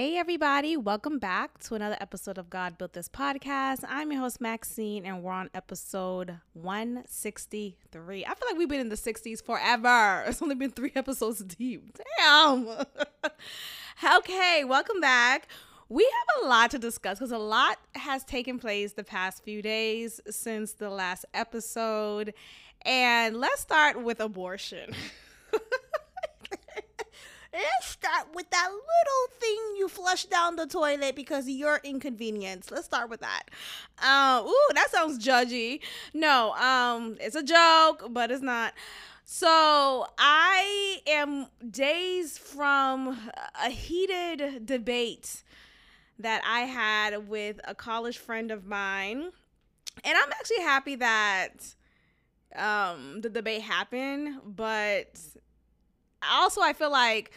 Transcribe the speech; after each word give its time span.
Hey, 0.00 0.16
everybody, 0.16 0.78
welcome 0.78 1.18
back 1.18 1.58
to 1.64 1.74
another 1.74 1.98
episode 2.00 2.38
of 2.38 2.48
God 2.48 2.78
Built 2.78 2.94
This 2.94 3.06
Podcast. 3.06 3.84
I'm 3.86 4.10
your 4.10 4.22
host, 4.22 4.40
Maxine, 4.40 5.04
and 5.04 5.22
we're 5.22 5.30
on 5.30 5.50
episode 5.52 6.38
163. 6.54 8.24
I 8.24 8.28
feel 8.28 8.48
like 8.48 8.56
we've 8.56 8.66
been 8.66 8.80
in 8.80 8.88
the 8.88 8.96
60s 8.96 9.44
forever. 9.44 10.24
It's 10.26 10.40
only 10.40 10.54
been 10.54 10.70
three 10.70 10.92
episodes 10.94 11.44
deep. 11.44 11.98
Damn. 12.16 12.66
okay, 14.16 14.64
welcome 14.64 15.02
back. 15.02 15.48
We 15.90 16.04
have 16.04 16.44
a 16.44 16.48
lot 16.48 16.70
to 16.70 16.78
discuss 16.78 17.18
because 17.18 17.30
a 17.30 17.36
lot 17.36 17.76
has 17.94 18.24
taken 18.24 18.58
place 18.58 18.94
the 18.94 19.04
past 19.04 19.44
few 19.44 19.60
days 19.60 20.18
since 20.30 20.72
the 20.72 20.88
last 20.88 21.26
episode. 21.34 22.32
And 22.86 23.36
let's 23.36 23.60
start 23.60 24.02
with 24.02 24.20
abortion. 24.20 24.94
Let's 27.52 27.88
start 27.88 28.28
with 28.32 28.48
that 28.50 28.68
little 28.70 29.38
thing 29.40 29.58
you 29.76 29.88
flush 29.88 30.24
down 30.26 30.56
the 30.56 30.66
toilet 30.66 31.16
because 31.16 31.48
you're 31.48 31.80
inconvenienced. 31.82 32.70
Let's 32.70 32.86
start 32.86 33.10
with 33.10 33.20
that. 33.20 33.44
Uh, 33.98 34.44
ooh, 34.46 34.68
that 34.74 34.90
sounds 34.90 35.24
judgy. 35.24 35.80
No, 36.14 36.52
um, 36.54 37.16
it's 37.20 37.34
a 37.34 37.42
joke, 37.42 38.06
but 38.10 38.30
it's 38.30 38.42
not. 38.42 38.74
So 39.24 40.06
I 40.18 40.98
am 41.06 41.46
days 41.68 42.38
from 42.38 43.18
a 43.64 43.70
heated 43.70 44.66
debate 44.66 45.42
that 46.18 46.42
I 46.46 46.60
had 46.60 47.28
with 47.28 47.60
a 47.64 47.74
college 47.74 48.18
friend 48.18 48.50
of 48.50 48.66
mine. 48.66 49.30
And 50.04 50.18
I'm 50.18 50.30
actually 50.32 50.60
happy 50.62 50.94
that 50.96 51.74
um, 52.54 53.20
the 53.20 53.28
debate 53.28 53.62
happened, 53.62 54.40
but 54.44 55.18
also 56.28 56.60
I 56.60 56.72
feel 56.72 56.90
like 56.90 57.32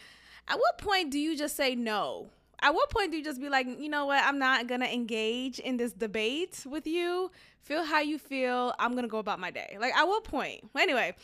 at 0.47 0.57
what 0.57 0.77
point 0.77 1.11
do 1.11 1.19
you 1.19 1.37
just 1.37 1.55
say 1.55 1.75
no? 1.75 2.29
At 2.61 2.73
what 2.73 2.89
point 2.89 3.11
do 3.11 3.17
you 3.17 3.23
just 3.23 3.41
be 3.41 3.49
like, 3.49 3.67
you 3.67 3.89
know 3.89 4.05
what, 4.05 4.23
I'm 4.23 4.39
not 4.39 4.67
gonna 4.67 4.85
engage 4.85 5.59
in 5.59 5.77
this 5.77 5.91
debate 5.91 6.63
with 6.65 6.87
you. 6.87 7.31
Feel 7.61 7.83
how 7.83 7.99
you 7.99 8.17
feel. 8.17 8.73
I'm 8.79 8.95
gonna 8.95 9.07
go 9.07 9.19
about 9.19 9.39
my 9.39 9.51
day. 9.51 9.77
Like 9.79 9.93
at 9.95 10.05
what 10.05 10.23
point? 10.23 10.69
Anyway, 10.77 11.15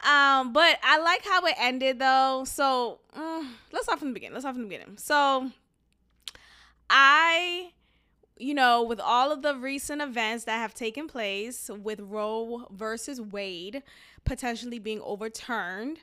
um, 0.00 0.52
but 0.52 0.78
I 0.82 0.98
like 0.98 1.24
how 1.24 1.44
it 1.46 1.54
ended 1.58 1.98
though. 1.98 2.44
So 2.46 3.00
mm, 3.16 3.46
let's 3.72 3.84
start 3.84 3.98
from 3.98 4.08
the 4.08 4.14
beginning. 4.14 4.34
Let's 4.34 4.44
start 4.44 4.54
from 4.54 4.62
the 4.62 4.68
beginning. 4.68 4.96
So 4.98 5.50
I 6.88 7.72
you 8.38 8.54
know, 8.54 8.82
with 8.82 8.98
all 8.98 9.30
of 9.30 9.42
the 9.42 9.54
recent 9.54 10.02
events 10.02 10.44
that 10.44 10.58
have 10.58 10.74
taken 10.74 11.06
place 11.06 11.70
with 11.70 12.00
Roe 12.00 12.66
versus 12.72 13.20
Wade 13.20 13.82
potentially 14.24 14.80
being 14.80 15.00
overturned, 15.02 15.98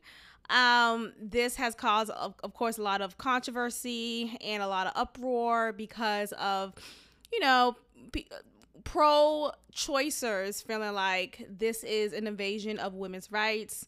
um, 0.50 1.14
this 1.22 1.55
has 1.55 1.75
caused, 1.75 2.09
of, 2.11 2.36
of 2.44 2.53
course, 2.53 2.78
a 2.78 2.81
lot 2.81 3.02
of 3.02 3.17
controversy 3.17 4.38
and 4.42 4.64
a 4.64 4.67
lot 4.67 4.88
of 4.88 4.94
uproar 4.95 5.73
because 5.73 6.31
of, 6.33 6.73
you 7.31 7.39
know, 7.39 7.75
p- 8.11 8.28
pro 8.83 9.52
choicers 9.73 10.66
feeling 10.66 10.94
like 10.94 11.45
this 11.50 11.83
is 11.83 12.14
an 12.14 12.25
invasion 12.25 12.80
of 12.80 12.95
women's 12.95 13.31
rights. 13.31 13.88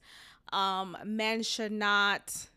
Um, 0.54 0.98
men 1.04 1.44
should 1.44 1.72
not 1.72 2.48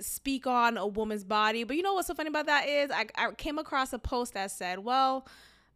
speak 0.00 0.46
on 0.46 0.76
a 0.76 0.86
woman's 0.86 1.24
body. 1.24 1.64
But 1.64 1.76
you 1.76 1.82
know 1.82 1.94
what's 1.94 2.06
so 2.06 2.14
funny 2.14 2.28
about 2.28 2.46
that 2.46 2.68
is 2.68 2.90
I, 2.90 3.06
I 3.16 3.32
came 3.32 3.58
across 3.58 3.92
a 3.92 3.98
post 3.98 4.34
that 4.34 4.50
said, 4.50 4.78
well, 4.78 5.26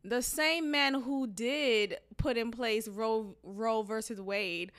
the 0.04 0.22
same 0.22 0.70
men 0.70 0.94
who 0.94 1.26
did 1.26 1.98
put 2.16 2.36
in 2.36 2.50
place 2.50 2.86
Roe 2.86 3.36
Roe 3.42 3.82
versus 3.82 4.20
Wade 4.20 4.70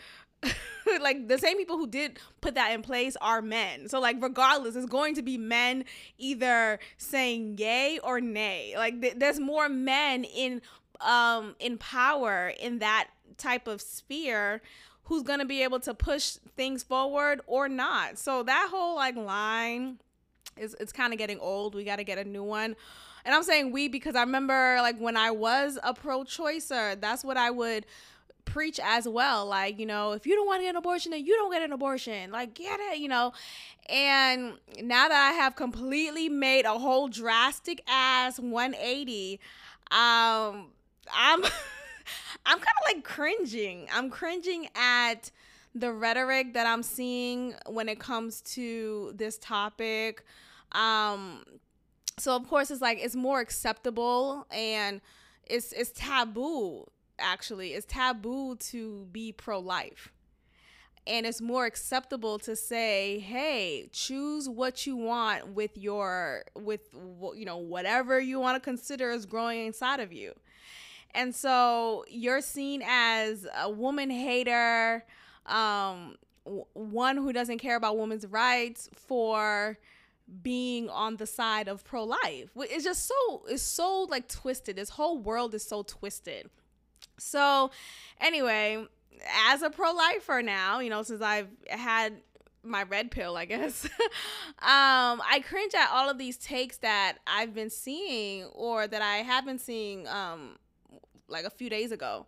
like 1.01 1.27
the 1.27 1.37
same 1.37 1.57
people 1.57 1.77
who 1.77 1.87
did 1.87 2.19
put 2.41 2.55
that 2.55 2.71
in 2.71 2.81
place 2.81 3.15
are 3.21 3.41
men. 3.41 3.89
So 3.89 3.99
like 3.99 4.17
regardless, 4.21 4.75
it's 4.75 4.85
going 4.85 5.15
to 5.15 5.21
be 5.21 5.37
men 5.37 5.85
either 6.17 6.79
saying 6.97 7.57
yay 7.57 7.99
or 8.03 8.21
nay. 8.21 8.73
Like 8.75 9.01
th- 9.01 9.15
there's 9.17 9.39
more 9.39 9.69
men 9.69 10.23
in 10.23 10.61
um 11.01 11.55
in 11.59 11.77
power 11.77 12.51
in 12.59 12.79
that 12.79 13.09
type 13.37 13.67
of 13.67 13.81
sphere 13.81 14.61
who's 15.03 15.23
going 15.23 15.39
to 15.39 15.45
be 15.45 15.63
able 15.63 15.79
to 15.79 15.93
push 15.93 16.31
things 16.55 16.83
forward 16.83 17.41
or 17.47 17.69
not. 17.69 18.17
So 18.17 18.43
that 18.43 18.67
whole 18.71 18.95
like 18.95 19.15
line 19.15 19.99
is 20.57 20.75
it's 20.79 20.91
kind 20.91 21.13
of 21.13 21.19
getting 21.19 21.39
old. 21.39 21.75
We 21.75 21.83
got 21.83 21.97
to 21.97 22.03
get 22.03 22.17
a 22.17 22.23
new 22.23 22.43
one. 22.43 22.75
And 23.23 23.35
I'm 23.35 23.43
saying 23.43 23.71
we 23.71 23.87
because 23.87 24.15
I 24.15 24.21
remember 24.21 24.77
like 24.81 24.97
when 24.99 25.17
I 25.17 25.31
was 25.31 25.77
a 25.83 25.93
pro-choicer, 25.93 26.99
that's 26.99 27.23
what 27.23 27.37
I 27.37 27.51
would 27.51 27.85
preach 28.47 28.79
as 28.83 29.07
well. 29.07 29.45
Like, 29.45 29.77
you 29.77 29.85
know, 29.85 30.13
if 30.13 30.25
you 30.25 30.35
don't 30.35 30.47
want 30.47 30.61
to 30.61 30.63
get 30.63 30.71
an 30.71 30.77
abortion, 30.77 31.11
then 31.11 31.23
you 31.23 31.35
don't 31.35 31.51
get 31.51 31.61
an 31.61 31.71
abortion. 31.71 32.31
Like, 32.31 32.55
get 32.55 32.79
it, 32.79 32.97
you 32.97 33.07
know. 33.07 33.33
And 33.89 34.53
now 34.81 35.07
that 35.07 35.31
I 35.31 35.35
have 35.35 35.55
completely 35.55 36.29
made 36.29 36.65
a 36.65 36.79
whole 36.79 37.07
drastic 37.07 37.83
ass 37.87 38.39
180, 38.39 39.39
um, 39.91 40.67
I'm 41.13 41.43
I'm 42.45 42.59
kind 42.59 42.61
of 42.63 42.95
like 42.95 43.03
cringing. 43.03 43.87
I'm 43.93 44.09
cringing 44.09 44.69
at 44.75 45.29
the 45.75 45.91
rhetoric 45.91 46.53
that 46.53 46.65
I'm 46.65 46.81
seeing 46.81 47.53
when 47.67 47.89
it 47.89 47.99
comes 47.99 48.41
to 48.53 49.13
this 49.15 49.37
topic. 49.37 50.23
Um, 50.71 51.43
so 52.17 52.35
of 52.35 52.47
course 52.47 52.71
it's 52.71 52.81
like 52.81 52.99
it's 53.01 53.15
more 53.15 53.39
acceptable 53.39 54.47
and 54.49 55.01
it's 55.45 55.71
it's 55.73 55.91
taboo 55.93 56.85
actually 57.19 57.73
it's 57.73 57.85
taboo 57.85 58.55
to 58.57 59.07
be 59.11 59.31
pro-life. 59.31 60.11
And 61.05 61.25
it's 61.25 61.39
more 61.39 61.65
acceptable 61.65 62.37
to 62.39 62.55
say 62.55 63.19
hey 63.19 63.89
choose 63.93 64.49
what 64.49 64.85
you 64.85 64.97
want 64.97 65.53
with 65.53 65.77
your 65.77 66.43
with 66.55 66.81
you 66.93 67.45
know 67.45 67.57
whatever 67.57 68.19
you 68.19 68.39
want 68.39 68.55
to 68.55 68.59
consider 68.59 69.11
is 69.11 69.25
growing 69.25 69.65
inside 69.65 69.99
of 69.99 70.11
you. 70.11 70.33
And 71.15 71.33
so 71.33 72.03
you're 72.09 72.41
seen 72.41 72.83
as 72.85 73.47
a 73.57 73.69
woman 73.69 74.09
hater 74.09 75.05
um 75.45 76.15
one 76.73 77.17
who 77.17 77.33
doesn't 77.33 77.59
care 77.59 77.75
about 77.75 77.97
women's 77.97 78.25
rights 78.25 78.89
for 78.93 79.77
being 80.41 80.89
on 80.89 81.15
the 81.17 81.25
side 81.25 81.67
of 81.67 81.83
pro-life. 81.85 82.49
It's 82.57 82.83
just 82.83 83.07
so 83.07 83.43
it's 83.47 83.63
so 83.63 84.07
like 84.09 84.27
twisted. 84.27 84.75
This 84.75 84.89
whole 84.89 85.17
world 85.17 85.53
is 85.53 85.63
so 85.63 85.83
twisted 85.83 86.49
so, 87.17 87.71
anyway, 88.19 88.85
as 89.49 89.61
a 89.61 89.69
pro 89.69 89.91
lifer 89.91 90.41
now, 90.41 90.79
you 90.79 90.89
know, 90.89 91.03
since 91.03 91.21
I've 91.21 91.49
had 91.69 92.21
my 92.63 92.83
red 92.83 93.11
pill, 93.11 93.37
I 93.37 93.45
guess, 93.45 93.85
um, 94.59 95.21
I 95.21 95.43
cringe 95.47 95.73
at 95.73 95.89
all 95.91 96.09
of 96.09 96.17
these 96.17 96.37
takes 96.37 96.77
that 96.77 97.17
I've 97.25 97.53
been 97.53 97.69
seeing 97.69 98.45
or 98.45 98.87
that 98.87 99.01
I 99.01 99.17
have 99.17 99.45
been 99.45 99.59
seeing 99.59 100.07
um, 100.07 100.57
like 101.27 101.45
a 101.45 101.49
few 101.49 101.69
days 101.69 101.91
ago. 101.91 102.25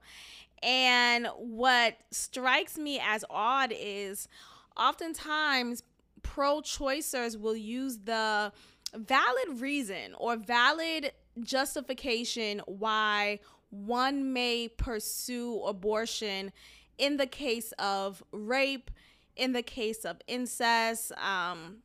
And 0.61 1.27
what 1.38 1.97
strikes 2.11 2.77
me 2.77 3.01
as 3.03 3.23
odd 3.29 3.73
is 3.75 4.27
oftentimes 4.75 5.83
pro 6.21 6.61
choicers 6.61 7.39
will 7.39 7.56
use 7.56 8.00
the 8.00 8.51
valid 8.94 9.61
reason 9.61 10.13
or 10.17 10.35
valid 10.35 11.11
justification 11.41 12.61
why 12.66 13.39
one 13.69 14.34
may 14.34 14.68
pursue 14.68 15.62
abortion 15.63 16.52
in 16.97 17.18
the 17.18 17.28
case 17.28 17.72
of 17.80 18.24
rape, 18.31 18.91
in 19.35 19.53
the 19.53 19.62
case 19.62 20.06
of 20.06 20.18
incest, 20.28 21.12
um, 21.13 21.78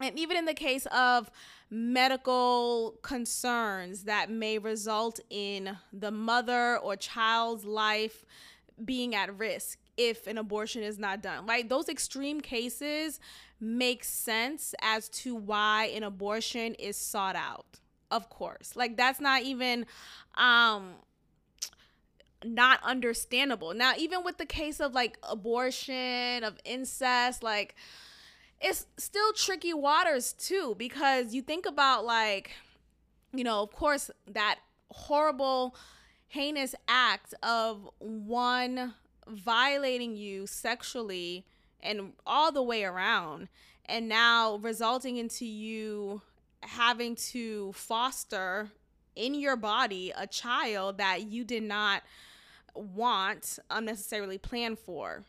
and 0.00 0.18
even 0.18 0.36
in 0.36 0.44
the 0.44 0.54
case 0.54 0.86
of 0.86 1.30
medical 1.70 2.98
concerns 3.02 4.04
that 4.04 4.30
may 4.30 4.58
result 4.58 5.20
in 5.30 5.76
the 5.92 6.10
mother 6.10 6.78
or 6.78 6.96
child's 6.96 7.64
life 7.64 8.24
being 8.84 9.14
at 9.14 9.36
risk 9.38 9.78
if 9.96 10.26
an 10.26 10.38
abortion 10.38 10.82
is 10.82 10.98
not 10.98 11.22
done. 11.22 11.46
Right? 11.46 11.68
Those 11.68 11.88
extreme 11.88 12.40
cases 12.40 13.20
make 13.60 14.04
sense 14.04 14.74
as 14.82 15.08
to 15.08 15.34
why 15.34 15.86
an 15.94 16.02
abortion 16.02 16.74
is 16.74 16.96
sought 16.96 17.36
out. 17.36 17.80
Of 18.10 18.28
course. 18.28 18.76
Like 18.76 18.96
that's 18.96 19.20
not 19.20 19.42
even 19.42 19.86
um 20.34 20.94
not 22.44 22.80
understandable. 22.82 23.74
Now, 23.74 23.92
even 23.96 24.24
with 24.24 24.38
the 24.38 24.46
case 24.46 24.80
of 24.80 24.94
like 24.94 25.18
abortion, 25.22 26.44
of 26.44 26.58
incest, 26.64 27.42
like 27.42 27.74
it's 28.60 28.86
still 28.96 29.32
tricky 29.32 29.74
waters 29.74 30.32
too 30.32 30.74
because 30.78 31.34
you 31.34 31.42
think 31.42 31.66
about 31.66 32.04
like 32.04 32.52
you 33.34 33.44
know, 33.44 33.62
of 33.62 33.72
course 33.72 34.10
that 34.26 34.58
horrible 34.90 35.74
heinous 36.28 36.74
act 36.88 37.34
of 37.42 37.88
one 37.98 38.94
violating 39.28 40.16
you 40.16 40.46
sexually 40.46 41.44
and 41.80 42.12
all 42.26 42.52
the 42.52 42.62
way 42.62 42.84
around 42.84 43.48
and 43.86 44.08
now 44.08 44.56
resulting 44.56 45.16
into 45.16 45.44
you 45.44 46.22
having 46.62 47.14
to 47.14 47.72
foster 47.72 48.70
in 49.14 49.34
your 49.34 49.56
body 49.56 50.12
a 50.16 50.26
child 50.26 50.98
that 50.98 51.22
you 51.30 51.44
did 51.44 51.62
not 51.62 52.02
want 52.74 53.58
unnecessarily 53.70 54.38
plan 54.38 54.76
for. 54.76 55.24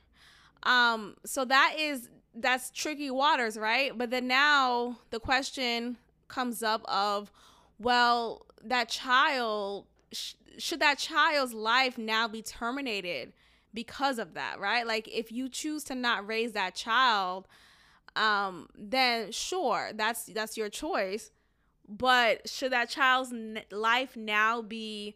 Um, 0.63 1.15
so 1.25 1.45
that 1.45 1.75
is 1.77 2.09
that's 2.35 2.71
tricky 2.71 3.11
waters, 3.11 3.57
right? 3.57 3.95
But 3.97 4.09
then 4.09 4.27
now 4.27 4.97
the 5.11 5.19
question 5.19 5.97
comes 6.27 6.63
up 6.63 6.83
of, 6.85 7.31
well, 7.77 8.45
that 8.63 8.89
child 8.89 9.85
sh- 10.11 10.33
should 10.57 10.79
that 10.79 10.97
child's 10.97 11.53
life 11.53 11.97
now 11.97 12.27
be 12.27 12.41
terminated 12.41 13.33
because 13.73 14.19
of 14.19 14.33
that, 14.33 14.59
right? 14.59 14.85
Like 14.87 15.07
if 15.07 15.31
you 15.31 15.49
choose 15.49 15.83
to 15.85 15.95
not 15.95 16.27
raise 16.27 16.53
that 16.53 16.75
child, 16.75 17.47
um, 18.15 18.67
then 18.77 19.31
sure, 19.31 19.91
that's 19.93 20.25
that's 20.25 20.57
your 20.57 20.69
choice. 20.69 21.31
But 21.87 22.49
should 22.49 22.71
that 22.71 22.89
child's 22.89 23.33
n- 23.33 23.61
life 23.71 24.15
now 24.15 24.61
be 24.61 25.15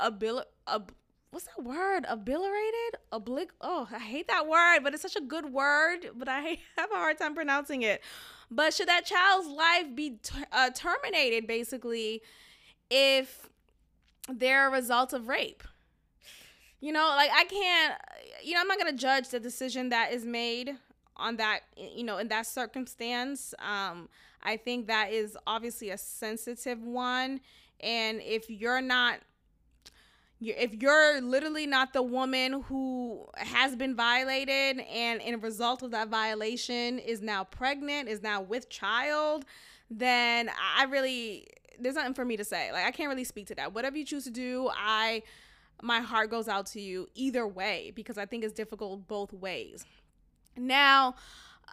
abil- 0.00 0.44
ab- 0.66 0.92
what's 1.30 1.46
that 1.46 1.62
word? 1.62 2.04
Obliterated? 2.08 3.00
Oblig 3.12 3.48
Oh, 3.60 3.88
I 3.92 3.98
hate 3.98 4.28
that 4.28 4.48
word, 4.48 4.80
but 4.82 4.94
it's 4.94 5.02
such 5.02 5.16
a 5.16 5.20
good 5.20 5.52
word, 5.52 6.10
but 6.14 6.28
I 6.28 6.58
have 6.76 6.90
a 6.92 6.96
hard 6.96 7.18
time 7.18 7.34
pronouncing 7.34 7.82
it. 7.82 8.02
But 8.50 8.72
should 8.72 8.88
that 8.88 9.04
child's 9.04 9.48
life 9.48 9.94
be 9.94 10.18
ter- 10.22 10.46
uh, 10.52 10.70
terminated 10.70 11.46
basically 11.46 12.22
if 12.90 13.48
they're 14.28 14.68
a 14.68 14.70
result 14.70 15.12
of 15.12 15.28
rape? 15.28 15.62
You 16.80 16.92
know, 16.92 17.08
like 17.16 17.30
I 17.34 17.44
can't, 17.44 17.94
you 18.42 18.54
know, 18.54 18.60
I'm 18.60 18.68
not 18.68 18.78
to 18.80 18.92
judge 18.92 19.28
the 19.30 19.40
decision 19.40 19.88
that 19.88 20.12
is 20.12 20.24
made 20.24 20.76
on 21.16 21.36
that, 21.36 21.60
you 21.76 22.04
know, 22.04 22.18
in 22.18 22.28
that 22.28 22.46
circumstance. 22.46 23.52
Um, 23.58 24.08
I 24.42 24.56
think 24.56 24.86
that 24.86 25.12
is 25.12 25.36
obviously 25.46 25.90
a 25.90 25.98
sensitive 25.98 26.82
one. 26.82 27.40
And 27.80 28.20
if 28.22 28.48
you're 28.48 28.80
not, 28.80 29.18
if 30.40 30.74
you're 30.74 31.20
literally 31.20 31.66
not 31.66 31.92
the 31.92 32.02
woman 32.02 32.62
who 32.62 33.26
has 33.36 33.74
been 33.74 33.96
violated 33.96 34.80
and 34.80 35.20
in 35.20 35.40
result 35.40 35.82
of 35.82 35.90
that 35.90 36.08
violation 36.08 36.98
is 36.98 37.20
now 37.20 37.44
pregnant, 37.44 38.08
is 38.08 38.22
now 38.22 38.40
with 38.40 38.68
child, 38.68 39.44
then 39.90 40.50
I 40.76 40.84
really, 40.84 41.48
there's 41.78 41.96
nothing 41.96 42.14
for 42.14 42.24
me 42.24 42.36
to 42.36 42.44
say. 42.44 42.70
Like, 42.72 42.84
I 42.84 42.90
can't 42.92 43.08
really 43.08 43.24
speak 43.24 43.46
to 43.48 43.54
that. 43.56 43.74
Whatever 43.74 43.96
you 43.96 44.04
choose 44.04 44.24
to 44.24 44.30
do, 44.30 44.70
I, 44.72 45.22
my 45.82 46.00
heart 46.00 46.30
goes 46.30 46.46
out 46.46 46.66
to 46.66 46.80
you 46.80 47.08
either 47.14 47.46
way 47.46 47.92
because 47.94 48.16
I 48.16 48.26
think 48.26 48.44
it's 48.44 48.54
difficult 48.54 49.08
both 49.08 49.32
ways. 49.32 49.84
Now, 50.56 51.14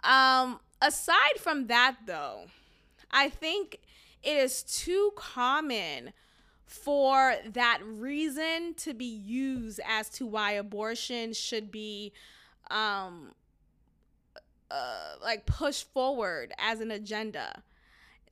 um, 0.02 0.58
aside 0.82 1.38
from 1.38 1.68
that, 1.68 1.96
though, 2.06 2.46
I 3.10 3.28
think 3.28 3.80
it 4.22 4.36
is 4.36 4.62
too 4.62 5.12
common 5.14 6.12
for 6.66 7.36
that 7.52 7.80
reason 7.84 8.74
to 8.74 8.92
be 8.92 9.04
used 9.04 9.80
as 9.86 10.08
to 10.10 10.26
why 10.26 10.52
abortion 10.52 11.32
should 11.32 11.70
be 11.70 12.12
um 12.70 13.32
uh, 14.70 15.14
like 15.22 15.46
pushed 15.46 15.92
forward 15.92 16.52
as 16.58 16.80
an 16.80 16.90
agenda. 16.90 17.62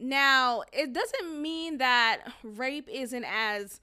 Now, 0.01 0.65
it 0.73 0.93
doesn't 0.93 1.41
mean 1.41 1.79
that 1.79 2.23
rape 2.43 2.89
isn't 2.91 3.25
as 3.25 3.81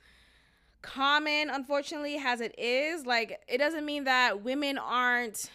common, 0.81 1.50
unfortunately, 1.50 2.18
as 2.24 2.42
it 2.42 2.53
is. 2.57 3.06
Like, 3.06 3.42
it 3.48 3.57
doesn't 3.57 3.86
mean 3.86 4.03
that 4.03 4.44
women 4.44 4.77
aren't 4.77 5.50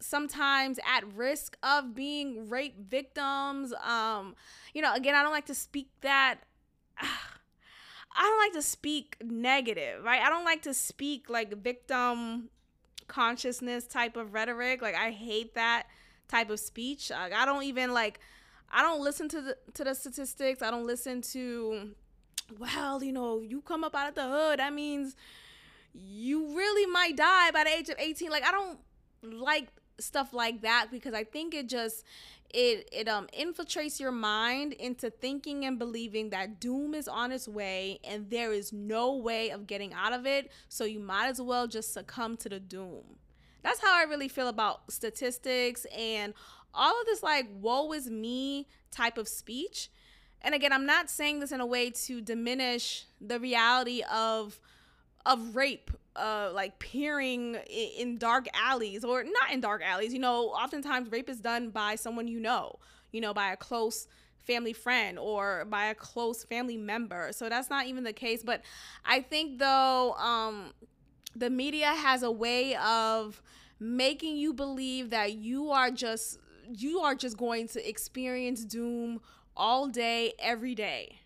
sometimes 0.00 0.78
at 0.86 1.04
risk 1.14 1.56
of 1.62 1.94
being 1.94 2.48
rape 2.48 2.88
victims. 2.88 3.72
Um, 3.84 4.34
you 4.74 4.82
know, 4.82 4.94
again, 4.94 5.14
I 5.14 5.22
don't 5.22 5.32
like 5.32 5.46
to 5.46 5.54
speak 5.54 5.88
that. 6.02 6.36
I 8.14 8.22
don't 8.22 8.38
like 8.38 8.52
to 8.52 8.62
speak 8.62 9.16
negative, 9.22 10.04
right? 10.04 10.20
I 10.20 10.28
don't 10.28 10.44
like 10.44 10.62
to 10.62 10.74
speak 10.74 11.30
like 11.30 11.56
victim 11.62 12.50
consciousness 13.08 13.86
type 13.86 14.16
of 14.16 14.34
rhetoric. 14.34 14.82
Like 14.82 14.94
I 14.94 15.10
hate 15.10 15.54
that 15.54 15.84
type 16.28 16.50
of 16.50 16.60
speech. 16.60 17.10
Like, 17.10 17.32
I 17.32 17.44
don't 17.44 17.64
even 17.64 17.92
like 17.92 18.20
I 18.70 18.82
don't 18.82 19.02
listen 19.02 19.28
to 19.30 19.40
the 19.40 19.56
to 19.74 19.84
the 19.84 19.94
statistics. 19.94 20.62
I 20.62 20.70
don't 20.70 20.86
listen 20.86 21.22
to 21.32 21.90
well, 22.58 23.02
you 23.02 23.12
know, 23.12 23.40
you 23.40 23.60
come 23.62 23.84
up 23.84 23.94
out 23.94 24.08
of 24.08 24.14
the 24.14 24.28
hood, 24.28 24.58
that 24.58 24.72
means 24.72 25.16
you 25.94 26.56
really 26.56 26.86
might 26.86 27.16
die 27.16 27.50
by 27.50 27.64
the 27.64 27.70
age 27.70 27.88
of 27.88 27.96
18. 27.98 28.30
Like 28.30 28.44
I 28.46 28.50
don't 28.50 28.78
like 29.22 29.68
stuff 29.98 30.32
like 30.32 30.62
that 30.62 30.88
because 30.90 31.14
I 31.14 31.24
think 31.24 31.54
it 31.54 31.68
just 31.68 32.04
it 32.52 32.88
it 32.92 33.08
um 33.08 33.26
infiltrates 33.38 33.98
your 33.98 34.12
mind 34.12 34.72
into 34.74 35.10
thinking 35.10 35.64
and 35.64 35.78
believing 35.78 36.30
that 36.30 36.60
doom 36.60 36.94
is 36.94 37.08
on 37.08 37.32
its 37.32 37.48
way 37.48 37.98
and 38.04 38.30
there 38.30 38.52
is 38.52 38.72
no 38.72 39.16
way 39.16 39.50
of 39.50 39.66
getting 39.66 39.92
out 39.94 40.12
of 40.12 40.26
it. 40.26 40.50
So 40.68 40.84
you 40.84 41.00
might 41.00 41.28
as 41.28 41.40
well 41.40 41.66
just 41.66 41.92
succumb 41.92 42.36
to 42.38 42.48
the 42.48 42.60
doom. 42.60 43.16
That's 43.62 43.80
how 43.80 43.94
i 43.94 44.02
really 44.04 44.28
feel 44.28 44.48
about 44.48 44.90
statistics 44.90 45.86
and 45.96 46.34
all 46.74 46.98
of 47.00 47.06
this 47.06 47.22
like 47.22 47.48
woe 47.60 47.92
is 47.92 48.10
me 48.10 48.66
type 48.90 49.18
of 49.18 49.28
speech. 49.28 49.90
And 50.42 50.54
again 50.54 50.72
i'm 50.72 50.86
not 50.86 51.08
saying 51.08 51.40
this 51.40 51.52
in 51.52 51.60
a 51.60 51.66
way 51.66 51.90
to 51.90 52.20
diminish 52.20 53.06
the 53.20 53.38
reality 53.38 54.02
of 54.12 54.60
of 55.26 55.54
rape 55.56 55.90
uh 56.16 56.50
like 56.52 56.78
peering 56.78 57.54
in 57.54 58.18
dark 58.18 58.46
alleys 58.54 59.04
or 59.04 59.24
not 59.24 59.50
in 59.52 59.60
dark 59.60 59.82
alleys 59.82 60.12
you 60.12 60.18
know 60.18 60.48
oftentimes 60.48 61.10
rape 61.10 61.28
is 61.28 61.40
done 61.40 61.70
by 61.70 61.94
someone 61.94 62.28
you 62.28 62.38
know 62.38 62.78
you 63.12 63.20
know 63.20 63.32
by 63.32 63.52
a 63.52 63.56
close 63.56 64.06
family 64.42 64.72
friend 64.72 65.18
or 65.18 65.64
by 65.66 65.86
a 65.86 65.94
close 65.94 66.44
family 66.44 66.76
member. 66.76 67.30
So 67.32 67.48
that's 67.48 67.70
not 67.70 67.86
even 67.86 68.04
the 68.04 68.12
case. 68.12 68.42
But 68.42 68.62
i 69.04 69.20
think 69.20 69.58
though 69.58 70.12
um 70.14 70.72
the 71.34 71.50
media 71.50 71.86
has 71.86 72.22
a 72.22 72.30
way 72.30 72.76
of 72.76 73.42
making 73.80 74.36
you 74.36 74.52
believe 74.52 75.10
that 75.10 75.34
you 75.34 75.70
are 75.70 75.90
just 75.90 76.38
you 76.68 77.00
are 77.00 77.14
just 77.14 77.36
going 77.36 77.68
to 77.68 77.88
experience 77.88 78.64
doom 78.64 79.20
all 79.56 79.88
day 79.88 80.32
every 80.38 80.74
day 80.74 81.18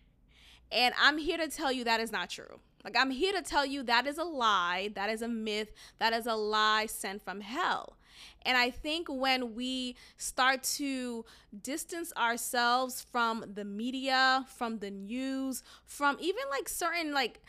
and 0.71 0.95
i'm 1.01 1.19
here 1.19 1.39
to 1.39 1.49
tell 1.49 1.73
you 1.73 1.85
that 1.85 2.01
is 2.01 2.13
not 2.13 2.31
true 2.31 2.61
like, 2.87 2.97
I'm 2.97 3.11
here 3.11 3.33
to 3.33 3.43
tell 3.43 3.67
you 3.67 3.83
that 3.83 4.07
is 4.07 4.17
a 4.17 4.23
lie, 4.23 4.93
that 4.95 5.11
is 5.11 5.21
a 5.21 5.27
myth, 5.27 5.73
that 5.99 6.13
is 6.13 6.25
a 6.25 6.37
lie 6.37 6.87
sent 6.87 7.21
from 7.21 7.41
hell. 7.41 7.97
And 8.43 8.57
I 8.57 8.71
think 8.71 9.09
when 9.11 9.57
we 9.57 9.97
start 10.19 10.63
to 10.77 11.25
distance 11.65 12.13
ourselves 12.17 13.05
from 13.11 13.45
the 13.55 13.65
media, 13.65 14.47
from 14.57 14.79
the 14.79 14.93
news, 14.93 15.65
from 15.85 16.17
even 16.21 16.43
like 16.49 16.69
certain 16.69 17.13
like 17.13 17.41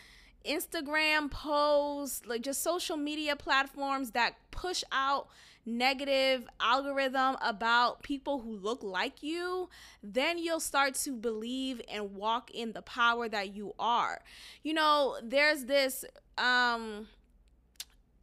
Instagram 0.44 1.30
posts, 1.30 2.26
like 2.26 2.42
just 2.42 2.64
social 2.64 2.98
media 2.98 3.36
platforms 3.36 4.12
that 4.12 4.34
push 4.50 4.84
out 4.92 5.28
negative 5.68 6.48
algorithm 6.62 7.36
about 7.42 8.02
people 8.02 8.40
who 8.40 8.56
look 8.56 8.82
like 8.82 9.22
you, 9.22 9.70
then 10.02 10.38
you'll 10.40 10.62
start 10.62 10.94
to 10.94 11.12
believe 11.12 11.82
and 11.92 12.16
walk 12.16 12.50
in 12.52 12.72
the 12.72 12.82
power 12.82 13.28
that 13.28 13.54
you 13.54 13.74
are. 13.78 14.22
You 14.64 14.74
know, 14.74 15.18
there's 15.22 15.66
this 15.66 16.06
um 16.38 17.08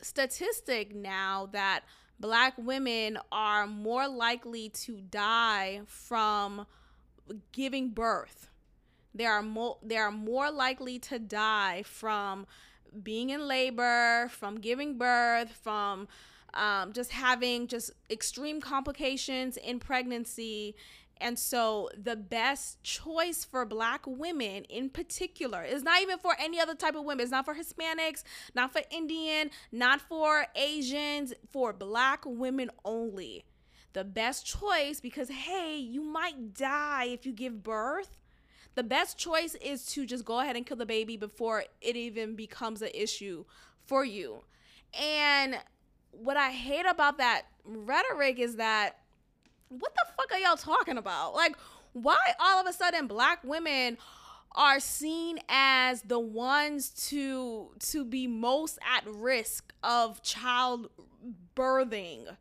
statistic 0.01 0.95
now 0.95 1.49
that 1.53 1.81
black 2.19 2.55
women 2.57 3.19
are 3.31 3.67
more 3.67 4.09
likely 4.09 4.71
to 4.71 5.01
die 5.01 5.83
from 5.87 6.67
giving 7.53 7.91
birth. 7.91 8.49
They 9.15 9.27
are 9.27 9.43
more 9.43 9.79
they 9.83 9.97
are 9.97 10.11
more 10.11 10.51
likely 10.51 10.99
to 11.01 11.19
die 11.19 11.83
from 11.85 12.47
being 13.03 13.31
in 13.31 13.47
labor, 13.47 14.29
from 14.31 14.61
giving 14.61 14.97
birth, 14.97 15.51
from 15.51 16.09
um, 16.55 16.93
just 16.93 17.11
having 17.11 17.67
just 17.67 17.91
extreme 18.11 18.61
complications 18.61 19.57
in 19.57 19.79
pregnancy. 19.79 20.77
And 21.21 21.39
so, 21.39 21.91
the 21.97 22.17
best 22.17 22.83
choice 22.83 23.45
for 23.45 23.65
Black 23.65 24.03
women 24.05 24.65
in 24.65 24.91
particular 24.91 25.63
is 25.63 25.85
not 25.85 26.03
even 26.03 26.19
for 26.19 26.35
any 26.41 26.59
other 26.61 26.75
type 26.75 26.97
of 26.97 27.05
women. 27.05 27.23
It's 27.23 27.31
not 27.31 27.45
for 27.45 27.55
Hispanics, 27.55 28.25
not 28.55 28.73
for 28.73 28.83
Indian, 28.91 29.51
not 29.71 30.01
for 30.01 30.47
Asians, 30.57 31.33
for 31.53 31.73
Black 31.73 32.25
women 32.27 32.71
only. 32.85 33.45
The 33.93 34.03
best 34.03 34.45
choice, 34.45 35.01
because 35.01 35.29
hey, 35.29 35.77
you 35.77 36.03
might 36.03 36.53
die 36.53 37.05
if 37.05 37.25
you 37.25 37.33
give 37.33 37.63
birth. 37.63 38.19
The 38.75 38.83
best 38.83 39.17
choice 39.17 39.55
is 39.55 39.87
to 39.87 40.05
just 40.05 40.25
go 40.25 40.41
ahead 40.41 40.57
and 40.57 40.67
kill 40.67 40.77
the 40.77 40.85
baby 40.85 41.17
before 41.17 41.65
it 41.81 41.95
even 41.95 42.35
becomes 42.35 42.83
an 42.83 42.91
issue 42.93 43.45
for 43.87 44.05
you. 44.05 44.43
And 45.01 45.59
what 46.23 46.37
I 46.37 46.51
hate 46.51 46.87
about 46.87 47.19
that 47.19 47.43
rhetoric 47.65 48.39
is 48.39 48.57
that 48.57 48.99
what 49.69 49.93
the 49.95 50.05
fuck 50.17 50.33
are 50.33 50.39
y'all 50.39 50.57
talking 50.57 50.99
about? 50.99 51.35
Like, 51.35 51.57
why 51.93 52.17
all 52.39 52.61
of 52.61 52.67
a 52.67 52.73
sudden 52.73 53.07
black 53.07 53.43
women 53.45 53.99
are 54.53 54.79
seen 54.79 55.39
as 55.49 56.03
the 56.03 56.19
ones 56.19 56.91
to 57.09 57.71
to 57.79 58.05
be 58.05 58.27
most 58.27 58.79
at 58.85 59.05
risk 59.07 59.73
of 59.83 60.23
child 60.23 60.91
birthing? 61.57 62.37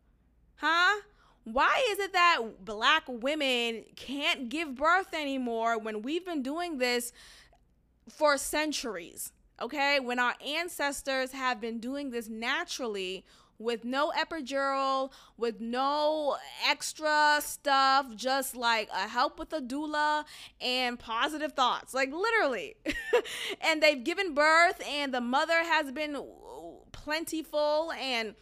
Huh? 0.55 1.01
Why 1.45 1.83
is 1.91 1.99
it 1.99 2.13
that 2.13 2.39
black 2.63 3.03
women 3.07 3.83
can't 3.95 4.47
give 4.47 4.75
birth 4.75 5.13
anymore 5.13 5.77
when 5.77 6.01
we've 6.01 6.25
been 6.25 6.41
doing 6.41 6.77
this 6.77 7.11
for 8.09 8.37
centuries? 8.37 9.33
Okay? 9.61 9.99
When 9.99 10.19
our 10.19 10.35
ancestors 10.45 11.31
have 11.33 11.59
been 11.59 11.79
doing 11.79 12.11
this 12.11 12.29
naturally 12.29 13.25
with 13.59 13.85
no 13.85 14.11
epidural, 14.11 15.11
with 15.37 15.59
no 15.61 16.37
extra 16.67 17.39
stuff, 17.41 18.15
just 18.15 18.55
like 18.55 18.89
a 18.93 19.07
help 19.07 19.39
with 19.39 19.53
a 19.53 19.61
doula 19.61 20.25
and 20.61 20.99
positive 20.99 21.53
thoughts, 21.53 21.93
like 21.93 22.11
literally. 22.11 22.75
and 23.61 23.81
they've 23.81 24.03
given 24.03 24.33
birth, 24.33 24.81
and 24.87 25.13
the 25.13 25.21
mother 25.21 25.63
has 25.63 25.91
been 25.91 26.17
plentiful 26.91 27.91
and 27.99 28.35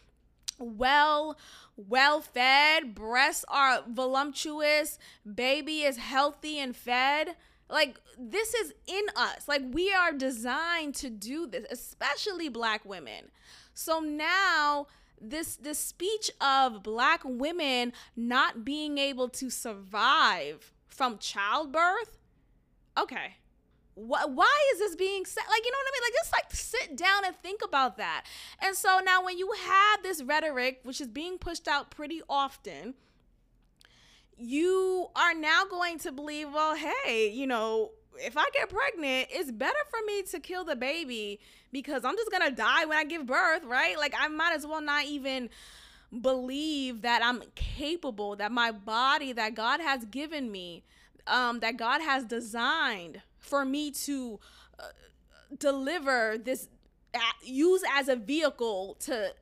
well 0.59 1.37
well 1.75 2.21
fed. 2.21 2.93
Breasts 2.93 3.45
are 3.47 3.83
voluptuous. 3.87 4.99
Baby 5.31 5.81
is 5.81 5.97
healthy 5.97 6.59
and 6.59 6.75
fed. 6.75 7.35
Like 7.69 7.99
this 8.19 8.53
is 8.53 8.73
in 8.87 9.05
us. 9.15 9.47
Like 9.47 9.63
we 9.71 9.93
are 9.93 10.11
designed 10.11 10.95
to 10.95 11.09
do 11.09 11.47
this 11.47 11.65
especially 11.71 12.49
black 12.49 12.85
women. 12.85 13.31
So 13.73 13.99
now 13.99 14.87
this 15.21 15.55
this 15.55 15.79
speech 15.79 16.31
of 16.41 16.83
black 16.83 17.21
women 17.23 17.93
not 18.15 18.65
being 18.65 18.97
able 18.97 19.29
to 19.29 19.49
survive 19.49 20.73
from 20.87 21.17
childbirth? 21.17 22.17
Okay. 22.97 23.37
Why 23.93 24.57
is 24.73 24.79
this 24.79 24.95
being 24.95 25.25
said? 25.25 25.43
Like 25.49 25.65
you 25.65 25.71
know 25.71 25.77
what 25.77 25.87
i 25.87 25.91
mean? 25.93 26.03
Like 26.03 26.13
just 26.13 26.33
like 26.33 26.51
sit 26.53 26.97
down 26.97 27.25
and 27.25 27.35
think 27.35 27.61
about 27.63 27.97
that. 27.97 28.25
And 28.59 28.75
so 28.75 28.99
now 29.03 29.23
when 29.23 29.37
you 29.37 29.51
have 29.65 30.03
this 30.03 30.23
rhetoric 30.23 30.79
which 30.83 31.01
is 31.01 31.07
being 31.07 31.37
pushed 31.37 31.67
out 31.67 31.91
pretty 31.91 32.21
often 32.29 32.95
you 34.37 35.07
are 35.15 35.35
now 35.35 35.63
going 35.69 35.99
to 35.99 36.11
believe 36.11 36.51
well 36.51 36.75
hey 36.75 37.29
you 37.31 37.45
know 37.45 37.91
if 38.15 38.37
i 38.37 38.45
get 38.53 38.69
pregnant 38.69 39.27
it's 39.31 39.51
better 39.51 39.79
for 39.89 39.99
me 40.05 40.21
to 40.23 40.39
kill 40.39 40.63
the 40.63 40.75
baby 40.75 41.39
because 41.71 42.03
I'm 42.05 42.15
just 42.15 42.31
gonna 42.31 42.51
die 42.51 42.85
when 42.85 42.97
I 42.97 43.03
give 43.03 43.25
birth, 43.25 43.63
right? 43.63 43.97
Like 43.97 44.13
I 44.17 44.27
might 44.27 44.53
as 44.53 44.65
well 44.65 44.81
not 44.81 45.05
even 45.05 45.49
believe 46.21 47.01
that 47.03 47.23
I'm 47.23 47.43
capable, 47.55 48.35
that 48.35 48.51
my 48.51 48.71
body 48.71 49.31
that 49.33 49.55
God 49.55 49.79
has 49.79 50.05
given 50.05 50.51
me, 50.51 50.83
um, 51.27 51.59
that 51.61 51.77
God 51.77 52.01
has 52.01 52.25
designed 52.25 53.21
for 53.39 53.63
me 53.63 53.91
to 53.91 54.39
uh, 54.79 54.83
deliver 55.57 56.37
this, 56.37 56.67
uh, 57.13 57.19
use 57.43 57.83
as 57.93 58.09
a 58.09 58.15
vehicle 58.15 58.97
to, 59.01 59.33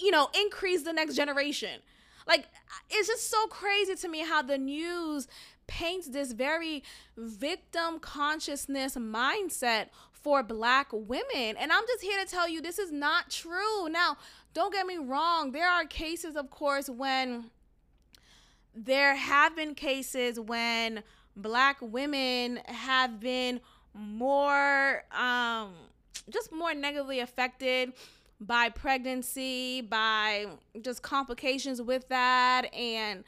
you 0.00 0.10
know, 0.10 0.28
increase 0.34 0.82
the 0.82 0.92
next 0.92 1.14
generation. 1.14 1.80
Like 2.26 2.46
it's 2.90 3.08
just 3.08 3.30
so 3.30 3.46
crazy 3.46 3.94
to 3.94 4.08
me 4.08 4.20
how 4.20 4.42
the 4.42 4.58
news 4.58 5.28
paints 5.66 6.08
this 6.08 6.32
very 6.32 6.82
victim 7.16 7.98
consciousness 7.98 8.96
mindset 8.96 9.88
for 10.12 10.42
black 10.42 10.88
women. 10.92 11.56
And 11.58 11.72
I'm 11.72 11.84
just 11.86 12.02
here 12.02 12.22
to 12.24 12.30
tell 12.30 12.48
you 12.48 12.60
this 12.60 12.78
is 12.78 12.92
not 12.92 13.30
true. 13.30 13.88
Now, 13.88 14.16
don't 14.54 14.72
get 14.72 14.86
me 14.86 14.98
wrong, 14.98 15.52
there 15.52 15.68
are 15.68 15.84
cases, 15.84 16.36
of 16.36 16.50
course, 16.50 16.88
when 16.88 17.50
there 18.74 19.14
have 19.14 19.56
been 19.56 19.74
cases 19.74 20.38
when 20.40 21.02
black 21.36 21.76
women 21.80 22.60
have 22.66 23.20
been 23.20 23.60
more 23.94 25.04
um 25.12 25.72
just 26.30 26.52
more 26.52 26.74
negatively 26.74 27.20
affected 27.20 27.92
by 28.40 28.68
pregnancy, 28.68 29.80
by 29.80 30.46
just 30.80 31.02
complications 31.02 31.80
with 31.80 32.08
that 32.08 32.72
and 32.74 33.24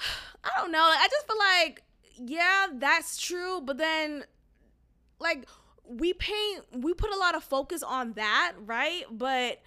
I 0.44 0.50
don't 0.60 0.72
know. 0.72 0.82
I 0.82 1.08
just 1.10 1.26
feel 1.26 1.38
like 1.38 1.82
yeah, 2.22 2.66
that's 2.74 3.18
true, 3.18 3.60
but 3.62 3.78
then 3.78 4.24
like 5.18 5.46
we 5.86 6.12
paint 6.12 6.64
we 6.72 6.94
put 6.94 7.12
a 7.12 7.16
lot 7.16 7.34
of 7.34 7.42
focus 7.44 7.82
on 7.82 8.12
that, 8.14 8.54
right? 8.64 9.04
But 9.10 9.60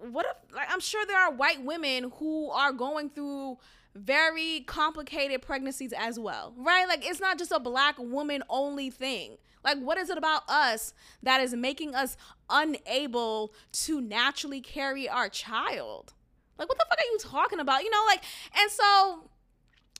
what 0.00 0.26
if 0.26 0.54
like 0.54 0.68
I'm 0.70 0.80
sure 0.80 1.04
there 1.06 1.18
are 1.18 1.32
white 1.32 1.64
women 1.64 2.12
who 2.18 2.50
are 2.50 2.72
going 2.72 3.10
through 3.10 3.58
very 3.94 4.64
complicated 4.66 5.40
pregnancies 5.42 5.92
as 5.96 6.18
well, 6.18 6.52
right? 6.56 6.88
Like 6.88 7.06
it's 7.06 7.20
not 7.20 7.38
just 7.38 7.52
a 7.52 7.60
black 7.60 7.96
woman 7.98 8.42
only 8.48 8.90
thing. 8.90 9.36
Like 9.62 9.78
what 9.78 9.98
is 9.98 10.10
it 10.10 10.18
about 10.18 10.48
us 10.48 10.92
that 11.22 11.40
is 11.40 11.54
making 11.54 11.94
us 11.94 12.16
unable 12.50 13.54
to 13.72 14.00
naturally 14.00 14.60
carry 14.60 15.08
our 15.08 15.28
child? 15.28 16.12
Like 16.58 16.68
what 16.68 16.78
the 16.78 16.86
fuck 16.88 16.98
are 16.98 17.04
you 17.04 17.18
talking 17.20 17.60
about? 17.60 17.82
You 17.82 17.90
know, 17.90 18.02
like 18.06 18.24
and 18.60 18.70
so 18.70 19.30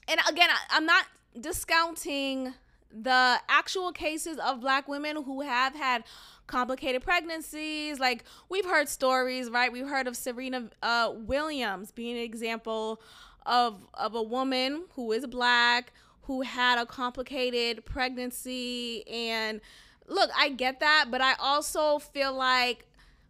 and 0.08 0.20
again, 0.28 0.50
I, 0.50 0.76
I'm 0.76 0.86
not 0.86 1.06
discounting 1.38 2.54
the 2.90 3.40
actual 3.48 3.90
cases 3.90 4.38
of 4.38 4.60
black 4.60 4.86
women 4.86 5.24
who 5.24 5.40
have 5.40 5.74
had 5.74 6.04
complicated 6.46 7.02
pregnancies. 7.02 7.98
Like 7.98 8.24
we've 8.48 8.64
heard 8.64 8.88
stories 8.88 9.50
right? 9.50 9.72
We've 9.72 9.88
heard 9.88 10.06
of 10.06 10.16
serena 10.16 10.70
uh, 10.82 11.12
williams 11.14 11.90
being 11.90 12.16
an 12.16 12.22
example 12.22 13.00
of 13.46 13.80
of 13.94 14.14
a 14.14 14.22
woman 14.22 14.84
who 14.94 15.10
is 15.12 15.26
black 15.26 15.92
who 16.22 16.42
had 16.42 16.78
a 16.78 16.86
complicated 16.86 17.84
pregnancy. 17.84 19.04
And 19.08 19.60
look 20.06 20.30
i 20.38 20.50
get 20.50 20.80
that 20.80 21.06
but 21.10 21.22
i 21.22 21.32
also 21.38 21.98
feel 21.98 22.30
like 22.34 22.84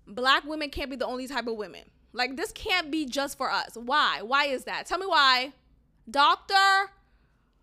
black 0.08 0.44
women 0.44 0.68
can't 0.70 0.90
be 0.90 0.96
the 0.96 1.06
only 1.06 1.26
type 1.26 1.46
of 1.46 1.56
women. 1.56 1.82
Like 2.12 2.36
this 2.36 2.52
can't 2.52 2.90
be 2.90 3.06
just 3.06 3.38
for 3.38 3.50
us. 3.50 3.76
Why? 3.76 4.22
Why 4.22 4.46
is 4.46 4.64
that? 4.64 4.86
Tell 4.86 4.98
me 4.98 5.06
why 5.06 5.52
doctor 6.10 6.90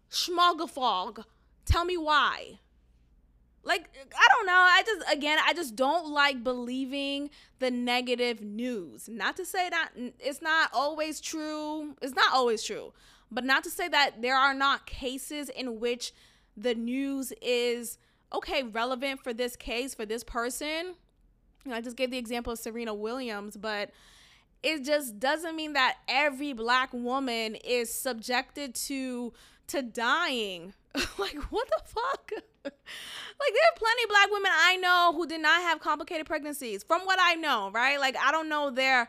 schmogafog 0.10 1.24
Tell 1.66 1.86
me 1.86 1.98
why. 1.98 2.60
Like, 3.64 3.90
I 3.96 4.28
don't 4.36 4.48
know. 4.48 4.54
I 4.54 4.84
just, 4.86 5.14
again, 5.14 5.38
I 5.46 5.54
just 5.54 5.76
don't 5.76 6.10
like 6.10 6.44
believing 6.44 7.30
the 7.60 7.70
negative 7.70 8.42
news. 8.42 9.08
Not 9.08 9.38
to 9.38 9.46
say 9.46 9.70
that 9.70 9.92
it's 10.20 10.42
not 10.42 10.72
always 10.74 11.22
true. 11.22 11.96
It's 12.02 12.16
not 12.16 12.34
always 12.34 12.64
true. 12.64 12.92
But 13.32 13.46
not 13.46 13.64
to 13.64 13.70
say 13.70 13.88
that 13.88 14.22
there 14.22 14.36
are 14.36 14.54
not 14.54 14.86
cases 14.88 15.48
in 15.50 15.80
which 15.80 16.12
the 16.58 16.74
news 16.74 17.32
is, 17.42 17.98
okay, 18.34 18.64
relevant 18.64 19.24
for 19.24 19.34
this 19.34 19.56
case, 19.56 19.94
for 19.94 20.06
this 20.06 20.24
person. 20.24 20.96
You 21.64 21.72
know, 21.72 21.76
I 21.76 21.82
just 21.82 21.96
gave 21.96 22.10
the 22.10 22.18
example 22.18 22.52
of 22.52 22.60
Serena 22.60 22.94
Williams, 22.94 23.56
but 23.56 23.92
it 24.64 24.84
just 24.84 25.20
doesn't 25.20 25.56
mean 25.56 25.74
that 25.74 25.98
every 26.08 26.54
black 26.54 26.90
woman 26.94 27.56
is 27.56 27.94
subjected 27.94 28.76
to 28.76 29.34
to 29.68 29.82
dying. 29.82 30.74
Like 31.18 31.38
what 31.52 31.68
the 31.70 31.82
fuck? 31.86 32.32
Like 32.64 33.54
there 33.54 33.64
are 33.64 33.78
plenty 33.78 34.06
black 34.08 34.30
women 34.32 34.52
i 34.54 34.76
know 34.78 35.14
who 35.16 35.26
did 35.26 35.42
not 35.42 35.62
have 35.62 35.80
complicated 35.80 36.28
pregnancies 36.28 36.84
from 36.84 37.02
what 37.06 37.18
i 37.20 37.34
know 37.36 37.72
right? 37.72 38.00
Like 38.00 38.16
i 38.24 38.32
don't 38.32 38.50
know 38.50 38.70
their 38.70 39.08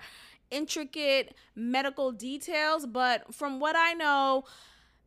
intricate 0.51 1.35
medical 1.55 2.13
details 2.13 2.87
but 2.87 3.35
from 3.35 3.61
what 3.61 3.77
i 3.77 3.93
know 3.93 4.45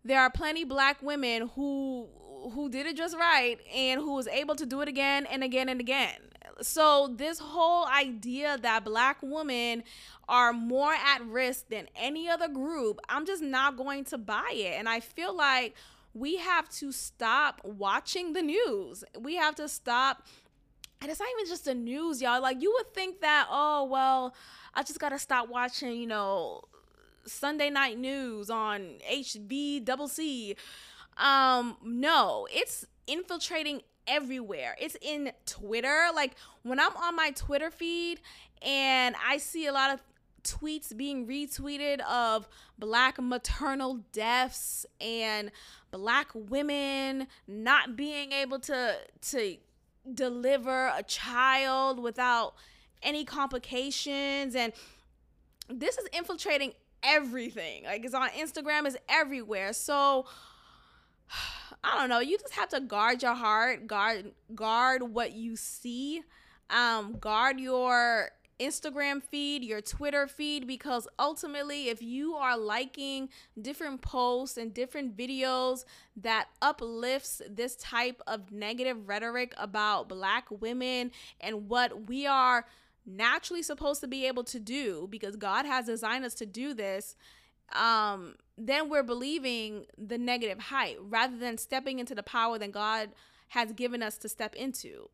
there 0.03 0.21
are 0.21 0.29
plenty 0.29 0.63
black 0.63 1.01
women 1.01 1.49
who 1.55 2.07
who 2.53 2.69
did 2.69 2.85
it 2.85 2.95
just 2.95 3.15
right 3.15 3.57
and 3.73 3.99
who 4.01 4.13
was 4.13 4.27
able 4.27 4.55
to 4.55 4.65
do 4.65 4.81
it 4.81 4.87
again 4.87 5.25
and 5.25 5.43
again 5.43 5.69
and 5.69 5.79
again 5.79 6.15
so 6.61 7.13
this 7.15 7.39
whole 7.39 7.85
idea 7.87 8.57
that 8.61 8.85
black 8.85 9.17
women 9.21 9.83
are 10.29 10.53
more 10.53 10.93
at 10.93 11.25
risk 11.25 11.67
than 11.69 11.87
any 11.95 12.29
other 12.29 12.47
group 12.47 12.99
i'm 13.09 13.25
just 13.25 13.41
not 13.41 13.75
going 13.75 14.03
to 14.03 14.17
buy 14.17 14.51
it 14.53 14.77
and 14.77 14.87
i 14.87 14.99
feel 14.99 15.35
like 15.35 15.75
we 16.15 16.37
have 16.37 16.69
to 16.69 16.91
stop 16.93 17.61
watching 17.63 18.33
the 18.33 18.41
news. 18.41 19.03
We 19.19 19.35
have 19.35 19.53
to 19.55 19.67
stop. 19.67 20.25
And 21.01 21.11
it's 21.11 21.19
not 21.19 21.27
even 21.37 21.45
just 21.45 21.65
the 21.65 21.75
news, 21.75 22.21
y'all. 22.21 22.41
Like, 22.41 22.61
you 22.61 22.71
would 22.71 22.93
think 22.95 23.19
that, 23.19 23.47
oh, 23.51 23.83
well, 23.83 24.33
I 24.73 24.81
just 24.81 24.97
got 24.97 25.09
to 25.09 25.19
stop 25.19 25.49
watching, 25.49 25.97
you 25.97 26.07
know, 26.07 26.61
Sunday 27.25 27.69
night 27.69 27.99
news 27.99 28.49
on 28.49 28.95
HB 29.11 29.83
double 29.83 30.07
C. 30.07 30.55
Um, 31.17 31.77
no, 31.83 32.47
it's 32.51 32.85
infiltrating 33.07 33.81
everywhere. 34.07 34.75
It's 34.79 34.97
in 35.01 35.31
Twitter. 35.45 36.07
Like 36.13 36.35
when 36.63 36.79
I'm 36.79 36.95
on 36.97 37.15
my 37.15 37.31
Twitter 37.31 37.71
feed 37.71 38.19
and 38.61 39.15
I 39.25 39.37
see 39.37 39.67
a 39.67 39.73
lot 39.73 39.93
of 39.93 40.01
tweets 40.43 40.95
being 40.95 41.25
retweeted 41.25 41.99
of 42.01 42.47
black 42.77 43.19
maternal 43.19 44.01
deaths 44.13 44.85
and 45.01 45.51
black 45.89 46.27
women 46.35 47.25
not 47.47 47.95
being 47.95 48.31
able 48.31 48.59
to 48.59 48.95
to 49.21 49.57
deliver 50.13 50.91
a 50.95 51.01
child 51.01 51.97
without 51.99 52.53
any 53.01 53.25
complications 53.25 54.53
and 54.53 54.71
this 55.67 55.97
is 55.97 56.07
infiltrating 56.13 56.73
everything 57.01 57.83
like 57.85 58.05
it's 58.05 58.13
on 58.13 58.29
instagram 58.29 58.85
is 58.85 58.95
everywhere 59.09 59.73
so 59.73 60.25
i 61.83 61.97
don't 61.97 62.09
know. 62.09 62.19
You 62.19 62.37
just 62.37 62.53
have 62.53 62.69
to 62.69 62.79
guard 62.79 63.21
your 63.21 63.35
heart 63.35 63.87
guard 63.87 64.31
guard 64.53 65.03
what 65.03 65.33
you 65.33 65.55
see 65.55 66.23
um 66.69 67.17
guard 67.19 67.59
your 67.59 68.29
Instagram 68.59 69.21
feed, 69.21 69.63
your 69.63 69.81
Twitter 69.81 70.27
feed, 70.27 70.65
because 70.65 71.07
ultimately, 71.19 71.89
if 71.89 72.01
you 72.01 72.35
are 72.35 72.57
liking 72.57 73.29
different 73.61 74.01
posts 74.01 74.57
and 74.57 74.73
different 74.73 75.17
videos 75.17 75.83
that 76.15 76.47
uplifts 76.61 77.41
this 77.49 77.75
type 77.75 78.21
of 78.27 78.51
negative 78.51 79.09
rhetoric 79.09 79.53
about 79.57 80.07
black 80.07 80.45
women 80.49 81.11
and 81.41 81.67
what 81.67 82.07
we 82.07 82.25
are 82.25 82.65
naturally 83.05 83.61
supposed 83.61 84.01
to 84.01 84.07
be 84.07 84.25
able 84.25 84.43
to 84.43 84.59
do 84.59 85.07
because 85.11 85.35
God 85.35 85.65
has 85.65 85.85
designed 85.85 86.25
us 86.25 86.33
to 86.35 86.45
do 86.45 86.73
this, 86.73 87.15
um, 87.73 88.35
then 88.57 88.89
we're 88.89 89.03
believing 89.03 89.85
the 89.97 90.17
negative 90.17 90.59
height 90.59 90.97
rather 91.01 91.37
than 91.37 91.57
stepping 91.57 91.99
into 91.99 92.15
the 92.15 92.23
power 92.23 92.57
that 92.57 92.71
God 92.71 93.09
has 93.49 93.73
given 93.73 94.01
us 94.01 94.17
to 94.19 94.29
step 94.29 94.55
into. 94.55 95.09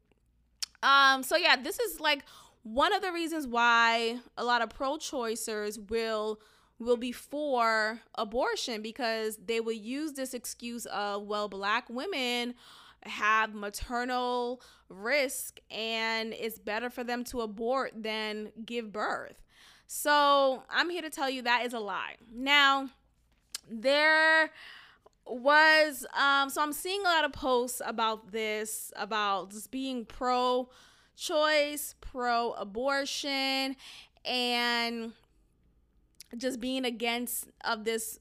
Um, 0.84 1.24
so 1.24 1.36
yeah, 1.36 1.56
this 1.56 1.80
is 1.80 2.00
like 2.00 2.24
one 2.64 2.94
of 2.94 3.02
the 3.02 3.12
reasons 3.12 3.48
why 3.48 4.20
a 4.38 4.44
lot 4.44 4.62
of 4.62 4.70
pro-choicers 4.70 5.90
will 5.90 6.40
will 6.80 6.98
be 6.98 7.12
for 7.12 8.00
abortion 8.16 8.82
because 8.82 9.38
they 9.46 9.60
will 9.60 9.72
use 9.72 10.14
this 10.14 10.34
excuse 10.34 10.88
of 10.88 11.24
well 11.24 11.48
black 11.48 11.88
women 11.90 12.56
have 13.04 13.54
maternal 13.54 14.62
risk 14.90 15.60
and 15.70 16.34
it's 16.34 16.60
better 16.60 16.90
for 16.90 17.04
them 17.04 17.24
to 17.24 17.42
abort 17.42 17.92
than 17.96 18.52
give 18.66 18.92
birth. 18.92 19.41
So, 19.94 20.64
I'm 20.70 20.90
here 20.90 21.02
to 21.02 21.10
tell 21.10 21.30
you 21.30 21.42
that 21.42 21.66
is 21.66 21.74
a 21.74 21.80
lie. 21.80 22.16
Now, 22.34 22.92
there 23.70 24.50
was 25.26 26.06
um 26.18 26.50
so 26.50 26.62
I'm 26.64 26.72
seeing 26.72 27.02
a 27.02 27.04
lot 27.04 27.26
of 27.26 27.34
posts 27.34 27.82
about 27.86 28.32
this 28.32 28.94
about 28.96 29.52
just 29.52 29.70
being 29.70 30.06
pro 30.06 30.70
choice, 31.18 31.96
pro 32.00 32.54
abortion 32.54 33.76
and 34.24 35.12
just 36.38 36.62
being 36.62 36.86
against 36.86 37.50
of 37.66 37.84
this 37.84 38.18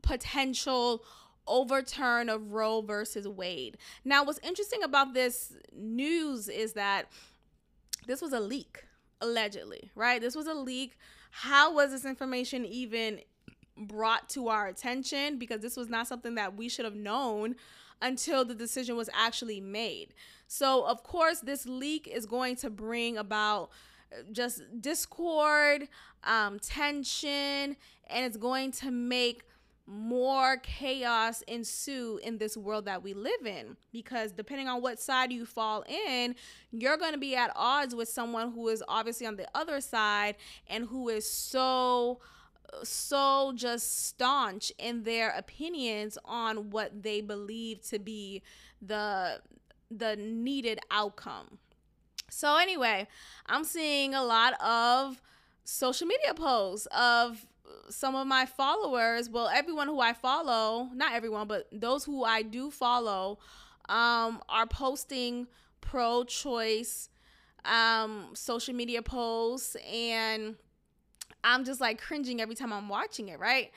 potential 0.00 1.04
overturn 1.46 2.30
of 2.30 2.50
Roe 2.50 2.80
versus 2.80 3.28
Wade. 3.28 3.76
Now, 4.06 4.24
what's 4.24 4.40
interesting 4.42 4.82
about 4.82 5.12
this 5.12 5.52
news 5.70 6.48
is 6.48 6.72
that 6.72 7.12
this 8.06 8.22
was 8.22 8.32
a 8.32 8.40
leak, 8.40 8.86
allegedly, 9.22 9.90
right? 9.94 10.20
This 10.20 10.36
was 10.36 10.46
a 10.46 10.54
leak. 10.54 10.98
How 11.30 11.72
was 11.72 11.92
this 11.92 12.04
information 12.04 12.66
even 12.66 13.20
brought 13.76 14.28
to 14.30 14.48
our 14.48 14.66
attention? 14.66 15.38
Because 15.38 15.60
this 15.60 15.76
was 15.76 15.88
not 15.88 16.06
something 16.06 16.34
that 16.34 16.56
we 16.56 16.68
should 16.68 16.84
have 16.84 16.94
known 16.94 17.56
until 18.02 18.44
the 18.44 18.54
decision 18.54 18.96
was 18.96 19.08
actually 19.14 19.60
made. 19.60 20.12
So, 20.46 20.84
of 20.84 21.02
course, 21.02 21.40
this 21.40 21.66
leak 21.66 22.06
is 22.06 22.26
going 22.26 22.56
to 22.56 22.68
bring 22.68 23.16
about 23.16 23.70
just 24.32 24.62
discord, 24.80 25.88
um, 26.24 26.58
tension, 26.58 27.76
and 28.08 28.26
it's 28.26 28.36
going 28.36 28.72
to 28.72 28.90
make 28.90 29.44
more 29.86 30.56
chaos 30.58 31.42
ensue 31.42 32.20
in 32.22 32.38
this 32.38 32.56
world 32.56 32.84
that 32.84 33.02
we 33.02 33.14
live 33.14 33.44
in. 33.44 33.76
Because 33.92 34.32
depending 34.32 34.68
on 34.68 34.80
what 34.80 35.00
side 35.00 35.32
you 35.32 35.44
fall 35.44 35.84
in 35.88 36.34
you're 36.70 36.96
going 36.96 37.12
to 37.12 37.18
be 37.18 37.36
at 37.36 37.52
odds 37.54 37.94
with 37.94 38.08
someone 38.08 38.52
who 38.52 38.68
is 38.68 38.82
obviously 38.88 39.26
on 39.26 39.36
the 39.36 39.46
other 39.54 39.80
side 39.80 40.36
and 40.66 40.86
who 40.86 41.08
is 41.08 41.28
so 41.28 42.20
so 42.82 43.52
just 43.54 44.06
staunch 44.06 44.72
in 44.78 45.02
their 45.02 45.30
opinions 45.30 46.16
on 46.24 46.70
what 46.70 47.02
they 47.02 47.20
believe 47.20 47.82
to 47.82 47.98
be 47.98 48.42
the 48.80 49.40
the 49.90 50.16
needed 50.16 50.80
outcome. 50.90 51.58
So 52.30 52.56
anyway, 52.56 53.06
I'm 53.46 53.64
seeing 53.64 54.14
a 54.14 54.24
lot 54.24 54.54
of 54.62 55.20
social 55.64 56.06
media 56.06 56.32
posts 56.34 56.86
of 56.86 57.46
some 57.88 58.14
of 58.14 58.26
my 58.26 58.46
followers, 58.46 59.28
well, 59.28 59.48
everyone 59.48 59.88
who 59.88 60.00
I 60.00 60.12
follow, 60.12 60.88
not 60.94 61.12
everyone, 61.12 61.46
but 61.48 61.68
those 61.72 62.04
who 62.04 62.24
I 62.24 62.42
do 62.42 62.70
follow, 62.70 63.38
um, 63.88 64.42
are 64.48 64.66
posting 64.66 65.46
pro 65.80 66.24
choice 66.24 67.08
um, 67.64 68.30
social 68.34 68.74
media 68.74 69.02
posts. 69.02 69.76
And 69.90 70.56
I'm 71.44 71.64
just 71.64 71.80
like 71.80 72.00
cringing 72.00 72.40
every 72.40 72.54
time 72.54 72.72
I'm 72.72 72.88
watching 72.88 73.28
it, 73.28 73.38
right? 73.38 73.70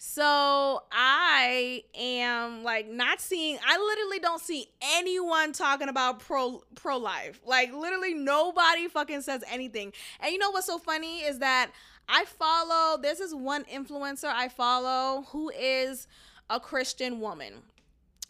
So 0.00 0.84
I 0.92 1.82
am 1.96 2.62
like 2.62 2.88
not 2.88 3.20
seeing 3.20 3.58
I 3.66 3.76
literally 3.78 4.20
don't 4.20 4.40
see 4.40 4.68
anyone 4.80 5.52
talking 5.52 5.88
about 5.88 6.20
pro 6.20 6.62
pro 6.76 6.98
life. 6.98 7.40
Like 7.44 7.72
literally 7.74 8.14
nobody 8.14 8.86
fucking 8.86 9.22
says 9.22 9.42
anything. 9.50 9.92
And 10.20 10.32
you 10.32 10.38
know 10.38 10.52
what's 10.52 10.66
so 10.66 10.78
funny 10.78 11.22
is 11.22 11.40
that 11.40 11.72
I 12.08 12.24
follow 12.24 13.00
this 13.00 13.20
is 13.20 13.34
one 13.34 13.64
influencer 13.64 14.32
I 14.32 14.48
follow 14.48 15.26
who 15.28 15.50
is 15.50 16.06
a 16.48 16.58
Christian 16.58 17.20
woman. 17.20 17.54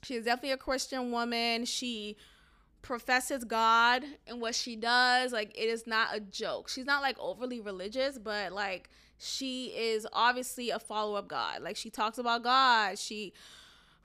She 0.03 0.15
is 0.15 0.25
definitely 0.25 0.53
a 0.53 0.57
Christian 0.57 1.13
woman. 1.13 1.65
She 1.65 2.17
professes 2.83 3.45
God 3.45 4.05
and 4.27 4.41
what 4.41 4.55
she 4.55 4.77
does. 4.77 5.33
Like 5.33 5.51
it 5.57 5.69
is 5.69 5.87
not 5.87 6.09
a 6.15 6.21
joke. 6.21 6.69
She's 6.69 6.87
not 6.87 7.03
like 7.03 7.17
overly 7.19 7.61
religious, 7.61 8.19
but 8.19 8.53
like 8.53 8.91
she 9.19 9.67
is 9.67 10.07
obviously 10.13 10.71
a 10.71 10.79
follower 10.79 11.19
of 11.19 11.29
God. 11.29 11.63
Like 11.63 11.77
she 11.77 11.91
talks 11.91 12.19
about 12.19 12.43
God. 12.43 12.99
She 12.99 13.33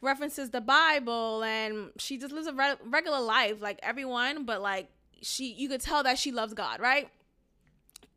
references 0.01 0.49
the 0.49 0.61
Bible 0.61 1.43
and 1.43 1.91
she 1.97 2.17
just 2.17 2.33
lives 2.33 2.47
a 2.47 2.53
re- 2.53 2.75
regular 2.85 3.21
life 3.21 3.61
like 3.61 3.79
everyone, 3.81 4.45
but 4.45 4.61
like 4.61 4.89
she 5.21 5.53
you 5.53 5.69
could 5.69 5.81
tell 5.81 6.03
that 6.03 6.19
she 6.19 6.31
loves 6.31 6.53
God, 6.53 6.79
right? 6.79 7.09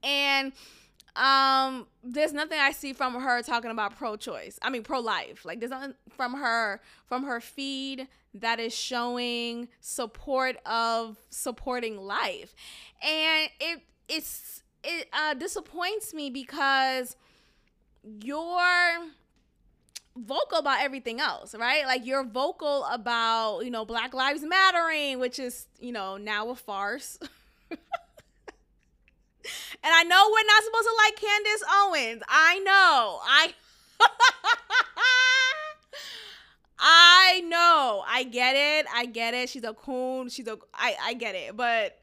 And 0.02 0.52
um 1.16 1.86
there's 2.04 2.32
nothing 2.32 2.58
I 2.58 2.72
see 2.72 2.92
from 2.92 3.14
her 3.20 3.42
talking 3.42 3.70
about 3.70 3.96
pro-choice. 3.96 4.58
I 4.62 4.70
mean 4.70 4.82
pro-life. 4.82 5.44
Like 5.44 5.60
there's 5.60 5.70
nothing 5.70 5.94
from 6.10 6.34
her 6.34 6.80
from 7.06 7.24
her 7.24 7.40
feed 7.40 8.08
that 8.34 8.60
is 8.60 8.74
showing 8.74 9.68
support 9.80 10.56
of 10.66 11.16
supporting 11.30 11.96
life. 11.98 12.54
And 13.02 13.50
it 13.60 13.82
it's 14.08 14.62
it 14.84 15.08
uh, 15.12 15.34
disappoints 15.34 16.14
me 16.14 16.30
because 16.30 17.16
you're 18.04 19.08
vocal 20.16 20.58
about 20.58 20.80
everything 20.80 21.20
else, 21.20 21.54
right? 21.54 21.84
Like 21.86 22.06
you're 22.06 22.24
vocal 22.24 22.84
about, 22.84 23.60
you 23.60 23.70
know, 23.70 23.84
Black 23.84 24.14
Lives 24.14 24.42
Mattering, 24.42 25.18
which 25.18 25.38
is, 25.38 25.66
you 25.80 25.92
know, 25.92 26.16
now 26.16 26.50
a 26.50 26.54
farce. 26.54 27.18
and 29.82 29.92
I 29.94 30.02
know 30.04 30.28
we're 30.32 30.46
not 30.46 30.64
supposed 30.64 30.88
to 30.88 30.94
like 31.04 31.16
Candace 31.16 31.64
Owens. 31.72 32.22
I 32.28 32.58
know. 32.60 33.20
I 33.24 33.54
I 36.78 37.40
know. 37.46 38.04
I 38.06 38.24
get 38.24 38.54
it. 38.56 38.86
I 38.94 39.06
get 39.06 39.34
it. 39.34 39.48
She's 39.48 39.64
a 39.64 39.74
coon. 39.74 40.28
She's 40.28 40.46
a 40.46 40.58
I 40.74 40.96
I 41.02 41.14
get 41.14 41.34
it. 41.34 41.56
But 41.56 41.98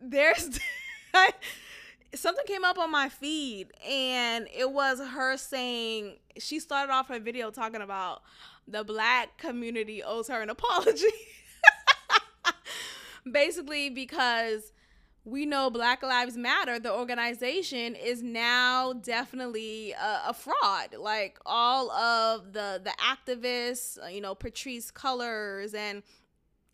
there's 0.00 0.58
something 2.14 2.44
came 2.46 2.64
up 2.64 2.78
on 2.78 2.90
my 2.90 3.08
feed 3.08 3.68
and 3.86 4.48
it 4.54 4.70
was 4.70 5.00
her 5.00 5.36
saying 5.36 6.16
she 6.38 6.60
started 6.60 6.92
off 6.92 7.08
her 7.08 7.18
video 7.18 7.50
talking 7.50 7.82
about 7.82 8.22
the 8.66 8.84
black 8.84 9.38
community 9.38 10.02
owes 10.02 10.28
her 10.28 10.42
an 10.42 10.50
apology. 10.50 11.06
Basically, 13.32 13.90
because 13.90 14.72
we 15.28 15.46
know 15.46 15.70
Black 15.70 16.02
Lives 16.02 16.36
Matter, 16.36 16.78
the 16.78 16.92
organization, 16.92 17.94
is 17.94 18.22
now 18.22 18.94
definitely 18.94 19.92
a, 19.92 20.22
a, 20.28 20.34
fraud. 20.34 20.94
Like 20.98 21.38
all 21.44 21.90
of 21.90 22.52
the 22.52 22.80
the 22.82 22.92
activists, 22.98 24.02
uh, 24.02 24.08
you 24.08 24.20
know, 24.20 24.34
Patrisse 24.34 24.90
Cullors 24.90 25.74
and 25.74 26.02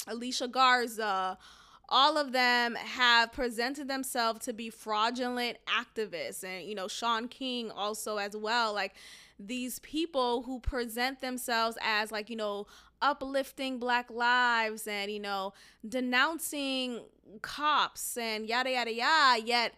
Alicia 0.06 0.48
Garza, 0.48 1.38
all 1.88 2.16
of 2.16 2.32
them 2.32 2.74
have 2.76 3.32
presented 3.32 3.88
themselves 3.88 4.44
to 4.44 4.52
be 4.52 4.70
fraudulent 4.70 5.58
activists 5.66 6.42
and 6.42 6.66
you 6.66 6.74
know 6.74 6.88
Shaun 6.88 7.28
King 7.28 7.70
also 7.70 8.16
as 8.16 8.36
well 8.36 8.72
like 8.72 8.94
these 9.38 9.78
people 9.80 10.42
who 10.42 10.60
present 10.60 11.20
themselves 11.20 11.76
as 11.82 12.10
like 12.10 12.30
you 12.30 12.36
know 12.36 12.66
uplifting 13.04 13.78
black 13.78 14.10
lives 14.10 14.88
and 14.88 15.10
you 15.12 15.20
know 15.20 15.52
denouncing 15.86 17.00
cops 17.42 18.16
and 18.16 18.46
yada 18.46 18.70
yada 18.70 18.92
yada 18.92 19.46
yet 19.46 19.74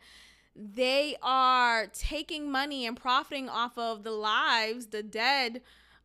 they 0.55 1.17
are 1.23 1.87
taking 1.89 2.51
money 2.51 2.87
and 2.87 2.97
profiting 2.97 3.49
off 3.49 3.77
of 3.77 4.05
the 4.05 4.12
lives 4.12 4.87
the 4.87 5.03
dead 5.03 5.61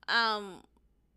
um 0.09 0.63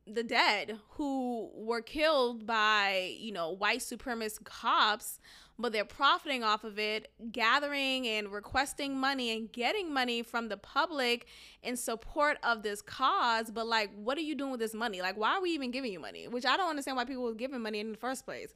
the 0.07 0.23
dead 0.23 0.79
who 0.91 1.51
were 1.55 1.81
killed 1.81 2.47
by, 2.47 3.15
you 3.19 3.33
know, 3.33 3.51
white 3.51 3.79
supremacist 3.79 4.45
cops, 4.45 5.19
but 5.59 5.73
they're 5.73 5.85
profiting 5.85 6.43
off 6.43 6.65
of 6.65 6.79
it, 6.79 7.11
gathering 7.31 8.07
and 8.07 8.33
requesting 8.33 8.99
money 8.99 9.37
and 9.37 9.53
getting 9.53 9.93
money 9.93 10.23
from 10.23 10.49
the 10.49 10.57
public 10.57 11.27
in 11.63 11.77
support 11.77 12.39
of 12.43 12.63
this 12.63 12.83
cause. 12.83 13.51
But, 13.51 13.67
like, 13.67 13.91
what 13.97 14.19
are 14.19 14.23
you 14.23 14.35
doing 14.35 14.51
with 14.51 14.61
this 14.61 14.75
money? 14.75 15.01
Like, 15.01 15.17
why 15.17 15.35
are 15.35 15.41
we 15.43 15.51
even 15.51 15.71
giving 15.71 15.93
you 15.93 16.01
money? 16.01 16.27
Which 16.27 16.45
I 16.45 16.57
don't 16.57 16.71
understand 16.71 16.97
why 16.97 17.05
people 17.05 17.23
were 17.23 17.35
giving 17.35 17.61
money 17.61 17.81
in 17.81 17.93
the 17.93 17.99
first 17.99 18.25
place. 18.25 18.53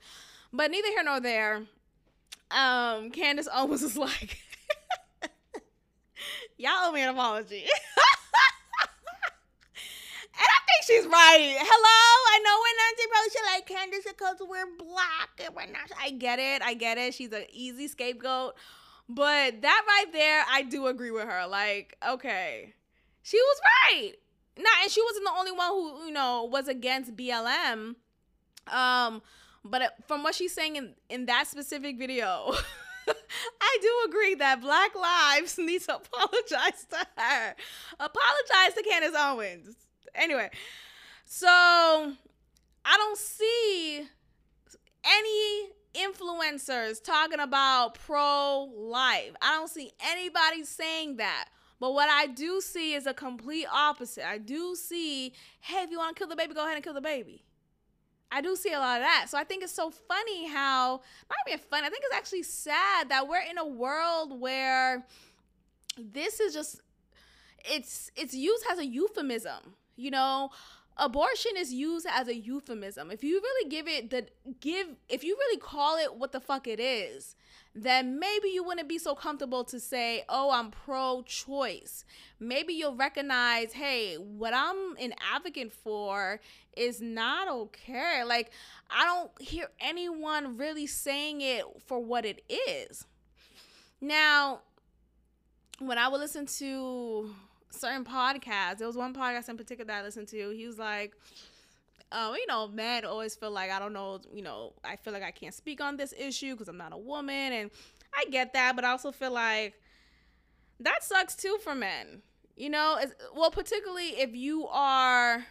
But 0.53 0.71
neither 0.71 0.89
here 0.89 1.03
nor 1.05 1.21
there. 1.21 1.63
Um, 2.51 3.11
Candace 3.11 3.49
Owens 3.55 3.83
is 3.83 3.97
like, 3.99 4.39
y'all 6.57 6.73
owe 6.87 6.93
me 6.93 7.03
an 7.03 7.11
apology. 7.11 7.65
She's 10.89 11.05
right. 11.05 11.55
Hello, 11.61 12.09
I 12.33 12.39
know 12.43 12.57
we're 12.65 12.79
not 12.79 13.33
to 13.33 13.41
like 13.53 13.67
Candace 13.67 14.05
because 14.07 14.37
we're 14.41 14.65
black 14.79 15.29
and 15.45 15.55
we're 15.55 15.71
not. 15.71 15.91
I 16.01 16.13
get 16.13 16.39
it. 16.39 16.63
I 16.63 16.73
get 16.73 16.97
it. 16.97 17.13
She's 17.13 17.31
an 17.31 17.45
easy 17.53 17.89
scapegoat. 17.89 18.55
But 19.07 19.61
that 19.61 19.85
right 19.87 20.13
there, 20.15 20.45
I 20.51 20.63
do 20.63 20.87
agree 20.87 21.11
with 21.11 21.25
her. 21.25 21.47
Like, 21.47 21.95
okay, 22.09 22.73
she 23.23 23.37
was 23.37 23.61
right. 23.93 24.13
Not, 24.57 24.73
and 24.83 24.91
she 24.91 25.03
wasn't 25.03 25.27
the 25.27 25.33
only 25.39 25.53
one 25.53 25.69
who 25.69 26.07
you 26.07 26.11
know 26.11 26.45
was 26.45 26.69
against 26.69 27.15
BLM. 27.15 27.97
Um, 28.67 29.23
but 29.67 29.95
from 30.07 30.23
what 30.23 30.35
she's 30.35 30.55
saying 30.55 30.77
in 30.77 30.95
in 31.11 31.27
that 31.27 31.49
specific 31.49 31.99
video. 31.99 32.55
I 33.61 33.79
do 33.81 33.91
agree 34.07 34.35
that 34.37 34.63
Black 34.63 34.95
Lives 34.95 35.59
need 35.59 35.83
to 35.83 35.97
apologize 35.97 36.87
to 36.91 37.07
her. 37.19 37.55
Apologize 38.01 38.75
to 38.75 38.83
Candace 38.83 39.15
Owens. 39.19 39.88
Anyway, 40.15 40.51
so 41.25 41.47
I 41.49 42.97
don't 42.97 43.19
see 43.19 44.09
any 45.05 45.69
influencers 45.95 47.03
talking 47.03 47.41
about 47.41 47.95
pro 47.95 48.69
life. 48.77 49.33
I 49.41 49.57
don't 49.57 49.71
see 49.71 49.93
anybody 50.01 50.65
saying 50.65 51.17
that. 51.17 51.49
But 51.81 51.95
what 51.95 52.09
I 52.11 52.27
do 52.27 52.61
see 52.61 52.95
is 52.95 53.07
a 53.07 53.15
complete 53.15 53.67
opposite. 53.73 54.29
I 54.29 54.39
do 54.39 54.75
see, 54.75 55.33
hey, 55.61 55.83
if 55.83 55.91
you 55.91 55.99
want 55.99 56.17
to 56.17 56.19
kill 56.19 56.29
the 56.29 56.35
baby, 56.35 56.55
go 56.55 56.65
ahead 56.65 56.75
and 56.75 56.85
kill 56.85 56.95
the 56.95 57.01
baby. 57.01 57.45
I 58.31 58.41
do 58.41 58.57
see 58.57 58.73
a 58.73 58.79
lot 58.79 59.01
of 59.01 59.07
that. 59.07 59.27
So 59.29 59.39
I 59.39 59.45
think 59.45 59.63
it's 59.63 59.73
so 59.73 59.91
funny 59.91 60.49
how, 60.49 61.01
not 61.31 61.39
even 61.47 61.61
funny, 61.71 61.87
I 61.87 61.91
think 61.91 62.03
it's 62.05 62.17
actually 62.17 62.43
sad 62.43 63.09
that 63.09 63.29
we're 63.29 63.43
in 63.49 63.59
a 63.59 63.67
world 63.67 64.39
where 64.39 65.07
this 65.97 66.41
is 66.41 66.53
just, 66.53 66.81
it's, 67.65 68.11
it's 68.17 68.35
used 68.35 68.65
as 68.71 68.79
a 68.79 68.87
euphemism, 68.87 69.75
you 69.99 70.11
know? 70.11 70.51
abortion 70.99 71.53
is 71.57 71.73
used 71.73 72.07
as 72.11 72.29
a 72.29 72.35
euphemism. 72.35 73.11
If 73.11 73.23
you 73.23 73.41
really 73.41 73.71
give 73.71 73.87
it 73.89 74.11
the 74.11 74.27
give 74.61 74.89
if 75.09 75.25
you 75.25 75.37
really 75.39 75.61
call 75.61 75.97
it 75.97 76.17
what 76.17 76.33
the 76.33 76.41
fuck 76.41 76.67
it 76.67 76.81
is, 76.81 77.37
then 77.75 78.19
maybe 78.19 78.49
you 78.49 78.65
wouldn't 78.65 78.89
be 78.89 78.99
so 78.99 79.15
comfortable 79.15 79.65
to 79.65 79.79
say, 79.79 80.25
"Oh, 80.29 80.51
I'm 80.51 80.71
pro-choice." 80.71 82.05
Maybe 82.41 82.75
you'll 82.75 82.97
recognize, 82.97 83.73
"Hey, 83.73 84.17
what 84.17 84.53
I'm 84.55 84.97
an 84.97 85.15
advocate 85.33 85.73
for 85.73 86.41
is 86.77 87.01
not 87.01 87.49
okay." 87.49 88.25
Like 88.25 88.51
I 88.91 89.05
don't 89.05 89.31
hear 89.41 89.71
anyone 89.81 90.57
really 90.57 90.87
saying 90.87 91.41
it 91.41 91.65
for 91.87 92.01
what 92.01 92.25
it 92.25 92.43
is. 92.49 93.05
Now, 94.01 94.61
when 95.79 95.99
I 95.99 96.09
would 96.09 96.21
listen 96.21 96.47
to 96.59 97.35
certain 97.71 98.05
podcasts. 98.05 98.79
There 98.79 98.87
was 98.87 98.97
one 98.97 99.15
podcast 99.15 99.49
in 99.49 99.57
particular 99.57 99.87
that 99.87 100.01
I 100.01 100.03
listened 100.03 100.29
to. 100.29 100.51
He 100.51 100.67
was 100.67 100.79
like, 100.79 101.15
um, 102.11 102.35
you 102.35 102.47
know, 102.47 102.69
men 102.69 103.05
always 103.05 103.35
feel 103.35 103.51
like 103.51 103.71
I 103.71 103.79
don't 103.79 103.93
know, 103.93 104.21
you 104.33 104.43
know, 104.43 104.73
I 104.85 104.97
feel 104.97 105.13
like 105.13 105.23
I 105.23 105.31
can't 105.31 105.55
speak 105.55 105.81
on 105.81 105.97
this 105.97 106.15
issue 106.19 106.53
because 106.53 106.69
I'm 106.69 106.79
not 106.79 106.93
a 106.93 106.97
woman, 106.97 107.53
and 107.53 107.71
I 108.15 108.25
get 108.31 108.53
that, 108.55 108.77
but 108.77 108.85
I 108.85 108.91
also 108.91 109.13
feel 109.13 109.33
like 109.33 109.75
that 110.81 111.03
sucks 111.03 111.35
too 111.35 111.59
for 111.63 111.75
men. 111.75 112.23
You 112.57 112.71
know, 112.71 112.99
well, 113.37 113.51
particularly 113.51 114.21
if 114.21 114.35
you 114.35 114.67
are 114.69 115.45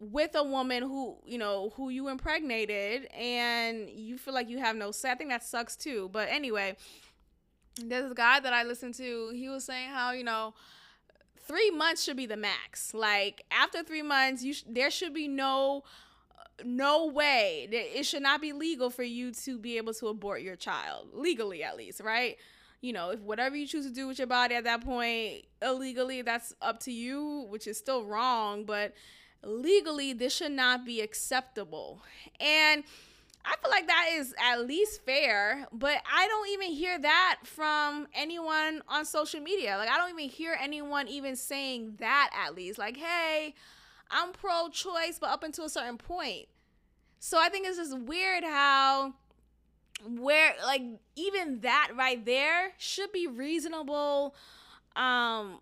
with 0.00 0.34
a 0.34 0.42
woman 0.42 0.82
who 0.82 1.16
you 1.24 1.38
know 1.38 1.72
who 1.76 1.88
you 1.88 2.08
impregnated 2.08 3.06
and 3.14 3.88
you 3.88 4.18
feel 4.18 4.34
like 4.34 4.48
you 4.48 4.58
have 4.58 4.74
no 4.74 4.90
say. 4.90 5.12
I 5.12 5.14
think 5.14 5.30
that 5.30 5.44
sucks 5.44 5.76
too. 5.76 6.08
But 6.12 6.28
anyway, 6.28 6.76
there's 7.76 8.10
a 8.10 8.14
guy 8.14 8.40
that 8.40 8.52
I 8.52 8.64
listened 8.64 8.94
to. 8.94 9.30
He 9.34 9.48
was 9.48 9.64
saying 9.64 9.90
how 9.90 10.12
you 10.12 10.24
know 10.24 10.54
three 11.42 11.70
months 11.70 12.02
should 12.02 12.16
be 12.16 12.26
the 12.26 12.36
max. 12.36 12.94
Like 12.94 13.44
after 13.50 13.82
three 13.82 14.02
months, 14.02 14.42
you 14.42 14.54
sh- 14.54 14.64
there 14.68 14.90
should 14.90 15.14
be 15.14 15.28
no 15.28 15.84
no 16.64 17.06
way 17.06 17.66
it 17.72 18.04
should 18.04 18.22
not 18.22 18.40
be 18.40 18.52
legal 18.52 18.90
for 18.90 19.02
you 19.02 19.32
to 19.32 19.58
be 19.58 19.76
able 19.76 19.92
to 19.94 20.06
abort 20.08 20.42
your 20.42 20.54
child 20.54 21.08
legally 21.12 21.62
at 21.64 21.76
least 21.76 22.00
right 22.00 22.36
you 22.80 22.92
know 22.92 23.10
if 23.10 23.20
whatever 23.20 23.56
you 23.56 23.66
choose 23.66 23.86
to 23.86 23.92
do 23.92 24.06
with 24.06 24.18
your 24.18 24.26
body 24.26 24.54
at 24.54 24.64
that 24.64 24.84
point 24.84 25.44
illegally 25.60 26.22
that's 26.22 26.54
up 26.62 26.78
to 26.78 26.92
you 26.92 27.46
which 27.48 27.66
is 27.66 27.76
still 27.76 28.04
wrong 28.04 28.64
but 28.64 28.92
legally 29.42 30.12
this 30.12 30.36
should 30.36 30.52
not 30.52 30.84
be 30.84 31.00
acceptable 31.00 32.00
and 32.38 32.84
I 33.44 33.56
feel 33.60 33.70
like 33.70 33.86
that 33.88 34.08
is 34.12 34.34
at 34.40 34.66
least 34.66 35.04
fair, 35.04 35.66
but 35.72 35.96
I 36.12 36.28
don't 36.28 36.48
even 36.50 36.68
hear 36.70 36.98
that 36.98 37.40
from 37.44 38.06
anyone 38.14 38.82
on 38.88 39.04
social 39.04 39.40
media. 39.40 39.76
Like, 39.78 39.88
I 39.88 39.96
don't 39.96 40.10
even 40.10 40.28
hear 40.30 40.56
anyone 40.60 41.08
even 41.08 41.34
saying 41.34 41.94
that 41.98 42.30
at 42.32 42.54
least. 42.54 42.78
Like, 42.78 42.96
hey, 42.96 43.54
I'm 44.10 44.32
pro 44.32 44.68
choice, 44.68 45.18
but 45.20 45.30
up 45.30 45.42
until 45.42 45.64
a 45.64 45.70
certain 45.70 45.98
point. 45.98 46.46
So 47.18 47.38
I 47.40 47.48
think 47.48 47.66
it's 47.66 47.78
just 47.78 47.98
weird 47.98 48.44
how, 48.44 49.14
where, 50.06 50.54
like, 50.64 50.82
even 51.16 51.60
that 51.60 51.90
right 51.96 52.24
there 52.24 52.72
should 52.78 53.12
be 53.12 53.26
reasonable 53.26 54.34
um 54.94 55.58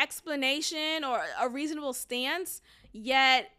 explanation 0.00 1.04
or 1.04 1.20
a 1.40 1.48
reasonable 1.48 1.92
stance 1.92 2.62
yet 2.92 3.50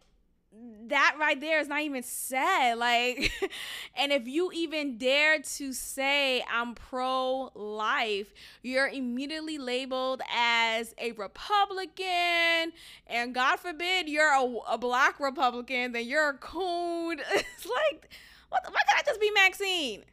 that 0.86 1.16
right 1.18 1.40
there 1.40 1.60
is 1.60 1.68
not 1.68 1.80
even 1.80 2.02
said 2.02 2.74
like 2.74 3.32
and 3.96 4.12
if 4.12 4.28
you 4.28 4.50
even 4.52 4.98
dare 4.98 5.40
to 5.40 5.72
say 5.72 6.44
i'm 6.52 6.74
pro 6.74 7.50
life 7.54 8.32
you're 8.62 8.88
immediately 8.88 9.58
labeled 9.58 10.20
as 10.34 10.94
a 10.98 11.12
republican 11.12 12.72
and 13.06 13.34
god 13.34 13.56
forbid 13.56 14.08
you're 14.08 14.32
a, 14.32 14.56
a 14.70 14.78
black 14.78 15.18
republican 15.20 15.92
then 15.92 16.06
you're 16.06 16.30
a 16.30 16.38
coon 16.38 17.18
it's 17.32 17.66
like 17.66 18.10
what 18.50 18.62
why 18.70 18.80
can't 18.88 18.98
i 18.98 19.02
just 19.06 19.20
be 19.20 19.30
maxine 19.30 20.04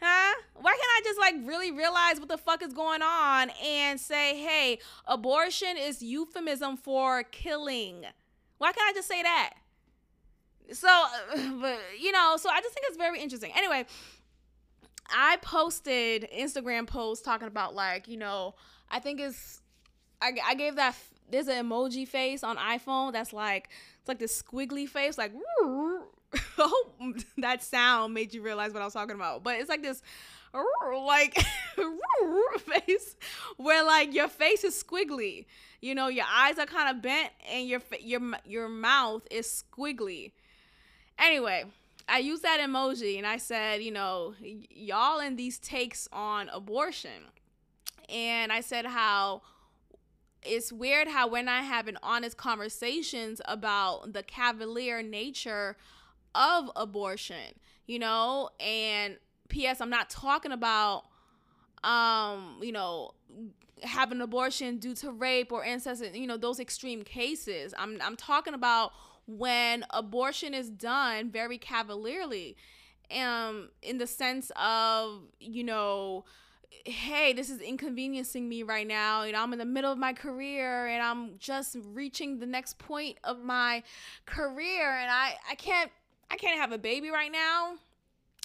Huh? 0.00 0.34
Why 0.54 0.70
can't 0.70 0.80
I 0.80 1.00
just 1.02 1.18
like 1.18 1.34
really 1.44 1.72
realize 1.72 2.20
what 2.20 2.28
the 2.28 2.38
fuck 2.38 2.62
is 2.62 2.72
going 2.72 3.02
on 3.02 3.50
and 3.64 3.98
say, 3.98 4.38
hey, 4.40 4.78
abortion 5.08 5.76
is 5.76 6.00
euphemism 6.02 6.76
for 6.76 7.24
killing? 7.24 8.04
Why 8.58 8.72
can't 8.72 8.90
I 8.90 8.92
just 8.92 9.08
say 9.08 9.22
that? 9.22 9.54
So, 10.72 10.88
but 11.60 11.78
you 11.98 12.12
know, 12.12 12.36
so 12.36 12.50
I 12.50 12.60
just 12.60 12.74
think 12.74 12.86
it's 12.88 12.96
very 12.96 13.20
interesting. 13.20 13.52
Anyway, 13.56 13.86
I 15.10 15.38
posted 15.40 16.28
Instagram 16.36 16.86
post 16.86 17.24
talking 17.24 17.48
about 17.48 17.74
like, 17.74 18.08
you 18.08 18.16
know, 18.16 18.54
I 18.90 18.98
think 18.98 19.20
it's 19.20 19.62
I, 20.20 20.32
I 20.44 20.54
gave 20.54 20.76
that 20.76 20.96
there's 21.30 21.48
an 21.48 21.64
emoji 21.66 22.06
face 22.06 22.42
on 22.42 22.56
iPhone 22.56 23.12
that's 23.12 23.32
like 23.32 23.68
it's 24.00 24.08
like 24.08 24.18
this 24.18 24.42
squiggly 24.42 24.88
face 24.88 25.18
like 25.18 25.32
hope 26.56 27.16
that 27.38 27.62
sound 27.62 28.14
made 28.14 28.34
you 28.34 28.42
realize 28.42 28.72
what 28.72 28.82
I 28.82 28.84
was 28.84 28.94
talking 28.94 29.14
about. 29.14 29.42
But 29.42 29.56
it's 29.56 29.68
like 29.68 29.82
this 29.82 30.02
like 31.06 31.38
face 32.58 33.16
where 33.56 33.84
like 33.84 34.14
your 34.14 34.28
face 34.28 34.64
is 34.64 34.82
squiggly. 34.82 35.46
You 35.80 35.94
know, 35.94 36.08
your 36.08 36.26
eyes 36.28 36.58
are 36.58 36.66
kind 36.66 36.94
of 36.94 37.02
bent 37.02 37.30
and 37.50 37.68
your 37.68 37.80
your 38.00 38.20
your 38.44 38.68
mouth 38.68 39.22
is 39.30 39.64
squiggly. 39.72 40.32
Anyway, 41.18 41.64
I 42.08 42.18
used 42.18 42.42
that 42.42 42.60
emoji 42.60 43.18
and 43.18 43.26
I 43.26 43.36
said, 43.36 43.82
you 43.82 43.90
know, 43.90 44.34
y'all 44.40 45.20
in 45.20 45.36
these 45.36 45.58
takes 45.58 46.08
on 46.12 46.48
abortion. 46.48 47.26
And 48.08 48.52
I 48.52 48.60
said 48.60 48.86
how 48.86 49.42
it's 50.42 50.72
weird 50.72 51.08
how 51.08 51.28
we're 51.28 51.42
not 51.42 51.64
having 51.64 51.96
honest 52.02 52.36
conversations 52.36 53.40
about 53.44 54.12
the 54.12 54.22
cavalier 54.22 55.02
nature 55.02 55.76
of 56.34 56.70
abortion, 56.76 57.54
you 57.86 57.98
know? 57.98 58.50
And 58.60 59.18
PS, 59.48 59.80
I'm 59.80 59.90
not 59.90 60.10
talking 60.10 60.52
about 60.52 61.04
um, 61.84 62.58
you 62.62 62.72
know, 62.72 63.12
having 63.82 64.20
abortion 64.20 64.78
due 64.78 64.94
to 64.96 65.12
rape 65.12 65.52
or 65.52 65.64
incest, 65.64 66.04
you 66.14 66.26
know, 66.26 66.36
those 66.36 66.60
extreme 66.60 67.02
cases. 67.02 67.74
I'm 67.78 67.98
I'm 68.02 68.16
talking 68.16 68.54
about 68.54 68.92
when 69.26 69.84
abortion 69.90 70.54
is 70.54 70.70
done 70.70 71.30
very 71.30 71.58
cavalierly, 71.58 72.56
um, 73.16 73.68
in 73.82 73.98
the 73.98 74.06
sense 74.06 74.50
of, 74.56 75.22
you 75.38 75.64
know, 75.64 76.24
hey, 76.84 77.32
this 77.32 77.50
is 77.50 77.60
inconveniencing 77.60 78.48
me 78.48 78.62
right 78.62 78.86
now. 78.86 79.24
You 79.24 79.32
know, 79.32 79.42
I'm 79.42 79.52
in 79.52 79.58
the 79.58 79.64
middle 79.64 79.92
of 79.92 79.98
my 79.98 80.12
career 80.12 80.86
and 80.86 81.02
I'm 81.02 81.38
just 81.38 81.76
reaching 81.92 82.38
the 82.38 82.46
next 82.46 82.78
point 82.78 83.18
of 83.24 83.42
my 83.42 83.82
career 84.26 84.90
and 84.98 85.10
I, 85.10 85.34
I 85.50 85.54
can't 85.54 85.90
I 86.30 86.36
can't 86.36 86.58
have 86.60 86.72
a 86.72 86.78
baby 86.78 87.10
right 87.10 87.32
now. 87.32 87.76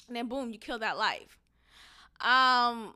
And 0.07 0.15
then 0.15 0.27
boom, 0.27 0.51
you 0.51 0.59
kill 0.59 0.79
that 0.79 0.97
life. 0.97 1.39
Um 2.21 2.95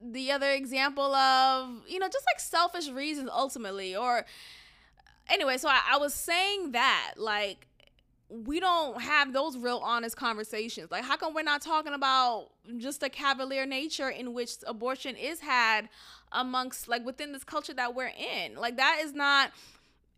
the 0.00 0.30
other 0.30 0.50
example 0.50 1.14
of, 1.14 1.70
you 1.88 1.98
know, 1.98 2.06
just 2.06 2.26
like 2.26 2.38
selfish 2.38 2.90
reasons 2.90 3.30
ultimately, 3.32 3.96
or 3.96 4.26
anyway, 5.28 5.56
so 5.56 5.68
I, 5.68 5.80
I 5.92 5.98
was 5.98 6.12
saying 6.12 6.72
that, 6.72 7.14
like, 7.16 7.66
we 8.28 8.60
don't 8.60 9.00
have 9.00 9.32
those 9.32 9.56
real 9.56 9.80
honest 9.82 10.16
conversations. 10.16 10.90
Like, 10.90 11.04
how 11.04 11.16
come 11.16 11.32
we're 11.32 11.42
not 11.42 11.62
talking 11.62 11.94
about 11.94 12.50
just 12.76 13.00
the 13.00 13.08
cavalier 13.08 13.64
nature 13.66 14.10
in 14.10 14.34
which 14.34 14.56
abortion 14.66 15.16
is 15.16 15.40
had 15.40 15.88
amongst, 16.32 16.88
like, 16.88 17.04
within 17.06 17.32
this 17.32 17.44
culture 17.44 17.74
that 17.74 17.94
we're 17.94 18.12
in? 18.12 18.56
Like, 18.56 18.76
that 18.76 19.00
is 19.02 19.14
not 19.14 19.52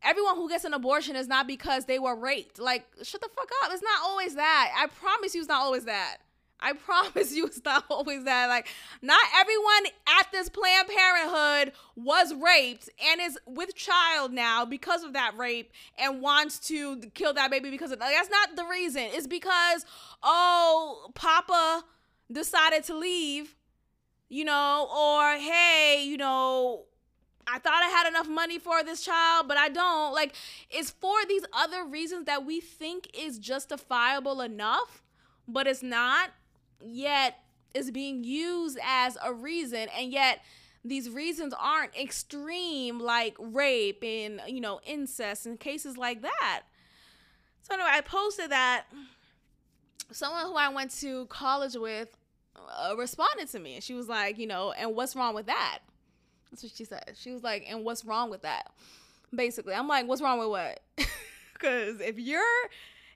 everyone 0.02 0.36
who 0.36 0.48
gets 0.48 0.64
an 0.64 0.74
abortion 0.74 1.16
is 1.16 1.28
not 1.28 1.46
because 1.46 1.84
they 1.84 1.98
were 1.98 2.14
raped. 2.16 2.58
Like, 2.58 2.86
shut 3.02 3.20
the 3.20 3.28
fuck 3.28 3.50
up. 3.64 3.70
It's 3.72 3.82
not 3.82 4.02
always 4.02 4.34
that. 4.34 4.72
I 4.76 4.86
promise 4.86 5.34
you, 5.34 5.40
it's 5.40 5.48
not 5.48 5.62
always 5.62 5.84
that. 5.84 6.18
I 6.60 6.72
promise 6.74 7.32
you 7.32 7.46
it's 7.46 7.64
not 7.64 7.84
always 7.90 8.24
that. 8.24 8.48
Like, 8.48 8.68
not 9.02 9.20
everyone 9.38 9.86
at 10.18 10.30
this 10.32 10.48
Planned 10.48 10.88
Parenthood 10.88 11.72
was 11.96 12.34
raped 12.34 12.88
and 13.10 13.20
is 13.20 13.38
with 13.46 13.74
child 13.74 14.32
now 14.32 14.64
because 14.64 15.04
of 15.04 15.12
that 15.12 15.36
rape 15.36 15.72
and 15.98 16.20
wants 16.20 16.58
to 16.68 17.00
kill 17.14 17.32
that 17.34 17.50
baby 17.50 17.70
because 17.70 17.92
of 17.92 18.00
like, 18.00 18.14
that's 18.14 18.30
not 18.30 18.56
the 18.56 18.64
reason. 18.64 19.02
It's 19.04 19.26
because, 19.26 19.84
oh, 20.22 21.10
Papa 21.14 21.84
decided 22.30 22.84
to 22.84 22.96
leave, 22.96 23.54
you 24.28 24.44
know, 24.44 24.88
or 24.94 25.38
hey, 25.38 26.04
you 26.04 26.16
know, 26.16 26.84
I 27.50 27.58
thought 27.58 27.82
I 27.82 27.88
had 27.88 28.08
enough 28.08 28.28
money 28.28 28.58
for 28.58 28.82
this 28.82 29.04
child, 29.04 29.48
but 29.48 29.56
I 29.56 29.68
don't. 29.68 30.12
Like, 30.12 30.34
it's 30.70 30.90
for 30.90 31.16
these 31.28 31.44
other 31.52 31.84
reasons 31.84 32.26
that 32.26 32.44
we 32.44 32.60
think 32.60 33.08
is 33.18 33.38
justifiable 33.38 34.40
enough, 34.40 35.02
but 35.46 35.66
it's 35.66 35.82
not 35.82 36.30
yet 36.84 37.38
is 37.74 37.90
being 37.90 38.24
used 38.24 38.78
as 38.84 39.16
a 39.24 39.32
reason. 39.32 39.88
And 39.96 40.12
yet 40.12 40.40
these 40.84 41.10
reasons 41.10 41.54
aren't 41.58 41.96
extreme 41.96 42.98
like 43.00 43.36
rape 43.38 44.02
and 44.02 44.40
you 44.46 44.60
know 44.60 44.80
incest 44.86 45.46
and 45.46 45.58
cases 45.58 45.96
like 45.96 46.22
that. 46.22 46.62
So 47.62 47.74
anyway 47.74 47.90
i 47.92 48.00
posted 48.00 48.50
that 48.50 48.86
someone 50.10 50.46
who 50.46 50.54
i 50.54 50.68
went 50.68 50.90
to 51.00 51.26
college 51.26 51.76
with 51.76 52.16
uh, 52.56 52.94
responded 52.96 53.48
to 53.48 53.58
me. 53.58 53.74
And 53.74 53.84
she 53.84 53.94
was 53.94 54.08
like 54.08 54.38
you 54.38 54.46
know 54.46 54.72
and 54.72 54.94
what's 54.94 55.14
wrong 55.14 55.34
with 55.34 55.46
that 55.46 55.80
that's 56.50 56.62
what 56.62 56.72
she 56.74 56.84
said. 56.84 57.14
She 57.16 57.32
was 57.32 57.42
like 57.42 57.66
and 57.68 57.84
what's 57.84 58.04
wrong 58.04 58.30
with 58.30 58.42
that? 58.42 58.72
Basically 59.34 59.74
i'm 59.74 59.88
like 59.88 60.06
what's 60.06 60.22
wrong 60.22 60.38
with 60.38 60.48
what? 60.48 60.80
Because 61.52 62.00
if 62.00 62.20
you're 62.20 62.40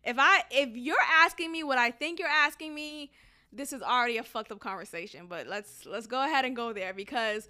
if 0.03 0.17
i 0.19 0.43
if 0.51 0.71
you're 0.77 0.97
asking 1.23 1.53
me 1.53 1.63
what 1.63 1.79
i 1.79 1.93
think 1.93 2.19
you're 2.19 2.27
asking 2.27 2.75
me 2.75 3.13
this 3.53 3.73
is 3.73 3.83
already 3.83 4.17
a 4.17 4.23
fucked 4.23 4.51
up 4.51 4.61
conversation, 4.61 5.27
but 5.29 5.47
let's 5.47 5.85
let's 5.85 6.07
go 6.07 6.25
ahead 6.25 6.45
and 6.45 6.57
go 6.57 6.73
there 6.73 6.95
because 6.95 7.49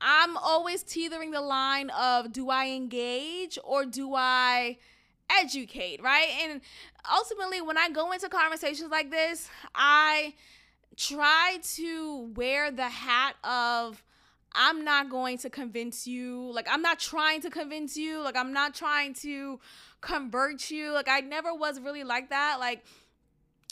I'm 0.00 0.36
always 0.36 0.82
teetering 0.82 1.30
the 1.30 1.40
line 1.40 1.90
of 1.90 2.32
do 2.32 2.50
I 2.50 2.66
engage 2.66 3.58
or 3.64 3.86
do 3.86 4.14
I 4.14 4.78
educate, 5.30 6.02
right? 6.02 6.28
And 6.42 6.60
ultimately 7.10 7.60
when 7.62 7.78
I 7.78 7.90
go 7.90 8.12
into 8.12 8.28
conversations 8.28 8.90
like 8.90 9.10
this, 9.10 9.48
I 9.74 10.34
try 10.96 11.58
to 11.74 12.32
wear 12.34 12.70
the 12.70 12.88
hat 12.88 13.36
of 13.44 14.02
I'm 14.56 14.84
not 14.84 15.10
going 15.10 15.38
to 15.38 15.50
convince 15.50 16.06
you. 16.06 16.50
Like, 16.52 16.66
I'm 16.70 16.82
not 16.82 16.98
trying 16.98 17.42
to 17.42 17.50
convince 17.50 17.96
you. 17.96 18.22
Like, 18.22 18.36
I'm 18.36 18.52
not 18.52 18.74
trying 18.74 19.14
to 19.14 19.60
convert 20.00 20.70
you. 20.70 20.92
Like, 20.92 21.08
I 21.08 21.20
never 21.20 21.54
was 21.54 21.80
really 21.80 22.04
like 22.04 22.30
that. 22.30 22.56
Like, 22.58 22.84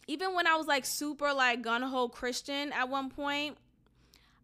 even 0.07 0.35
when 0.35 0.47
I 0.47 0.57
was 0.57 0.67
like 0.67 0.85
super 0.85 1.33
like 1.33 1.63
gun 1.63 1.83
ho 1.83 2.09
Christian 2.09 2.73
at 2.73 2.89
one 2.89 3.11
point, 3.11 3.57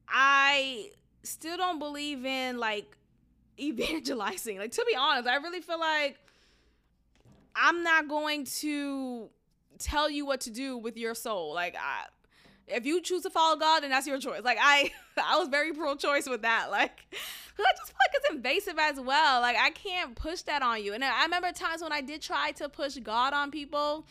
I 0.08 0.90
still 1.22 1.56
don't 1.56 1.78
believe 1.78 2.24
in 2.24 2.58
like 2.58 2.96
evangelizing. 3.58 4.58
Like 4.58 4.72
to 4.72 4.84
be 4.88 4.96
honest, 4.96 5.28
I 5.28 5.36
really 5.36 5.60
feel 5.60 5.78
like 5.78 6.18
I'm 7.54 7.82
not 7.82 8.08
going 8.08 8.44
to 8.60 9.28
tell 9.78 10.10
you 10.10 10.24
what 10.24 10.42
to 10.42 10.50
do 10.50 10.78
with 10.78 10.96
your 10.96 11.14
soul. 11.14 11.54
Like 11.54 11.76
I 11.76 12.06
if 12.72 12.86
you 12.86 13.00
choose 13.00 13.22
to 13.22 13.30
follow 13.30 13.56
God, 13.56 13.82
then 13.82 13.90
that's 13.90 14.06
your 14.06 14.18
choice. 14.18 14.42
Like 14.42 14.58
I 14.60 14.90
I 15.22 15.38
was 15.38 15.48
very 15.48 15.72
pro 15.72 15.96
choice 15.96 16.28
with 16.28 16.42
that. 16.42 16.70
Like 16.70 17.06
I 17.12 17.72
just 17.76 17.88
feel 17.88 17.96
like 17.98 18.14
it's 18.14 18.30
invasive 18.30 18.78
as 18.78 19.00
well. 19.00 19.40
Like 19.40 19.56
I 19.56 19.70
can't 19.70 20.14
push 20.14 20.42
that 20.42 20.62
on 20.62 20.82
you. 20.82 20.94
And 20.94 21.04
I 21.04 21.24
remember 21.24 21.52
times 21.52 21.82
when 21.82 21.92
I 21.92 22.00
did 22.00 22.22
try 22.22 22.52
to 22.52 22.68
push 22.68 22.96
God 22.96 23.32
on 23.32 23.50
people 23.50 24.06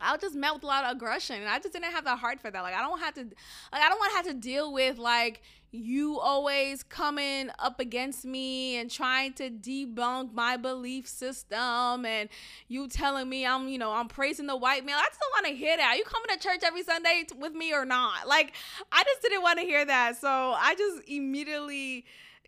I 0.00 0.12
was 0.12 0.20
just 0.20 0.34
with 0.34 0.62
a 0.62 0.66
lot 0.66 0.84
of 0.84 0.96
aggression, 0.96 1.36
and 1.36 1.48
I 1.48 1.58
just 1.58 1.72
didn't 1.72 1.92
have 1.92 2.04
the 2.04 2.16
heart 2.16 2.40
for 2.40 2.50
that. 2.50 2.62
Like, 2.62 2.74
I 2.74 2.82
don't 2.82 2.98
have 2.98 3.14
to, 3.14 3.20
like, 3.20 3.82
I 3.82 3.88
don't 3.88 3.98
want 3.98 4.10
to 4.10 4.16
have 4.16 4.26
to 4.26 4.34
deal 4.34 4.72
with 4.72 4.98
like 4.98 5.42
you 5.74 6.20
always 6.20 6.84
coming 6.84 7.50
up 7.58 7.80
against 7.80 8.24
me 8.24 8.76
and 8.76 8.88
trying 8.88 9.32
to 9.34 9.50
debunk 9.50 10.32
my 10.32 10.56
belief 10.56 11.08
system, 11.08 12.06
and 12.06 12.28
you 12.68 12.86
telling 12.86 13.28
me 13.28 13.44
I'm, 13.44 13.68
you 13.68 13.78
know, 13.78 13.92
I'm 13.92 14.06
praising 14.06 14.46
the 14.46 14.56
white 14.56 14.84
male. 14.86 14.96
I 14.96 15.06
just 15.08 15.18
don't 15.20 15.44
want 15.44 15.46
to 15.52 15.58
hear 15.58 15.76
that. 15.76 15.94
Are 15.94 15.96
you 15.96 16.04
coming 16.04 16.28
to 16.28 16.38
church 16.38 16.60
every 16.64 16.84
Sunday 16.84 17.26
with 17.36 17.54
me 17.54 17.74
or 17.74 17.84
not? 17.84 18.28
Like, 18.28 18.52
I 18.92 19.02
just 19.02 19.22
didn't 19.22 19.42
want 19.42 19.58
to 19.58 19.64
hear 19.64 19.84
that. 19.84 20.20
So 20.20 20.28
I 20.28 20.76
just 20.76 21.08
immediately 21.08 22.04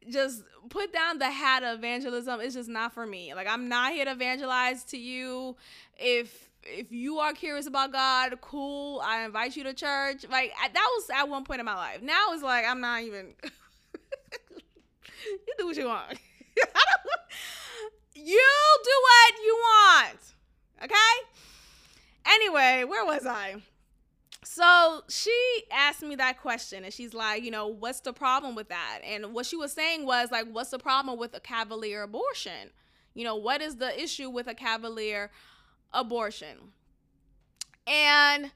just 0.09 0.42
put 0.69 0.92
down 0.92 1.19
the 1.19 1.31
hat 1.31 1.62
of 1.62 1.79
evangelism. 1.79 2.40
It's 2.40 2.55
just 2.55 2.69
not 2.69 2.92
for 2.92 3.07
me. 3.07 3.35
Like, 3.35 3.47
I'm 3.47 3.69
not 3.69 3.92
here 3.92 4.05
to 4.05 4.12
evangelize 4.12 4.85
to 4.85 4.99
you. 4.99 5.57
If 5.99 6.47
if 6.69 6.90
you 6.90 7.19
are 7.19 7.33
curious 7.33 7.66
about 7.66 7.92
God, 7.92 8.40
cool. 8.40 9.01
I 9.05 9.25
invite 9.25 9.57
you 9.57 9.64
to 9.64 9.75
church. 9.75 10.25
Like 10.29 10.53
that 10.61 10.88
was 10.97 11.11
at 11.14 11.29
one 11.29 11.45
point 11.45 11.61
in 11.61 11.66
my 11.66 11.75
life. 11.75 12.03
Now 12.03 12.33
it's 12.33 12.42
like 12.42 12.64
I'm 12.66 12.81
not 12.81 13.03
even. 13.03 13.35
you 15.25 15.55
do 15.59 15.66
what 15.66 15.77
you 15.77 15.87
want. 15.87 16.19
you 18.14 18.45
do 18.85 19.03
what 19.03 19.35
you 19.45 19.55
want. 19.62 20.19
Okay. 20.83 20.95
Anyway, 22.27 22.85
where 22.85 23.05
was 23.05 23.27
I? 23.27 23.57
So 24.48 25.02
she 25.09 25.64
asked 25.72 26.02
me 26.02 26.14
that 26.14 26.40
question 26.40 26.85
and 26.85 26.94
she's 26.94 27.12
like, 27.12 27.42
you 27.42 27.50
know, 27.50 27.66
what's 27.66 27.98
the 27.98 28.12
problem 28.12 28.54
with 28.54 28.68
that? 28.68 29.00
And 29.04 29.35
what 29.35 29.44
she 29.44 29.56
was 29.56 29.72
saying 29.72 30.06
was 30.06 30.30
like, 30.30 30.46
what's 30.50 30.70
the 30.70 30.78
problem 30.78 31.18
with 31.18 31.35
a 31.35 31.40
cavalier 31.40 32.02
abortion? 32.02 32.70
You 33.12 33.24
know, 33.24 33.35
what 33.35 33.61
is 33.61 33.76
the 33.76 34.00
issue 34.00 34.30
with 34.30 34.46
a 34.46 34.54
cavalier 34.54 35.32
abortion. 35.92 36.59
And 37.88 38.52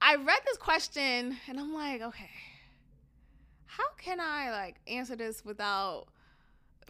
I 0.00 0.16
read 0.16 0.40
this 0.46 0.56
question 0.56 1.36
and 1.46 1.60
I'm 1.60 1.74
like, 1.74 2.00
okay, 2.00 2.30
how 3.66 3.90
can 3.98 4.20
I 4.20 4.50
like 4.50 4.76
answer 4.86 5.14
this 5.14 5.44
without 5.44 6.06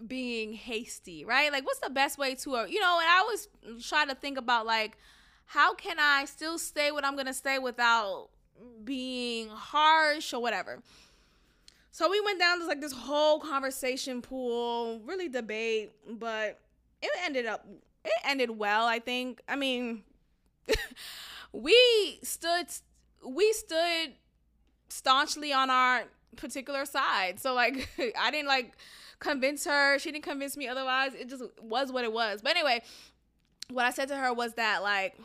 being 0.06 0.52
hasty, 0.52 1.24
right? 1.24 1.50
Like, 1.50 1.66
what's 1.66 1.80
the 1.80 1.90
best 1.90 2.18
way 2.18 2.36
to, 2.36 2.50
you 2.68 2.80
know, 2.80 2.98
and 3.00 3.08
I 3.08 3.18
always 3.18 3.48
try 3.82 4.04
to 4.04 4.14
think 4.14 4.38
about 4.38 4.64
like, 4.64 4.96
how 5.48 5.74
can 5.74 5.98
I 5.98 6.26
still 6.26 6.58
say 6.58 6.90
what 6.90 7.04
I'm 7.04 7.14
going 7.14 7.26
to 7.26 7.34
say 7.34 7.58
without 7.58 8.28
being 8.84 9.48
harsh 9.48 10.32
or 10.32 10.40
whatever. 10.40 10.82
So 11.90 12.10
we 12.10 12.20
went 12.20 12.38
down 12.38 12.60
to 12.60 12.66
like 12.66 12.80
this 12.80 12.92
whole 12.92 13.40
conversation 13.40 14.22
pool, 14.22 15.00
really 15.04 15.28
debate, 15.28 15.92
but 16.08 16.60
it 17.02 17.10
ended 17.24 17.46
up 17.46 17.66
it 18.04 18.12
ended 18.24 18.50
well, 18.50 18.86
I 18.86 18.98
think. 18.98 19.40
I 19.48 19.56
mean, 19.56 20.04
we 21.52 22.18
stood 22.22 22.66
we 23.26 23.52
stood 23.52 24.12
staunchly 24.88 25.52
on 25.52 25.70
our 25.70 26.04
particular 26.36 26.84
side. 26.84 27.40
So 27.40 27.54
like 27.54 27.88
I 28.18 28.30
didn't 28.30 28.48
like 28.48 28.74
convince 29.18 29.64
her. 29.64 29.98
She 29.98 30.12
didn't 30.12 30.24
convince 30.24 30.56
me 30.56 30.68
otherwise. 30.68 31.14
It 31.14 31.28
just 31.28 31.42
was 31.60 31.90
what 31.90 32.04
it 32.04 32.12
was. 32.12 32.42
But 32.42 32.50
anyway, 32.50 32.82
what 33.70 33.86
I 33.86 33.90
said 33.90 34.08
to 34.08 34.16
her 34.16 34.32
was 34.32 34.54
that 34.54 34.82
like 34.82 35.18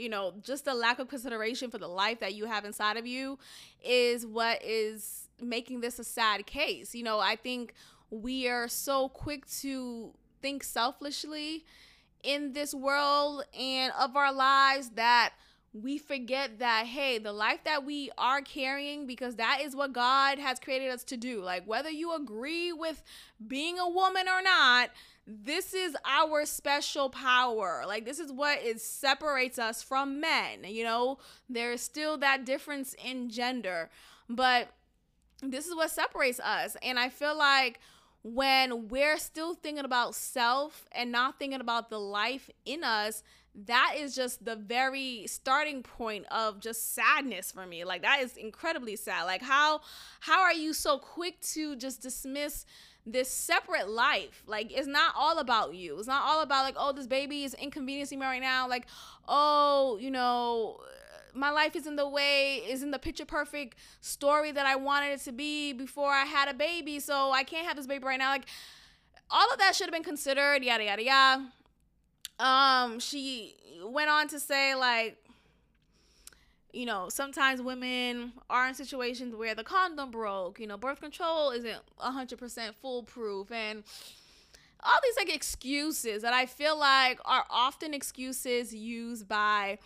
you 0.00 0.08
know, 0.08 0.34
just 0.42 0.64
the 0.64 0.74
lack 0.74 0.98
of 0.98 1.08
consideration 1.08 1.70
for 1.70 1.78
the 1.78 1.88
life 1.88 2.20
that 2.20 2.34
you 2.34 2.46
have 2.46 2.64
inside 2.64 2.96
of 2.96 3.06
you 3.06 3.38
is 3.84 4.26
what 4.26 4.62
is 4.64 5.28
making 5.40 5.80
this 5.80 5.98
a 5.98 6.04
sad 6.04 6.46
case. 6.46 6.94
You 6.94 7.04
know, 7.04 7.20
I 7.20 7.36
think 7.36 7.74
we 8.10 8.48
are 8.48 8.68
so 8.68 9.08
quick 9.08 9.46
to 9.60 10.12
think 10.42 10.64
selfishly 10.64 11.64
in 12.22 12.52
this 12.52 12.74
world 12.74 13.44
and 13.58 13.92
of 13.98 14.16
our 14.16 14.32
lives 14.32 14.90
that 14.90 15.32
we 15.72 15.98
forget 15.98 16.58
that 16.58 16.84
hey 16.86 17.18
the 17.18 17.32
life 17.32 17.62
that 17.64 17.84
we 17.84 18.10
are 18.18 18.42
carrying 18.42 19.06
because 19.06 19.36
that 19.36 19.60
is 19.62 19.76
what 19.76 19.92
god 19.92 20.38
has 20.38 20.58
created 20.58 20.90
us 20.90 21.04
to 21.04 21.16
do. 21.16 21.40
Like 21.42 21.64
whether 21.64 21.90
you 21.90 22.14
agree 22.14 22.72
with 22.72 23.02
being 23.46 23.78
a 23.78 23.88
woman 23.88 24.26
or 24.28 24.42
not 24.42 24.90
this 25.26 25.74
is 25.74 25.96
our 26.04 26.44
special 26.44 27.08
power. 27.08 27.84
Like 27.86 28.04
this 28.04 28.18
is 28.18 28.32
what 28.32 28.58
it 28.64 28.80
separates 28.80 29.58
us 29.58 29.82
from 29.82 30.20
men 30.20 30.64
you 30.64 30.82
know? 30.82 31.18
There's 31.48 31.80
still 31.80 32.18
that 32.18 32.44
difference 32.44 32.94
in 33.04 33.30
gender 33.30 33.90
but 34.28 34.70
this 35.42 35.66
is 35.66 35.74
what 35.74 35.90
separates 35.90 36.40
us. 36.40 36.76
And 36.82 36.98
i 36.98 37.08
feel 37.08 37.36
like 37.36 37.78
when 38.22 38.88
we're 38.88 39.18
still 39.18 39.54
thinking 39.54 39.84
about 39.84 40.14
self 40.14 40.86
and 40.92 41.10
not 41.10 41.38
thinking 41.38 41.60
about 41.60 41.90
the 41.90 41.98
life 42.00 42.50
in 42.66 42.84
us 42.84 43.22
that 43.54 43.94
is 43.98 44.14
just 44.14 44.44
the 44.44 44.56
very 44.56 45.24
starting 45.26 45.82
point 45.82 46.24
of 46.30 46.60
just 46.60 46.94
sadness 46.94 47.50
for 47.50 47.66
me 47.66 47.84
like 47.84 48.02
that 48.02 48.20
is 48.20 48.36
incredibly 48.36 48.96
sad 48.96 49.24
like 49.24 49.42
how 49.42 49.80
how 50.20 50.40
are 50.40 50.52
you 50.52 50.72
so 50.72 50.98
quick 50.98 51.40
to 51.40 51.74
just 51.76 52.00
dismiss 52.00 52.64
this 53.06 53.28
separate 53.28 53.88
life 53.88 54.42
like 54.46 54.70
it's 54.70 54.86
not 54.86 55.12
all 55.16 55.38
about 55.38 55.74
you 55.74 55.98
it's 55.98 56.06
not 56.06 56.22
all 56.24 56.42
about 56.42 56.64
like 56.64 56.76
oh 56.78 56.92
this 56.92 57.06
baby 57.06 57.44
is 57.44 57.54
inconveniencing 57.54 58.18
me 58.18 58.26
right 58.26 58.42
now 58.42 58.68
like 58.68 58.86
oh 59.26 59.98
you 60.00 60.10
know 60.10 60.78
my 61.34 61.50
life 61.50 61.76
is 61.76 61.86
in 61.86 61.96
the 61.96 62.08
way, 62.08 62.56
is 62.56 62.82
in 62.82 62.90
the 62.90 62.98
picture 62.98 63.24
perfect 63.24 63.78
story 64.00 64.52
that 64.52 64.66
I 64.66 64.76
wanted 64.76 65.12
it 65.12 65.20
to 65.20 65.32
be 65.32 65.72
before 65.72 66.10
I 66.10 66.24
had 66.24 66.48
a 66.48 66.54
baby. 66.54 67.00
So 67.00 67.30
I 67.30 67.44
can't 67.44 67.66
have 67.66 67.76
this 67.76 67.86
baby 67.86 68.04
right 68.04 68.18
now. 68.18 68.30
Like 68.30 68.46
all 69.30 69.50
of 69.52 69.58
that 69.58 69.74
should 69.76 69.86
have 69.86 69.92
been 69.92 70.02
considered, 70.02 70.62
yada 70.62 70.84
yada 70.84 71.02
yada. 71.04 71.52
Um, 72.40 72.98
she 72.98 73.54
went 73.84 74.10
on 74.10 74.28
to 74.28 74.40
say 74.40 74.74
like 74.74 75.18
you 76.72 76.86
know, 76.86 77.08
sometimes 77.08 77.60
women 77.60 78.32
are 78.48 78.68
in 78.68 78.74
situations 78.74 79.34
where 79.34 79.54
the 79.54 79.64
condom 79.64 80.10
broke, 80.12 80.60
you 80.60 80.68
know, 80.68 80.76
birth 80.76 81.00
control 81.00 81.50
isn't 81.50 81.80
100% 82.00 82.74
foolproof 82.80 83.50
and 83.50 83.82
all 84.82 84.98
these 85.02 85.16
like 85.16 85.34
excuses 85.34 86.22
that 86.22 86.32
I 86.32 86.46
feel 86.46 86.78
like 86.78 87.20
are 87.24 87.44
often 87.50 87.92
excuses 87.92 88.74
used 88.74 89.28
by 89.28 89.78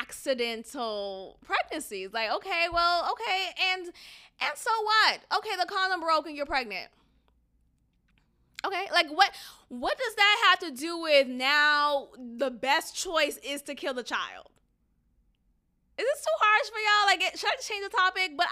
accidental 0.00 1.38
pregnancies. 1.44 2.12
Like, 2.12 2.30
okay, 2.32 2.66
well, 2.72 3.10
okay, 3.12 3.46
and 3.72 3.86
and 3.86 4.52
so 4.56 4.70
what? 4.82 5.20
Okay, 5.38 5.56
the 5.58 5.66
condom 5.66 6.00
broke 6.00 6.26
and 6.26 6.36
you're 6.36 6.46
pregnant. 6.46 6.88
Okay, 8.64 8.86
like 8.92 9.08
what 9.10 9.30
what 9.68 9.98
does 9.98 10.14
that 10.14 10.44
have 10.48 10.58
to 10.70 10.80
do 10.80 10.98
with 10.98 11.28
now 11.28 12.08
the 12.16 12.50
best 12.50 12.96
choice 12.96 13.38
is 13.44 13.62
to 13.62 13.74
kill 13.74 13.94
the 13.94 14.02
child? 14.02 14.48
Is 15.96 16.04
this 16.04 16.24
too 16.24 16.38
harsh 16.40 16.70
for 16.70 16.78
y'all? 16.78 17.06
Like, 17.06 17.22
it, 17.22 17.38
should 17.38 17.50
I 17.50 17.56
change 17.62 17.84
the 17.84 17.96
topic? 17.96 18.32
But 18.36 18.48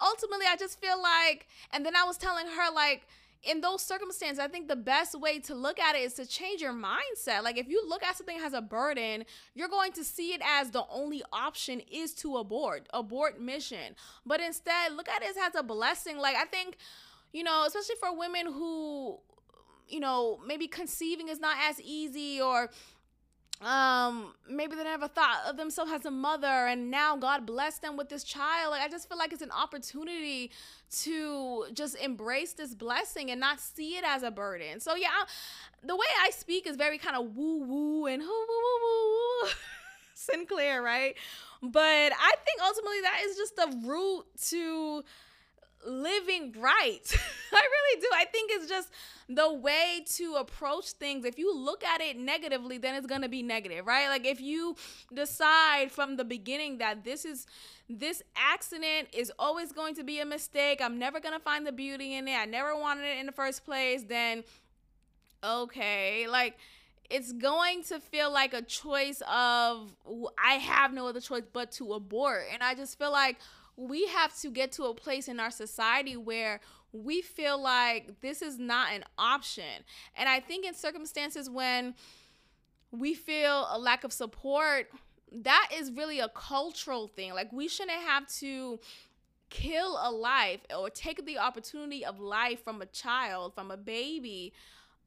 ultimately, 0.00 0.46
I 0.50 0.56
just 0.56 0.80
feel 0.80 1.00
like, 1.00 1.46
and 1.72 1.86
then 1.86 1.94
I 1.94 2.02
was 2.02 2.16
telling 2.16 2.46
her, 2.46 2.74
like, 2.74 3.06
in 3.42 3.60
those 3.60 3.80
circumstances, 3.80 4.38
I 4.38 4.48
think 4.48 4.68
the 4.68 4.76
best 4.76 5.18
way 5.18 5.38
to 5.40 5.54
look 5.54 5.78
at 5.78 5.94
it 5.94 6.00
is 6.00 6.14
to 6.14 6.26
change 6.26 6.60
your 6.60 6.74
mindset. 6.74 7.42
Like 7.42 7.56
if 7.56 7.68
you 7.68 7.82
look 7.88 8.02
at 8.02 8.16
something 8.16 8.38
as 8.38 8.52
a 8.52 8.60
burden, 8.60 9.24
you're 9.54 9.68
going 9.68 9.92
to 9.92 10.04
see 10.04 10.34
it 10.34 10.42
as 10.44 10.70
the 10.70 10.84
only 10.90 11.22
option 11.32 11.80
is 11.90 12.12
to 12.16 12.36
abort, 12.36 12.86
abort 12.92 13.40
mission. 13.40 13.96
But 14.26 14.42
instead, 14.42 14.92
look 14.92 15.08
at 15.08 15.22
it 15.22 15.34
as 15.42 15.54
a 15.54 15.62
blessing. 15.62 16.18
Like 16.18 16.36
I 16.36 16.44
think, 16.44 16.76
you 17.32 17.42
know, 17.42 17.64
especially 17.66 17.96
for 17.98 18.14
women 18.14 18.44
who 18.44 19.20
you 19.90 20.00
know, 20.00 20.38
maybe 20.46 20.66
conceiving 20.66 21.28
is 21.28 21.40
not 21.40 21.56
as 21.68 21.80
easy 21.80 22.40
or 22.40 22.70
um 23.62 24.32
maybe 24.48 24.74
they 24.74 24.84
never 24.84 25.06
thought 25.06 25.36
of 25.46 25.58
themselves 25.58 25.92
as 25.92 26.06
a 26.06 26.10
mother 26.10 26.46
and 26.46 26.90
now 26.90 27.14
god 27.14 27.44
blessed 27.44 27.82
them 27.82 27.94
with 27.96 28.08
this 28.08 28.24
child. 28.24 28.70
Like 28.70 28.80
i 28.80 28.88
just 28.88 29.06
feel 29.06 29.18
like 29.18 29.34
it's 29.34 29.42
an 29.42 29.50
opportunity 29.50 30.50
to 31.02 31.66
just 31.74 31.94
embrace 31.96 32.54
this 32.54 32.74
blessing 32.74 33.30
and 33.30 33.38
not 33.38 33.60
see 33.60 33.96
it 33.98 34.04
as 34.06 34.22
a 34.22 34.30
burden. 34.30 34.80
So 34.80 34.94
yeah 34.94 35.08
I, 35.10 35.26
the 35.86 35.94
way 35.94 36.06
i 36.22 36.30
speak 36.30 36.66
is 36.66 36.76
very 36.76 36.96
kind 36.96 37.16
of 37.16 37.36
woo 37.36 37.58
woo 37.58 38.06
and 38.06 38.22
woo 38.22 38.28
woo 38.28 38.58
woo 38.82 39.42
woo 39.42 39.50
sinclair 40.14 40.82
right? 40.82 41.14
But 41.62 42.12
i 42.18 42.34
think 42.46 42.62
ultimately 42.64 43.00
that 43.02 43.20
is 43.26 43.36
just 43.36 43.56
the 43.56 43.86
root 43.86 44.24
to 44.48 45.04
living 45.86 46.54
right. 46.58 47.00
I 47.52 47.60
really 47.60 48.00
do. 48.00 48.08
I 48.14 48.24
think 48.26 48.50
it's 48.52 48.68
just 48.68 48.90
the 49.28 49.52
way 49.52 50.04
to 50.16 50.34
approach 50.34 50.90
things. 50.92 51.24
If 51.24 51.38
you 51.38 51.56
look 51.56 51.84
at 51.84 52.00
it 52.00 52.18
negatively, 52.18 52.78
then 52.78 52.94
it's 52.94 53.06
going 53.06 53.22
to 53.22 53.28
be 53.28 53.42
negative, 53.42 53.86
right? 53.86 54.08
Like 54.08 54.26
if 54.26 54.40
you 54.40 54.76
decide 55.12 55.90
from 55.90 56.16
the 56.16 56.24
beginning 56.24 56.78
that 56.78 57.04
this 57.04 57.24
is 57.24 57.46
this 57.88 58.22
accident 58.36 59.08
is 59.12 59.32
always 59.38 59.72
going 59.72 59.94
to 59.96 60.04
be 60.04 60.20
a 60.20 60.26
mistake. 60.26 60.80
I'm 60.80 60.98
never 60.98 61.18
going 61.18 61.34
to 61.34 61.40
find 61.40 61.66
the 61.66 61.72
beauty 61.72 62.14
in 62.14 62.28
it. 62.28 62.36
I 62.36 62.44
never 62.44 62.76
wanted 62.76 63.04
it 63.04 63.18
in 63.18 63.26
the 63.26 63.32
first 63.32 63.64
place, 63.64 64.04
then 64.04 64.44
okay, 65.42 66.26
like 66.28 66.56
it's 67.10 67.32
going 67.32 67.82
to 67.84 67.98
feel 67.98 68.32
like 68.32 68.54
a 68.54 68.62
choice 68.62 69.20
of 69.28 69.92
I 70.38 70.54
have 70.54 70.92
no 70.92 71.08
other 71.08 71.20
choice 71.20 71.42
but 71.52 71.72
to 71.72 71.92
abort. 71.94 72.44
And 72.52 72.62
I 72.62 72.74
just 72.74 72.98
feel 72.98 73.10
like 73.10 73.38
we 73.80 74.06
have 74.08 74.38
to 74.40 74.50
get 74.50 74.72
to 74.72 74.84
a 74.84 74.94
place 74.94 75.26
in 75.26 75.40
our 75.40 75.50
society 75.50 76.14
where 76.14 76.60
we 76.92 77.22
feel 77.22 77.60
like 77.60 78.20
this 78.20 78.42
is 78.42 78.58
not 78.58 78.92
an 78.92 79.04
option. 79.16 79.84
And 80.14 80.28
I 80.28 80.38
think 80.40 80.66
in 80.66 80.74
circumstances 80.74 81.48
when 81.48 81.94
we 82.92 83.14
feel 83.14 83.66
a 83.70 83.78
lack 83.78 84.04
of 84.04 84.12
support, 84.12 84.88
that 85.32 85.70
is 85.74 85.90
really 85.92 86.20
a 86.20 86.28
cultural 86.28 87.06
thing. 87.06 87.32
Like 87.32 87.52
we 87.52 87.68
shouldn't 87.68 88.02
have 88.02 88.26
to 88.40 88.80
kill 89.48 89.98
a 90.02 90.10
life 90.10 90.60
or 90.76 90.90
take 90.90 91.24
the 91.24 91.38
opportunity 91.38 92.04
of 92.04 92.20
life 92.20 92.62
from 92.62 92.82
a 92.82 92.86
child, 92.86 93.54
from 93.54 93.70
a 93.70 93.78
baby, 93.78 94.52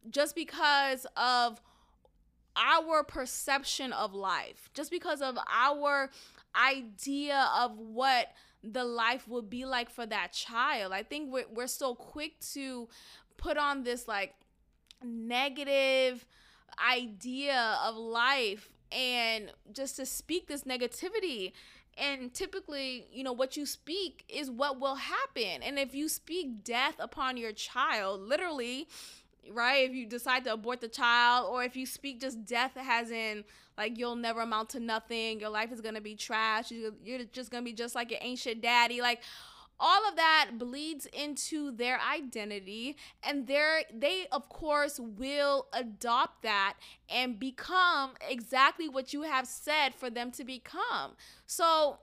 just 0.09 0.35
because 0.35 1.05
of 1.15 1.61
our 2.55 3.03
perception 3.03 3.93
of 3.93 4.15
life, 4.15 4.69
just 4.73 4.89
because 4.89 5.21
of 5.21 5.37
our 5.51 6.09
idea 6.55 7.49
of 7.55 7.77
what 7.77 8.27
the 8.63 8.85
life 8.85 9.27
would 9.27 9.49
be 9.49 9.65
like 9.65 9.89
for 9.89 10.05
that 10.05 10.31
child. 10.31 10.93
I 10.93 11.03
think 11.03 11.31
we're, 11.31 11.45
we're 11.53 11.67
so 11.67 11.95
quick 11.95 12.39
to 12.53 12.87
put 13.37 13.57
on 13.57 13.83
this 13.83 14.07
like 14.07 14.35
negative 15.03 16.25
idea 16.89 17.77
of 17.83 17.95
life 17.95 18.69
and 18.91 19.51
just 19.71 19.97
to 19.97 20.05
speak 20.05 20.47
this 20.47 20.63
negativity 20.63 21.51
and 21.97 22.33
typically 22.33 23.05
you 23.11 23.23
know 23.23 23.33
what 23.33 23.55
you 23.55 23.65
speak 23.65 24.23
is 24.27 24.49
what 24.49 24.79
will 24.79 24.95
happen 24.95 25.61
and 25.61 25.77
if 25.77 25.93
you 25.93 26.09
speak 26.09 26.63
death 26.63 26.95
upon 26.99 27.37
your 27.37 27.51
child 27.51 28.21
literally 28.21 28.87
right? 29.51 29.89
If 29.89 29.95
you 29.95 30.05
decide 30.05 30.43
to 30.45 30.53
abort 30.53 30.81
the 30.81 30.87
child, 30.87 31.47
or 31.51 31.63
if 31.63 31.75
you 31.75 31.85
speak 31.85 32.19
just 32.19 32.45
death 32.45 32.71
as 32.75 33.11
in 33.11 33.43
like 33.77 33.97
you'll 33.97 34.15
never 34.15 34.41
amount 34.41 34.69
to 34.69 34.79
nothing, 34.79 35.39
your 35.39 35.49
life 35.49 35.71
is 35.71 35.81
gonna 35.81 36.01
be 36.01 36.15
trash, 36.15 36.71
you're 36.71 37.25
just 37.31 37.51
gonna 37.51 37.63
be 37.63 37.73
just 37.73 37.95
like 37.95 38.11
your 38.11 38.19
ancient 38.21 38.61
daddy, 38.61 39.01
like 39.01 39.21
all 39.79 40.07
of 40.07 40.15
that 40.15 40.51
bleeds 40.57 41.07
into 41.07 41.71
their 41.71 41.99
identity 41.99 42.95
and 43.23 43.47
they 43.47 43.83
they 43.93 44.27
of 44.31 44.47
course 44.47 44.99
will 44.99 45.67
adopt 45.73 46.43
that 46.43 46.75
and 47.09 47.39
become 47.39 48.11
exactly 48.29 48.87
what 48.87 49.13
you 49.13 49.23
have 49.23 49.47
said 49.47 49.93
for 49.93 50.09
them 50.09 50.31
to 50.31 50.43
become. 50.43 51.11
So 51.45 51.97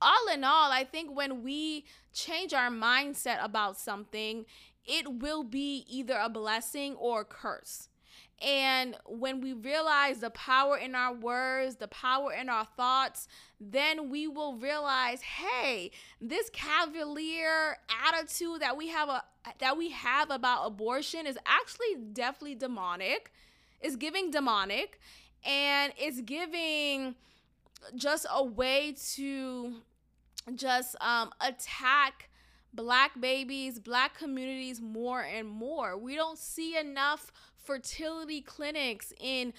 all 0.00 0.34
in 0.34 0.42
all 0.42 0.72
i 0.72 0.84
think 0.84 1.14
when 1.14 1.42
we 1.42 1.84
change 2.12 2.52
our 2.52 2.70
mindset 2.70 3.42
about 3.42 3.78
something 3.78 4.44
it 4.86 5.20
will 5.20 5.42
be 5.44 5.84
either 5.88 6.18
a 6.20 6.28
blessing 6.28 6.94
or 6.94 7.22
a 7.22 7.24
curse. 7.24 7.88
And 8.44 8.96
when 9.06 9.40
we 9.40 9.52
realize 9.52 10.18
the 10.18 10.30
power 10.30 10.76
in 10.76 10.96
our 10.96 11.14
words, 11.14 11.76
the 11.76 11.86
power 11.86 12.32
in 12.32 12.48
our 12.48 12.64
thoughts, 12.64 13.28
then 13.60 14.10
we 14.10 14.26
will 14.26 14.56
realize, 14.56 15.22
hey, 15.22 15.92
this 16.20 16.50
cavalier 16.50 17.76
attitude 18.04 18.60
that 18.60 18.76
we 18.76 18.88
have 18.88 19.08
a 19.08 19.22
that 19.58 19.76
we 19.76 19.90
have 19.90 20.30
about 20.30 20.66
abortion 20.66 21.26
is 21.26 21.38
actually 21.46 21.96
definitely 22.12 22.56
demonic. 22.56 23.32
Is 23.80 23.96
giving 23.96 24.30
demonic 24.30 25.00
and 25.44 25.92
it's 25.96 26.20
giving 26.20 27.16
just 27.96 28.26
a 28.32 28.44
way 28.44 28.94
to 29.14 29.74
just 30.54 30.96
um 31.00 31.30
attack 31.40 32.28
black 32.72 33.20
babies, 33.20 33.78
black 33.78 34.16
communities 34.16 34.80
more 34.80 35.22
and 35.22 35.48
more. 35.48 35.96
We 35.96 36.14
don't 36.14 36.38
see 36.38 36.76
enough 36.76 37.30
fertility 37.56 38.40
clinics 38.40 39.12
in 39.20 39.52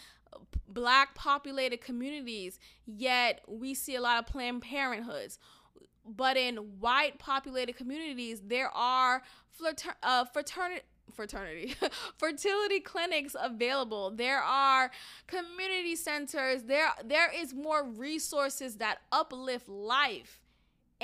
black 0.67 1.15
populated 1.15 1.81
communities, 1.81 2.59
yet 2.85 3.41
we 3.47 3.73
see 3.73 3.95
a 3.95 4.01
lot 4.01 4.19
of 4.19 4.25
Planned 4.25 4.63
Parenthoods. 4.63 5.37
But 6.05 6.35
in 6.35 6.57
white 6.79 7.17
populated 7.17 7.77
communities, 7.77 8.41
there 8.45 8.69
are 8.69 9.23
frater- 9.51 9.95
uh, 10.01 10.25
fraternity 10.25 10.81
fraternity 11.13 11.75
fertility 12.17 12.79
clinics 12.79 13.35
available 13.39 14.09
there 14.09 14.39
are 14.39 14.89
community 15.27 15.97
centers 15.97 16.63
there 16.63 16.87
there 17.03 17.29
is 17.31 17.53
more 17.53 17.83
resources 17.83 18.77
that 18.77 18.99
uplift 19.11 19.67
life 19.67 20.42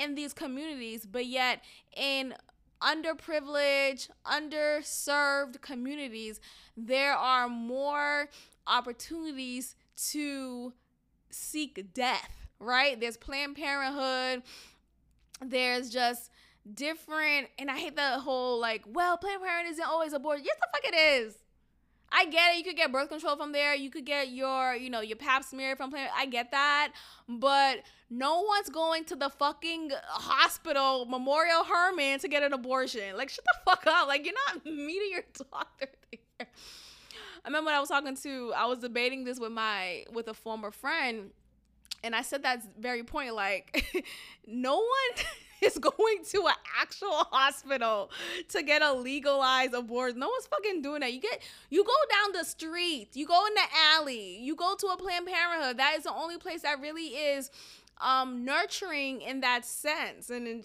in 0.00 0.14
these 0.14 0.32
communities, 0.32 1.06
but 1.06 1.26
yet 1.26 1.62
in 1.96 2.34
underprivileged, 2.80 4.08
underserved 4.24 5.60
communities, 5.60 6.40
there 6.76 7.12
are 7.12 7.48
more 7.48 8.28
opportunities 8.66 9.76
to 10.10 10.72
seek 11.30 11.92
death, 11.92 12.48
right? 12.58 12.98
There's 12.98 13.16
Planned 13.16 13.56
Parenthood, 13.56 14.42
there's 15.44 15.90
just 15.90 16.30
different, 16.72 17.48
and 17.58 17.70
I 17.70 17.76
hate 17.76 17.96
the 17.96 18.20
whole 18.20 18.58
like, 18.58 18.84
well, 18.86 19.18
Planned 19.18 19.42
Parenthood 19.42 19.72
isn't 19.72 19.86
always 19.86 20.12
aborted. 20.12 20.46
Yes, 20.46 20.56
the 20.60 20.68
fuck 20.72 20.92
it 20.92 20.96
is. 20.96 21.34
I 22.12 22.26
get 22.26 22.52
it. 22.52 22.58
You 22.58 22.64
could 22.64 22.76
get 22.76 22.90
birth 22.90 23.08
control 23.08 23.36
from 23.36 23.52
there. 23.52 23.74
You 23.74 23.90
could 23.90 24.04
get 24.04 24.30
your, 24.30 24.74
you 24.74 24.90
know, 24.90 25.00
your 25.00 25.16
pap 25.16 25.44
smear 25.44 25.76
from 25.76 25.90
Planned. 25.90 26.10
I 26.16 26.26
get 26.26 26.50
that, 26.50 26.92
but 27.28 27.82
no 28.10 28.42
one's 28.42 28.68
going 28.68 29.04
to 29.04 29.16
the 29.16 29.30
fucking 29.30 29.92
hospital, 30.08 31.06
Memorial 31.06 31.62
Hermann, 31.64 32.18
to 32.18 32.28
get 32.28 32.42
an 32.42 32.52
abortion. 32.52 33.16
Like, 33.16 33.28
shut 33.28 33.44
the 33.44 33.70
fuck 33.70 33.86
up. 33.86 34.08
Like, 34.08 34.24
you're 34.24 34.34
not 34.48 34.64
meeting 34.64 35.10
your 35.12 35.22
doctor 35.52 35.86
there. 36.10 36.48
I 37.44 37.48
remember 37.48 37.66
when 37.66 37.74
I 37.74 37.80
was 37.80 37.88
talking 37.88 38.16
to, 38.16 38.52
I 38.56 38.66
was 38.66 38.80
debating 38.80 39.24
this 39.24 39.38
with 39.38 39.52
my 39.52 40.04
with 40.12 40.28
a 40.28 40.34
former 40.34 40.70
friend, 40.70 41.30
and 42.02 42.14
I 42.14 42.22
said 42.22 42.42
that 42.42 42.62
very 42.78 43.02
point. 43.02 43.34
Like, 43.34 44.04
no 44.46 44.76
one. 44.76 45.26
is 45.62 45.78
going 45.78 46.24
to 46.30 46.46
an 46.46 46.54
actual 46.80 47.10
hospital 47.30 48.10
to 48.48 48.62
get 48.62 48.82
a 48.82 48.92
legalized 48.92 49.74
abortion. 49.74 50.18
No 50.18 50.28
one's 50.28 50.46
fucking 50.46 50.82
doing 50.82 51.00
that. 51.00 51.12
You 51.12 51.20
get 51.20 51.42
you 51.68 51.84
go 51.84 51.92
down 52.10 52.32
the 52.32 52.44
street, 52.44 53.08
you 53.14 53.26
go 53.26 53.46
in 53.46 53.54
the 53.54 53.66
alley, 53.92 54.38
you 54.40 54.54
go 54.56 54.74
to 54.78 54.86
a 54.88 54.96
Planned 54.96 55.26
Parenthood. 55.26 55.78
That 55.78 55.94
is 55.96 56.04
the 56.04 56.12
only 56.12 56.38
place 56.38 56.62
that 56.62 56.80
really 56.80 57.08
is 57.08 57.50
um 58.00 58.44
nurturing 58.44 59.20
in 59.20 59.40
that 59.40 59.64
sense 59.64 60.30
and 60.30 60.64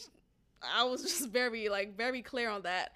I 0.73 0.83
was 0.85 1.01
just 1.01 1.29
very 1.29 1.69
like 1.69 1.95
very 1.95 2.21
clear 2.21 2.49
on 2.49 2.63
that. 2.63 2.93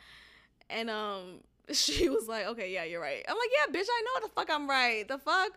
And 0.69 0.89
um 0.89 1.41
she 1.71 2.09
was 2.09 2.27
like, 2.27 2.47
"Okay, 2.47 2.73
yeah, 2.73 2.83
you're 2.83 3.01
right." 3.01 3.23
I'm 3.27 3.35
like, 3.35 3.49
"Yeah, 3.55 3.71
bitch, 3.73 3.85
I 3.87 4.01
know 4.01 4.27
the 4.27 4.33
fuck 4.33 4.49
I'm 4.49 4.67
right. 4.67 5.07
The 5.07 5.19
fuck." 5.19 5.51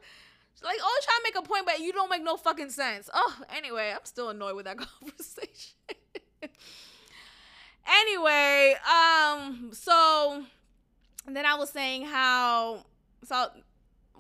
She's 0.55 0.63
like, 0.63 0.79
"Oh, 0.83 1.01
trying 1.05 1.17
to 1.17 1.23
make 1.25 1.45
a 1.45 1.49
point, 1.49 1.65
but 1.65 1.81
you 1.81 1.93
don't 1.93 2.11
make 2.11 2.23
no 2.23 2.37
fucking 2.37 2.69
sense." 2.69 3.09
Oh, 3.15 3.35
anyway, 3.57 3.93
I'm 3.95 4.05
still 4.05 4.29
annoyed 4.29 4.55
with 4.57 4.67
that 4.67 4.77
conversation. 4.79 5.75
anyway, 7.87 8.75
um, 8.87 9.71
so 9.73 10.45
then 11.27 11.47
I 11.47 11.55
was 11.55 11.71
saying 11.71 12.05
how 12.05 12.85
so 13.25 13.49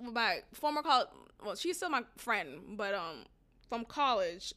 my 0.00 0.38
former 0.52 0.82
college, 0.82 1.08
well, 1.44 1.54
she's 1.54 1.76
still 1.76 1.90
my 1.90 2.02
friend, 2.16 2.76
but 2.76 2.94
um, 2.94 3.24
from 3.68 3.84
college, 3.84 4.54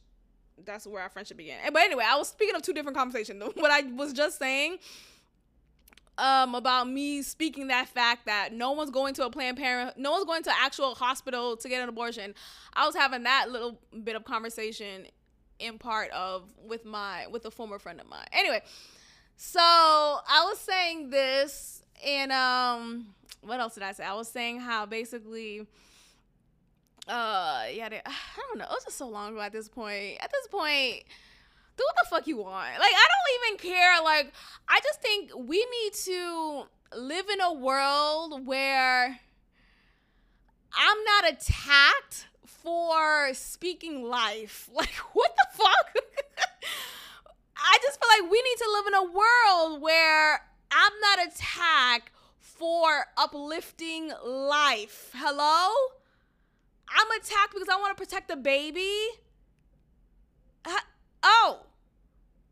that's 0.64 0.86
where 0.86 1.02
our 1.02 1.10
friendship 1.10 1.36
began. 1.36 1.58
But 1.72 1.82
anyway, 1.82 2.04
I 2.06 2.16
was 2.16 2.28
speaking 2.28 2.54
of 2.54 2.62
two 2.62 2.72
different 2.72 2.96
conversations. 2.96 3.42
What 3.56 3.70
I 3.70 3.82
was 3.82 4.12
just 4.12 4.38
saying 4.38 4.78
um 6.18 6.54
about 6.54 6.88
me 6.88 7.20
speaking 7.20 7.68
that 7.68 7.88
fact 7.88 8.24
that 8.26 8.52
no 8.52 8.72
one's 8.72 8.90
going 8.90 9.12
to 9.12 9.24
a 9.26 9.30
planned 9.30 9.56
parent 9.56 9.98
no 9.98 10.12
one's 10.12 10.24
going 10.24 10.42
to 10.42 10.50
actual 10.62 10.94
hospital 10.94 11.56
to 11.58 11.68
get 11.68 11.82
an 11.82 11.88
abortion 11.88 12.34
i 12.72 12.86
was 12.86 12.94
having 12.96 13.24
that 13.24 13.50
little 13.50 13.78
bit 14.02 14.16
of 14.16 14.24
conversation 14.24 15.06
in 15.58 15.78
part 15.78 16.10
of 16.10 16.44
with 16.64 16.84
my 16.84 17.26
with 17.28 17.44
a 17.44 17.50
former 17.50 17.78
friend 17.78 18.00
of 18.00 18.08
mine. 18.08 18.26
Anyway 18.32 18.62
so 19.36 19.60
i 19.60 20.44
was 20.48 20.58
saying 20.58 21.10
this 21.10 21.82
and 22.04 22.32
um 22.32 23.06
what 23.42 23.60
else 23.60 23.74
did 23.74 23.82
i 23.82 23.92
say? 23.92 24.02
I 24.02 24.14
was 24.14 24.28
saying 24.28 24.60
how 24.60 24.86
basically 24.86 25.66
uh 27.06 27.64
yeah 27.72 27.88
they, 27.88 28.00
i 28.06 28.12
don't 28.48 28.58
know. 28.58 28.64
It 28.64 28.70
was 28.70 28.84
just 28.84 28.98
so 28.98 29.08
long 29.08 29.32
ago 29.32 29.40
at 29.40 29.52
this 29.52 29.68
point. 29.68 30.18
At 30.20 30.32
this 30.32 30.48
point 30.48 31.04
do 31.76 31.84
what 31.84 31.94
the 32.02 32.08
fuck 32.08 32.26
you 32.26 32.38
want. 32.38 32.78
Like 32.78 32.92
i 32.94 33.06
don't 33.08 33.54
even 33.54 33.70
care. 33.70 34.02
Like 34.02 34.32
i 34.68 34.80
just 34.82 35.00
think 35.00 35.30
we 35.36 35.58
need 35.58 35.92
to 35.92 36.64
live 36.96 37.26
in 37.28 37.40
a 37.40 37.52
world 37.52 38.46
where 38.46 39.18
i'm 40.72 41.04
not 41.04 41.32
attacked 41.32 42.26
for 42.46 43.32
speaking 43.34 44.02
life. 44.02 44.68
Like 44.74 44.94
what 45.12 45.34
the 45.36 45.46
fuck? 45.52 45.96
I 47.56 47.78
just 47.82 47.98
feel 48.00 48.08
like 48.22 48.30
we 48.30 48.42
need 48.42 48.58
to 48.58 48.70
live 48.72 48.86
in 48.86 48.94
a 48.94 49.02
world 49.02 49.82
where 49.82 50.40
i'm 50.70 50.92
not 51.00 51.26
attacked 51.26 52.10
for 52.38 53.06
uplifting 53.16 54.12
life. 54.24 55.10
Hello? 55.14 55.72
I'm 56.88 57.20
attacked 57.20 57.52
because 57.52 57.68
I 57.68 57.76
want 57.76 57.96
to 57.96 58.02
protect 58.02 58.28
the 58.28 58.36
baby. 58.36 58.92
Oh, 61.22 61.60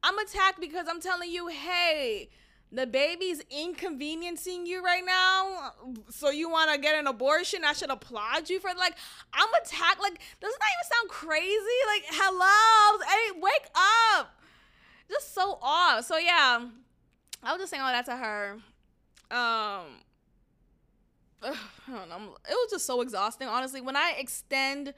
I'm 0.02 0.18
attacked 0.18 0.60
because 0.60 0.86
I'm 0.88 1.00
telling 1.00 1.30
you, 1.30 1.48
hey, 1.48 2.28
the 2.74 2.86
baby's 2.86 3.40
inconveniencing 3.50 4.66
you 4.66 4.84
right 4.84 5.04
now, 5.04 5.72
so 6.10 6.30
you 6.30 6.50
want 6.50 6.72
to 6.72 6.78
get 6.78 6.98
an 6.98 7.06
abortion. 7.06 7.64
I 7.64 7.72
should 7.72 7.90
applaud 7.90 8.50
you 8.50 8.58
for 8.58 8.70
like 8.76 8.94
I'm 9.32 9.48
attacked. 9.62 10.00
Like 10.00 10.20
doesn't 10.40 10.60
that 10.60 10.68
even 10.74 10.92
sound 10.92 11.08
crazy? 11.08 11.78
Like 11.86 12.02
hello, 12.10 12.98
hey, 13.06 13.40
wake 13.40 13.68
up. 14.18 14.40
Just 15.08 15.34
so 15.34 15.58
off. 15.62 16.04
So 16.04 16.16
yeah, 16.16 16.66
I 17.42 17.52
was 17.52 17.60
just 17.60 17.70
saying 17.70 17.82
all 17.82 17.92
that 17.92 18.06
to 18.06 18.16
her. 18.16 18.58
Um, 19.30 20.00
ugh, 21.42 21.56
I 21.88 21.92
don't 21.92 22.08
know. 22.08 22.36
It 22.48 22.54
was 22.54 22.70
just 22.70 22.86
so 22.86 23.00
exhausting, 23.00 23.48
honestly. 23.48 23.80
When 23.80 23.96
I 23.96 24.14
extend 24.18 24.94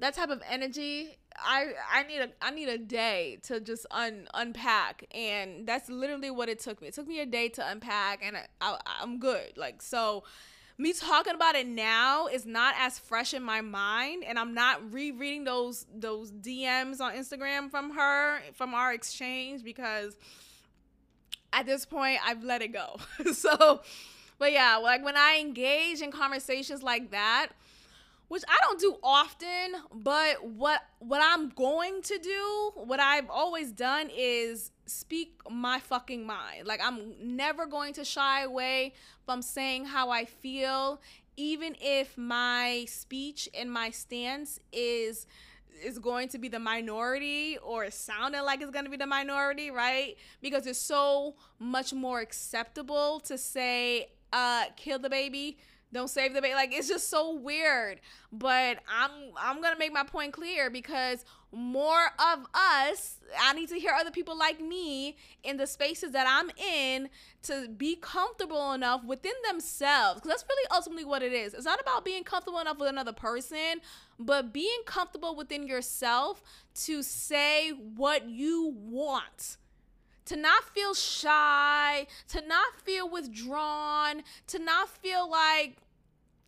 that 0.00 0.14
type 0.14 0.30
of 0.30 0.42
energy, 0.48 1.18
I 1.42 1.72
I 1.92 2.02
need 2.04 2.20
a 2.20 2.28
I 2.40 2.50
need 2.50 2.68
a 2.68 2.78
day 2.78 3.38
to 3.44 3.60
just 3.60 3.86
un 3.90 4.28
unpack, 4.34 5.04
and 5.12 5.66
that's 5.66 5.88
literally 5.88 6.30
what 6.30 6.48
it 6.48 6.58
took 6.58 6.80
me. 6.80 6.88
It 6.88 6.94
took 6.94 7.06
me 7.06 7.20
a 7.20 7.26
day 7.26 7.48
to 7.50 7.68
unpack, 7.68 8.20
and 8.24 8.36
I, 8.36 8.46
I 8.60 8.76
I'm 9.00 9.18
good. 9.18 9.56
Like 9.56 9.82
so 9.82 10.24
me 10.78 10.92
talking 10.92 11.34
about 11.34 11.56
it 11.56 11.66
now 11.66 12.28
is 12.28 12.46
not 12.46 12.74
as 12.78 13.00
fresh 13.00 13.34
in 13.34 13.42
my 13.42 13.60
mind 13.60 14.22
and 14.24 14.38
I'm 14.38 14.54
not 14.54 14.92
rereading 14.92 15.42
those 15.42 15.84
those 15.92 16.30
DMs 16.30 17.00
on 17.00 17.14
Instagram 17.14 17.68
from 17.68 17.90
her 17.96 18.38
from 18.54 18.74
our 18.74 18.92
exchange 18.92 19.64
because 19.64 20.16
at 21.52 21.66
this 21.66 21.84
point 21.84 22.20
I've 22.24 22.44
let 22.44 22.62
it 22.62 22.72
go. 22.72 22.96
so 23.32 23.80
but 24.38 24.52
yeah, 24.52 24.76
like 24.76 25.04
when 25.04 25.16
I 25.16 25.38
engage 25.40 26.00
in 26.00 26.12
conversations 26.12 26.82
like 26.82 27.10
that, 27.10 27.48
which 28.28 28.42
I 28.46 28.56
don't 28.62 28.78
do 28.78 28.96
often, 29.02 29.74
but 29.92 30.44
what 30.44 30.82
what 30.98 31.22
I'm 31.24 31.48
going 31.48 32.02
to 32.02 32.18
do, 32.18 32.72
what 32.74 33.00
I've 33.00 33.28
always 33.30 33.72
done 33.72 34.10
is 34.14 34.70
speak 34.86 35.40
my 35.50 35.80
fucking 35.80 36.26
mind. 36.26 36.66
Like 36.66 36.80
I'm 36.82 37.14
never 37.20 37.66
going 37.66 37.94
to 37.94 38.04
shy 38.04 38.42
away 38.42 38.94
from 39.24 39.42
saying 39.42 39.86
how 39.86 40.10
I 40.10 40.26
feel 40.26 41.00
even 41.36 41.76
if 41.80 42.18
my 42.18 42.84
speech 42.88 43.48
and 43.54 43.72
my 43.72 43.90
stance 43.90 44.60
is 44.72 45.26
is 45.82 45.98
going 45.98 46.28
to 46.28 46.38
be 46.38 46.48
the 46.48 46.58
minority 46.58 47.56
or 47.62 47.88
sounding 47.90 48.42
like 48.42 48.60
it's 48.60 48.72
going 48.72 48.84
to 48.84 48.90
be 48.90 48.96
the 48.96 49.06
minority, 49.06 49.70
right? 49.70 50.16
Because 50.42 50.66
it's 50.66 50.78
so 50.78 51.36
much 51.60 51.92
more 51.92 52.20
acceptable 52.20 53.20
to 53.20 53.38
say 53.38 54.10
uh 54.32 54.64
kill 54.76 54.98
the 54.98 55.08
baby 55.08 55.56
don't 55.92 56.08
save 56.08 56.34
the 56.34 56.42
baby 56.42 56.54
like 56.54 56.72
it's 56.72 56.88
just 56.88 57.08
so 57.08 57.34
weird. 57.34 58.00
But 58.32 58.78
i'm 58.88 59.10
i'm 59.38 59.62
gonna 59.62 59.78
make 59.78 59.92
my 59.92 60.04
point 60.04 60.32
clear 60.32 60.70
because 60.70 61.24
more 61.50 62.06
of 62.18 62.46
us 62.54 63.18
i 63.40 63.54
need 63.54 63.68
to 63.70 63.78
hear 63.78 63.92
other 63.98 64.10
people 64.10 64.36
like 64.36 64.60
me 64.60 65.16
in 65.42 65.56
the 65.56 65.66
spaces 65.66 66.12
that 66.12 66.26
i'm 66.28 66.50
in 66.62 67.08
to 67.42 67.68
be 67.68 67.96
comfortable 67.96 68.72
enough 68.72 69.04
within 69.04 69.32
themselves. 69.46 70.20
Because 70.20 70.30
that's 70.30 70.44
really 70.48 70.68
ultimately 70.74 71.04
what 71.04 71.22
it 71.22 71.32
is. 71.32 71.54
It's 71.54 71.64
not 71.64 71.80
about 71.80 72.04
being 72.04 72.24
comfortable 72.24 72.60
enough 72.60 72.78
with 72.78 72.88
another 72.88 73.12
person 73.12 73.80
but 74.18 74.52
being 74.52 74.80
comfortable 74.84 75.36
within 75.36 75.66
yourself 75.66 76.42
to 76.74 77.02
say 77.02 77.70
what 77.70 78.28
you 78.28 78.74
want 78.76 79.56
to 80.28 80.36
not 80.36 80.62
feel 80.74 80.92
shy, 80.94 82.06
to 82.28 82.46
not 82.46 82.80
feel 82.84 83.08
withdrawn, 83.08 84.22
to 84.46 84.58
not 84.58 84.88
feel 84.88 85.28
like 85.28 85.78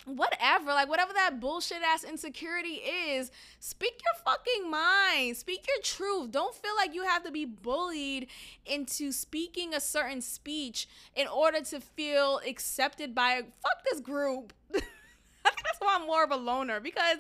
whatever, 0.05 0.67
like 0.67 0.89
whatever 0.89 1.15
that 1.15 1.41
bullshit 1.41 1.79
ass 1.83 2.05
insecurity 2.05 2.75
is, 2.75 3.31
speak 3.59 4.01
your 4.05 4.23
fucking 4.23 4.71
mind, 4.71 5.37
speak 5.37 5.67
your 5.67 5.83
truth. 5.83 6.31
Don't 6.31 6.55
feel 6.55 6.77
like 6.77 6.95
you 6.95 7.05
have 7.05 7.25
to 7.25 7.31
be 7.31 7.47
bullied 7.47 8.29
into 8.67 9.13
speaking 9.13 9.75
a 9.75 9.81
certain 9.81 10.21
speech 10.21 10.87
in 11.17 11.27
order 11.27 11.63
to 11.63 11.81
feel 11.81 12.41
accepted 12.47 13.15
by 13.15 13.43
fuck 13.63 13.85
this 13.91 14.01
group. 14.01 14.53
That's 14.73 15.79
why 15.79 15.97
I'm 15.99 16.07
more 16.07 16.23
of 16.23 16.31
a 16.31 16.37
loner 16.37 16.81
because 16.81 17.19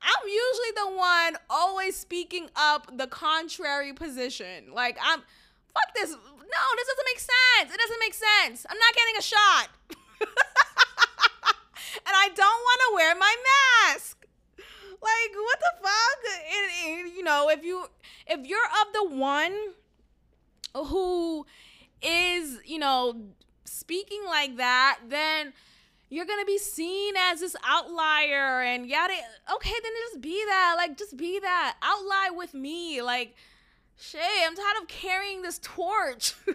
I'm 0.00 0.28
usually 0.28 0.70
the 0.76 0.96
one 0.96 1.36
always 1.50 1.94
speaking 1.94 2.48
up 2.56 2.96
the 2.96 3.06
contrary 3.06 3.92
position. 3.92 4.72
Like 4.72 4.96
I'm 5.02 5.20
fuck 5.74 5.94
this. 5.94 6.10
No, 6.10 6.62
this 6.76 6.86
doesn't 6.88 7.08
make 7.08 7.20
sense. 7.20 7.74
It 7.74 7.78
doesn't 7.78 8.00
make 8.00 8.14
sense. 8.14 8.66
I'm 8.68 8.78
not 8.78 8.94
getting 8.94 9.16
a 9.18 9.22
shot. 9.22 9.68
and 12.06 12.14
I 12.14 12.28
don't 12.34 12.62
want 12.68 12.80
to 12.88 12.94
wear 12.94 13.14
my 13.14 13.36
mask. 13.90 14.26
Like, 15.02 15.32
what 15.34 15.58
the 15.60 15.72
fuck? 15.82 16.18
And, 16.84 17.12
you 17.12 17.22
know, 17.22 17.48
if 17.48 17.64
you 17.64 17.86
if 18.26 18.46
you're 18.46 18.58
of 18.58 18.92
the 18.92 19.16
one 19.16 19.54
who 20.74 21.46
is, 22.02 22.58
you 22.64 22.78
know, 22.78 23.16
speaking 23.64 24.22
like 24.26 24.56
that, 24.56 24.98
then 25.08 25.52
you're 26.10 26.26
gonna 26.26 26.44
be 26.44 26.58
seen 26.58 27.14
as 27.16 27.40
this 27.40 27.56
outlier 27.64 28.62
and 28.62 28.86
yada. 28.86 29.14
Okay, 29.54 29.74
then 29.82 29.92
just 30.10 30.20
be 30.20 30.44
that. 30.46 30.74
Like, 30.76 30.98
just 30.98 31.16
be 31.16 31.38
that. 31.38 31.76
Outlie 31.82 32.36
with 32.36 32.52
me. 32.52 33.00
Like, 33.00 33.34
Shay, 34.00 34.18
I'm 34.46 34.56
tired 34.56 34.82
of 34.82 34.88
carrying 34.88 35.42
this 35.42 35.58
torch. 35.62 36.32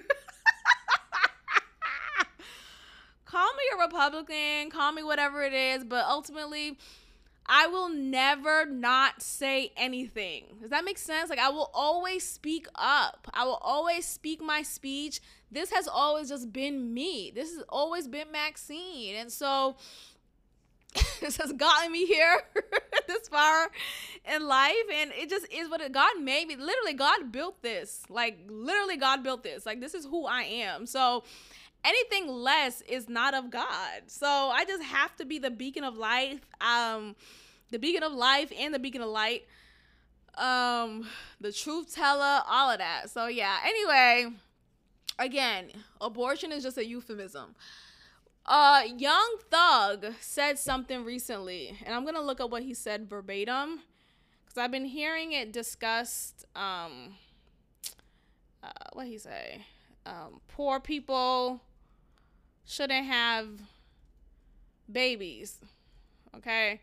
call 3.26 3.54
me 3.54 3.64
a 3.76 3.78
Republican, 3.84 4.72
call 4.72 4.92
me 4.92 5.04
whatever 5.04 5.44
it 5.44 5.54
is, 5.54 5.84
but 5.84 6.06
ultimately, 6.06 6.80
I 7.46 7.68
will 7.68 7.90
never 7.90 8.66
not 8.66 9.22
say 9.22 9.72
anything. 9.78 10.58
Does 10.60 10.72
that 10.72 10.84
make 10.84 10.98
sense? 10.98 11.30
Like, 11.30 11.38
I 11.38 11.50
will 11.50 11.70
always 11.72 12.28
speak 12.28 12.66
up. 12.74 13.28
I 13.32 13.46
will 13.46 13.60
always 13.62 14.08
speak 14.08 14.42
my 14.42 14.64
speech. 14.64 15.22
This 15.52 15.72
has 15.72 15.88
always 15.88 16.30
just 16.30 16.52
been 16.52 16.96
me. 16.96 17.32
This 17.34 17.54
has 17.54 17.64
always 17.70 18.08
been 18.08 18.32
Maxine. 18.32 19.18
And 19.18 19.32
so, 19.32 19.76
this 21.22 21.38
has 21.38 21.52
gotten 21.54 21.92
me 21.92 22.06
here 22.06 22.42
this 23.08 23.28
far 23.28 23.70
in 24.34 24.48
life 24.48 24.74
and 24.94 25.12
it 25.14 25.30
just 25.30 25.46
is 25.52 25.70
what 25.70 25.82
it 25.82 25.92
god 25.92 26.20
made 26.20 26.48
me 26.48 26.56
literally 26.56 26.94
god 26.94 27.32
built 27.32 27.62
this 27.62 28.04
like 28.10 28.38
literally 28.48 28.98
god 28.98 29.24
built 29.24 29.44
this 29.44 29.66
like 29.66 29.80
this 29.82 29.94
is 29.94 30.06
who 30.06 30.26
i 30.26 30.44
am 30.44 30.86
so 30.86 31.24
anything 31.84 32.28
less 32.28 32.82
is 32.82 33.10
not 33.10 33.34
of 33.34 33.50
god 33.50 34.02
so 34.08 34.28
i 34.28 34.64
just 34.66 34.84
have 34.84 35.16
to 35.16 35.26
be 35.26 35.38
the 35.38 35.52
beacon 35.52 35.84
of 35.84 35.98
life 35.98 36.40
um 36.62 37.16
the 37.72 37.80
beacon 37.80 38.04
of 38.04 38.14
life 38.14 38.52
and 38.58 38.74
the 38.74 38.80
beacon 38.80 39.02
of 39.02 39.10
light 39.10 39.44
um, 40.38 41.08
the 41.40 41.52
truth 41.52 41.94
teller, 41.94 42.42
all 42.48 42.70
of 42.70 42.80
that. 42.80 43.10
So 43.10 43.28
yeah. 43.28 43.58
Anyway, 43.66 44.36
again, 45.20 45.70
abortion 46.02 46.52
is 46.52 46.64
just 46.64 46.78
a 46.78 46.86
euphemism. 46.86 47.56
Uh, 48.48 48.84
Young 48.98 49.38
Thug 49.50 50.14
said 50.20 50.60
something 50.60 51.04
recently, 51.04 51.76
and 51.84 51.96
I'm 51.96 52.06
gonna 52.06 52.22
look 52.22 52.40
up 52.40 52.52
what 52.52 52.62
he 52.62 52.76
said 52.76 53.10
verbatim, 53.10 53.80
because 54.46 54.58
I've 54.58 54.72
been 54.72 54.86
hearing 54.86 55.32
it 55.32 55.52
discussed. 55.52 56.46
Um, 56.56 57.16
uh, 58.62 58.70
what 58.94 59.08
he 59.08 59.18
say? 59.18 59.66
Um, 60.06 60.42
poor 60.48 60.80
people 60.80 61.60
shouldn't 62.66 63.08
have 63.08 63.48
babies. 64.92 65.58
Okay, 66.36 66.82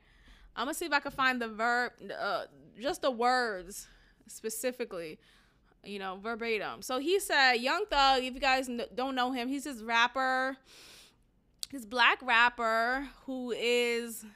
I'm 0.57 0.65
gonna 0.65 0.75
see 0.75 0.87
if 0.87 0.93
I 0.93 0.99
can 0.99 1.13
find 1.13 1.41
the 1.41 1.49
verb, 1.49 1.93
uh, 2.19 2.47
just 2.81 3.03
the 3.03 3.11
words 3.11 3.87
specifically 4.27 5.21
you 5.85 5.99
know, 5.99 6.17
verbatim. 6.23 6.81
So 6.81 7.01
he 7.01 7.19
said, 7.19 7.55
Young 7.55 7.87
Thug, 7.91 8.23
if 8.23 8.35
you 8.35 8.41
guys 8.41 8.71
don't 8.95 9.17
know 9.17 9.33
him, 9.33 9.49
he's 9.49 9.65
this 9.65 9.83
rapper 9.83 10.57
this 11.73 11.87
black 11.87 12.19
rapper 12.23 13.09
who 13.25 13.51
is 13.51 14.27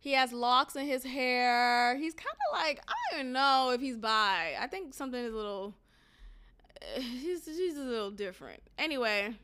he 0.00 0.12
has 0.12 0.32
locks 0.32 0.76
in 0.76 0.86
his 0.86 1.04
hair. 1.04 1.96
He's 1.96 2.14
kind 2.14 2.36
of 2.48 2.58
like 2.58 2.80
I 2.88 2.92
don't 3.10 3.20
even 3.20 3.32
know 3.32 3.70
if 3.74 3.80
he's 3.80 3.98
bi. 3.98 4.54
I 4.58 4.66
think 4.66 4.94
something 4.94 5.22
is 5.22 5.32
a 5.32 5.36
little 5.36 5.74
he's 6.96 7.46
he's 7.46 7.76
a 7.76 7.82
little 7.82 8.10
different. 8.10 8.62
Anyway, 8.78 9.34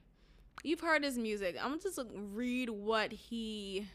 you've 0.64 0.80
heard 0.80 1.04
his 1.04 1.18
music. 1.18 1.56
I'm 1.60 1.70
gonna 1.70 1.82
just 1.82 2.00
read 2.14 2.70
what 2.70 3.12
he 3.12 3.86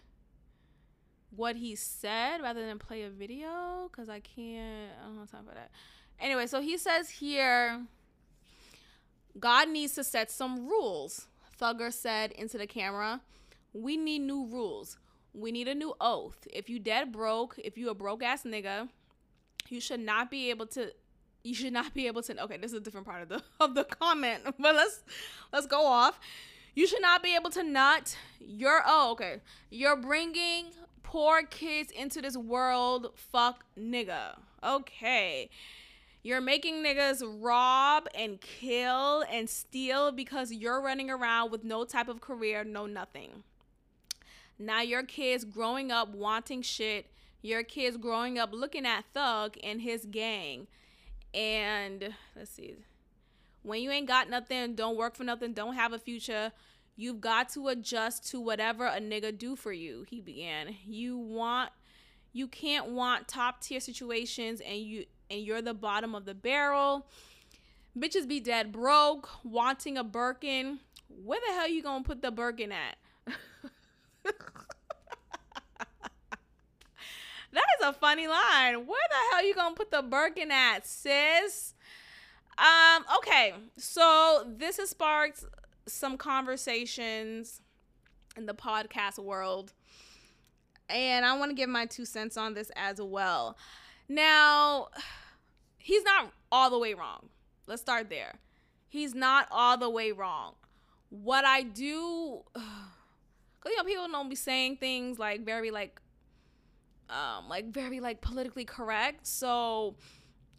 what 1.35 1.55
he 1.55 1.75
said 1.75 2.41
rather 2.41 2.65
than 2.65 2.79
play 2.79 3.03
a 3.03 3.09
video 3.09 3.89
because 3.91 4.07
I 4.07 4.19
can't. 4.19 4.91
I 5.01 5.07
don't 5.07 5.17
have 5.17 5.31
time 5.31 5.45
for 5.47 5.55
that. 5.55 5.71
Anyway, 6.19 6.47
so 6.47 6.61
he 6.61 6.77
says 6.77 7.09
here, 7.09 7.81
God 9.37 9.67
needs 9.67 9.95
to 9.95 10.03
set 10.03 10.31
some 10.31 10.67
rules 10.67 11.27
Thugger 11.59 11.91
said 11.91 12.31
into 12.31 12.57
the 12.57 12.67
camera, 12.67 13.21
We 13.73 13.97
need 13.97 14.19
new 14.19 14.45
rules. 14.47 14.97
We 15.33 15.51
need 15.51 15.67
a 15.67 15.75
new 15.75 15.93
oath. 15.99 16.47
If 16.51 16.69
you 16.69 16.79
dead 16.79 17.11
broke, 17.11 17.59
if 17.61 17.77
you 17.77 17.89
a 17.89 17.93
broke 17.93 18.23
ass 18.23 18.43
nigga, 18.43 18.87
you 19.69 19.81
should 19.81 19.99
not 19.99 20.31
be 20.31 20.49
able 20.49 20.67
to 20.67 20.91
you 21.43 21.53
should 21.53 21.73
not 21.73 21.93
be 21.93 22.07
able 22.07 22.23
to 22.23 22.43
okay 22.43 22.57
this 22.57 22.71
is 22.71 22.77
a 22.77 22.81
different 22.81 23.05
part 23.05 23.21
of 23.21 23.29
the 23.29 23.43
of 23.59 23.75
the 23.75 23.83
comment 23.83 24.41
but 24.59 24.75
let's 24.75 25.03
let's 25.53 25.67
go 25.67 25.85
off 25.85 26.19
you 26.73 26.87
should 26.87 27.01
not 27.01 27.23
be 27.23 27.35
able 27.35 27.49
to 27.49 27.63
nut 27.63 28.17
you're 28.39 28.81
oh 28.85 29.11
okay 29.11 29.41
you're 29.69 29.95
bringing 29.95 30.65
poor 31.03 31.43
kids 31.43 31.91
into 31.91 32.21
this 32.21 32.35
world 32.35 33.11
fuck 33.15 33.63
nigga 33.77 34.37
okay 34.63 35.49
you're 36.25 36.41
making 36.41 36.83
niggas 36.83 37.21
rob 37.39 38.07
and 38.15 38.41
kill 38.41 39.23
and 39.31 39.47
steal 39.47 40.11
because 40.11 40.51
you're 40.51 40.81
running 40.81 41.11
around 41.11 41.51
with 41.51 41.63
no 41.63 41.85
type 41.85 42.07
of 42.07 42.19
career, 42.19 42.63
no 42.63 42.87
nothing. 42.87 43.43
Now 44.57 44.81
your 44.81 45.03
kids 45.03 45.45
growing 45.45 45.91
up 45.91 46.15
wanting 46.15 46.63
shit, 46.63 47.11
your 47.43 47.61
kids 47.61 47.97
growing 47.97 48.39
up 48.39 48.49
looking 48.53 48.87
at 48.87 49.05
Thug 49.13 49.55
and 49.63 49.81
his 49.83 50.07
gang. 50.07 50.65
And 51.31 52.15
let's 52.35 52.49
see. 52.49 52.73
When 53.61 53.83
you 53.83 53.91
ain't 53.91 54.07
got 54.07 54.27
nothing, 54.27 54.73
don't 54.73 54.97
work 54.97 55.15
for 55.15 55.25
nothing, 55.25 55.53
don't 55.53 55.75
have 55.75 55.93
a 55.93 55.99
future, 55.99 56.51
you've 56.95 57.21
got 57.21 57.49
to 57.49 57.67
adjust 57.67 58.27
to 58.31 58.39
whatever 58.39 58.87
a 58.87 58.99
nigga 58.99 59.37
do 59.37 59.55
for 59.55 59.71
you. 59.71 60.07
He 60.09 60.21
began. 60.21 60.75
You 60.87 61.19
want 61.19 61.69
you 62.33 62.47
can't 62.47 62.87
want 62.87 63.27
top 63.27 63.61
tier 63.61 63.79
situations 63.79 64.59
and 64.59 64.79
you 64.79 65.05
and 65.29 65.41
you're 65.41 65.61
the 65.61 65.73
bottom 65.73 66.15
of 66.15 66.25
the 66.25 66.33
barrel. 66.33 67.07
Bitches 67.97 68.27
be 68.27 68.39
dead 68.39 68.71
broke, 68.71 69.29
wanting 69.43 69.97
a 69.97 70.03
Birkin. 70.03 70.79
Where 71.07 71.39
the 71.47 71.53
hell 71.53 71.67
you 71.69 71.81
gonna 71.81 72.03
put 72.03 72.21
the 72.21 72.31
Birkin 72.31 72.71
at? 72.71 72.97
that 74.23 74.35
is 77.53 77.85
a 77.85 77.93
funny 77.93 78.27
line. 78.27 78.85
Where 78.85 79.07
the 79.09 79.17
hell 79.31 79.45
you 79.45 79.55
gonna 79.55 79.75
put 79.75 79.91
the 79.91 80.01
Birkin 80.01 80.51
at, 80.51 80.85
sis? 80.85 81.73
Um, 82.57 83.05
okay, 83.17 83.53
so 83.77 84.45
this 84.57 84.77
has 84.77 84.89
sparked 84.89 85.43
some 85.87 86.17
conversations 86.17 87.61
in 88.37 88.45
the 88.45 88.53
podcast 88.53 89.19
world. 89.19 89.73
And 90.89 91.25
I 91.25 91.37
want 91.37 91.51
to 91.51 91.55
give 91.55 91.69
my 91.69 91.85
two 91.85 92.05
cents 92.05 92.37
on 92.37 92.53
this 92.53 92.71
as 92.75 93.01
well. 93.01 93.57
Now, 94.07 94.89
he's 95.77 96.03
not 96.03 96.31
all 96.51 96.69
the 96.69 96.79
way 96.79 96.93
wrong. 96.93 97.29
Let's 97.67 97.81
start 97.81 98.09
there. 98.09 98.35
He's 98.87 99.15
not 99.15 99.47
all 99.51 99.77
the 99.77 99.89
way 99.89 100.11
wrong. 100.11 100.53
What 101.09 101.45
I 101.45 101.63
do, 101.63 102.41
cause 102.53 102.63
you 103.65 103.77
know 103.77 103.83
people 103.83 104.07
don't 104.07 104.29
be 104.29 104.35
saying 104.35 104.77
things 104.77 105.17
like 105.17 105.45
very 105.45 105.71
like, 105.71 105.99
um, 107.09 107.49
like 107.49 107.65
very 107.67 107.99
like 107.99 108.21
politically 108.21 108.65
correct. 108.65 109.25
So 109.27 109.95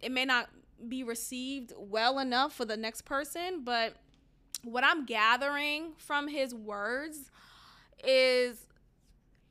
it 0.01 0.11
may 0.11 0.25
not 0.25 0.49
be 0.87 1.03
received 1.03 1.73
well 1.77 2.19
enough 2.19 2.53
for 2.53 2.65
the 2.65 2.77
next 2.77 3.03
person. 3.03 3.63
But 3.63 3.95
what 4.63 4.83
I'm 4.83 5.05
gathering 5.05 5.93
from 5.97 6.27
his 6.27 6.53
words 6.53 7.31
is, 8.03 8.65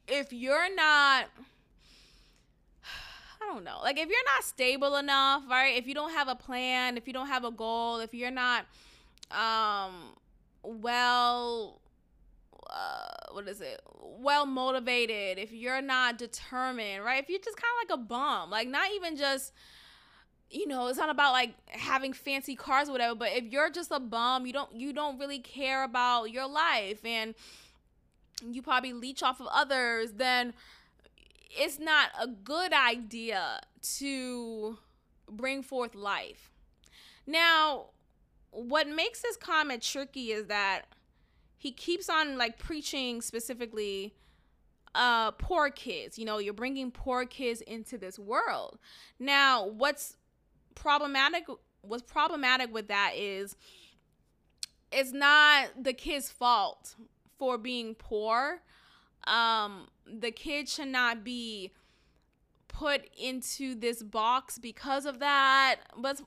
if 0.07 0.33
you're 0.33 0.75
not 0.75 1.27
I 3.47 3.53
don't 3.53 3.65
know. 3.65 3.79
Like 3.83 3.99
if 3.99 4.09
you're 4.09 4.25
not 4.35 4.45
stable 4.45 4.97
enough, 4.97 5.43
right? 5.49 5.77
If 5.77 5.87
you 5.87 5.95
don't 5.95 6.13
have 6.13 6.29
a 6.29 6.35
plan, 6.35 6.97
if 6.97 7.07
you 7.07 7.13
don't 7.13 7.29
have 7.29 7.45
a 7.45 7.51
goal, 7.51 7.99
if 8.01 8.15
you're 8.15 8.31
not 8.31 8.67
um 9.31 10.15
well 10.63 11.81
uh, 12.69 13.33
what 13.33 13.47
is 13.47 13.61
it? 13.61 13.81
Well 14.01 14.47
motivated, 14.47 15.39
if 15.39 15.53
you're 15.53 15.83
not 15.83 16.19
determined, 16.19 17.05
right? 17.05 17.23
If 17.23 17.31
you're 17.31 17.39
just 17.39 17.57
kind 17.57 17.71
of 17.83 17.89
like 17.89 17.99
a 17.99 18.03
bum, 18.03 18.51
like 18.51 18.69
not 18.69 18.91
even 18.95 19.17
just 19.17 19.53
you 20.49 20.69
know, 20.69 20.87
it's 20.87 20.99
not 20.99 21.11
about 21.11 21.33
like 21.33 21.55
having 21.69 22.13
fancy 22.13 22.55
cars 22.55 22.89
or 22.89 22.93
whatever, 22.93 23.17
but 23.17 23.31
if 23.33 23.45
you're 23.45 23.71
just 23.71 23.91
a 23.91 24.01
bum, 24.01 24.47
you 24.47 24.53
don't 24.53 24.75
you 24.75 24.93
don't 24.93 25.19
really 25.19 25.39
care 25.39 25.85
about 25.85 26.31
your 26.31 26.47
life 26.47 27.05
and 27.05 27.35
you 28.45 28.63
probably 28.63 28.93
leech 28.93 29.23
off 29.23 29.41
of 29.41 29.49
others, 29.53 30.13
then 30.13 30.53
it's 31.51 31.79
not 31.79 32.11
a 32.21 32.27
good 32.27 32.73
idea 32.73 33.61
to 33.99 34.79
bring 35.31 35.63
forth 35.63 35.95
life. 35.95 36.51
Now, 37.27 37.87
what 38.51 38.89
makes 38.89 39.21
this 39.23 39.37
comment 39.37 39.83
tricky 39.83 40.33
is 40.33 40.47
that 40.47 40.83
he 41.59 41.73
keeps 41.73 42.09
on 42.09 42.39
like 42.39 42.59
preaching 42.59 43.21
specifically 43.23 44.15
uh 44.95 45.33
poor 45.33 45.71
kids. 45.71 46.19
You 46.19 46.25
know, 46.25 46.39
you're 46.39 46.55
bringing 46.55 46.91
poor 46.91 47.27
kids 47.27 47.61
into 47.61 47.99
this 47.99 48.19
world. 48.19 48.79
Now, 49.19 49.67
what's 49.67 50.17
problematic 50.75 51.47
what's 51.83 52.03
problematic 52.03 52.73
with 52.73 52.89
that 52.89 53.13
is 53.17 53.57
it's 54.93 55.13
not 55.13 55.69
the 55.83 55.93
kid's 55.93 56.31
fault 56.31 56.95
for 57.39 57.59
being 57.59 57.95
poor 57.95 58.63
um, 59.27 59.89
the 60.07 60.31
kid 60.31 60.69
should 60.69 60.89
not 60.89 61.25
be 61.25 61.73
put 62.69 63.09
into 63.19 63.75
this 63.75 64.03
box 64.03 64.59
because 64.59 65.07
of 65.07 65.19
that. 65.21 65.77
But 65.97 66.21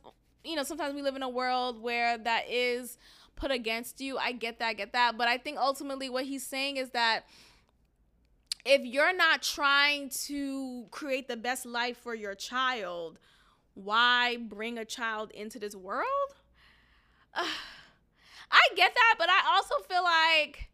you 0.43 0.56
know, 0.56 0.64
sometimes 0.64 0.95
we 0.95 1.02
live 1.02 1.16
in 1.16 1.24
a 1.24 1.30
world 1.30 1.82
where 1.82 2.18
that 2.18 2.50
is 2.50 2.97
put 3.36 3.52
against 3.52 4.02
you. 4.02 4.18
I 4.18 4.32
get 4.32 4.60
that, 4.60 4.68
I 4.68 4.74
get 4.74 4.93
that. 4.93 5.18
But 5.18 5.28
I 5.28 5.38
think 5.38 5.58
ultimately 5.58 6.10
what 6.10 6.26
he's 6.26 6.45
saying 6.45 6.78
is 6.78 6.89
that 6.91 7.26
if 8.66 8.84
you're 8.84 9.16
not 9.16 9.41
trying 9.41 10.10
to 10.28 10.86
create 10.91 11.28
the 11.28 11.38
best 11.38 11.66
life 11.66 11.97
for 11.97 12.14
your 12.14 12.36
child, 12.36 13.18
why 13.74 14.38
bring 14.38 14.78
a 14.78 14.86
child 14.86 15.32
into 15.32 15.60
this 15.60 15.76
world? 15.76 16.06
Uh, 17.34 17.45
I 18.52 18.62
get 18.76 18.95
that, 18.95 19.16
but 19.20 19.30
I 19.30 19.56
also 19.56 19.76
feel 19.88 20.04
like 20.04 20.70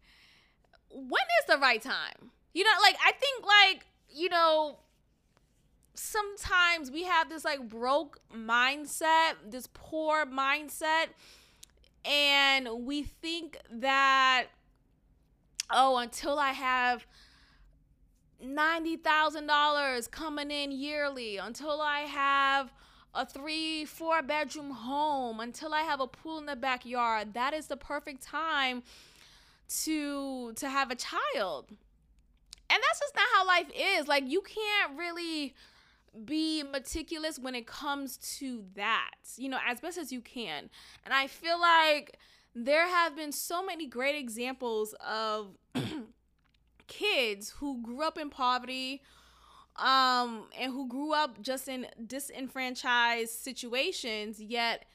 when 0.95 1.23
is 1.41 1.47
the 1.47 1.57
right 1.57 1.81
time? 1.81 2.31
You 2.53 2.63
know, 2.63 2.71
like 2.81 2.95
I 3.05 3.11
think 3.11 3.45
like, 3.45 3.85
you 4.09 4.29
know, 4.29 4.77
sometimes 5.93 6.89
we 6.89 7.03
have 7.03 7.29
this 7.29 7.43
like 7.43 7.67
broke 7.67 8.19
mindset, 8.33 9.33
this 9.49 9.67
poor 9.73 10.25
mindset, 10.25 11.07
and 12.05 12.85
we 12.85 13.03
think 13.03 13.57
that 13.69 14.45
oh, 15.69 15.97
until 15.97 16.39
I 16.39 16.51
have 16.51 17.05
$90,000 18.43 20.11
coming 20.11 20.51
in 20.51 20.71
yearly, 20.71 21.37
until 21.37 21.81
I 21.81 22.01
have 22.01 22.71
a 23.13 23.25
three, 23.25 23.85
four 23.85 24.21
bedroom 24.21 24.71
home, 24.71 25.39
until 25.39 25.73
I 25.73 25.81
have 25.81 25.99
a 25.99 26.07
pool 26.07 26.37
in 26.37 26.45
the 26.45 26.55
backyard, 26.55 27.33
that 27.33 27.53
is 27.53 27.67
the 27.67 27.77
perfect 27.77 28.21
time 28.21 28.83
to 29.83 30.53
to 30.53 30.69
have 30.69 30.91
a 30.91 30.95
child. 30.95 31.69
And 32.69 32.81
that's 32.81 32.99
just 32.99 33.15
not 33.15 33.25
how 33.33 33.47
life 33.47 33.71
is. 33.75 34.07
Like 34.07 34.23
you 34.27 34.41
can't 34.41 34.97
really 34.97 35.53
be 36.25 36.63
meticulous 36.63 37.37
when 37.37 37.55
it 37.55 37.67
comes 37.67 38.17
to 38.37 38.63
that, 38.75 39.11
you 39.37 39.49
know, 39.49 39.59
as 39.65 39.79
best 39.81 39.97
as 39.97 40.11
you 40.11 40.21
can. 40.21 40.69
And 41.03 41.13
I 41.13 41.27
feel 41.27 41.59
like 41.59 42.17
there 42.55 42.87
have 42.87 43.15
been 43.15 43.31
so 43.31 43.65
many 43.65 43.85
great 43.85 44.15
examples 44.15 44.95
of 45.05 45.57
kids 46.87 47.49
who 47.49 47.81
grew 47.81 48.01
up 48.01 48.17
in 48.17 48.29
poverty 48.29 49.01
um 49.77 50.45
and 50.57 50.71
who 50.71 50.87
grew 50.87 51.13
up 51.13 51.41
just 51.41 51.67
in 51.67 51.85
disenfranchised 52.07 53.29
situations 53.29 54.39
yet 54.39 54.85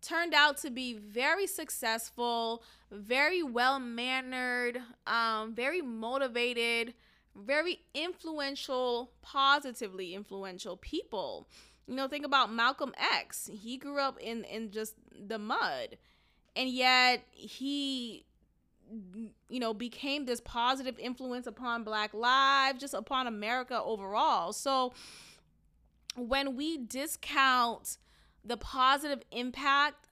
turned 0.00 0.34
out 0.34 0.56
to 0.58 0.70
be 0.70 0.94
very 0.94 1.46
successful, 1.46 2.62
very 2.90 3.42
well 3.42 3.78
mannered, 3.78 4.80
um, 5.06 5.54
very 5.54 5.82
motivated, 5.82 6.94
very 7.36 7.80
influential, 7.94 9.10
positively 9.22 10.14
influential 10.14 10.76
people. 10.76 11.48
You 11.86 11.94
know, 11.94 12.08
think 12.08 12.24
about 12.24 12.52
Malcolm 12.52 12.92
X. 12.98 13.48
He 13.52 13.76
grew 13.76 14.00
up 14.00 14.18
in 14.20 14.44
in 14.44 14.70
just 14.70 14.94
the 15.18 15.38
mud, 15.38 15.96
and 16.56 16.68
yet 16.68 17.24
he 17.30 18.24
you 19.48 19.60
know 19.60 19.74
became 19.74 20.24
this 20.24 20.40
positive 20.40 20.98
influence 20.98 21.46
upon 21.46 21.84
black 21.84 22.14
lives 22.14 22.80
just 22.80 22.94
upon 22.94 23.26
america 23.26 23.82
overall 23.82 24.50
so 24.52 24.92
when 26.16 26.56
we 26.56 26.78
discount 26.78 27.98
the 28.44 28.56
positive 28.56 29.22
impact 29.30 30.07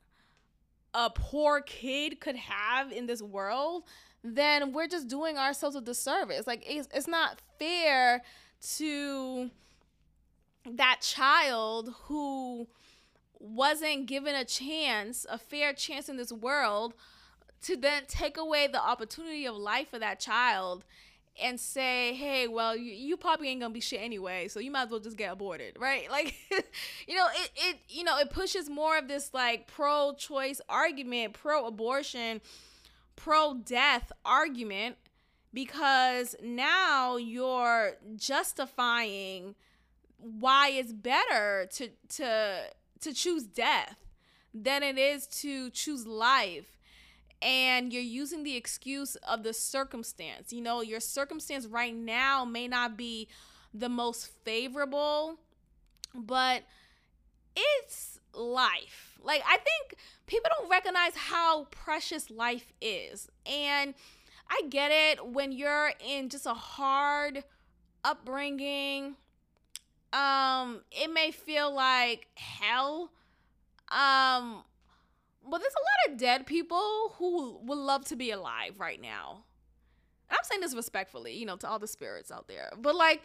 a 0.97 1.11
poor 1.11 1.61
kid 1.61 2.21
could 2.21 2.37
have 2.37 2.91
in 2.91 3.07
this 3.07 3.21
world, 3.21 3.85
then 4.25 4.73
we're 4.73 4.89
just 4.89 5.09
doing 5.09 5.37
ourselves 5.37 5.77
a 5.77 5.81
disservice. 5.83 6.47
Like 6.47 6.65
it's, 6.67 6.89
it's 6.95 7.07
not 7.07 7.43
fair 7.59 8.23
to 8.77 9.51
that 10.69 11.01
child 11.03 11.95
who 12.05 12.67
wasn't 13.39 14.07
given 14.07 14.35
a 14.35 14.45
chance, 14.45 15.27
a 15.31 15.37
fair 15.37 15.75
chance 15.75 16.09
in 16.09 16.17
this 16.17 16.33
world 16.33 16.95
to 17.63 17.77
then 17.77 18.05
take 18.09 18.39
away 18.39 18.67
the 18.67 18.83
opportunity 18.83 19.47
of 19.47 19.55
life 19.55 19.91
for 19.91 19.99
that 19.99 20.19
child 20.19 20.85
and 21.43 21.59
say, 21.61 22.15
hey, 22.15 22.49
well, 22.49 22.77
you, 22.77 22.93
you, 22.93 23.17
probably 23.17 23.49
ain't 23.49 23.61
gonna 23.61 23.75
be 23.75 23.81
shit 23.81 24.01
anyway, 24.01 24.49
so 24.49 24.61
you 24.61 24.71
might 24.71 24.85
as 24.85 24.91
well 24.91 25.01
just 25.01 25.17
get 25.17 25.33
aborted, 25.33 25.77
right? 25.79 26.09
Like, 26.17 26.35
you 27.07 27.15
know, 27.15 27.27
it, 27.35 27.51
it 27.57 27.77
you 27.91 28.03
know 28.03 28.17
it 28.19 28.31
pushes 28.31 28.71
more 28.71 28.97
of 28.97 29.07
this 29.07 29.35
like 29.35 29.67
pro-choice 29.67 30.63
argument, 30.69 31.35
pro-abortion, 31.35 32.41
pro-death 33.17 34.13
argument 34.25 34.97
because 35.53 36.37
now 36.43 37.17
you're 37.17 37.97
justifying 38.17 39.55
why 40.19 40.69
it's 40.71 40.93
better 40.93 41.69
to 41.73 41.91
to 42.09 42.61
to 43.01 43.13
choose 43.13 43.45
death 43.45 43.97
than 44.55 44.83
it 44.83 44.99
is 44.99 45.27
to 45.27 45.71
choose 45.71 46.07
life 46.07 46.76
and 47.47 47.93
you're 47.93 48.03
using 48.03 48.43
the 48.43 48.57
excuse 48.57 49.15
of 49.17 49.45
the 49.45 49.55
circumstance. 49.55 50.53
You 50.53 50.61
know, 50.61 50.83
your 50.83 50.99
circumstance 50.99 51.65
right 51.65 51.95
now 51.95 52.45
may 52.45 52.67
not 52.67 52.97
be 52.97 53.29
the 53.73 53.89
most 53.89 54.27
favorable, 54.45 55.39
but 56.13 56.65
it's 57.55 58.19
life. 58.35 59.17
Like, 59.23 59.43
I 59.47 59.59
think 59.59 59.95
people 60.27 60.51
don't 60.59 60.69
recognize 60.69 61.15
how 61.15 61.67
precious 61.71 62.33
life 62.33 62.73
is. 62.81 63.29
And 63.47 63.95
I 64.51 64.63
get 64.69 64.91
it 64.91 65.25
when 65.25 65.53
you're 65.53 65.93
in 66.05 66.29
just 66.29 66.47
a 66.47 66.55
hard 66.55 67.45
upbringing. 68.03 69.15
Um, 70.13 70.81
it 70.91 71.13
may 71.13 71.31
feel 71.31 71.73
like 71.73 72.27
hell. 72.35 73.13
Um, 73.89 74.65
but 75.51 75.59
there's 75.59 75.75
a 75.75 76.09
lot 76.09 76.13
of 76.13 76.19
dead 76.19 76.47
people 76.47 77.15
who 77.19 77.59
would 77.65 77.79
love 77.79 78.05
to 78.07 78.17
be 78.17 78.31
alive 78.31 78.79
right 78.79 79.01
now. 79.01 79.45
And 80.29 80.37
I'm 80.37 80.45
saying 80.45 80.61
this 80.61 80.75
respectfully, 80.75 81.35
you 81.35 81.47
know, 81.47 81.57
to 81.57 81.69
all 81.69 81.79
the 81.79 81.87
spirits 81.87 82.31
out 82.31 82.49
there. 82.49 82.71
But 82.77 82.95
like, 82.95 83.23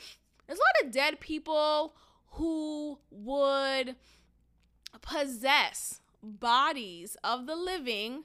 there's 0.47 0.59
a 0.59 0.61
lot 0.61 0.87
of 0.87 0.91
dead 0.91 1.19
people 1.19 1.95
who 2.33 2.99
would 3.09 3.95
possess 5.01 6.01
bodies 6.21 7.17
of 7.23 7.47
the 7.47 7.55
living 7.55 8.23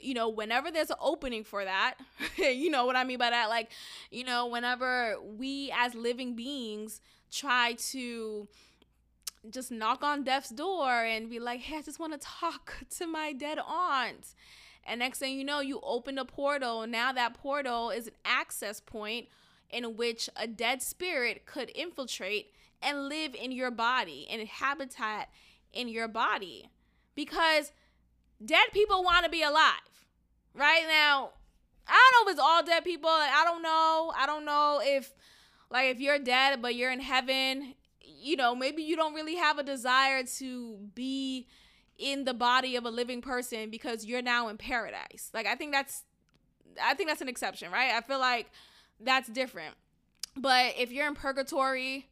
you 0.00 0.12
know, 0.12 0.28
whenever 0.28 0.70
there's 0.70 0.90
an 0.90 0.96
opening 1.00 1.44
for 1.44 1.64
that, 1.64 1.94
you 2.36 2.70
know 2.70 2.84
what 2.84 2.96
I 2.96 3.04
mean 3.04 3.18
by 3.18 3.30
that? 3.30 3.48
Like, 3.48 3.70
you 4.10 4.24
know, 4.24 4.46
whenever 4.46 5.16
we 5.22 5.72
as 5.74 5.94
living 5.94 6.34
beings 6.36 7.00
try 7.30 7.74
to 7.90 8.46
just 9.50 9.70
knock 9.70 10.02
on 10.02 10.24
death's 10.24 10.50
door 10.50 11.04
and 11.04 11.30
be 11.30 11.38
like, 11.38 11.60
hey, 11.60 11.78
I 11.78 11.82
just 11.82 11.98
want 11.98 12.12
to 12.12 12.18
talk 12.18 12.74
to 12.98 13.06
my 13.06 13.32
dead 13.32 13.58
aunt. 13.58 14.34
And 14.86 14.98
next 14.98 15.18
thing 15.18 15.38
you 15.38 15.44
know, 15.44 15.60
you 15.60 15.80
open 15.82 16.18
a 16.18 16.24
portal. 16.24 16.86
Now 16.86 17.12
that 17.12 17.34
portal 17.34 17.90
is 17.90 18.06
an 18.06 18.14
access 18.24 18.80
point 18.80 19.28
in 19.70 19.96
which 19.96 20.28
a 20.36 20.46
dead 20.46 20.82
spirit 20.82 21.46
could 21.46 21.70
infiltrate 21.74 22.52
and 22.82 23.08
live 23.08 23.34
in 23.34 23.50
your 23.50 23.70
body 23.70 24.26
and 24.30 24.46
habitat 24.46 25.30
in 25.72 25.88
your 25.88 26.06
body. 26.06 26.68
Because 27.14 27.72
dead 28.44 28.66
people 28.72 29.02
want 29.02 29.24
to 29.24 29.30
be 29.30 29.42
alive. 29.42 29.80
Right 30.54 30.84
now, 30.86 31.30
I 31.88 32.10
don't 32.12 32.26
know 32.26 32.30
if 32.30 32.34
it's 32.34 32.42
all 32.42 32.62
dead 32.62 32.84
people. 32.84 33.10
Like, 33.10 33.30
I 33.32 33.44
don't 33.44 33.62
know. 33.62 34.12
I 34.16 34.26
don't 34.26 34.44
know 34.44 34.80
if 34.82 35.12
like 35.70 35.90
if 35.90 36.00
you're 36.00 36.18
dead 36.18 36.62
but 36.62 36.74
you're 36.74 36.92
in 36.92 37.00
heaven 37.00 37.74
you 38.06 38.36
know, 38.36 38.54
maybe 38.54 38.82
you 38.82 38.96
don't 38.96 39.14
really 39.14 39.36
have 39.36 39.58
a 39.58 39.62
desire 39.62 40.22
to 40.38 40.76
be 40.94 41.46
in 41.98 42.24
the 42.24 42.34
body 42.34 42.76
of 42.76 42.84
a 42.84 42.90
living 42.90 43.22
person 43.22 43.70
because 43.70 44.04
you're 44.04 44.22
now 44.22 44.48
in 44.48 44.56
paradise. 44.56 45.30
Like 45.32 45.46
I 45.46 45.54
think 45.54 45.72
that's 45.72 46.02
I 46.82 46.94
think 46.94 47.08
that's 47.08 47.20
an 47.20 47.28
exception, 47.28 47.70
right? 47.70 47.92
I 47.92 48.00
feel 48.00 48.18
like 48.18 48.50
that's 49.00 49.28
different. 49.28 49.74
But 50.36 50.74
if 50.78 50.90
you're 50.90 51.06
in 51.06 51.14
purgatory, 51.14 52.08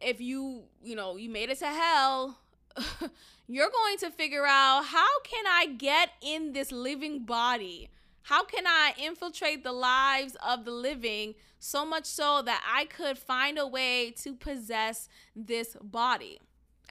if 0.00 0.20
you, 0.20 0.64
you 0.82 0.94
know, 0.94 1.16
you 1.16 1.28
made 1.28 1.50
it 1.50 1.58
to 1.58 1.66
hell, 1.66 2.38
you're 3.48 3.70
going 3.70 3.98
to 3.98 4.10
figure 4.10 4.46
out 4.46 4.84
how 4.86 5.20
can 5.24 5.44
I 5.46 5.66
get 5.66 6.10
in 6.22 6.52
this 6.52 6.70
living 6.70 7.24
body? 7.24 7.90
How 8.22 8.44
can 8.44 8.66
I 8.66 8.94
infiltrate 9.02 9.64
the 9.64 9.72
lives 9.72 10.36
of 10.46 10.64
the 10.64 10.70
living 10.70 11.34
so 11.58 11.84
much 11.84 12.04
so 12.04 12.42
that 12.42 12.62
I 12.66 12.84
could 12.84 13.18
find 13.18 13.58
a 13.58 13.66
way 13.66 14.10
to 14.22 14.34
possess 14.34 15.08
this 15.34 15.76
body? 15.82 16.40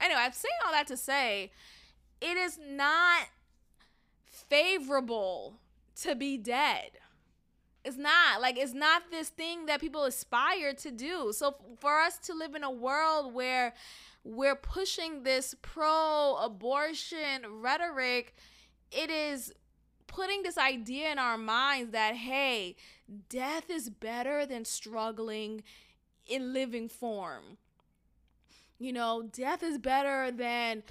Anyway, 0.00 0.20
I'm 0.20 0.32
saying 0.32 0.54
all 0.64 0.72
that 0.72 0.86
to 0.88 0.96
say 0.96 1.50
it 2.20 2.36
is 2.36 2.58
not 2.68 3.28
favorable 4.26 5.58
to 6.02 6.14
be 6.14 6.36
dead. 6.36 6.90
It's 7.84 7.96
not 7.96 8.40
like 8.40 8.58
it's 8.58 8.74
not 8.74 9.10
this 9.10 9.30
thing 9.30 9.66
that 9.66 9.80
people 9.80 10.04
aspire 10.04 10.74
to 10.74 10.90
do. 10.90 11.32
So 11.32 11.56
for 11.80 12.00
us 12.00 12.18
to 12.20 12.34
live 12.34 12.54
in 12.54 12.64
a 12.64 12.70
world 12.70 13.32
where 13.32 13.72
we're 14.24 14.56
pushing 14.56 15.22
this 15.22 15.54
pro 15.62 16.36
abortion 16.36 17.42
rhetoric, 17.60 18.34
it 18.90 19.10
is 19.10 19.54
putting 20.08 20.42
this 20.42 20.58
idea 20.58 21.12
in 21.12 21.18
our 21.18 21.38
minds 21.38 21.92
that, 21.92 22.16
hey, 22.16 22.74
death 23.28 23.70
is 23.70 23.88
better 23.88 24.44
than 24.44 24.64
struggling 24.64 25.62
in 26.26 26.52
living 26.52 26.88
form. 26.88 27.58
You 28.78 28.92
know, 28.92 29.22
death 29.22 29.62
is 29.62 29.78
better 29.78 30.32
than 30.32 30.82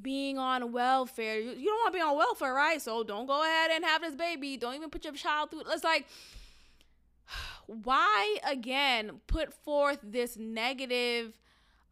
being 0.00 0.38
on 0.38 0.72
welfare. 0.72 1.38
You, 1.38 1.50
you 1.50 1.66
don't 1.66 1.78
want 1.78 1.92
to 1.92 1.98
be 1.98 2.02
on 2.02 2.16
welfare, 2.16 2.54
right? 2.54 2.80
So 2.80 3.02
don't 3.02 3.26
go 3.26 3.42
ahead 3.42 3.70
and 3.74 3.84
have 3.84 4.02
this 4.02 4.14
baby. 4.14 4.56
Don't 4.56 4.74
even 4.74 4.90
put 4.90 5.04
your 5.04 5.14
child 5.14 5.50
through. 5.50 5.60
It. 5.60 5.66
It's 5.70 5.84
like, 5.84 6.06
why 7.66 8.36
again 8.48 9.20
put 9.26 9.52
forth 9.52 9.98
this 10.02 10.36
negative 10.36 11.38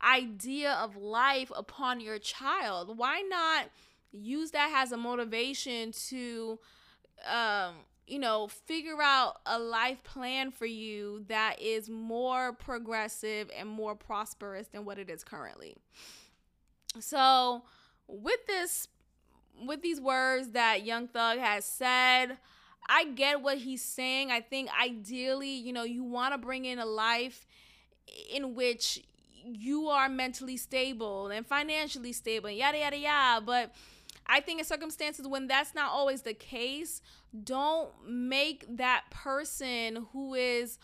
idea 0.03 0.73
of 0.73 0.97
life 0.97 1.51
upon 1.55 2.01
your 2.01 2.19
child? 2.19 2.97
Why 2.97 3.23
not? 3.29 3.69
Use 4.13 4.51
that 4.53 4.73
as 4.77 4.93
a 4.93 4.97
motivation 4.97 5.93
to 5.93 6.59
um 7.31 7.75
you 8.07 8.19
know 8.19 8.49
figure 8.49 9.03
out 9.03 9.37
a 9.47 9.59
life 9.59 10.03
plan 10.03 10.51
for 10.51 10.67
you 10.67 11.25
that 11.29 11.61
is 11.61 11.89
more 11.91 12.53
progressive 12.53 13.51
and 13.57 13.69
more 13.69 13.95
prosperous 13.95 14.69
than 14.69 14.85
what 14.85 14.99
it 14.99 15.11
is 15.11 15.23
currently. 15.25 15.77
So 17.01 17.63
with 18.07 18.47
this 18.47 18.89
with 19.67 19.83
these 19.83 20.01
words 20.01 20.51
that 20.51 20.85
young 20.85 21.09
thug 21.09 21.39
has 21.39 21.65
said 21.65 22.39
i 22.89 23.05
get 23.05 23.43
what 23.43 23.59
he's 23.59 23.85
saying. 23.85 24.31
I 24.31 24.41
think 24.41 24.71
ideally 24.81 25.51
you 25.51 25.73
know 25.73 25.85
you 25.85 26.03
want 26.05 26.33
to 26.33 26.39
bring 26.39 26.65
in 26.65 26.79
a 26.79 26.87
life 26.87 27.47
in 28.33 28.55
which 28.55 29.05
you 29.45 29.89
are 29.89 30.09
mentally 30.09 30.57
stable 30.57 31.29
and 31.29 31.47
financially 31.47 32.13
stable 32.13 32.51
yada 32.51 32.79
yada 32.79 32.97
yada 32.97 33.45
but 33.45 33.73
I 34.29 34.41
think 34.41 34.59
in 34.59 34.65
circumstances 34.65 35.27
when 35.27 35.47
that's 35.47 35.75
not 35.75 35.91
always 35.91 36.23
the 36.23 36.35
case, 36.35 37.01
don't 37.45 37.91
make 38.07 38.65
that 38.77 39.05
person 39.11 40.07
who 40.13 40.35
is 40.35 40.79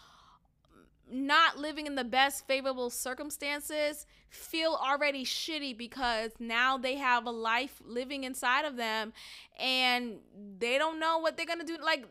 not 1.10 1.58
living 1.58 1.86
in 1.86 1.94
the 1.94 2.04
best 2.04 2.46
favorable 2.46 2.88
circumstances 2.90 4.06
feel 4.30 4.78
already 4.82 5.24
shitty 5.24 5.76
because 5.76 6.32
now 6.38 6.78
they 6.78 6.96
have 6.96 7.26
a 7.26 7.30
life 7.30 7.80
living 7.84 8.24
inside 8.24 8.64
of 8.64 8.76
them 8.76 9.12
and 9.58 10.16
they 10.58 10.78
don't 10.78 10.98
know 10.98 11.18
what 11.18 11.36
they're 11.36 11.46
going 11.46 11.60
to 11.60 11.66
do 11.66 11.76
like 11.82 12.06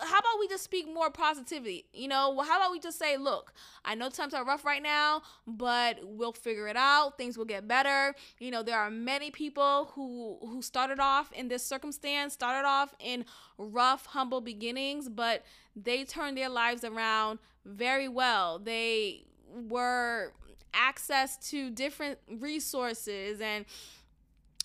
how 0.00 0.18
about 0.18 0.38
we 0.38 0.48
just 0.48 0.64
speak 0.64 0.86
more 0.92 1.10
positivity? 1.10 1.86
You 1.92 2.08
know, 2.08 2.30
well, 2.30 2.46
how 2.46 2.58
about 2.58 2.72
we 2.72 2.80
just 2.80 2.98
say, 2.98 3.16
look, 3.16 3.52
I 3.84 3.94
know 3.94 4.08
times 4.10 4.34
are 4.34 4.44
rough 4.44 4.64
right 4.64 4.82
now, 4.82 5.22
but 5.46 5.98
we'll 6.02 6.32
figure 6.32 6.68
it 6.68 6.76
out. 6.76 7.16
Things 7.16 7.36
will 7.36 7.44
get 7.44 7.66
better. 7.66 8.14
You 8.38 8.50
know, 8.50 8.62
there 8.62 8.78
are 8.78 8.90
many 8.90 9.30
people 9.30 9.92
who 9.94 10.38
who 10.40 10.62
started 10.62 11.00
off 11.00 11.32
in 11.32 11.48
this 11.48 11.64
circumstance, 11.64 12.34
started 12.34 12.66
off 12.66 12.94
in 13.00 13.24
rough, 13.56 14.06
humble 14.06 14.40
beginnings, 14.40 15.08
but 15.08 15.44
they 15.74 16.04
turned 16.04 16.36
their 16.36 16.48
lives 16.48 16.84
around 16.84 17.38
very 17.64 18.08
well. 18.08 18.58
They 18.58 19.24
were 19.52 20.32
access 20.74 21.36
to 21.50 21.70
different 21.70 22.18
resources 22.28 23.40
and 23.40 23.64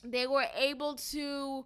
they 0.03 0.27
were 0.27 0.45
able 0.55 0.95
to 0.95 1.65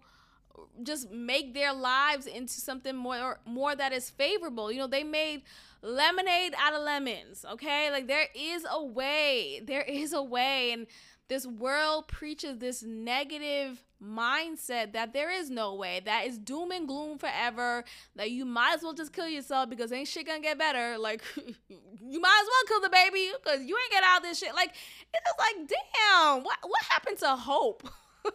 just 0.82 1.10
make 1.10 1.54
their 1.54 1.72
lives 1.72 2.26
into 2.26 2.54
something 2.54 2.96
more 2.96 3.40
more 3.46 3.74
that 3.74 3.92
is 3.92 4.10
favorable. 4.10 4.70
You 4.72 4.78
know, 4.80 4.86
they 4.86 5.04
made 5.04 5.42
lemonade 5.82 6.54
out 6.58 6.74
of 6.74 6.82
lemons, 6.82 7.44
okay? 7.52 7.90
Like 7.90 8.06
there 8.06 8.26
is 8.34 8.66
a 8.70 8.82
way. 8.82 9.60
There 9.64 9.82
is 9.82 10.12
a 10.12 10.22
way 10.22 10.72
and 10.72 10.86
this 11.28 11.46
world 11.46 12.08
preaches 12.08 12.58
this 12.58 12.82
negative 12.82 13.84
mindset 14.02 14.92
that 14.92 15.12
there 15.12 15.30
is 15.30 15.50
no 15.50 15.74
way, 15.74 16.00
that 16.04 16.26
is 16.26 16.38
doom 16.38 16.70
and 16.70 16.88
gloom 16.88 17.18
forever, 17.18 17.84
that 18.16 18.30
you 18.30 18.46
might 18.46 18.76
as 18.76 18.82
well 18.82 18.94
just 18.94 19.12
kill 19.12 19.28
yourself 19.28 19.68
because 19.68 19.92
ain't 19.92 20.08
shit 20.08 20.26
gonna 20.26 20.40
get 20.40 20.58
better. 20.58 20.96
Like, 20.98 21.22
you 21.36 22.20
might 22.20 22.40
as 22.42 22.48
well 22.48 22.64
kill 22.66 22.80
the 22.80 22.88
baby 22.88 23.30
because 23.42 23.60
you 23.66 23.76
ain't 23.76 23.92
get 23.92 24.02
out 24.04 24.18
of 24.18 24.22
this 24.22 24.38
shit. 24.38 24.54
Like, 24.54 24.70
it's 24.70 25.24
just 25.26 25.38
like, 25.38 25.68
damn, 25.68 26.44
what, 26.44 26.58
what 26.62 26.82
happened 26.88 27.18
to 27.18 27.36
hope? 27.36 27.88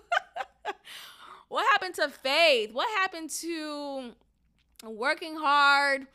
what 1.54 1.66
happened 1.72 1.94
to 1.94 2.10
faith? 2.10 2.74
What 2.74 2.90
happened 2.98 3.30
to 3.42 4.14
working 4.86 5.36
hard? 5.36 6.08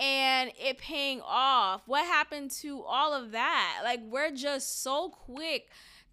and 0.00 0.52
it 0.56 0.78
paying 0.78 1.20
off. 1.20 1.82
What 1.86 2.06
happened 2.06 2.52
to 2.62 2.80
all 2.84 3.12
of 3.12 3.32
that? 3.32 3.80
Like, 3.82 3.98
we're 4.08 4.30
just 4.30 4.84
so 4.84 5.08
quick 5.08 5.68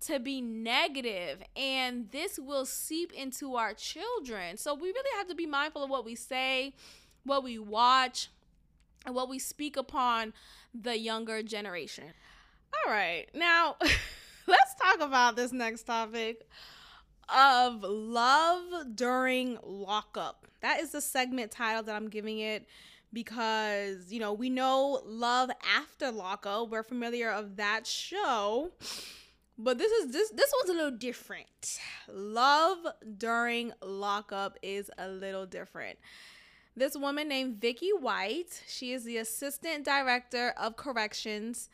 to 0.07 0.19
be 0.19 0.41
negative 0.41 1.43
and 1.55 2.09
this 2.09 2.39
will 2.39 2.65
seep 2.65 3.13
into 3.13 3.55
our 3.55 3.75
children. 3.75 4.57
So 4.57 4.73
we 4.73 4.87
really 4.87 5.17
have 5.17 5.27
to 5.27 5.35
be 5.35 5.45
mindful 5.45 5.83
of 5.83 5.91
what 5.91 6.05
we 6.05 6.15
say, 6.15 6.73
what 7.23 7.43
we 7.43 7.59
watch, 7.59 8.29
and 9.05 9.13
what 9.13 9.29
we 9.29 9.37
speak 9.37 9.77
upon 9.77 10.33
the 10.73 10.97
younger 10.97 11.43
generation. 11.43 12.05
All 12.73 12.91
right. 12.91 13.27
Now, 13.35 13.75
let's 14.47 14.73
talk 14.81 15.01
about 15.01 15.35
this 15.35 15.51
next 15.51 15.83
topic 15.83 16.47
of 17.29 17.83
love 17.83 18.95
during 18.95 19.57
lockup. 19.63 20.47
That 20.61 20.79
is 20.79 20.91
the 20.91 21.01
segment 21.01 21.51
title 21.51 21.83
that 21.83 21.95
I'm 21.95 22.09
giving 22.09 22.39
it 22.39 22.67
because, 23.13 24.11
you 24.11 24.19
know, 24.19 24.33
we 24.33 24.49
know 24.49 25.01
love 25.05 25.49
after 25.75 26.11
lockup. 26.11 26.69
We're 26.69 26.83
familiar 26.83 27.31
of 27.31 27.57
that 27.57 27.87
show. 27.87 28.71
But 29.57 29.77
this 29.79 29.91
is 29.91 30.11
this 30.11 30.29
this 30.29 30.53
one's 30.59 30.69
a 30.69 30.73
little 30.73 30.97
different. 30.97 31.79
Love 32.07 32.77
during 33.17 33.73
lockup 33.81 34.57
is 34.61 34.91
a 34.97 35.07
little 35.07 35.45
different. 35.47 35.97
This 36.75 36.95
woman 36.95 37.27
named 37.27 37.59
Vicky 37.59 37.89
White, 37.89 38.61
she 38.67 38.93
is 38.93 39.03
the 39.03 39.17
assistant 39.17 39.83
director 39.83 40.53
of 40.57 40.75
corrections 40.75 41.69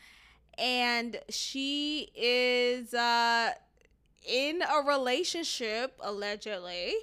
and 0.57 1.19
she 1.29 2.09
is 2.15 2.93
uh 2.93 3.51
in 4.25 4.61
a 4.61 4.81
relationship 4.85 5.95
allegedly 5.99 6.93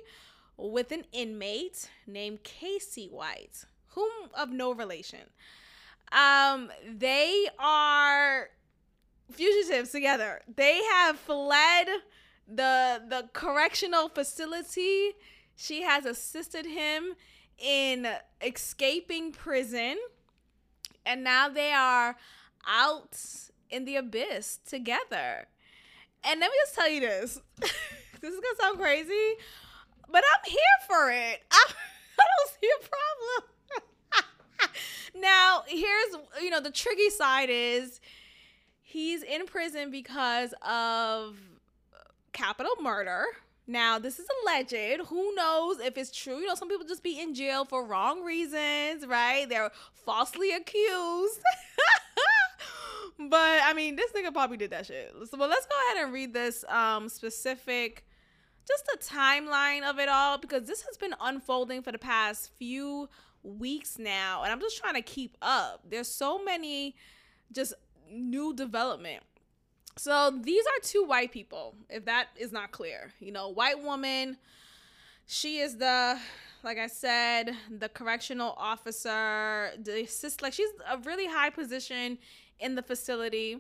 with 0.57 0.93
an 0.93 1.05
inmate 1.12 1.89
named 2.07 2.43
Casey 2.43 3.07
White, 3.07 3.64
whom 3.89 4.11
of 4.35 4.51
no 4.51 4.73
relation. 4.73 5.31
Um 6.12 6.71
they 6.87 7.49
are 7.59 8.51
fugitives 9.31 9.91
together. 9.91 10.43
They 10.55 10.83
have 10.93 11.18
fled 11.18 11.89
the 12.49 13.03
the 13.09 13.29
correctional 13.33 14.09
facility. 14.09 15.12
She 15.57 15.83
has 15.83 16.05
assisted 16.05 16.66
him 16.66 17.14
in 17.59 18.09
escaping 18.41 19.33
prison. 19.33 19.97
And 21.07 21.25
now 21.25 21.49
they 21.49 21.73
are 21.73 22.16
out 22.66 23.16
in 23.71 23.85
the 23.85 23.97
abyss 23.97 24.59
together. 24.66 25.49
And 26.25 26.41
let 26.41 26.51
me 26.51 26.57
just 26.64 26.75
tell 26.75 26.89
you 26.89 27.01
this. 27.01 27.41
this 27.61 28.35
is 28.35 28.41
to 28.41 28.57
sound 28.61 28.79
crazy, 28.79 29.35
but 30.11 30.23
I'm 30.35 30.51
here 30.51 30.79
for 30.87 31.11
it. 31.11 31.43
I, 31.51 31.66
I 32.21 32.25
don't 32.37 32.61
see 32.61 32.68
a 32.68 32.89
problem. 32.89 34.73
now, 35.23 35.62
here's, 35.66 36.16
you 36.43 36.51
know, 36.51 36.61
the 36.61 36.71
tricky 36.71 37.11
side 37.11 37.49
is 37.51 38.01
He's 38.91 39.23
in 39.23 39.47
prison 39.47 39.93
because 39.93 40.53
of 40.62 41.37
capital 42.33 42.73
murder. 42.83 43.25
Now, 43.68 44.01
this 44.01 44.18
is 44.18 44.27
alleged. 44.43 45.07
Who 45.07 45.33
knows 45.37 45.79
if 45.79 45.97
it's 45.97 46.11
true? 46.11 46.39
You 46.39 46.49
know, 46.49 46.57
some 46.57 46.68
people 46.68 46.89
just 46.89 47.05
be 47.05 47.21
in 47.21 47.33
jail 47.33 47.64
for 47.64 47.87
wrong 47.87 48.25
reasons, 48.25 49.07
right? 49.07 49.49
They're 49.49 49.71
falsely 50.05 50.51
accused. 50.51 51.39
But 53.29 53.61
I 53.64 53.73
mean, 53.75 53.97
this 53.97 54.12
nigga 54.12 54.33
probably 54.33 54.57
did 54.57 54.71
that 54.71 54.87
shit. 54.87 55.12
So, 55.31 55.37
let's 55.37 55.66
go 55.66 55.77
ahead 55.89 56.05
and 56.05 56.12
read 56.12 56.33
this 56.33 56.64
um 56.68 57.09
specific 57.09 58.05
just 58.68 58.89
a 58.95 59.14
timeline 59.14 59.83
of 59.83 59.99
it 59.99 60.09
all 60.09 60.39
because 60.39 60.66
this 60.66 60.83
has 60.83 60.97
been 60.97 61.14
unfolding 61.21 61.83
for 61.83 61.91
the 61.91 61.99
past 61.99 62.51
few 62.59 63.09
weeks 63.43 63.99
now 63.99 64.43
and 64.43 64.53
I'm 64.53 64.61
just 64.61 64.79
trying 64.79 64.95
to 64.95 65.03
keep 65.03 65.37
up. 65.43 65.83
There's 65.89 66.09
so 66.09 66.43
many 66.43 66.95
just 67.53 67.75
new 68.11 68.55
development. 68.55 69.23
So 69.97 70.39
these 70.43 70.64
are 70.64 70.81
two 70.83 71.05
white 71.05 71.33
people, 71.33 71.75
if 71.89 72.05
that 72.05 72.29
is 72.37 72.53
not 72.53 72.71
clear. 72.71 73.12
You 73.18 73.33
know, 73.33 73.49
white 73.49 73.83
woman, 73.83 74.37
she 75.27 75.59
is 75.59 75.77
the 75.77 76.18
like 76.62 76.79
I 76.79 76.89
said, 76.89 77.57
the 77.71 77.89
correctional 77.89 78.55
officer, 78.59 79.71
the 79.83 80.03
assist 80.03 80.43
like 80.43 80.53
she's 80.53 80.71
a 80.91 80.99
really 80.99 81.27
high 81.27 81.51
position 81.51 82.18
in 82.61 82.75
the 82.75 82.83
facility 82.83 83.59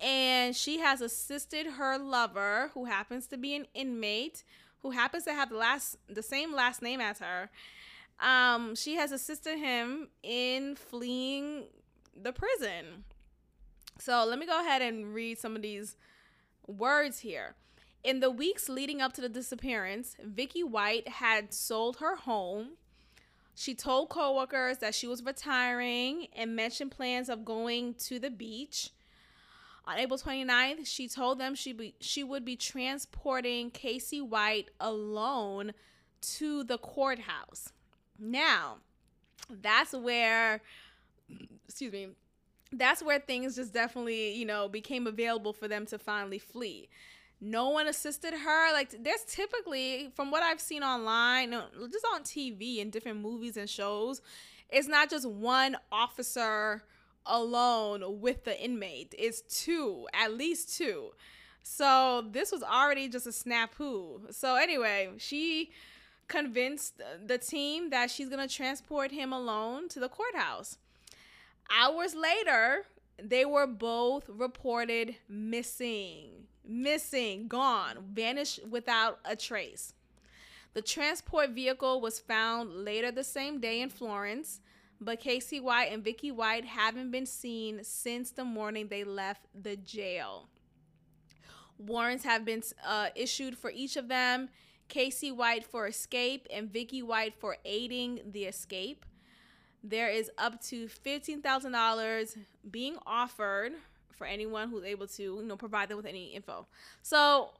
and 0.00 0.54
she 0.54 0.78
has 0.80 1.00
assisted 1.00 1.66
her 1.66 1.98
lover 1.98 2.70
who 2.74 2.84
happens 2.84 3.26
to 3.28 3.36
be 3.36 3.54
an 3.54 3.66
inmate 3.74 4.44
who 4.84 4.90
happens 4.90 5.24
to 5.24 5.32
have 5.32 5.48
the 5.48 5.56
last 5.56 5.96
the 6.08 6.22
same 6.22 6.54
last 6.54 6.82
name 6.82 7.00
as 7.00 7.18
her. 7.18 7.50
Um, 8.20 8.76
she 8.76 8.94
has 8.96 9.10
assisted 9.10 9.58
him 9.58 10.08
in 10.22 10.76
fleeing 10.76 11.64
the 12.14 12.32
prison. 12.32 13.04
So 13.98 14.24
let 14.24 14.38
me 14.38 14.46
go 14.46 14.60
ahead 14.60 14.82
and 14.82 15.14
read 15.14 15.38
some 15.38 15.56
of 15.56 15.62
these 15.62 15.96
words 16.66 17.20
here. 17.20 17.54
In 18.04 18.20
the 18.20 18.30
weeks 18.30 18.68
leading 18.68 19.00
up 19.00 19.14
to 19.14 19.22
the 19.22 19.28
disappearance, 19.28 20.16
Vicky 20.22 20.62
White 20.62 21.08
had 21.08 21.54
sold 21.54 21.96
her 21.96 22.16
home. 22.16 22.72
She 23.54 23.74
told 23.74 24.08
coworkers 24.08 24.78
that 24.78 24.94
she 24.94 25.06
was 25.06 25.22
retiring 25.22 26.26
and 26.34 26.56
mentioned 26.56 26.90
plans 26.90 27.28
of 27.28 27.44
going 27.44 27.94
to 27.94 28.18
the 28.18 28.30
beach. 28.30 28.90
On 29.86 29.98
April 29.98 30.18
29th, 30.18 30.86
she 30.86 31.08
told 31.08 31.38
them 31.38 31.54
she 31.54 31.72
be, 31.72 31.94
she 32.00 32.24
would 32.24 32.44
be 32.44 32.56
transporting 32.56 33.70
Casey 33.70 34.20
White 34.20 34.70
alone 34.80 35.72
to 36.22 36.64
the 36.64 36.78
courthouse. 36.78 37.72
Now, 38.18 38.78
that's 39.50 39.92
where 39.92 40.62
excuse 41.66 41.92
me, 41.92 42.08
that's 42.72 43.02
where 43.02 43.18
things 43.18 43.56
just 43.56 43.72
definitely, 43.72 44.34
you 44.34 44.44
know, 44.44 44.68
became 44.68 45.06
available 45.06 45.52
for 45.52 45.68
them 45.68 45.86
to 45.86 45.98
finally 45.98 46.38
flee. 46.38 46.88
No 47.40 47.70
one 47.70 47.86
assisted 47.86 48.34
her. 48.34 48.72
Like, 48.72 48.94
there's 49.02 49.24
typically, 49.26 50.10
from 50.14 50.30
what 50.30 50.42
I've 50.42 50.60
seen 50.60 50.82
online, 50.82 51.50
just 51.90 52.06
on 52.14 52.22
TV 52.22 52.80
and 52.80 52.90
different 52.90 53.20
movies 53.20 53.56
and 53.56 53.68
shows, 53.68 54.22
it's 54.70 54.88
not 54.88 55.10
just 55.10 55.28
one 55.28 55.76
officer 55.92 56.82
alone 57.26 58.20
with 58.20 58.44
the 58.44 58.62
inmate, 58.62 59.14
it's 59.18 59.40
two, 59.42 60.06
at 60.12 60.34
least 60.34 60.76
two. 60.76 61.12
So, 61.62 62.26
this 62.30 62.52
was 62.52 62.62
already 62.62 63.08
just 63.08 63.26
a 63.26 63.30
snafu. 63.30 64.32
So, 64.34 64.56
anyway, 64.56 65.10
she 65.18 65.70
convinced 66.28 67.00
the 67.26 67.38
team 67.38 67.90
that 67.90 68.10
she's 68.10 68.28
to 68.28 68.54
transport 68.54 69.12
him 69.12 69.32
alone 69.32 69.88
to 69.90 70.00
the 70.00 70.08
courthouse. 70.08 70.78
Hours 71.70 72.14
later, 72.14 72.84
they 73.22 73.44
were 73.44 73.66
both 73.66 74.28
reported 74.28 75.16
missing. 75.28 76.46
Missing, 76.66 77.48
gone, 77.48 77.98
vanished 78.12 78.60
without 78.68 79.18
a 79.24 79.36
trace. 79.36 79.92
The 80.72 80.82
transport 80.82 81.50
vehicle 81.50 82.00
was 82.00 82.18
found 82.18 82.84
later 82.84 83.12
the 83.12 83.22
same 83.22 83.60
day 83.60 83.80
in 83.80 83.90
Florence, 83.90 84.60
but 85.00 85.20
Casey 85.20 85.60
White 85.60 85.92
and 85.92 86.02
Vicky 86.02 86.32
White 86.32 86.64
haven't 86.64 87.10
been 87.10 87.26
seen 87.26 87.84
since 87.84 88.30
the 88.30 88.44
morning 88.44 88.88
they 88.88 89.04
left 89.04 89.46
the 89.54 89.76
jail. 89.76 90.48
Warrants 91.78 92.24
have 92.24 92.44
been 92.44 92.62
uh, 92.84 93.08
issued 93.14 93.58
for 93.58 93.70
each 93.70 93.96
of 93.96 94.08
them. 94.08 94.48
Casey 94.88 95.32
White 95.32 95.64
for 95.64 95.86
escape 95.86 96.46
and 96.52 96.72
Vicky 96.72 97.02
White 97.02 97.34
for 97.34 97.56
aiding 97.64 98.20
the 98.32 98.44
escape. 98.44 99.04
There 99.82 100.08
is 100.08 100.30
up 100.38 100.62
to 100.64 100.86
$15,000 100.86 102.36
being 102.70 102.96
offered 103.06 103.74
for 104.16 104.26
anyone 104.26 104.70
who's 104.70 104.84
able 104.84 105.06
to, 105.08 105.22
you 105.22 105.42
know, 105.42 105.56
provide 105.56 105.88
them 105.88 105.96
with 105.96 106.06
any 106.06 106.26
info. 106.34 106.66
So 107.02 107.50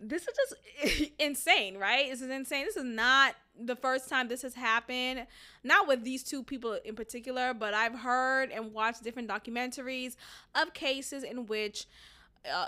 this 0.00 0.22
is 0.22 0.36
just 0.36 1.12
insane, 1.18 1.78
right? 1.78 2.10
This 2.10 2.20
is 2.20 2.30
insane. 2.30 2.66
This 2.66 2.76
is 2.76 2.84
not 2.84 3.34
the 3.58 3.76
first 3.76 4.08
time 4.08 4.28
this 4.28 4.42
has 4.42 4.54
happened. 4.54 5.26
Not 5.62 5.86
with 5.86 6.04
these 6.04 6.22
two 6.22 6.42
people 6.42 6.78
in 6.84 6.94
particular, 6.94 7.54
but 7.54 7.74
I've 7.74 7.94
heard 8.00 8.50
and 8.50 8.72
watched 8.72 9.02
different 9.02 9.28
documentaries 9.28 10.16
of 10.54 10.74
cases 10.74 11.22
in 11.22 11.46
which 11.46 11.86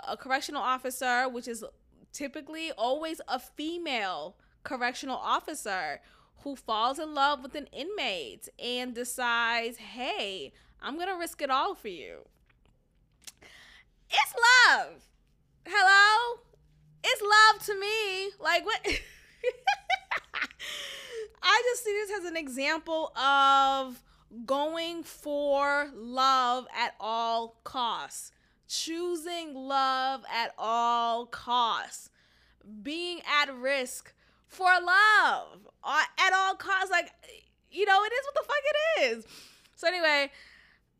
a 0.07 0.17
correctional 0.17 0.61
officer, 0.61 1.29
which 1.29 1.47
is 1.47 1.63
typically 2.11 2.71
always 2.71 3.21
a 3.27 3.39
female 3.39 4.35
correctional 4.63 5.17
officer 5.17 6.01
who 6.43 6.55
falls 6.55 6.99
in 6.99 7.13
love 7.13 7.43
with 7.43 7.55
an 7.55 7.67
inmate 7.71 8.49
and 8.63 8.93
decides, 8.93 9.77
hey, 9.77 10.51
I'm 10.81 10.95
going 10.95 11.07
to 11.07 11.15
risk 11.15 11.41
it 11.41 11.49
all 11.49 11.75
for 11.75 11.89
you. 11.89 12.19
It's 14.09 14.33
love. 14.69 15.03
Hello? 15.67 16.39
It's 17.03 17.21
love 17.21 17.65
to 17.65 17.79
me. 17.79 18.31
Like, 18.39 18.65
what? 18.65 18.79
I 21.43 21.61
just 21.71 21.83
see 21.83 21.91
this 21.91 22.11
as 22.19 22.25
an 22.25 22.37
example 22.37 23.11
of 23.17 24.01
going 24.45 25.03
for 25.03 25.89
love 25.95 26.67
at 26.77 26.95
all 26.99 27.59
costs, 27.63 28.31
choosing 28.67 29.53
love 29.53 30.23
at 30.33 30.53
all 30.57 31.25
costs, 31.25 32.09
being 32.81 33.21
at 33.41 33.53
risk 33.55 34.13
for 34.47 34.65
love 34.65 35.67
uh, 35.83 36.03
at 36.19 36.33
all 36.33 36.55
costs. 36.55 36.91
Like, 36.91 37.11
you 37.71 37.85
know, 37.85 38.03
it 38.03 38.11
is 38.13 38.25
what 38.25 38.35
the 38.35 38.47
fuck 38.47 38.63
it 38.65 39.03
is. 39.17 39.25
So, 39.75 39.87
anyway, 39.87 40.31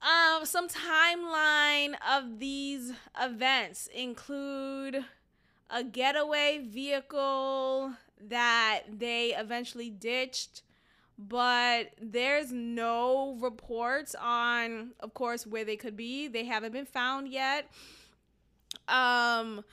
um, 0.02 0.46
some 0.46 0.68
timeline 0.68 1.96
of 2.10 2.40
these 2.40 2.94
events 3.20 3.88
include 3.94 5.04
a 5.70 5.84
getaway 5.84 6.60
vehicle 6.60 7.94
that 8.30 8.82
they 8.98 9.34
eventually 9.36 9.90
ditched 9.90 10.62
but 11.18 11.94
there's 12.00 12.52
no 12.52 13.38
reports 13.40 14.16
on 14.22 14.92
of 15.00 15.14
course 15.14 15.48
where 15.48 15.66
they 15.66 15.76
could 15.76 15.98
be. 15.98 16.28
They 16.28 16.46
haven't 16.46 16.74
been 16.74 16.86
found 16.86 17.28
yet. 17.30 17.70
Um 18.88 19.64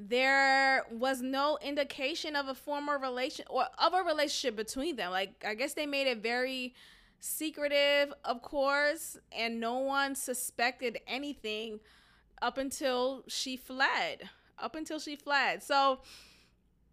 there 0.00 0.86
was 0.92 1.20
no 1.22 1.58
indication 1.60 2.36
of 2.36 2.46
a 2.46 2.54
former 2.54 2.98
relation 2.98 3.44
or 3.50 3.66
of 3.78 3.94
a 3.94 4.02
relationship 4.02 4.56
between 4.56 4.96
them. 4.96 5.12
Like 5.12 5.44
i 5.46 5.54
guess 5.54 5.74
they 5.74 5.86
made 5.86 6.08
it 6.08 6.18
very 6.18 6.74
secretive 7.20 8.12
of 8.24 8.42
course 8.42 9.16
and 9.32 9.60
no 9.60 9.78
one 9.78 10.14
suspected 10.14 10.98
anything 11.06 11.80
up 12.40 12.56
until 12.58 13.24
she 13.26 13.56
fled 13.56 14.28
up 14.58 14.74
until 14.74 14.98
she 14.98 15.16
fled 15.16 15.62
so 15.62 15.98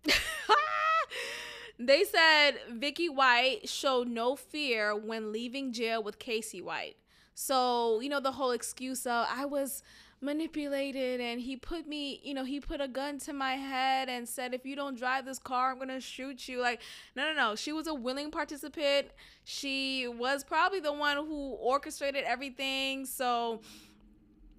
they 1.79 2.03
said 2.03 2.53
Vicky 2.71 3.09
White 3.09 3.67
showed 3.67 4.07
no 4.07 4.35
fear 4.35 4.95
when 4.95 5.31
leaving 5.31 5.73
jail 5.73 6.01
with 6.01 6.19
Casey 6.19 6.61
White. 6.61 6.95
So, 7.33 7.99
you 7.99 8.09
know, 8.09 8.21
the 8.21 8.33
whole 8.33 8.51
excuse 8.51 9.05
of 9.05 9.27
I 9.29 9.45
was 9.45 9.83
manipulated 10.21 11.19
and 11.19 11.39
he 11.39 11.55
put 11.55 11.87
me, 11.87 12.19
you 12.23 12.33
know, 12.33 12.43
he 12.43 12.59
put 12.59 12.81
a 12.81 12.87
gun 12.87 13.19
to 13.19 13.33
my 13.33 13.53
head 13.53 14.09
and 14.09 14.27
said, 14.27 14.53
if 14.53 14.65
you 14.65 14.75
don't 14.75 14.97
drive 14.97 15.25
this 15.25 15.39
car, 15.39 15.71
I'm 15.79 15.87
to 15.87 15.99
shoot 15.99 16.47
you. 16.47 16.61
Like, 16.61 16.81
no, 17.15 17.23
no, 17.23 17.33
no. 17.33 17.55
She 17.55 17.71
was 17.71 17.87
a 17.87 17.93
willing 17.93 18.31
participant. 18.31 19.07
She 19.43 20.07
was 20.07 20.43
probably 20.43 20.79
the 20.79 20.93
one 20.93 21.17
who 21.17 21.53
orchestrated 21.53 22.23
everything. 22.25 23.05
So, 23.05 23.61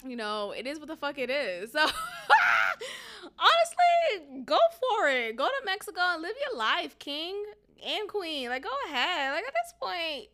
you 0.06 0.16
know, 0.16 0.52
it 0.52 0.66
is 0.66 0.78
what 0.78 0.88
the 0.88 0.96
fuck 0.96 1.18
it 1.18 1.30
is. 1.30 1.74
So, 1.86 1.86
honestly, 3.38 4.42
go 4.44 4.58
for 4.80 5.08
it. 5.08 5.36
Go 5.36 5.46
to 5.46 5.64
Mexico 5.64 6.00
and 6.00 6.22
live 6.22 6.34
your 6.48 6.58
life, 6.58 6.98
king 6.98 7.44
and 7.84 8.08
queen. 8.08 8.48
Like, 8.48 8.62
go 8.62 8.70
ahead. 8.86 9.32
Like, 9.32 9.44
at 9.44 9.52
this 9.52 9.74
point, 9.80 10.28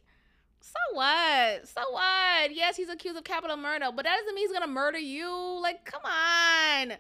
so 0.62 0.96
what? 0.96 1.68
So 1.68 1.82
what? 1.90 2.54
Yes, 2.54 2.76
he's 2.76 2.88
accused 2.88 3.16
of 3.16 3.24
capital 3.24 3.56
murder, 3.56 3.86
but 3.94 4.04
that 4.04 4.16
doesn't 4.18 4.34
mean 4.34 4.48
he's 4.48 4.52
gonna 4.52 4.72
murder 4.72 4.98
you. 4.98 5.60
Like, 5.60 5.84
come 5.84 6.02
on. 6.04 6.94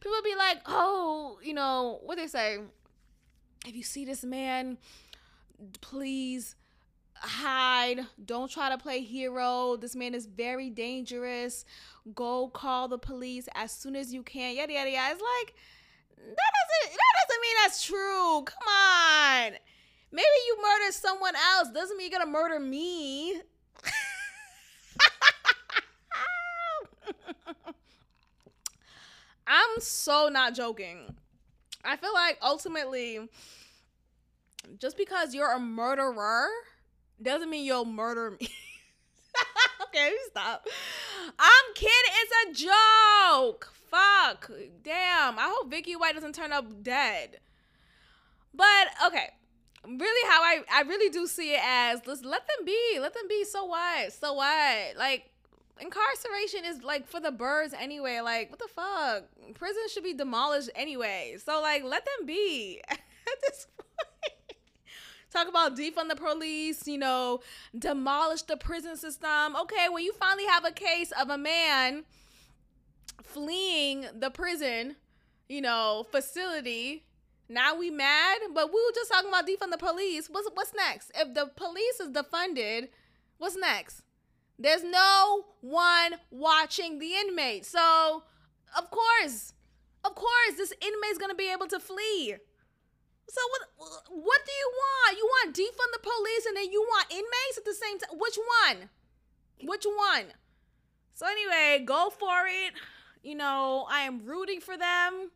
People 0.00 0.18
be 0.24 0.34
like, 0.36 0.58
oh, 0.66 1.38
you 1.42 1.52
know, 1.52 2.00
what 2.04 2.16
they 2.16 2.28
say? 2.28 2.58
If 3.66 3.74
you 3.74 3.82
see 3.82 4.04
this 4.04 4.24
man, 4.24 4.78
please 5.80 6.54
hide. 7.14 8.06
Don't 8.24 8.50
try 8.50 8.70
to 8.70 8.78
play 8.78 9.00
hero. 9.00 9.76
This 9.76 9.96
man 9.96 10.14
is 10.14 10.26
very 10.26 10.70
dangerous. 10.70 11.64
Go 12.14 12.48
call 12.48 12.88
the 12.88 12.98
police 12.98 13.48
as 13.54 13.72
soon 13.72 13.96
as 13.96 14.14
you 14.14 14.22
can. 14.22 14.56
Yada 14.56 14.72
yada 14.72 14.90
yada. 14.90 15.12
It's 15.12 15.22
like 15.22 15.54
that 16.16 16.24
doesn't 16.26 16.96
that 16.96 17.26
doesn't 17.26 17.42
mean 17.42 17.56
that's 17.62 17.82
true. 17.84 18.42
Come 18.44 18.68
on. 18.68 19.52
Maybe 20.10 20.26
you 20.46 20.56
murdered 20.62 20.94
someone 20.94 21.34
else. 21.54 21.68
Doesn't 21.72 21.96
mean 21.96 22.10
you're 22.10 22.18
gonna 22.18 22.30
murder 22.30 22.58
me. 22.58 23.40
I'm 29.46 29.80
so 29.80 30.28
not 30.30 30.54
joking. 30.54 31.14
I 31.84 31.96
feel 31.96 32.12
like 32.12 32.38
ultimately, 32.42 33.20
just 34.78 34.96
because 34.96 35.34
you're 35.34 35.52
a 35.52 35.60
murderer 35.60 36.48
doesn't 37.22 37.50
mean 37.50 37.64
you'll 37.64 37.84
murder 37.84 38.36
me. 38.40 38.48
okay, 39.82 40.12
stop. 40.30 40.66
I'm 41.38 41.74
kidding. 41.74 42.12
It's 42.22 42.32
a 42.44 43.32
joke. 43.32 43.72
Fuck. 43.90 44.50
Damn. 44.82 45.38
I 45.38 45.52
hope 45.54 45.70
Vicky 45.70 45.96
White 45.96 46.14
doesn't 46.14 46.34
turn 46.34 46.52
up 46.52 46.82
dead. 46.82 47.38
But 48.54 48.88
okay. 49.06 49.30
Really 49.88 50.28
how 50.30 50.42
I 50.42 50.60
I 50.70 50.82
really 50.82 51.10
do 51.10 51.26
see 51.26 51.54
it 51.54 51.60
as 51.64 52.00
let's 52.06 52.22
let 52.24 52.46
them 52.46 52.66
be. 52.66 52.98
Let 53.00 53.14
them 53.14 53.26
be. 53.28 53.44
So 53.44 53.64
what? 53.64 54.12
So 54.12 54.34
what? 54.34 54.96
Like 54.96 55.30
incarceration 55.80 56.64
is 56.66 56.82
like 56.82 57.08
for 57.08 57.20
the 57.20 57.30
birds 57.30 57.74
anyway. 57.78 58.20
Like 58.20 58.50
what 58.50 58.58
the 58.58 58.68
fuck? 58.68 59.24
Prison 59.54 59.82
should 59.92 60.04
be 60.04 60.12
demolished 60.12 60.70
anyway. 60.74 61.36
So 61.42 61.62
like 61.62 61.84
let 61.84 62.04
them 62.04 62.26
be. 62.26 62.82
At 62.90 62.98
this 63.42 63.66
point. 63.76 64.38
talk 65.32 65.48
about 65.48 65.76
defund 65.76 66.08
the 66.08 66.16
police, 66.16 66.86
you 66.86 66.98
know, 66.98 67.40
demolish 67.78 68.42
the 68.42 68.56
prison 68.56 68.96
system. 68.96 69.56
Okay, 69.56 69.88
when 69.90 70.04
you 70.04 70.12
finally 70.12 70.46
have 70.46 70.64
a 70.64 70.72
case 70.72 71.12
of 71.12 71.30
a 71.30 71.38
man 71.38 72.04
fleeing 73.22 74.06
the 74.14 74.30
prison, 74.30 74.96
you 75.48 75.60
know, 75.60 76.06
facility, 76.10 77.04
now 77.48 77.76
we 77.76 77.90
mad, 77.90 78.38
but 78.54 78.72
we 78.72 78.80
were 78.80 78.94
just 78.94 79.10
talking 79.10 79.28
about 79.28 79.46
defund 79.46 79.70
the 79.70 79.78
police. 79.78 80.28
What's 80.30 80.48
what's 80.54 80.74
next? 80.74 81.10
If 81.14 81.34
the 81.34 81.50
police 81.56 82.00
is 82.00 82.08
defunded, 82.10 82.88
what's 83.38 83.56
next? 83.56 84.02
There's 84.58 84.84
no 84.84 85.46
one 85.60 86.16
watching 86.30 86.98
the 86.98 87.14
inmate. 87.14 87.64
So, 87.64 88.24
of 88.76 88.90
course, 88.90 89.54
of 90.04 90.14
course, 90.14 90.56
this 90.56 90.72
inmate's 90.80 91.18
gonna 91.18 91.34
be 91.34 91.50
able 91.50 91.68
to 91.68 91.80
flee. 91.80 92.36
So 93.30 93.40
what 93.50 93.88
what 94.08 94.40
do 94.44 94.52
you 94.52 94.72
want? 94.74 95.18
You 95.18 95.24
want 95.24 95.56
defund 95.56 95.92
the 95.92 96.00
police 96.00 96.46
and 96.46 96.56
then 96.56 96.72
you 96.72 96.80
want 96.80 97.10
inmates 97.10 97.58
at 97.58 97.64
the 97.64 97.74
same 97.74 97.98
time? 97.98 98.18
Which 98.18 98.38
one? 98.66 98.88
Which 99.62 99.84
one? 99.84 100.26
So 101.14 101.26
anyway, 101.26 101.84
go 101.84 102.10
for 102.10 102.46
it. 102.46 102.74
You 103.22 103.34
know, 103.34 103.86
I 103.90 104.00
am 104.02 104.24
rooting 104.24 104.60
for 104.60 104.76
them. 104.76 105.30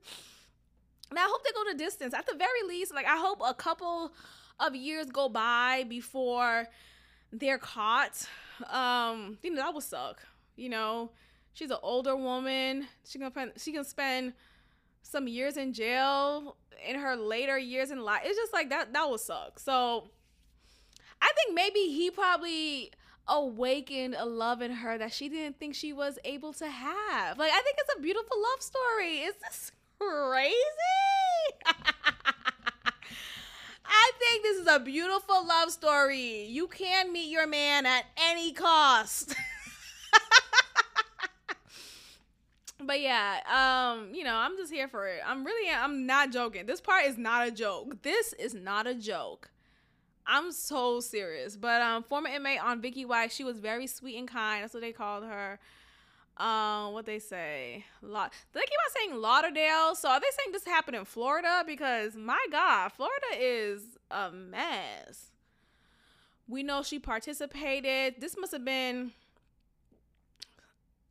And 1.13 1.19
I 1.19 1.29
hope 1.29 1.45
they 1.45 1.51
go 1.53 1.71
the 1.71 1.77
distance. 1.77 2.15
At 2.15 2.27
the 2.27 2.35
very 2.35 2.63
least, 2.67 2.95
like 2.95 3.05
I 3.07 3.19
hope 3.19 3.43
a 3.47 3.53
couple 3.53 4.15
of 4.59 4.75
years 4.75 5.07
go 5.11 5.29
by 5.29 5.85
before 5.87 6.67
they're 7.31 7.59
caught. 7.59 8.27
Um, 8.71 9.37
you 9.43 9.51
know, 9.51 9.57
that 9.57 9.75
would 9.75 9.85
suck. 9.85 10.23
You 10.57 10.71
know, 10.71 11.11
she's 11.53 11.71
an 11.71 11.77
older 11.83 12.17
woman. 12.17 12.87
She 13.05 13.19
can 13.19 13.53
she 13.59 13.73
can 13.73 13.85
spend 13.85 14.33
some 15.03 15.29
years 15.29 15.59
in 15.59 15.75
jail 15.75 16.57
in 16.89 16.99
her 16.99 17.15
later 17.15 17.59
years 17.59 17.91
in 17.91 18.01
life. 18.01 18.23
It's 18.25 18.39
just 18.39 18.55
like 18.55 18.71
that 18.71 18.95
that 18.95 19.11
would 19.11 19.21
suck. 19.21 19.59
So 19.59 20.09
I 21.21 21.31
think 21.37 21.55
maybe 21.55 21.81
he 21.81 22.11
probably 22.11 22.91
awakened 23.29 24.17
a 24.19 24.25
love 24.25 24.63
in 24.63 24.71
her 24.71 24.97
that 24.97 25.13
she 25.13 25.29
didn't 25.29 25.59
think 25.59 25.75
she 25.75 25.93
was 25.93 26.19
able 26.25 26.55
to 26.55 26.69
have. 26.69 27.39
Like 27.39 27.53
I 27.53 27.61
think 27.61 27.77
it's 27.81 27.95
a 27.99 28.01
beautiful 28.01 28.41
love 28.41 28.63
story. 28.63 29.19
Is 29.19 29.35
this 29.43 29.73
crazy? 30.03 30.57
I 33.85 34.11
think 34.19 34.43
this 34.43 34.59
is 34.59 34.67
a 34.67 34.81
beautiful 34.81 35.47
love 35.47 35.71
story. 35.71 36.45
You 36.45 36.67
can 36.67 37.13
meet 37.13 37.31
your 37.31 37.47
man 37.47 37.87
at 37.87 38.05
any 38.17 38.53
cost. 38.53 39.35
but 42.85 43.01
yeah, 43.01 43.41
um, 43.47 44.15
you 44.15 44.25
know, 44.25 44.35
I'm 44.35 44.57
just 44.57 44.73
here 44.73 44.89
for 44.89 45.07
it. 45.07 45.21
I'm 45.27 45.45
really 45.45 45.71
I'm 45.71 46.07
not 46.07 46.33
joking. 46.33 46.67
This 46.67 46.81
part 46.81 47.05
is 47.05 47.17
not 47.19 47.47
a 47.47 47.51
joke. 47.51 48.03
This 48.03 48.33
is 48.35 48.55
not 48.55 48.87
a 48.87 48.95
joke. 48.95 49.51
I'm 50.27 50.53
so 50.53 51.01
serious. 51.01 51.57
But 51.57 51.83
um 51.83 52.03
former 52.03 52.29
inmate 52.29 52.63
on 52.65 52.81
Vicky 52.81 53.05
White, 53.05 53.33
she 53.33 53.45
was 53.45 53.59
very 53.59 53.87
sweet 53.87 54.19
and 54.19 54.29
kind. 54.29 54.63
That's 54.63 54.75
what 54.75 54.81
they 54.81 54.93
called 54.93 55.25
her. 55.25 55.59
Um, 56.37 56.93
what 56.93 57.07
they 57.07 57.19
say? 57.19 57.85
La- 58.01 58.29
they 58.53 58.61
keep 58.61 58.71
on 58.71 58.93
saying 58.97 59.21
Lauderdale. 59.21 59.95
So 59.95 60.09
are 60.09 60.21
they 60.21 60.27
saying 60.39 60.53
this 60.53 60.65
happened 60.65 60.97
in 60.97 61.05
Florida? 61.05 61.63
Because 61.67 62.17
my 62.17 62.45
God, 62.51 62.91
Florida 62.91 63.27
is 63.39 63.83
a 64.11 64.31
mess. 64.31 65.31
We 66.49 66.63
know 66.63 66.83
she 66.83 66.99
participated. 66.99 68.15
This 68.19 68.37
must 68.37 68.53
have 68.53 68.65
been 68.65 69.13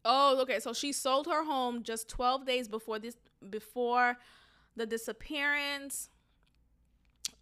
Oh, 0.04 0.40
okay. 0.42 0.60
So 0.60 0.74
she 0.74 0.92
sold 0.92 1.28
her 1.28 1.44
home 1.44 1.84
just 1.84 2.10
12 2.10 2.46
days 2.46 2.68
before 2.68 3.00
this 3.00 3.16
before 3.50 4.18
the 4.76 4.86
disappearance. 4.86 6.10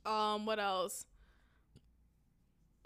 Um, 0.05 0.45
what 0.45 0.59
else? 0.59 1.05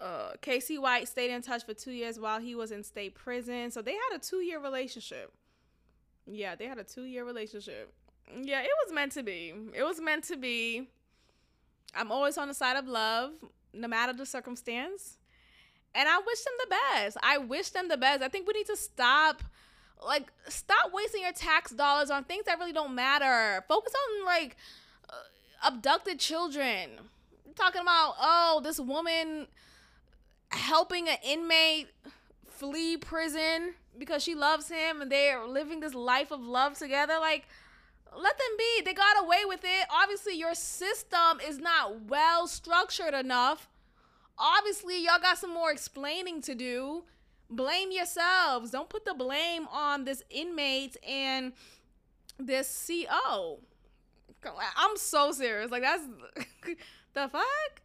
Uh, 0.04 0.32
Casey 0.42 0.76
White 0.76 1.08
stayed 1.08 1.30
in 1.30 1.40
touch 1.40 1.64
for 1.64 1.72
two 1.72 1.92
years 1.92 2.20
while 2.20 2.38
he 2.38 2.54
was 2.54 2.72
in 2.72 2.84
state 2.84 3.14
prison. 3.14 3.70
So 3.70 3.80
they 3.80 3.92
had 3.92 4.16
a 4.16 4.18
two 4.18 4.40
year 4.40 4.60
relationship. 4.60 5.32
Yeah, 6.26 6.54
they 6.56 6.66
had 6.66 6.76
a 6.76 6.84
two 6.84 7.04
year 7.04 7.24
relationship. 7.24 7.90
Yeah, 8.30 8.60
it 8.60 8.70
was 8.84 8.92
meant 8.92 9.12
to 9.12 9.22
be. 9.22 9.54
It 9.74 9.82
was 9.82 10.02
meant 10.02 10.24
to 10.24 10.36
be. 10.36 10.90
I'm 11.94 12.12
always 12.12 12.36
on 12.36 12.48
the 12.48 12.54
side 12.54 12.76
of 12.76 12.86
love, 12.86 13.30
no 13.72 13.88
matter 13.88 14.12
the 14.12 14.26
circumstance. 14.26 15.16
And 15.94 16.06
I 16.06 16.18
wish 16.18 16.42
them 16.42 16.54
the 16.58 16.76
best. 16.92 17.16
I 17.22 17.38
wish 17.38 17.70
them 17.70 17.88
the 17.88 17.96
best. 17.96 18.22
I 18.22 18.28
think 18.28 18.46
we 18.46 18.52
need 18.52 18.66
to 18.66 18.76
stop 18.76 19.42
like 20.04 20.30
stop 20.48 20.92
wasting 20.92 21.22
your 21.22 21.32
tax 21.32 21.70
dollars 21.70 22.10
on 22.10 22.24
things 22.24 22.44
that 22.44 22.58
really 22.58 22.74
don't 22.74 22.94
matter. 22.94 23.64
Focus 23.68 23.94
on 23.94 24.26
like 24.26 24.58
uh, 25.08 25.68
abducted 25.68 26.18
children. 26.18 26.90
I'm 27.46 27.54
talking 27.54 27.80
about 27.80 28.16
oh, 28.20 28.60
this 28.62 28.78
woman 28.78 29.46
helping 30.50 31.08
an 31.08 31.16
inmate 31.24 31.88
flee 32.48 32.96
prison 32.96 33.74
because 33.98 34.22
she 34.22 34.34
loves 34.34 34.68
him 34.68 35.00
and 35.00 35.10
they're 35.10 35.46
living 35.46 35.80
this 35.80 35.94
life 35.94 36.30
of 36.30 36.40
love 36.40 36.78
together 36.78 37.14
like 37.20 37.46
let 38.16 38.38
them 38.38 38.56
be. 38.56 38.82
They 38.84 38.94
got 38.94 39.22
away 39.22 39.44
with 39.44 39.64
it. 39.64 39.86
Obviously, 39.90 40.36
your 40.38 40.54
system 40.54 41.40
is 41.46 41.58
not 41.58 42.02
well 42.02 42.46
structured 42.46 43.14
enough. 43.14 43.68
Obviously, 44.38 45.04
y'all 45.04 45.20
got 45.20 45.38
some 45.38 45.52
more 45.52 45.70
explaining 45.70 46.40
to 46.42 46.54
do. 46.54 47.04
Blame 47.50 47.92
yourselves. 47.92 48.70
Don't 48.70 48.88
put 48.88 49.04
the 49.04 49.14
blame 49.14 49.66
on 49.70 50.04
this 50.04 50.22
inmate 50.30 50.96
and 51.06 51.52
this 52.38 52.88
CO. 52.88 53.60
I'm 54.76 54.96
so 54.96 55.32
serious. 55.32 55.70
Like 55.70 55.82
that's 55.82 56.04
the 57.14 57.28
fuck? 57.28 57.82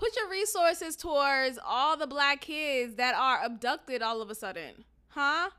Put 0.00 0.16
your 0.16 0.30
resources 0.30 0.96
towards 0.96 1.58
all 1.62 1.96
the 1.96 2.06
black 2.06 2.40
kids 2.40 2.94
that 2.94 3.14
are 3.14 3.44
abducted 3.44 4.00
all 4.00 4.22
of 4.22 4.30
a 4.30 4.34
sudden. 4.34 4.84
Huh? 5.08 5.50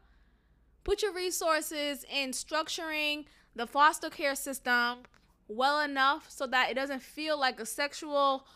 Put 0.84 1.04
your 1.04 1.14
resources 1.14 2.04
in 2.12 2.32
structuring 2.32 3.26
the 3.56 3.68
foster 3.68 4.10
care 4.10 4.34
system 4.34 5.04
well 5.48 5.80
enough 5.80 6.26
so 6.30 6.48
that 6.48 6.72
it 6.72 6.74
doesn't 6.74 7.04
feel 7.04 7.40
like 7.40 7.60
a 7.60 7.66
sexual 7.68 8.48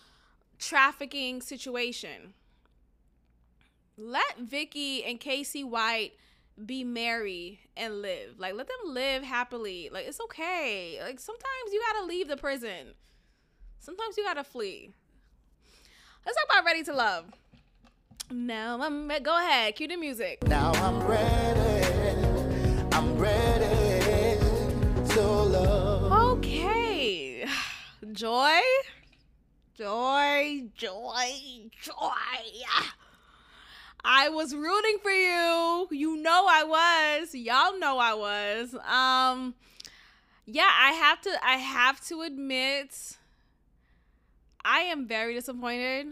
trafficking 0.58 1.40
situation 1.40 2.34
let 3.98 4.38
Vicky 4.40 5.04
and 5.04 5.20
Casey 5.20 5.64
White 5.64 6.14
be 6.66 6.84
merry 6.84 7.60
and 7.76 8.02
live. 8.02 8.36
Like 8.38 8.56
let 8.56 8.68
them 8.68 8.94
live 8.94 9.24
happily. 9.24 9.90
Like 9.92 10.08
it's 10.08 10.22
okay. 10.22 11.00
Like 11.02 11.20
sometimes 11.20 11.74
you 11.74 11.82
gotta 11.94 12.06
leave 12.06 12.28
the 12.28 12.38
prison. 12.38 12.94
Sometimes 13.80 14.18
you 14.18 14.24
gotta 14.24 14.44
flee. 14.44 14.92
Let's 16.26 16.38
talk 16.38 16.46
about 16.50 16.66
Ready 16.66 16.84
to 16.84 16.94
Love. 16.94 17.26
Now 18.32 18.82
I'm 18.82 19.08
re- 19.08 19.20
go 19.20 19.38
ahead, 19.38 19.76
cue 19.76 19.88
the 19.88 19.96
music. 19.96 20.48
Now 20.48 20.72
I'm 20.74 21.06
ready. 21.06 22.18
I'm 22.92 23.16
ready 23.18 24.40
to 25.10 25.22
love. 25.22 26.38
Okay. 26.38 27.46
Joy. 28.12 28.60
Joy, 29.78 30.64
joy, 30.76 31.70
joy. 31.82 31.94
I 34.04 34.30
was 34.30 34.56
rooting 34.56 34.98
for 35.04 35.12
you. 35.12 35.88
You 35.92 36.18
know 36.18 36.48
I 36.50 36.64
was. 36.64 37.36
Y'all 37.36 37.78
know 37.78 38.00
I 38.00 38.14
was. 38.14 38.74
Um 38.76 39.54
yeah, 40.48 40.70
I 40.80 40.92
have 40.94 41.22
to 41.22 41.46
I 41.46 41.58
have 41.58 42.00
to 42.08 42.22
admit 42.22 43.18
I 44.66 44.80
am 44.80 45.08
very 45.08 45.36
disappointed. 45.36 46.08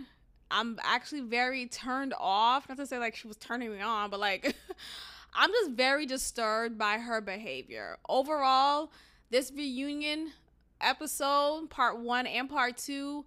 I'm 0.51 0.77
actually 0.83 1.21
very 1.21 1.65
turned 1.65 2.13
off. 2.19 2.69
Not 2.69 2.77
to 2.77 2.85
say 2.85 2.99
like 2.99 3.15
she 3.15 3.27
was 3.27 3.35
turning 3.37 3.71
me 3.71 3.81
on, 3.81 4.11
but 4.11 4.19
like 4.19 4.55
I'm 5.33 5.49
just 5.49 5.71
very 5.71 6.05
disturbed 6.05 6.77
by 6.77 6.99
her 6.99 7.19
behavior. 7.19 7.97
Overall, 8.07 8.91
this 9.31 9.51
reunion 9.51 10.33
episode, 10.79 11.71
part 11.71 11.97
1 11.97 12.27
and 12.27 12.47
part 12.47 12.77
2 12.77 13.25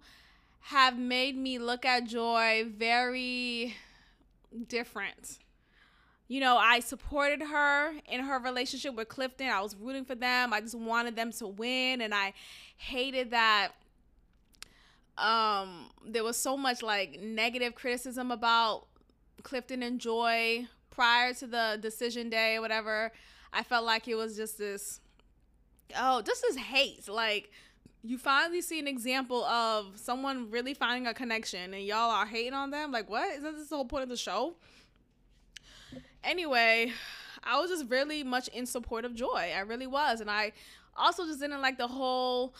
have 0.61 0.97
made 0.97 1.35
me 1.35 1.59
look 1.59 1.85
at 1.85 2.05
Joy 2.05 2.65
very 2.77 3.75
different. 4.69 5.39
You 6.29 6.39
know, 6.39 6.57
I 6.57 6.79
supported 6.79 7.41
her 7.41 7.91
in 8.09 8.21
her 8.21 8.39
relationship 8.39 8.95
with 8.95 9.09
Clifton. 9.09 9.49
I 9.49 9.61
was 9.61 9.75
rooting 9.75 10.05
for 10.05 10.15
them. 10.15 10.53
I 10.53 10.61
just 10.61 10.75
wanted 10.75 11.17
them 11.17 11.33
to 11.33 11.47
win 11.47 11.99
and 11.99 12.13
I 12.13 12.33
hated 12.77 13.31
that 13.31 13.71
um 15.17 15.89
there 16.05 16.23
was 16.23 16.37
so 16.37 16.55
much 16.55 16.81
like 16.81 17.19
negative 17.21 17.75
criticism 17.75 18.31
about 18.31 18.87
Clifton 19.43 19.83
and 19.83 19.99
Joy 19.99 20.67
prior 20.89 21.33
to 21.35 21.47
the 21.47 21.77
decision 21.81 22.29
day 22.29 22.55
or 22.55 22.61
whatever. 22.61 23.11
I 23.53 23.63
felt 23.63 23.85
like 23.85 24.07
it 24.07 24.15
was 24.15 24.35
just 24.35 24.57
this 24.57 24.99
oh, 25.95 26.21
just 26.21 26.41
this 26.41 26.57
hate. 26.57 27.07
Like 27.07 27.51
you 28.03 28.17
finally 28.17 28.61
see 28.61 28.79
an 28.79 28.87
example 28.87 29.43
of 29.45 29.97
someone 29.97 30.49
really 30.49 30.73
finding 30.73 31.07
a 31.07 31.13
connection 31.13 31.73
and 31.73 31.83
y'all 31.83 32.11
are 32.11 32.25
hating 32.25 32.53
on 32.53 32.71
them. 32.71 32.91
Like, 32.91 33.09
what? 33.09 33.37
Isn't 33.37 33.57
this 33.57 33.69
the 33.69 33.75
whole 33.75 33.85
point 33.85 34.03
of 34.03 34.09
the 34.09 34.17
show? 34.17 34.55
Anyway, 36.23 36.91
I 37.43 37.59
was 37.59 37.69
just 37.69 37.89
really 37.89 38.23
much 38.23 38.47
in 38.49 38.65
support 38.65 39.05
of 39.05 39.15
Joy. 39.15 39.51
I 39.55 39.59
really 39.59 39.87
was. 39.87 40.21
And 40.21 40.29
I 40.29 40.53
also 40.95 41.25
just 41.25 41.39
didn't 41.39 41.61
like 41.61 41.77
the 41.77 41.87
whole 41.87 42.53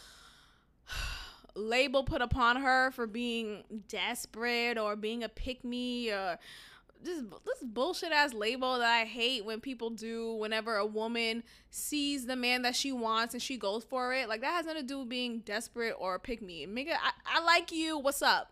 label 1.58 2.04
put 2.04 2.22
upon 2.22 2.58
her 2.58 2.92
for 2.92 3.08
being 3.08 3.64
desperate 3.88 4.78
or 4.78 4.96
being 4.96 5.24
a 5.24 5.30
pick 5.30 5.64
me 5.64 6.12
or 6.12 6.38
this 7.04 7.22
this 7.46 7.60
bullshit 7.62 8.12
ass 8.12 8.34
label 8.34 8.80
that 8.80 8.90
I 8.90 9.06
hate 9.06 9.46
when 9.46 9.60
people 9.60 9.90
do 9.90 10.34
whenever 10.34 10.78
a 10.78 10.86
woman 10.86 11.44
sees 11.70 12.26
the 12.26 12.36
man 12.36 12.64
that 12.64 12.76
she 12.76 12.92
wants 12.92 13.34
and 13.34 13.42
she 13.42 13.58
goes 13.58 13.84
for 13.84 14.14
it. 14.14 14.30
Like 14.30 14.42
that 14.42 14.54
has 14.54 14.66
nothing 14.66 14.82
to 14.82 14.88
do 14.88 15.00
with 15.00 15.10
being 15.10 15.40
desperate 15.40 15.96
or 15.98 16.20
pick 16.20 16.42
me. 16.42 16.66
Nigga, 16.68 16.94
I, 16.94 17.38
I 17.40 17.44
like 17.44 17.72
you. 17.72 17.98
What's 17.98 18.22
up? 18.22 18.52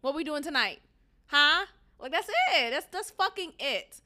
What 0.00 0.14
we 0.14 0.24
doing 0.24 0.42
tonight? 0.42 0.80
Huh? 1.26 1.66
Like 1.98 2.12
that's 2.12 2.28
it. 2.28 2.70
That's 2.70 2.86
that's 2.86 3.10
fucking 3.10 3.52
it. 3.58 4.00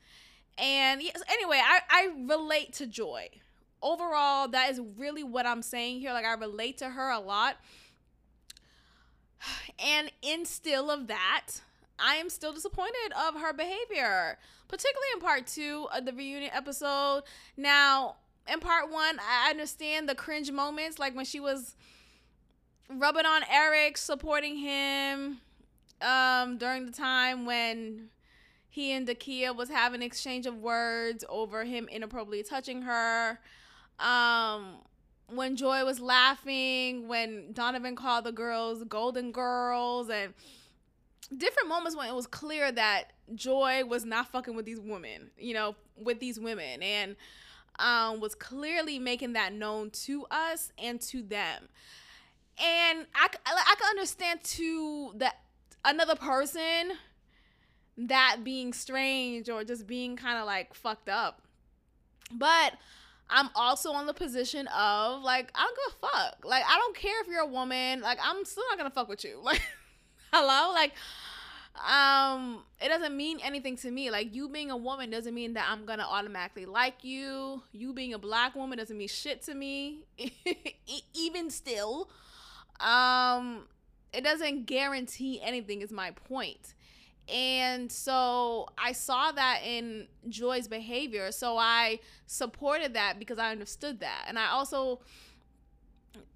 And 0.59 1.03
yes, 1.03 1.23
anyway, 1.29 1.61
I, 1.63 1.81
I 1.89 2.11
relate 2.27 2.75
to 2.75 2.87
Joy. 2.87 3.29
Overall, 3.83 4.49
that 4.49 4.71
is 4.71 4.81
really 4.97 5.25
what 5.25 5.47
I'm 5.47 5.63
saying 5.63 6.01
here. 6.01 6.13
Like 6.13 6.25
I 6.25 6.35
relate 6.35 6.79
to 6.79 6.91
her 6.91 7.11
a 7.11 7.19
lot. 7.19 7.57
And 9.79 10.11
in 10.23 10.45
still 10.45 10.91
of 10.91 11.07
that, 11.09 11.49
I 11.99 12.17
am 12.17 12.31
still 12.31 12.53
disappointed 12.53 13.13
of 13.29 13.41
her 13.41 13.53
behavior, 13.53 14.39
particularly 14.69 15.09
in 15.15 15.21
part 15.21 15.47
two 15.47 15.89
of 15.95 16.05
the 16.05 16.13
reunion 16.13 16.51
episode. 16.53 17.23
Now, 17.57 18.17
in 18.51 18.61
part 18.61 18.91
one, 18.91 19.19
I 19.21 19.51
understand 19.51 20.09
the 20.09 20.15
cringe 20.15 20.51
moments, 20.51 20.99
like 20.99 21.15
when 21.15 21.25
she 21.25 21.41
was 21.41 21.77
rubbing 22.89 23.27
on 23.27 23.43
Eric, 23.51 23.97
supporting 23.97 24.57
him 24.57 25.39
um, 26.01 26.59
during 26.59 26.87
the 26.87 26.93
time 26.93 27.47
when 27.47 28.09
he 28.69 28.93
and 28.93 29.07
Dakia 29.07 29.55
was 29.55 29.69
having 29.69 30.01
an 30.01 30.07
exchange 30.07 30.47
of 30.47 30.57
words 30.59 31.25
over 31.29 31.65
him 31.65 31.89
inappropriately 31.89 32.43
touching 32.43 32.83
her. 32.83 33.39
Um, 34.01 34.79
when 35.35 35.57
Joy 35.57 35.85
was 35.85 36.01
laughing, 36.01 37.09
when 37.09 37.53
Donovan 37.53 37.97
called 37.97 38.25
the 38.25 38.33
girls 38.33 38.85
Golden 38.85 39.33
Girls, 39.33 40.11
and 40.11 40.35
different 41.37 41.69
moments 41.69 41.97
when 41.97 42.09
it 42.09 42.15
was 42.15 42.27
clear 42.27 42.71
that 42.73 43.05
Joy 43.35 43.85
was 43.85 44.05
not 44.05 44.29
fucking 44.29 44.55
with 44.55 44.67
these 44.67 44.81
women, 44.81 45.31
you 45.39 45.55
know, 45.55 45.77
with 45.97 46.21
these 46.21 46.39
women, 46.39 46.83
and 46.83 47.17
um, 47.79 48.21
was 48.21 48.35
clearly 48.35 48.99
making 48.99 49.33
that 49.35 49.53
known 49.53 49.91
to 49.91 50.27
us 50.31 50.73
and 50.79 51.01
to 51.03 51.23
them. 51.23 51.69
and 52.59 53.07
I, 53.15 53.29
I 53.47 53.75
can 53.79 53.89
understand 53.91 54.43
to 54.45 55.13
that 55.17 55.37
another 55.85 56.15
person 56.15 56.93
that 57.97 58.39
being 58.45 58.73
strange 58.73 59.49
or 59.49 59.65
just 59.65 59.87
being 59.87 60.17
kind 60.17 60.39
of 60.39 60.47
like 60.47 60.75
fucked 60.75 61.09
up. 61.09 61.43
But 62.31 62.75
I'm 63.33 63.49
also 63.57 63.93
on 63.93 64.07
the 64.07 64.15
position 64.15 64.67
of 64.69 65.23
like 65.23 65.51
I 65.55 65.65
don't 65.65 65.77
give 65.77 65.97
a 65.97 66.07
fuck. 66.07 66.45
Like 66.45 66.65
I 66.69 66.77
don't 66.77 66.97
care 66.97 67.21
if 67.23 67.29
you're 67.29 67.41
a 67.41 67.47
woman. 67.47 68.03
Like 68.03 68.19
I'm 68.23 68.45
still 68.45 68.65
not 68.71 68.79
gonna 68.79 68.91
fuck 68.91 69.09
with 69.09 69.25
you. 69.25 69.41
Like 69.45 69.63
hello, 70.33 70.73
like 70.73 70.93
um 71.89 72.63
it 72.81 72.89
doesn't 72.89 73.17
mean 73.17 73.39
anything 73.43 73.77
to 73.77 73.91
me 73.91 74.11
like 74.11 74.35
you 74.35 74.49
being 74.49 74.71
a 74.71 74.77
woman 74.77 75.09
doesn't 75.09 75.35
mean 75.35 75.55
that 75.55 75.67
i'm 75.71 75.87
gonna 75.87 76.07
automatically 76.07 76.67
like 76.67 77.03
you 77.03 77.63
you 77.73 77.95
being 77.95 78.13
a 78.13 78.19
black 78.19 78.55
woman 78.55 78.77
doesn't 78.77 78.99
mean 78.99 79.09
shit 79.09 79.43
to 79.43 79.55
me 79.55 80.01
even 81.15 81.49
still 81.51 82.11
um 82.81 83.67
it 84.13 84.23
doesn't 84.23 84.67
guarantee 84.67 85.41
anything 85.43 85.81
is 85.81 85.91
my 85.91 86.11
point 86.11 86.75
and 87.33 87.91
so 87.91 88.69
I 88.77 88.93
saw 88.93 89.33
that 89.33 89.61
in 89.65 90.07
Joy's 90.29 90.69
behavior. 90.69 91.33
So 91.33 91.57
I 91.57 92.01
supported 92.27 92.95
that 92.95 93.19
because 93.19 93.39
I 93.39 93.51
understood 93.51 94.01
that. 94.01 94.27
And 94.29 94.39
I 94.39 94.49
also 94.49 95.01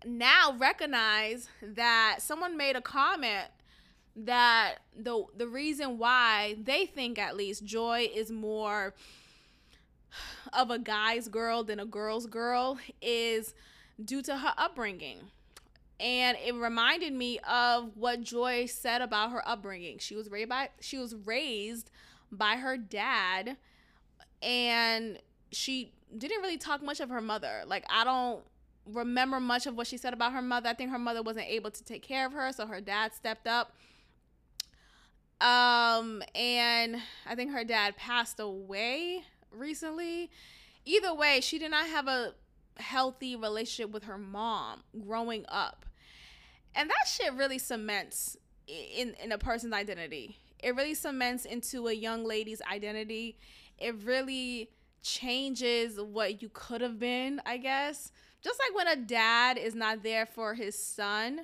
now 0.07 0.55
recognize 0.59 1.49
that 1.61 2.17
someone 2.21 2.57
made 2.57 2.77
a 2.77 2.81
comment 2.81 3.49
that 4.17 4.77
the 4.99 5.25
the 5.37 5.47
reason 5.47 5.99
why 5.99 6.57
they 6.63 6.87
think 6.87 7.19
at 7.19 7.37
least 7.37 7.65
Joy 7.65 8.09
is 8.15 8.31
more 8.31 8.95
of 10.55 10.71
a 10.71 10.79
guy's 10.79 11.29
girl 11.29 11.63
than 11.63 11.79
a 11.79 11.85
girl's 11.85 12.27
girl 12.27 12.79
is 13.03 13.55
due 14.03 14.23
to 14.23 14.39
her 14.39 14.55
upbringing 14.57 15.19
and 15.99 16.37
it 16.45 16.55
reminded 16.55 17.13
me 17.13 17.39
of 17.41 17.97
what 17.97 18.21
Joy 18.21 18.67
said 18.67 19.01
about 19.01 19.33
her 19.33 19.47
upbringing. 19.49 19.99
She 19.99 20.15
was 20.15 20.31
raised 20.31 20.49
by 20.49 20.71
she 20.81 20.99
was 20.99 21.15
raised 21.15 21.91
by 22.31 22.57
her 22.57 22.77
dad 22.77 23.57
and 24.43 25.19
she 25.53 25.93
didn't 26.17 26.43
really 26.43 26.59
talk 26.59 26.83
much 26.83 27.01
of 27.01 27.09
her 27.09 27.21
mother. 27.21 27.63
Like 27.67 27.85
I 27.89 28.05
don't 28.05 28.43
remember 28.87 29.41
much 29.41 29.67
of 29.67 29.77
what 29.77 29.87
she 29.87 29.97
said 29.97 30.13
about 30.13 30.33
her 30.33 30.43
mother. 30.43 30.69
I 30.69 30.75
think 30.75 30.91
her 30.91 30.99
mother 30.99 31.23
wasn't 31.23 31.47
able 31.47 31.71
to 31.71 31.85
take 31.85 32.03
care 32.03 32.27
of 32.27 32.33
her, 32.33 32.53
so 32.53 32.67
her 32.67 32.81
dad 32.81 33.15
stepped 33.15 33.47
up. 33.47 33.73
Um 35.41 36.23
and 36.35 36.97
I 37.27 37.35
think 37.35 37.53
her 37.53 37.65
dad 37.65 37.97
passed 37.97 38.39
away 38.39 39.23
recently. 39.51 40.31
Either 40.85 41.13
way, 41.13 41.41
she 41.41 41.59
did 41.59 41.71
not 41.71 41.87
have 41.89 42.07
a 42.07 42.35
healthy 42.79 43.37
relationship 43.37 43.93
with 43.93 44.05
her 44.05 44.19
mom 44.19 44.83
growing 45.07 45.45
up. 45.49 45.87
And 46.75 46.91
that 46.91 47.09
shit 47.09 47.33
really 47.35 47.59
cements 47.59 48.37
in 48.67 49.15
in 49.23 49.33
a 49.33 49.39
person's 49.39 49.73
identity. 49.73 50.37
It 50.63 50.75
really 50.75 50.95
cements 50.95 51.45
into 51.45 51.89
a 51.89 51.93
young 51.93 52.25
lady's 52.25 52.63
identity. 52.63 53.39
It 53.79 53.95
really 54.05 54.71
changes 55.03 56.01
what 56.01 56.43
you 56.43 56.51
could 56.53 56.81
have 56.81 56.99
been 56.99 57.41
i 57.47 57.57
guess. 57.57 58.11
Just 58.43 58.61
like 58.61 58.77
when 58.77 58.99
a 58.99 59.01
dad 59.01 59.57
is 59.57 59.75
not 59.75 60.03
there 60.03 60.27
for 60.27 60.55
his 60.55 60.77
son 60.79 61.41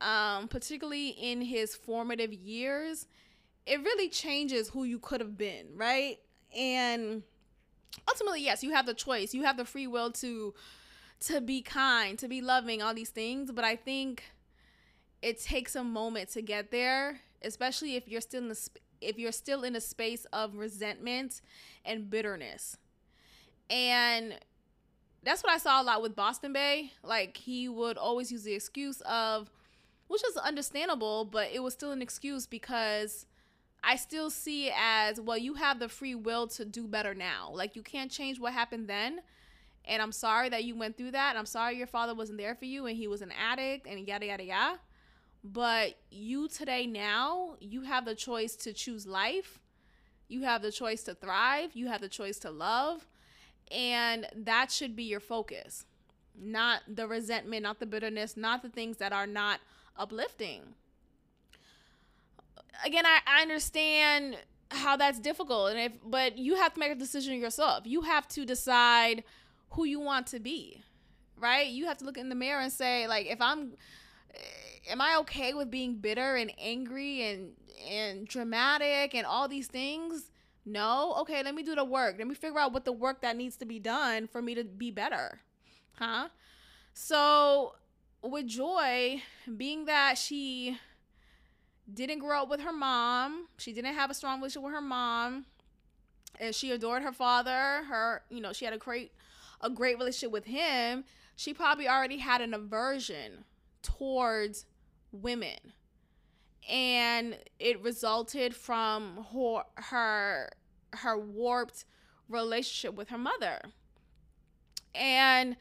um 0.00 0.48
particularly 0.48 1.08
in 1.08 1.40
his 1.40 1.74
formative 1.74 2.32
years 2.32 3.06
it 3.66 3.80
really 3.82 4.08
changes 4.08 4.68
who 4.68 4.84
you 4.84 4.98
could 4.98 5.20
have 5.20 5.36
been 5.36 5.66
right? 5.74 6.18
And 6.56 7.22
ultimately 8.08 8.42
yes 8.42 8.62
you 8.62 8.72
have 8.72 8.86
the 8.86 8.94
choice 8.94 9.34
you 9.34 9.42
have 9.44 9.56
the 9.56 9.64
free 9.64 9.86
will 9.86 10.10
to 10.10 10.54
to 11.20 11.40
be 11.40 11.62
kind, 11.62 12.18
to 12.18 12.28
be 12.28 12.40
loving, 12.40 12.82
all 12.82 12.94
these 12.94 13.10
things. 13.10 13.50
But 13.52 13.64
I 13.64 13.76
think 13.76 14.24
it 15.22 15.40
takes 15.40 15.74
a 15.74 15.84
moment 15.84 16.30
to 16.30 16.42
get 16.42 16.70
there, 16.70 17.20
especially 17.42 17.96
if 17.96 18.08
you're 18.08 18.20
still 18.20 18.42
in 18.42 18.48
the 18.48 18.68
if 19.00 19.18
you're 19.18 19.32
still 19.32 19.62
in 19.62 19.76
a 19.76 19.80
space 19.80 20.24
of 20.32 20.56
resentment 20.56 21.40
and 21.84 22.08
bitterness. 22.08 22.76
And 23.68 24.38
that's 25.22 25.42
what 25.42 25.52
I 25.52 25.58
saw 25.58 25.82
a 25.82 25.84
lot 25.84 26.02
with 26.02 26.14
Boston 26.14 26.52
Bay. 26.52 26.92
Like 27.02 27.36
he 27.36 27.68
would 27.68 27.98
always 27.98 28.30
use 28.30 28.44
the 28.44 28.54
excuse 28.54 29.00
of 29.02 29.50
which 30.08 30.22
is 30.24 30.36
understandable, 30.36 31.24
but 31.24 31.48
it 31.52 31.62
was 31.62 31.74
still 31.74 31.90
an 31.90 32.00
excuse 32.00 32.46
because 32.46 33.26
I 33.88 33.94
still 33.94 34.30
see 34.30 34.66
it 34.66 34.74
as 34.76 35.20
well, 35.20 35.38
you 35.38 35.54
have 35.54 35.78
the 35.78 35.88
free 35.88 36.16
will 36.16 36.48
to 36.48 36.64
do 36.64 36.88
better 36.88 37.14
now. 37.14 37.50
Like 37.52 37.76
you 37.76 37.82
can't 37.82 38.10
change 38.10 38.40
what 38.40 38.52
happened 38.52 38.88
then, 38.88 39.20
and 39.84 40.02
I'm 40.02 40.10
sorry 40.10 40.48
that 40.48 40.64
you 40.64 40.74
went 40.74 40.96
through 40.96 41.12
that. 41.12 41.36
I'm 41.36 41.46
sorry 41.46 41.76
your 41.78 41.86
father 41.86 42.12
wasn't 42.12 42.38
there 42.38 42.56
for 42.56 42.64
you 42.64 42.86
and 42.86 42.96
he 42.96 43.06
was 43.06 43.22
an 43.22 43.32
addict 43.32 43.86
and 43.86 44.06
yada, 44.06 44.26
yada, 44.26 44.44
yada. 44.44 44.78
But 45.44 45.94
you 46.10 46.48
today, 46.48 46.88
now, 46.88 47.54
you 47.60 47.82
have 47.82 48.04
the 48.04 48.16
choice 48.16 48.56
to 48.56 48.72
choose 48.72 49.06
life. 49.06 49.60
You 50.26 50.42
have 50.42 50.62
the 50.62 50.72
choice 50.72 51.04
to 51.04 51.14
thrive. 51.14 51.70
You 51.74 51.86
have 51.86 52.00
the 52.00 52.08
choice 52.08 52.40
to 52.40 52.50
love. 52.50 53.06
And 53.70 54.26
that 54.34 54.72
should 54.72 54.96
be 54.96 55.04
your 55.04 55.20
focus, 55.20 55.86
not 56.36 56.82
the 56.88 57.06
resentment, 57.06 57.62
not 57.62 57.78
the 57.78 57.86
bitterness, 57.86 58.36
not 58.36 58.62
the 58.62 58.68
things 58.68 58.96
that 58.96 59.12
are 59.12 59.26
not 59.26 59.60
uplifting. 59.96 60.74
Again, 62.84 63.06
I, 63.06 63.20
I 63.26 63.42
understand 63.42 64.36
how 64.70 64.96
that's 64.96 65.20
difficult 65.20 65.70
and 65.70 65.78
if 65.78 65.92
but 66.04 66.38
you 66.38 66.56
have 66.56 66.74
to 66.74 66.80
make 66.80 66.90
a 66.90 66.96
decision 66.96 67.38
yourself. 67.38 67.86
You 67.86 68.02
have 68.02 68.26
to 68.28 68.44
decide 68.44 69.22
who 69.70 69.84
you 69.84 70.00
want 70.00 70.26
to 70.28 70.40
be, 70.40 70.82
right? 71.38 71.68
You 71.68 71.86
have 71.86 71.98
to 71.98 72.04
look 72.04 72.18
in 72.18 72.28
the 72.28 72.34
mirror 72.34 72.60
and 72.60 72.72
say, 72.72 73.06
like, 73.06 73.26
if 73.26 73.40
I'm, 73.40 73.72
eh, 74.34 74.90
am 74.90 75.00
I 75.00 75.16
okay 75.20 75.54
with 75.54 75.70
being 75.70 75.96
bitter 75.96 76.36
and 76.36 76.52
angry 76.58 77.22
and 77.22 77.52
and 77.88 78.26
dramatic 78.26 79.14
and 79.14 79.26
all 79.26 79.48
these 79.48 79.68
things? 79.68 80.30
No. 80.64 81.14
Okay, 81.20 81.42
let 81.44 81.54
me 81.54 81.62
do 81.62 81.74
the 81.74 81.84
work. 81.84 82.16
Let 82.18 82.26
me 82.26 82.34
figure 82.34 82.58
out 82.58 82.72
what 82.72 82.84
the 82.84 82.92
work 82.92 83.22
that 83.22 83.36
needs 83.36 83.56
to 83.58 83.64
be 83.66 83.78
done 83.78 84.26
for 84.26 84.42
me 84.42 84.54
to 84.56 84.64
be 84.64 84.90
better, 84.90 85.40
huh? 85.98 86.28
So 86.92 87.74
with 88.22 88.46
Joy, 88.48 89.22
being 89.56 89.84
that 89.84 90.18
she 90.18 90.78
didn't 91.92 92.18
grow 92.18 92.42
up 92.42 92.48
with 92.48 92.60
her 92.60 92.72
mom, 92.72 93.48
she 93.58 93.72
didn't 93.72 93.94
have 93.94 94.10
a 94.10 94.14
strong 94.14 94.38
relationship 94.38 94.64
with 94.64 94.74
her 94.74 94.80
mom, 94.80 95.46
and 96.40 96.54
she 96.54 96.70
adored 96.70 97.02
her 97.02 97.12
father. 97.12 97.84
Her, 97.88 98.22
you 98.28 98.40
know, 98.40 98.52
she 98.52 98.64
had 98.64 98.74
a 98.74 98.78
great 98.78 99.12
a 99.60 99.70
great 99.70 99.98
relationship 99.98 100.32
with 100.32 100.44
him, 100.44 101.04
she 101.34 101.52
probably 101.54 101.88
already 101.88 102.18
had 102.18 102.40
an 102.40 102.54
aversion 102.54 103.44
towards 103.82 104.66
women. 105.12 105.58
And 106.68 107.38
it 107.60 107.80
resulted 107.82 108.54
from 108.54 109.26
her 109.32 109.62
her, 109.76 110.50
her 110.94 111.18
warped 111.18 111.84
relationship 112.28 112.96
with 112.96 113.10
her 113.10 113.18
mother. 113.18 113.60
And 114.94 115.56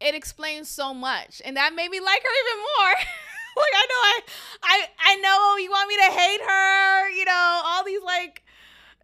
it 0.00 0.14
explains 0.14 0.68
so 0.68 0.92
much. 0.92 1.40
And 1.44 1.56
that 1.56 1.74
made 1.74 1.90
me 1.90 2.00
like 2.00 2.22
her 2.22 2.28
even 2.28 2.62
more. 2.62 2.94
like 3.56 3.74
I 3.74 3.86
know 3.88 4.34
I 4.62 4.86
I 4.98 4.99
I 5.10 5.16
know 5.16 5.56
you 5.56 5.70
want 5.70 5.88
me 5.88 5.96
to 5.96 6.02
hate 6.02 6.40
her, 6.40 7.10
you 7.10 7.24
know, 7.24 7.62
all 7.64 7.84
these 7.84 8.02
like 8.02 8.44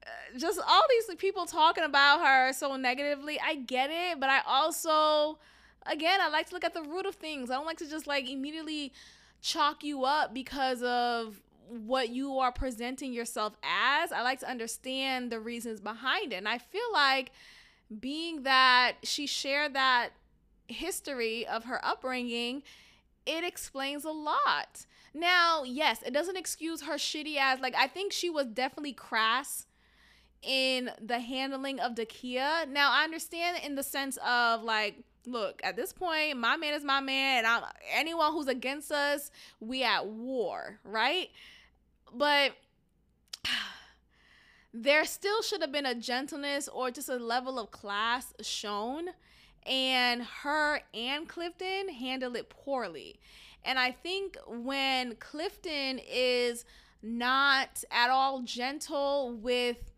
uh, 0.06 0.38
just 0.38 0.60
all 0.64 0.82
these 0.88 1.16
people 1.16 1.46
talking 1.46 1.82
about 1.82 2.24
her 2.24 2.52
so 2.52 2.76
negatively. 2.76 3.40
I 3.44 3.56
get 3.56 3.90
it, 3.90 4.20
but 4.20 4.30
I 4.30 4.40
also 4.46 5.38
again, 5.84 6.20
I 6.20 6.28
like 6.28 6.46
to 6.48 6.54
look 6.54 6.62
at 6.62 6.74
the 6.74 6.82
root 6.82 7.06
of 7.06 7.16
things. 7.16 7.50
I 7.50 7.54
don't 7.54 7.66
like 7.66 7.78
to 7.78 7.90
just 7.90 8.06
like 8.06 8.30
immediately 8.30 8.92
chalk 9.42 9.82
you 9.82 10.04
up 10.04 10.32
because 10.32 10.80
of 10.84 11.40
what 11.68 12.10
you 12.10 12.38
are 12.38 12.52
presenting 12.52 13.12
yourself 13.12 13.54
as. 13.64 14.12
I 14.12 14.22
like 14.22 14.38
to 14.40 14.50
understand 14.50 15.32
the 15.32 15.40
reasons 15.40 15.80
behind 15.80 16.32
it. 16.32 16.36
And 16.36 16.48
I 16.48 16.58
feel 16.58 16.92
like 16.92 17.32
being 17.98 18.44
that 18.44 18.92
she 19.02 19.26
shared 19.26 19.74
that 19.74 20.10
history 20.68 21.44
of 21.44 21.64
her 21.64 21.84
upbringing, 21.84 22.62
it 23.26 23.42
explains 23.42 24.04
a 24.04 24.12
lot. 24.12 24.86
Now, 25.16 25.62
yes, 25.64 26.02
it 26.04 26.12
doesn't 26.12 26.36
excuse 26.36 26.82
her 26.82 26.96
shitty 26.96 27.38
ass. 27.38 27.58
Like, 27.62 27.74
I 27.74 27.86
think 27.86 28.12
she 28.12 28.28
was 28.28 28.46
definitely 28.48 28.92
crass 28.92 29.64
in 30.42 30.90
the 31.00 31.20
handling 31.20 31.80
of 31.80 31.94
Dakia. 31.94 32.68
Now 32.68 32.92
I 32.92 33.04
understand 33.04 33.58
in 33.64 33.76
the 33.76 33.82
sense 33.82 34.18
of 34.18 34.62
like, 34.62 34.96
look, 35.26 35.62
at 35.64 35.74
this 35.74 35.90
point, 35.90 36.36
my 36.36 36.58
man 36.58 36.74
is 36.74 36.84
my 36.84 37.00
man, 37.00 37.38
and 37.38 37.46
I'm 37.46 37.62
anyone 37.94 38.32
who's 38.32 38.46
against 38.46 38.92
us, 38.92 39.30
we 39.58 39.82
at 39.82 40.06
war, 40.06 40.80
right? 40.84 41.30
But 42.14 42.52
there 44.74 45.06
still 45.06 45.40
should 45.40 45.62
have 45.62 45.72
been 45.72 45.86
a 45.86 45.94
gentleness 45.94 46.68
or 46.68 46.90
just 46.90 47.08
a 47.08 47.16
level 47.16 47.58
of 47.58 47.70
class 47.70 48.34
shown. 48.42 49.08
And 49.64 50.22
her 50.42 50.80
and 50.94 51.26
Clifton 51.26 51.88
handle 51.88 52.36
it 52.36 52.50
poorly. 52.50 53.18
And 53.66 53.78
I 53.78 53.90
think 53.90 54.38
when 54.46 55.16
Clifton 55.16 56.00
is 56.10 56.64
not 57.02 57.84
at 57.90 58.10
all 58.10 58.40
gentle 58.42 59.36
with 59.36 59.92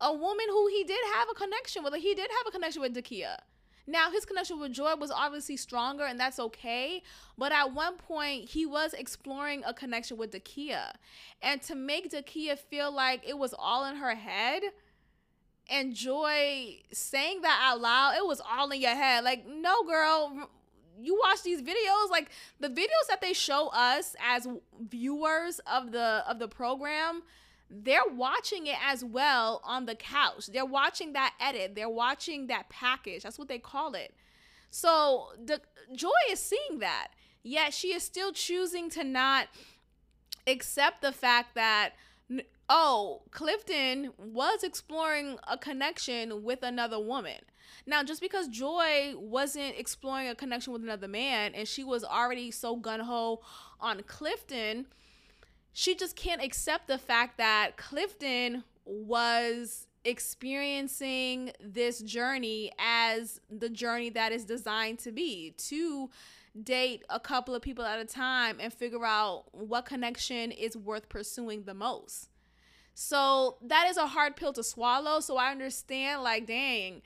a 0.00 0.12
woman 0.12 0.46
who 0.48 0.66
he 0.66 0.84
did 0.84 0.98
have 1.14 1.28
a 1.30 1.34
connection 1.34 1.84
with. 1.84 1.92
Like 1.92 2.02
he 2.02 2.14
did 2.14 2.28
have 2.30 2.46
a 2.48 2.50
connection 2.50 2.82
with 2.82 2.94
Dakia. 2.94 3.36
Now, 3.86 4.10
his 4.12 4.24
connection 4.24 4.60
with 4.60 4.72
Joy 4.72 4.94
was 4.94 5.10
obviously 5.10 5.56
stronger, 5.56 6.04
and 6.04 6.18
that's 6.18 6.38
okay. 6.38 7.02
But 7.36 7.50
at 7.50 7.74
one 7.74 7.96
point, 7.96 8.48
he 8.48 8.64
was 8.64 8.94
exploring 8.94 9.64
a 9.66 9.74
connection 9.74 10.16
with 10.16 10.30
Dakia. 10.30 10.92
And 11.40 11.60
to 11.62 11.74
make 11.74 12.12
Dakia 12.12 12.56
feel 12.56 12.92
like 12.92 13.28
it 13.28 13.38
was 13.38 13.54
all 13.58 13.84
in 13.86 13.96
her 13.96 14.14
head, 14.14 14.62
and 15.68 15.94
Joy 15.94 16.80
saying 16.92 17.42
that 17.42 17.60
out 17.60 17.80
loud, 17.80 18.14
it 18.16 18.26
was 18.26 18.40
all 18.40 18.70
in 18.70 18.80
your 18.80 18.94
head. 18.94 19.24
Like, 19.24 19.46
no, 19.46 19.82
girl, 19.82 20.48
you 21.00 21.18
watch 21.24 21.42
these 21.42 21.62
videos, 21.62 22.10
like 22.10 22.30
the 22.60 22.68
videos 22.68 23.08
that 23.08 23.20
they 23.20 23.32
show 23.32 23.68
us 23.68 24.14
as 24.22 24.46
viewers 24.88 25.60
of 25.60 25.92
the 25.92 26.24
of 26.28 26.38
the 26.38 26.48
program 26.48 27.22
they're 27.74 28.00
watching 28.14 28.66
it 28.66 28.76
as 28.84 29.02
well 29.02 29.62
on 29.64 29.86
the 29.86 29.94
couch. 29.94 30.48
They're 30.48 30.66
watching 30.66 31.14
that 31.14 31.34
edit. 31.40 31.74
They're 31.74 31.88
watching 31.88 32.48
that 32.48 32.68
package. 32.68 33.22
That's 33.22 33.38
what 33.38 33.48
they 33.48 33.58
call 33.58 33.94
it. 33.94 34.14
So 34.70 35.28
the 35.42 35.60
Joy 35.94 36.10
is 36.30 36.38
seeing 36.38 36.80
that. 36.80 37.08
Yet 37.42 37.72
she 37.72 37.88
is 37.94 38.02
still 38.02 38.32
choosing 38.32 38.90
to 38.90 39.02
not 39.02 39.48
accept 40.46 41.00
the 41.00 41.12
fact 41.12 41.54
that 41.54 41.92
oh, 42.74 43.20
Clifton 43.30 44.12
was 44.16 44.64
exploring 44.64 45.38
a 45.46 45.58
connection 45.58 46.42
with 46.42 46.62
another 46.62 46.98
woman. 46.98 47.38
Now, 47.86 48.02
just 48.02 48.22
because 48.22 48.48
Joy 48.48 49.12
wasn't 49.14 49.78
exploring 49.78 50.28
a 50.28 50.34
connection 50.34 50.72
with 50.72 50.82
another 50.82 51.06
man 51.06 51.54
and 51.54 51.68
she 51.68 51.84
was 51.84 52.02
already 52.02 52.50
so 52.50 52.76
gun 52.76 53.00
ho 53.00 53.42
on 53.78 54.02
Clifton, 54.06 54.86
she 55.74 55.94
just 55.94 56.16
can't 56.16 56.42
accept 56.42 56.88
the 56.88 56.96
fact 56.96 57.36
that 57.36 57.76
Clifton 57.76 58.64
was 58.86 59.86
experiencing 60.06 61.52
this 61.60 62.00
journey 62.00 62.72
as 62.78 63.38
the 63.50 63.68
journey 63.68 64.08
that 64.10 64.32
is 64.32 64.46
designed 64.46 64.98
to 65.00 65.12
be 65.12 65.54
to 65.58 66.08
date 66.62 67.04
a 67.10 67.20
couple 67.20 67.54
of 67.54 67.60
people 67.60 67.84
at 67.84 67.98
a 67.98 68.04
time 68.06 68.56
and 68.60 68.72
figure 68.72 69.04
out 69.04 69.44
what 69.52 69.84
connection 69.84 70.50
is 70.50 70.74
worth 70.74 71.10
pursuing 71.10 71.64
the 71.64 71.74
most. 71.74 72.30
So 72.94 73.56
that 73.62 73.88
is 73.88 73.96
a 73.96 74.06
hard 74.06 74.36
pill 74.36 74.52
to 74.52 74.62
swallow. 74.62 75.20
So 75.20 75.36
I 75.36 75.50
understand, 75.50 76.22
like, 76.22 76.46
dang, 76.46 77.02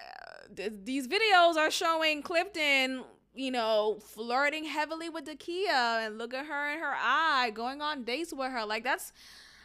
uh, 0.00 0.54
th- 0.56 0.72
these 0.84 1.06
videos 1.06 1.56
are 1.56 1.70
showing 1.70 2.22
Clifton 2.22 3.04
you 3.34 3.50
know, 3.50 3.98
flirting 4.00 4.64
heavily 4.64 5.08
with 5.08 5.26
Dakia 5.26 6.06
and 6.06 6.18
look 6.18 6.32
at 6.32 6.46
her 6.46 6.72
in 6.72 6.78
her 6.78 6.94
eye, 6.96 7.50
going 7.52 7.82
on 7.82 8.04
dates 8.04 8.32
with 8.32 8.50
her. 8.50 8.64
Like 8.64 8.84
that's 8.84 9.12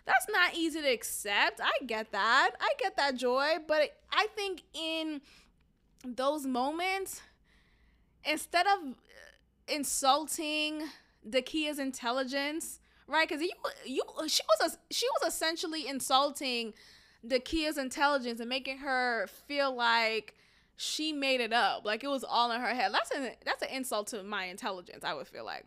that's 0.05 0.25
not 0.29 0.55
easy 0.55 0.81
to 0.81 0.87
accept. 0.87 1.61
I 1.63 1.71
get 1.85 2.11
that. 2.11 2.51
I 2.59 2.69
get 2.79 2.97
that 2.97 3.15
joy, 3.15 3.57
but 3.67 3.95
I 4.11 4.27
think 4.35 4.63
in 4.73 5.21
those 6.03 6.45
moments 6.47 7.21
instead 8.25 8.65
of 8.65 8.95
insulting 9.67 10.83
Dakia's 11.27 11.77
intelligence, 11.77 12.79
right? 13.09 13.27
Cuz 13.27 13.41
you 13.41 13.51
you 13.85 14.03
she 14.27 14.41
was 14.61 14.77
she 14.91 15.07
was 15.19 15.33
essentially 15.33 15.87
insulting 15.87 16.73
Dakia's 17.25 17.77
intelligence 17.77 18.39
and 18.39 18.47
making 18.47 18.77
her 18.79 19.27
feel 19.47 19.75
like 19.75 20.35
she 20.77 21.11
made 21.11 21.41
it 21.41 21.51
up. 21.51 21.83
Like 21.83 22.03
it 22.03 22.07
was 22.07 22.23
all 22.23 22.51
in 22.51 22.61
her 22.61 22.73
head. 22.73 22.93
That's 22.93 23.11
an 23.11 23.31
that's 23.45 23.63
an 23.63 23.69
insult 23.69 24.07
to 24.07 24.23
my 24.23 24.45
intelligence, 24.45 25.03
I 25.03 25.13
would 25.13 25.27
feel 25.27 25.45
like. 25.45 25.65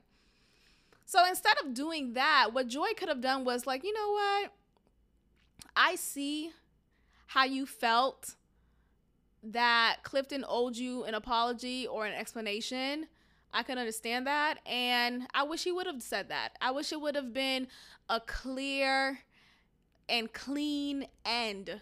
So 1.05 1.19
instead 1.29 1.57
of 1.63 1.75
doing 1.75 2.15
that, 2.15 2.55
what 2.55 2.69
Joy 2.69 2.95
could 2.97 3.11
have 3.11 3.21
done 3.21 3.45
was 3.45 3.67
like, 3.67 3.85
you 3.85 3.93
know 3.93 4.13
what? 4.13 4.53
I 5.77 5.97
see 5.97 6.53
how 7.27 7.45
you 7.45 7.67
felt 7.67 8.37
that 9.43 9.99
Clifton 10.03 10.45
owed 10.49 10.77
you 10.77 11.05
an 11.05 11.15
apology 11.15 11.87
or 11.87 12.07
an 12.07 12.15
explanation. 12.15 13.07
I 13.53 13.63
can 13.63 13.79
understand 13.79 14.27
that. 14.27 14.59
And 14.67 15.27
I 15.35 15.43
wish 15.43 15.65
he 15.65 15.73
would 15.73 15.87
have 15.87 16.03
said 16.03 16.29
that. 16.31 16.57
I 16.61 16.71
wish 16.71 16.93
it 16.93 17.01
would 17.01 17.15
have 17.15 17.33
been 17.33 17.69
a 18.09 18.21
clear 18.21 19.21
and 20.09 20.33
clean 20.33 21.07
end 21.25 21.81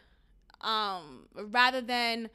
um, 0.61 1.27
rather 1.35 1.81
than 1.81 2.31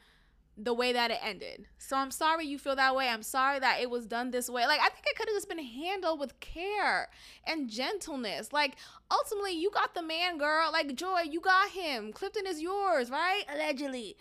the 0.58 0.72
way 0.72 0.92
that 0.92 1.10
it 1.10 1.18
ended. 1.22 1.66
So 1.78 1.96
I'm 1.96 2.10
sorry 2.10 2.46
you 2.46 2.58
feel 2.58 2.76
that 2.76 2.96
way. 2.96 3.08
I'm 3.08 3.22
sorry 3.22 3.58
that 3.58 3.80
it 3.80 3.90
was 3.90 4.06
done 4.06 4.30
this 4.30 4.48
way. 4.48 4.66
Like 4.66 4.80
I 4.80 4.88
think 4.88 5.04
it 5.06 5.16
could 5.16 5.28
have 5.28 5.36
just 5.36 5.48
been 5.48 5.58
handled 5.58 6.18
with 6.18 6.38
care 6.40 7.08
and 7.46 7.68
gentleness. 7.68 8.52
Like 8.52 8.76
ultimately 9.10 9.52
you 9.52 9.70
got 9.70 9.94
the 9.94 10.02
man, 10.02 10.38
girl. 10.38 10.70
Like 10.72 10.94
Joy, 10.94 11.22
you 11.30 11.40
got 11.40 11.70
him. 11.70 12.12
Clifton 12.12 12.46
is 12.46 12.62
yours, 12.62 13.10
right? 13.10 13.42
Allegedly. 13.52 14.16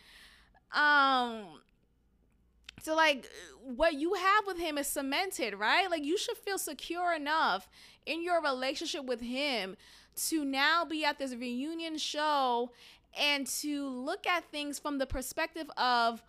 Um 0.74 1.62
so 2.86 2.96
like 2.96 3.28
what 3.64 3.96
you 3.96 4.14
have 4.14 4.46
with 4.46 4.60
him 4.60 4.78
is 4.78 4.86
cemented, 4.86 5.56
right? 5.56 5.90
Like 5.90 6.06
you 6.06 6.20
should 6.20 6.38
feel 6.38 6.60
secure 6.60 7.14
enough 7.14 7.68
in 8.06 8.24
your 8.24 8.40
relationship 8.44 9.06
with 9.06 9.22
him 9.22 9.76
to 10.28 10.46
now 10.46 10.86
be 10.86 11.04
at 11.04 11.18
this 11.18 11.34
reunion 11.34 11.98
show 11.98 12.70
and 13.20 13.48
to 13.48 13.88
look 13.88 14.28
at 14.28 14.52
things 14.52 14.78
from 14.78 15.00
the 15.00 15.08
perspective 15.08 15.68
of 15.78 16.22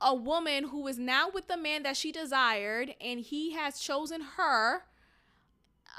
a 0.00 0.14
woman 0.14 0.64
who 0.64 0.88
is 0.88 0.98
now 0.98 1.28
with 1.28 1.48
the 1.48 1.56
man 1.58 1.82
that 1.82 1.98
she 1.98 2.10
desired 2.10 2.94
and 2.98 3.20
he 3.20 3.52
has 3.52 3.78
chosen 3.78 4.22
her 4.38 4.84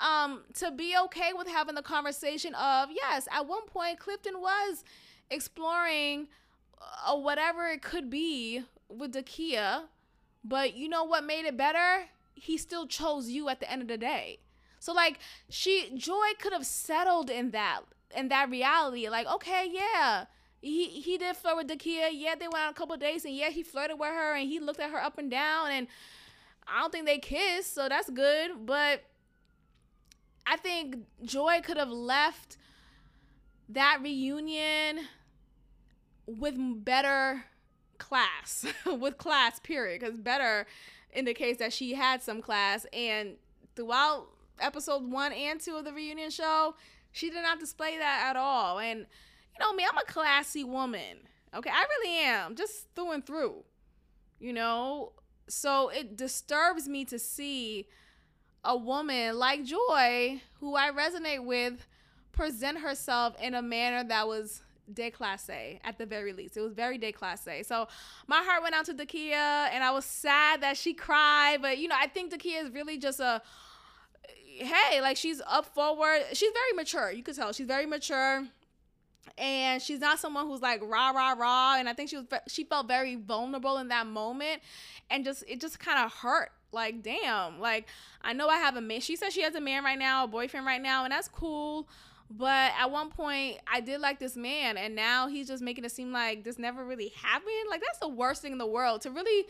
um 0.04 0.42
to 0.54 0.72
be 0.72 0.96
okay 1.06 1.32
with 1.32 1.48
having 1.48 1.76
the 1.76 1.82
conversation 1.82 2.54
of 2.56 2.90
yes 2.92 3.30
at 3.32 3.48
one 3.48 3.66
point 3.68 3.98
clifton 3.98 4.42
was 4.42 4.84
exploring 5.32 6.28
uh, 7.08 7.16
whatever 7.16 7.68
it 7.68 7.82
could 7.82 8.10
be 8.10 8.62
with 8.98 9.14
dakia 9.14 9.84
but 10.44 10.76
you 10.76 10.88
know 10.90 11.04
what 11.04 11.24
made 11.24 11.46
it 11.46 11.58
better 11.58 12.06
he 12.34 12.58
still 12.58 12.86
chose 12.88 13.30
you 13.30 13.50
at 13.50 13.60
the 13.60 13.72
end 13.72 13.82
of 13.82 13.88
the 13.88 13.98
day 13.98 14.40
so 14.80 14.94
like 14.94 15.20
she 15.50 15.92
joy 15.96 16.30
could 16.40 16.54
have 16.54 16.66
settled 16.66 17.30
in 17.30 17.52
that 17.52 17.82
in 18.16 18.30
that 18.30 18.50
reality. 18.50 19.10
Like, 19.10 19.28
okay, 19.28 19.70
yeah, 19.72 20.26
he 20.62 20.88
he 20.88 21.18
did 21.18 21.36
flirt 21.36 21.58
with 21.58 21.68
Dakia. 21.68 22.10
Yeah, 22.12 22.36
they 22.36 22.48
went 22.48 22.66
on 22.66 22.72
a 22.72 22.74
couple 22.74 22.96
days, 22.98 23.26
and 23.26 23.36
yeah, 23.36 23.50
he 23.50 23.64
flirted 23.64 24.00
with 24.00 24.10
her, 24.10 24.36
and 24.36 24.48
he 24.48 24.60
looked 24.60 24.80
at 24.80 24.92
her 24.92 25.02
up 25.02 25.18
and 25.18 25.30
down, 25.30 25.72
and 25.72 25.88
I 26.68 26.82
don't 26.82 26.92
think 26.92 27.06
they 27.06 27.20
kissed, 27.20 27.74
so 27.74 27.90
that's 27.90 28.10
good. 28.10 28.66
But 28.66 29.04
I 30.46 30.58
think 30.58 30.98
Joy 31.24 31.62
could 31.64 31.78
have 31.78 31.90
left 31.90 32.58
that 33.70 34.00
reunion 34.02 35.02
with 36.28 36.56
better 36.58 37.46
class, 37.98 38.66
with 38.86 39.18
class, 39.18 39.60
period. 39.60 40.02
Because 40.02 40.18
better 40.18 40.66
indicates 41.14 41.60
that 41.60 41.74
she 41.74 41.94
had 41.94 42.22
some 42.22 42.42
class, 42.42 42.86
and 42.94 43.36
throughout 43.76 44.28
episode 44.60 45.10
one 45.10 45.34
and 45.34 45.60
two 45.60 45.76
of 45.76 45.86
the 45.86 45.94
reunion 45.94 46.30
show, 46.30 46.76
she 47.12 47.30
did 47.30 47.42
not 47.42 47.60
display 47.60 47.98
that 47.98 48.28
at 48.30 48.36
all. 48.36 48.80
And 48.80 49.00
you 49.00 49.60
know 49.60 49.74
me, 49.74 49.86
I'm 49.90 49.98
a 49.98 50.04
classy 50.06 50.64
woman. 50.64 51.20
Okay, 51.56 51.70
I 51.70 51.86
really 51.98 52.20
am, 52.26 52.56
just 52.56 52.94
through 52.96 53.12
and 53.12 53.26
through. 53.26 53.64
You 54.40 54.52
know, 54.52 55.14
so 55.48 55.90
it 55.90 56.18
disturbs 56.18 56.90
me 56.90 57.06
to 57.06 57.18
see 57.18 57.88
a 58.64 58.76
woman 58.76 59.38
like 59.38 59.64
Joy, 59.64 60.42
who 60.60 60.76
I 60.76 60.92
resonate 60.92 61.46
with, 61.46 61.88
present 62.32 62.80
herself 62.80 63.40
in 63.42 63.54
a 63.54 63.62
manner 63.62 64.04
that 64.04 64.28
was 64.28 64.62
déclassé 64.94 65.80
at 65.84 65.98
the 65.98 66.06
very 66.06 66.34
least. 66.34 66.58
It 66.58 66.62
was 66.62 66.74
very 66.74 67.00
déclassé. 67.00 67.66
So 67.66 67.88
my 68.28 68.44
heart 68.44 68.64
went 68.64 68.76
out 68.76 68.86
to 68.86 68.94
Dakia, 68.94 69.70
and 69.72 69.84
I 69.84 69.92
was 69.92 70.06
sad 70.06 70.62
that 70.62 70.78
she 70.78 70.94
cried. 70.94 71.58
But 71.62 71.78
you 71.78 71.88
know, 71.88 71.96
I 72.00 72.08
think 72.08 72.34
Dakia 72.34 72.64
is 72.64 72.72
really 72.72 72.98
just 72.98 73.20
a 73.20 73.42
hey, 74.58 75.02
like 75.02 75.18
she's 75.18 75.42
up 75.48 75.66
forward. 75.74 76.22
She's 76.34 76.52
very 76.52 76.74
mature. 76.76 77.12
You 77.12 77.24
could 77.24 77.36
tell 77.36 77.52
she's 77.54 77.68
very 77.68 77.86
mature. 77.86 78.46
And 79.38 79.82
she's 79.82 80.00
not 80.00 80.20
someone 80.20 80.48
who's 80.48 80.62
like 80.62 80.82
rah 80.82 81.10
rah 81.10 81.34
rah. 81.34 81.76
And 81.78 81.90
I 81.90 81.94
think 81.94 82.10
she 82.10 82.18
was 82.18 82.26
she 82.48 82.64
felt 82.64 82.88
very 82.88 83.16
vulnerable 83.16 83.78
in 83.80 83.90
that 83.90 84.08
moment, 84.08 84.62
and 85.10 85.26
just 85.26 85.44
it 85.48 85.60
just 85.60 85.80
kind 85.80 86.04
of 86.06 86.12
hurt. 86.14 86.52
Like 86.72 87.04
damn, 87.04 87.60
like 87.60 87.88
I 88.22 88.34
know 88.34 88.48
I 88.48 88.58
have 88.58 88.76
a 88.76 88.82
man. 88.82 89.02
She 89.02 89.16
says 89.16 89.34
she 89.34 89.42
has 89.42 89.56
a 89.56 89.62
man 89.62 89.84
right 89.84 90.00
now, 90.00 90.24
a 90.24 90.28
boyfriend 90.28 90.66
right 90.66 90.82
now, 90.82 91.04
and 91.04 91.12
that's 91.12 91.28
cool. 91.28 91.88
But 92.30 92.72
at 92.80 92.90
one 92.90 93.10
point, 93.10 93.60
I 93.72 93.82
did 93.82 94.02
like 94.02 94.20
this 94.20 94.36
man, 94.36 94.78
and 94.78 94.96
now 94.96 95.28
he's 95.28 95.48
just 95.48 95.62
making 95.62 95.86
it 95.86 95.92
seem 95.92 96.12
like 96.12 96.44
this 96.44 96.58
never 96.58 96.84
really 96.84 97.10
happened. 97.22 97.70
Like 97.70 97.82
that's 97.82 98.00
the 98.00 98.10
worst 98.10 98.42
thing 98.42 98.52
in 98.52 98.58
the 98.58 98.66
world 98.66 99.02
to 99.02 99.12
really 99.12 99.46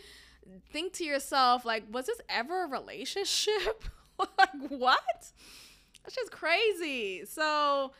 think 0.72 0.94
to 0.94 1.04
yourself, 1.04 1.66
like, 1.66 1.84
was 1.92 2.06
this 2.06 2.20
ever 2.30 2.66
a 2.66 2.68
relationship? 2.68 3.86
like 4.20 4.70
what? 4.70 5.00
That's 6.04 6.16
just 6.16 6.32
crazy. 6.32 7.26
So 7.26 7.92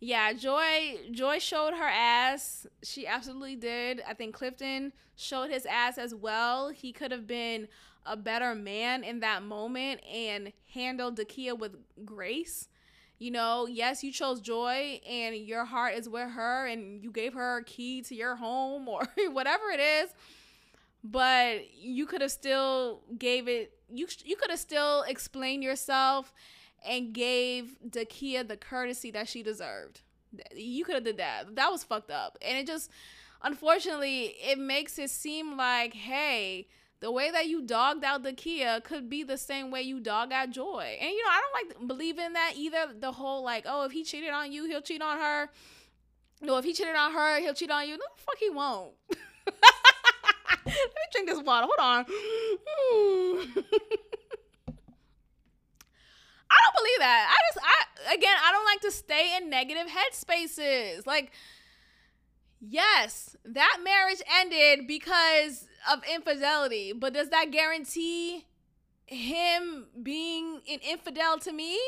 yeah, 0.00 0.32
Joy 0.32 0.98
Joy 1.12 1.38
showed 1.38 1.74
her 1.74 1.88
ass. 1.88 2.66
She 2.82 3.06
absolutely 3.06 3.56
did. 3.56 4.02
I 4.06 4.14
think 4.14 4.34
Clifton 4.34 4.92
showed 5.16 5.50
his 5.50 5.66
ass 5.66 5.98
as 5.98 6.14
well. 6.14 6.70
He 6.70 6.92
could 6.92 7.12
have 7.12 7.26
been 7.26 7.68
a 8.04 8.16
better 8.16 8.54
man 8.54 9.02
in 9.02 9.20
that 9.20 9.42
moment 9.42 10.04
and 10.04 10.52
handled 10.74 11.16
Dakia 11.18 11.58
with 11.58 11.76
grace. 12.04 12.68
You 13.18 13.30
know, 13.30 13.66
yes, 13.66 14.02
you 14.04 14.12
chose 14.12 14.40
Joy 14.40 15.00
and 15.08 15.36
your 15.36 15.64
heart 15.64 15.94
is 15.94 16.08
with 16.08 16.30
her 16.30 16.66
and 16.66 17.02
you 17.02 17.10
gave 17.10 17.34
her 17.34 17.58
a 17.58 17.64
key 17.64 18.02
to 18.02 18.14
your 18.14 18.36
home 18.36 18.88
or 18.88 19.02
whatever 19.30 19.64
it 19.72 19.80
is. 19.80 20.10
but 21.02 21.74
you 21.74 22.06
could 22.06 22.20
have 22.22 22.30
still 22.30 23.02
gave 23.18 23.48
it 23.48 23.72
you 23.92 24.06
you 24.24 24.36
could 24.36 24.50
have 24.50 24.58
still 24.58 25.02
explained 25.02 25.62
yourself 25.62 26.32
and 26.86 27.12
gave 27.12 27.76
Dakia 27.88 28.46
the 28.46 28.56
courtesy 28.56 29.10
that 29.12 29.28
she 29.28 29.42
deserved. 29.42 30.00
You 30.54 30.84
could 30.84 30.96
have 30.96 31.04
did 31.04 31.18
that. 31.18 31.54
That 31.56 31.70
was 31.70 31.84
fucked 31.84 32.10
up. 32.10 32.38
And 32.42 32.58
it 32.58 32.66
just 32.66 32.90
unfortunately 33.42 34.34
it 34.42 34.58
makes 34.58 34.98
it 34.98 35.10
seem 35.10 35.56
like, 35.56 35.94
hey, 35.94 36.68
the 37.04 37.12
way 37.12 37.30
that 37.30 37.46
you 37.48 37.60
dogged 37.60 38.02
out 38.02 38.22
Dakia 38.22 38.82
could 38.82 39.10
be 39.10 39.22
the 39.22 39.36
same 39.36 39.70
way 39.70 39.82
you 39.82 40.00
dog 40.00 40.32
out 40.32 40.48
Joy. 40.48 40.96
And 40.98 41.10
you 41.10 41.22
know, 41.22 41.30
I 41.30 41.42
don't 41.42 41.52
like 41.52 41.86
believe 41.86 42.18
in 42.18 42.32
that 42.32 42.54
either. 42.56 42.94
The 42.98 43.12
whole 43.12 43.44
like, 43.44 43.64
oh, 43.68 43.84
if 43.84 43.92
he 43.92 44.04
cheated 44.04 44.30
on 44.30 44.50
you, 44.50 44.64
he'll 44.64 44.80
cheat 44.80 45.02
on 45.02 45.18
her. 45.18 45.50
No, 46.40 46.56
if 46.56 46.64
he 46.64 46.72
cheated 46.72 46.96
on 46.96 47.12
her, 47.12 47.40
he'll 47.40 47.52
cheat 47.52 47.70
on 47.70 47.86
you. 47.86 47.98
No, 47.98 48.04
fuck, 48.16 48.38
he 48.38 48.48
won't. 48.48 48.94
Let 50.64 50.64
me 50.64 50.82
drink 51.12 51.28
this 51.28 51.42
water. 51.42 51.66
Hold 51.70 51.78
on. 51.78 52.06
I 56.50 56.56
don't 56.62 56.76
believe 56.78 57.00
that. 57.00 57.30
I 57.30 57.36
just, 57.52 57.58
I 57.62 58.14
again, 58.14 58.36
I 58.42 58.50
don't 58.50 58.64
like 58.64 58.80
to 58.80 58.90
stay 58.90 59.36
in 59.36 59.50
negative 59.50 59.88
headspaces. 59.88 61.06
Like, 61.06 61.32
yes, 62.68 63.36
that 63.44 63.78
marriage 63.84 64.22
ended 64.40 64.86
because 64.86 65.66
of 65.90 66.00
infidelity, 66.12 66.92
but 66.92 67.12
does 67.12 67.30
that 67.30 67.50
guarantee 67.50 68.46
him 69.06 69.86
being 70.02 70.60
an 70.70 70.78
infidel 70.80 71.38
to 71.38 71.52
me? 71.52 71.78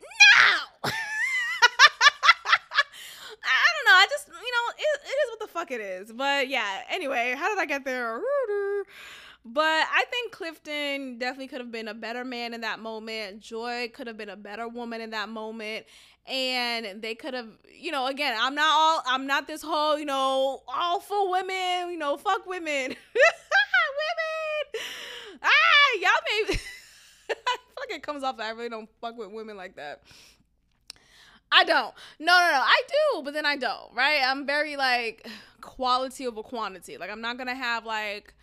No. 0.00 0.90
I 3.44 3.66
don't 3.74 3.86
know. 3.86 3.94
I 3.94 4.06
just, 4.10 4.28
you 4.28 4.34
know, 4.34 4.72
it, 4.78 5.00
it 5.04 5.08
is 5.08 5.30
what 5.30 5.40
the 5.40 5.46
fuck 5.48 5.70
it 5.70 5.80
is. 5.80 6.12
But 6.12 6.48
yeah, 6.48 6.82
anyway, 6.90 7.34
how 7.36 7.48
did 7.48 7.58
I 7.58 7.66
get 7.66 7.84
there? 7.84 8.20
But 9.44 9.64
I 9.92 10.04
think 10.08 10.30
Clifton 10.32 11.18
definitely 11.18 11.48
could 11.48 11.60
have 11.60 11.72
been 11.72 11.88
a 11.88 11.94
better 11.94 12.24
man 12.24 12.54
in 12.54 12.60
that 12.60 12.78
moment. 12.78 13.40
Joy 13.40 13.90
could 13.92 14.06
have 14.06 14.16
been 14.16 14.28
a 14.28 14.36
better 14.36 14.68
woman 14.68 15.00
in 15.00 15.10
that 15.10 15.28
moment. 15.28 15.86
And 16.26 17.02
they 17.02 17.14
could 17.14 17.34
have, 17.34 17.48
you 17.76 17.90
know, 17.90 18.06
again, 18.06 18.36
I'm 18.38 18.54
not 18.54 18.70
all, 18.70 19.02
I'm 19.06 19.26
not 19.26 19.46
this 19.46 19.60
whole, 19.60 19.98
you 19.98 20.04
know, 20.04 20.62
all 20.68 21.00
for 21.00 21.30
women, 21.30 21.90
you 21.90 21.98
know, 21.98 22.16
fuck 22.16 22.46
women. 22.46 22.94
women. 24.72 24.84
Ah, 25.42 25.98
y'all 26.00 26.10
may, 26.24 26.54
I 27.30 27.34
feel 27.34 27.36
like 27.80 27.90
it 27.90 28.02
comes 28.02 28.22
off 28.22 28.36
that 28.36 28.46
I 28.46 28.50
really 28.50 28.68
don't 28.68 28.88
fuck 29.00 29.18
with 29.18 29.32
women 29.32 29.56
like 29.56 29.76
that. 29.76 30.02
I 31.50 31.64
don't. 31.64 31.94
No, 32.18 32.32
no, 32.32 32.50
no. 32.50 32.62
I 32.62 32.82
do, 32.88 33.22
but 33.22 33.34
then 33.34 33.44
I 33.44 33.56
don't, 33.56 33.94
right? 33.94 34.22
I'm 34.24 34.46
very 34.46 34.76
like 34.76 35.28
quality 35.60 36.26
over 36.26 36.42
quantity. 36.42 36.96
Like 36.96 37.10
I'm 37.10 37.20
not 37.20 37.36
gonna 37.36 37.54
have 37.54 37.84
like, 37.84 38.34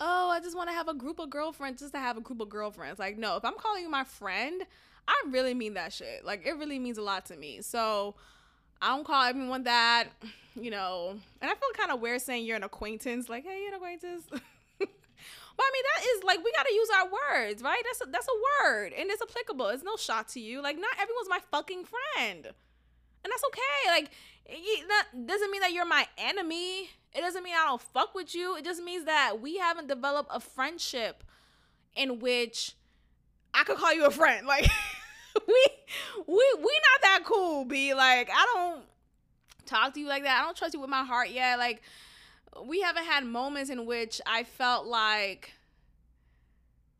oh, 0.00 0.30
I 0.30 0.40
just 0.40 0.56
want 0.56 0.70
to 0.70 0.74
have 0.74 0.88
a 0.88 0.94
group 0.94 1.18
of 1.18 1.28
girlfriends 1.28 1.80
just 1.80 1.92
to 1.92 2.00
have 2.00 2.16
a 2.16 2.20
group 2.20 2.40
of 2.40 2.48
girlfriends. 2.48 2.98
Like, 2.98 3.18
no, 3.18 3.36
if 3.36 3.44
I'm 3.44 3.56
calling 3.58 3.82
you 3.82 3.90
my 3.90 4.04
friend, 4.04 4.62
I 5.08 5.22
really 5.30 5.54
mean 5.54 5.74
that 5.74 5.92
shit. 5.92 6.24
Like 6.24 6.46
it 6.46 6.56
really 6.56 6.78
means 6.78 6.98
a 6.98 7.02
lot 7.02 7.26
to 7.26 7.36
me. 7.36 7.60
So 7.62 8.14
I 8.82 8.94
don't 8.94 9.04
call 9.04 9.24
everyone 9.24 9.64
that, 9.64 10.08
you 10.54 10.70
know. 10.70 11.18
And 11.40 11.50
I 11.50 11.54
feel 11.54 11.68
kind 11.74 11.90
of 11.90 12.00
weird 12.00 12.20
saying 12.20 12.44
you're 12.44 12.56
an 12.56 12.64
acquaintance. 12.64 13.28
Like, 13.28 13.44
hey, 13.44 13.60
you're 13.60 13.68
an 13.68 13.74
acquaintance. 13.74 14.24
But 15.56 15.64
I 15.64 15.70
mean, 15.72 15.82
that 15.94 16.04
is 16.04 16.24
like 16.24 16.44
we 16.44 16.52
gotta 16.52 16.72
use 16.72 16.88
our 16.98 17.04
words, 17.06 17.62
right? 17.62 17.82
That's 17.84 18.02
a, 18.02 18.12
that's 18.12 18.26
a 18.28 18.64
word, 18.64 18.92
and 18.92 19.10
it's 19.10 19.22
applicable. 19.22 19.68
It's 19.68 19.82
no 19.82 19.96
shot 19.96 20.28
to 20.28 20.40
you. 20.40 20.62
Like, 20.62 20.78
not 20.78 20.92
everyone's 21.00 21.28
my 21.30 21.40
fucking 21.50 21.84
friend, 21.84 22.44
and 22.44 23.32
that's 23.32 23.42
okay. 23.46 23.88
Like, 23.88 24.10
that 24.88 25.26
doesn't 25.26 25.50
mean 25.50 25.62
that 25.62 25.72
you're 25.72 25.86
my 25.86 26.06
enemy. 26.18 26.90
It 27.14 27.20
doesn't 27.20 27.42
mean 27.42 27.54
I 27.54 27.64
don't 27.64 27.80
fuck 27.80 28.14
with 28.14 28.34
you. 28.34 28.56
It 28.56 28.64
just 28.64 28.82
means 28.82 29.06
that 29.06 29.40
we 29.40 29.56
haven't 29.56 29.88
developed 29.88 30.30
a 30.32 30.40
friendship 30.40 31.24
in 31.96 32.18
which 32.18 32.72
I 33.54 33.64
could 33.64 33.78
call 33.78 33.94
you 33.94 34.04
a 34.04 34.10
friend. 34.10 34.46
Like, 34.56 34.68
we 35.46 35.66
we 36.26 36.54
we 36.58 36.62
not 36.62 37.02
that 37.02 37.20
cool. 37.24 37.64
Be 37.64 37.94
like, 37.94 38.30
I 38.30 38.46
don't 38.54 38.84
talk 39.66 39.94
to 39.94 40.00
you 40.00 40.08
like 40.08 40.22
that. 40.22 40.40
I 40.40 40.44
don't 40.44 40.56
trust 40.56 40.74
you 40.74 40.80
with 40.80 40.90
my 40.90 41.04
heart 41.04 41.30
yet. 41.30 41.58
Like 41.58 41.82
we 42.64 42.80
haven't 42.80 43.04
had 43.04 43.24
moments 43.24 43.70
in 43.70 43.86
which 43.86 44.20
I 44.26 44.44
felt 44.44 44.86
like 44.86 45.52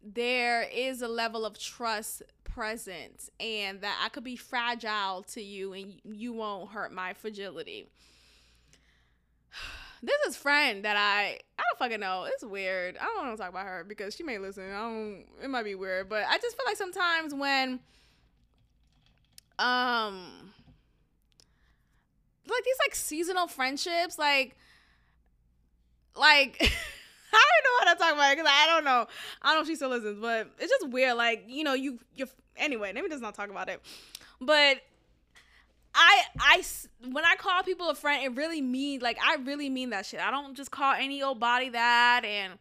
there 0.02 0.62
is 0.62 1.02
a 1.02 1.08
level 1.08 1.44
of 1.44 1.58
trust 1.58 2.22
present 2.44 3.28
and 3.40 3.80
that 3.80 4.00
I 4.04 4.08
could 4.08 4.24
be 4.24 4.36
fragile 4.36 5.22
to 5.32 5.42
you 5.42 5.72
and 5.72 5.94
you 6.04 6.32
won't 6.32 6.70
hurt 6.70 6.92
my 6.92 7.14
fragility. 7.14 7.88
This 10.02 10.18
is 10.28 10.36
friend 10.36 10.84
that 10.84 10.96
I 10.96 11.40
I 11.58 11.62
don't 11.62 11.78
fucking 11.78 12.00
know. 12.00 12.26
It's 12.28 12.44
weird. 12.44 12.98
I 12.98 13.04
don't 13.04 13.26
want 13.26 13.36
to 13.36 13.42
talk 13.42 13.50
about 13.50 13.64
her 13.64 13.82
because 13.82 14.14
she 14.14 14.22
may 14.22 14.36
listen. 14.36 14.70
I 14.70 14.78
don't 14.78 15.24
it 15.42 15.48
might 15.48 15.64
be 15.64 15.74
weird, 15.74 16.10
but 16.10 16.24
I 16.28 16.36
just 16.36 16.54
feel 16.54 16.66
like 16.66 16.76
sometimes 16.76 17.34
when 17.34 17.80
um 19.58 20.52
like 22.48 22.64
these 22.64 22.76
like 22.84 22.94
seasonal 22.94 23.46
friendships 23.46 24.18
like 24.18 24.56
like 26.16 26.56
I 27.32 27.42
don't 27.62 27.64
know 27.64 27.78
how 27.88 27.92
to 27.94 27.98
talk 27.98 28.14
about 28.14 28.32
it 28.32 28.36
because 28.38 28.50
I 28.50 28.66
don't 28.66 28.84
know. 28.84 29.06
I 29.42 29.48
don't 29.48 29.56
know 29.56 29.60
if 29.62 29.66
she 29.66 29.76
still 29.76 29.90
listens, 29.90 30.18
but 30.20 30.48
it's 30.58 30.70
just 30.70 30.88
weird. 30.88 31.16
Like 31.16 31.44
you 31.48 31.64
know, 31.64 31.74
you 31.74 31.98
you 32.14 32.26
anyway. 32.56 32.92
Let 32.94 33.04
me 33.04 33.10
just 33.10 33.20
not 33.20 33.34
talk 33.34 33.50
about 33.50 33.68
it. 33.68 33.82
But 34.40 34.78
I 35.94 36.22
I 36.38 36.62
when 37.10 37.24
I 37.24 37.36
call 37.36 37.62
people 37.62 37.88
a 37.90 37.94
friend, 37.94 38.22
it 38.24 38.36
really 38.36 38.60
means 38.60 39.02
like 39.02 39.18
I 39.24 39.36
really 39.36 39.70
mean 39.70 39.90
that 39.90 40.06
shit. 40.06 40.20
I 40.20 40.30
don't 40.30 40.54
just 40.54 40.70
call 40.70 40.94
any 40.94 41.22
old 41.22 41.40
body 41.40 41.70
that, 41.70 42.22
and 42.24 42.54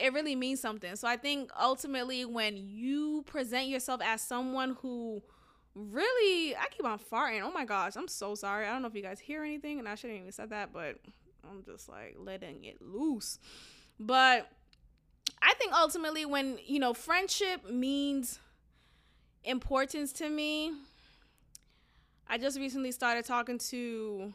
it 0.00 0.12
really 0.12 0.36
means 0.36 0.60
something. 0.60 0.96
So 0.96 1.08
I 1.08 1.16
think 1.16 1.50
ultimately 1.60 2.24
when 2.24 2.56
you 2.56 3.22
present 3.26 3.68
yourself 3.68 4.00
as 4.04 4.22
someone 4.22 4.76
who 4.82 5.22
really 5.74 6.56
I 6.56 6.66
keep 6.70 6.84
on 6.84 6.98
farting. 6.98 7.42
Oh 7.42 7.52
my 7.52 7.64
gosh, 7.64 7.96
I'm 7.96 8.08
so 8.08 8.34
sorry. 8.34 8.66
I 8.66 8.72
don't 8.72 8.82
know 8.82 8.88
if 8.88 8.94
you 8.94 9.02
guys 9.02 9.20
hear 9.20 9.44
anything, 9.44 9.78
and 9.78 9.88
I 9.88 9.94
shouldn't 9.94 10.20
even 10.20 10.32
said 10.32 10.50
that, 10.50 10.72
but 10.72 10.98
I'm 11.48 11.62
just 11.64 11.88
like 11.88 12.16
letting 12.18 12.64
it 12.64 12.80
loose. 12.80 13.38
But 13.98 14.48
I 15.40 15.54
think 15.54 15.72
ultimately 15.72 16.24
when, 16.24 16.58
you 16.64 16.78
know, 16.78 16.94
friendship 16.94 17.68
means 17.70 18.38
importance 19.44 20.12
to 20.14 20.28
me, 20.28 20.72
I 22.28 22.38
just 22.38 22.58
recently 22.58 22.92
started 22.92 23.24
talking 23.24 23.58
to 23.58 24.32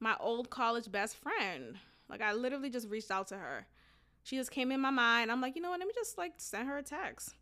my 0.00 0.16
old 0.20 0.50
college 0.50 0.90
best 0.92 1.16
friend. 1.16 1.76
Like 2.08 2.22
I 2.22 2.32
literally 2.32 2.70
just 2.70 2.88
reached 2.88 3.10
out 3.10 3.28
to 3.28 3.36
her. 3.36 3.66
She 4.22 4.36
just 4.36 4.50
came 4.50 4.72
in 4.72 4.80
my 4.80 4.90
mind. 4.90 5.30
I'm 5.30 5.40
like, 5.40 5.56
you 5.56 5.62
know 5.62 5.70
what? 5.70 5.80
Let 5.80 5.88
me 5.88 5.94
just 5.94 6.16
like 6.18 6.34
send 6.36 6.68
her 6.68 6.78
a 6.78 6.82
text. 6.82 7.34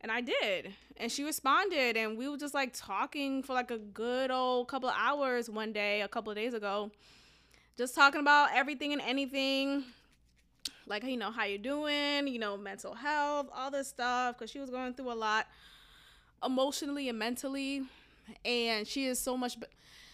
And 0.00 0.12
I 0.12 0.20
did. 0.20 0.74
And 0.96 1.10
she 1.10 1.24
responded 1.24 1.96
and 1.96 2.16
we 2.16 2.28
were 2.28 2.36
just 2.36 2.54
like 2.54 2.72
talking 2.74 3.42
for 3.42 3.54
like 3.54 3.70
a 3.70 3.78
good 3.78 4.30
old 4.30 4.68
couple 4.68 4.88
of 4.88 4.94
hours 4.98 5.50
one 5.50 5.72
day, 5.72 6.02
a 6.02 6.08
couple 6.08 6.30
of 6.30 6.36
days 6.36 6.54
ago 6.54 6.90
just 7.76 7.94
talking 7.94 8.20
about 8.20 8.50
everything 8.54 8.92
and 8.92 9.02
anything 9.02 9.84
like 10.86 11.04
you 11.04 11.16
know 11.16 11.30
how 11.30 11.44
you're 11.44 11.58
doing 11.58 12.26
you 12.26 12.38
know 12.38 12.56
mental 12.56 12.94
health 12.94 13.48
all 13.54 13.70
this 13.70 13.88
stuff 13.88 14.36
because 14.36 14.50
she 14.50 14.58
was 14.58 14.70
going 14.70 14.94
through 14.94 15.12
a 15.12 15.14
lot 15.14 15.46
emotionally 16.44 17.08
and 17.08 17.18
mentally. 17.18 17.82
And 18.44 18.86
she 18.86 19.06
is 19.06 19.18
so 19.18 19.36
much 19.36 19.56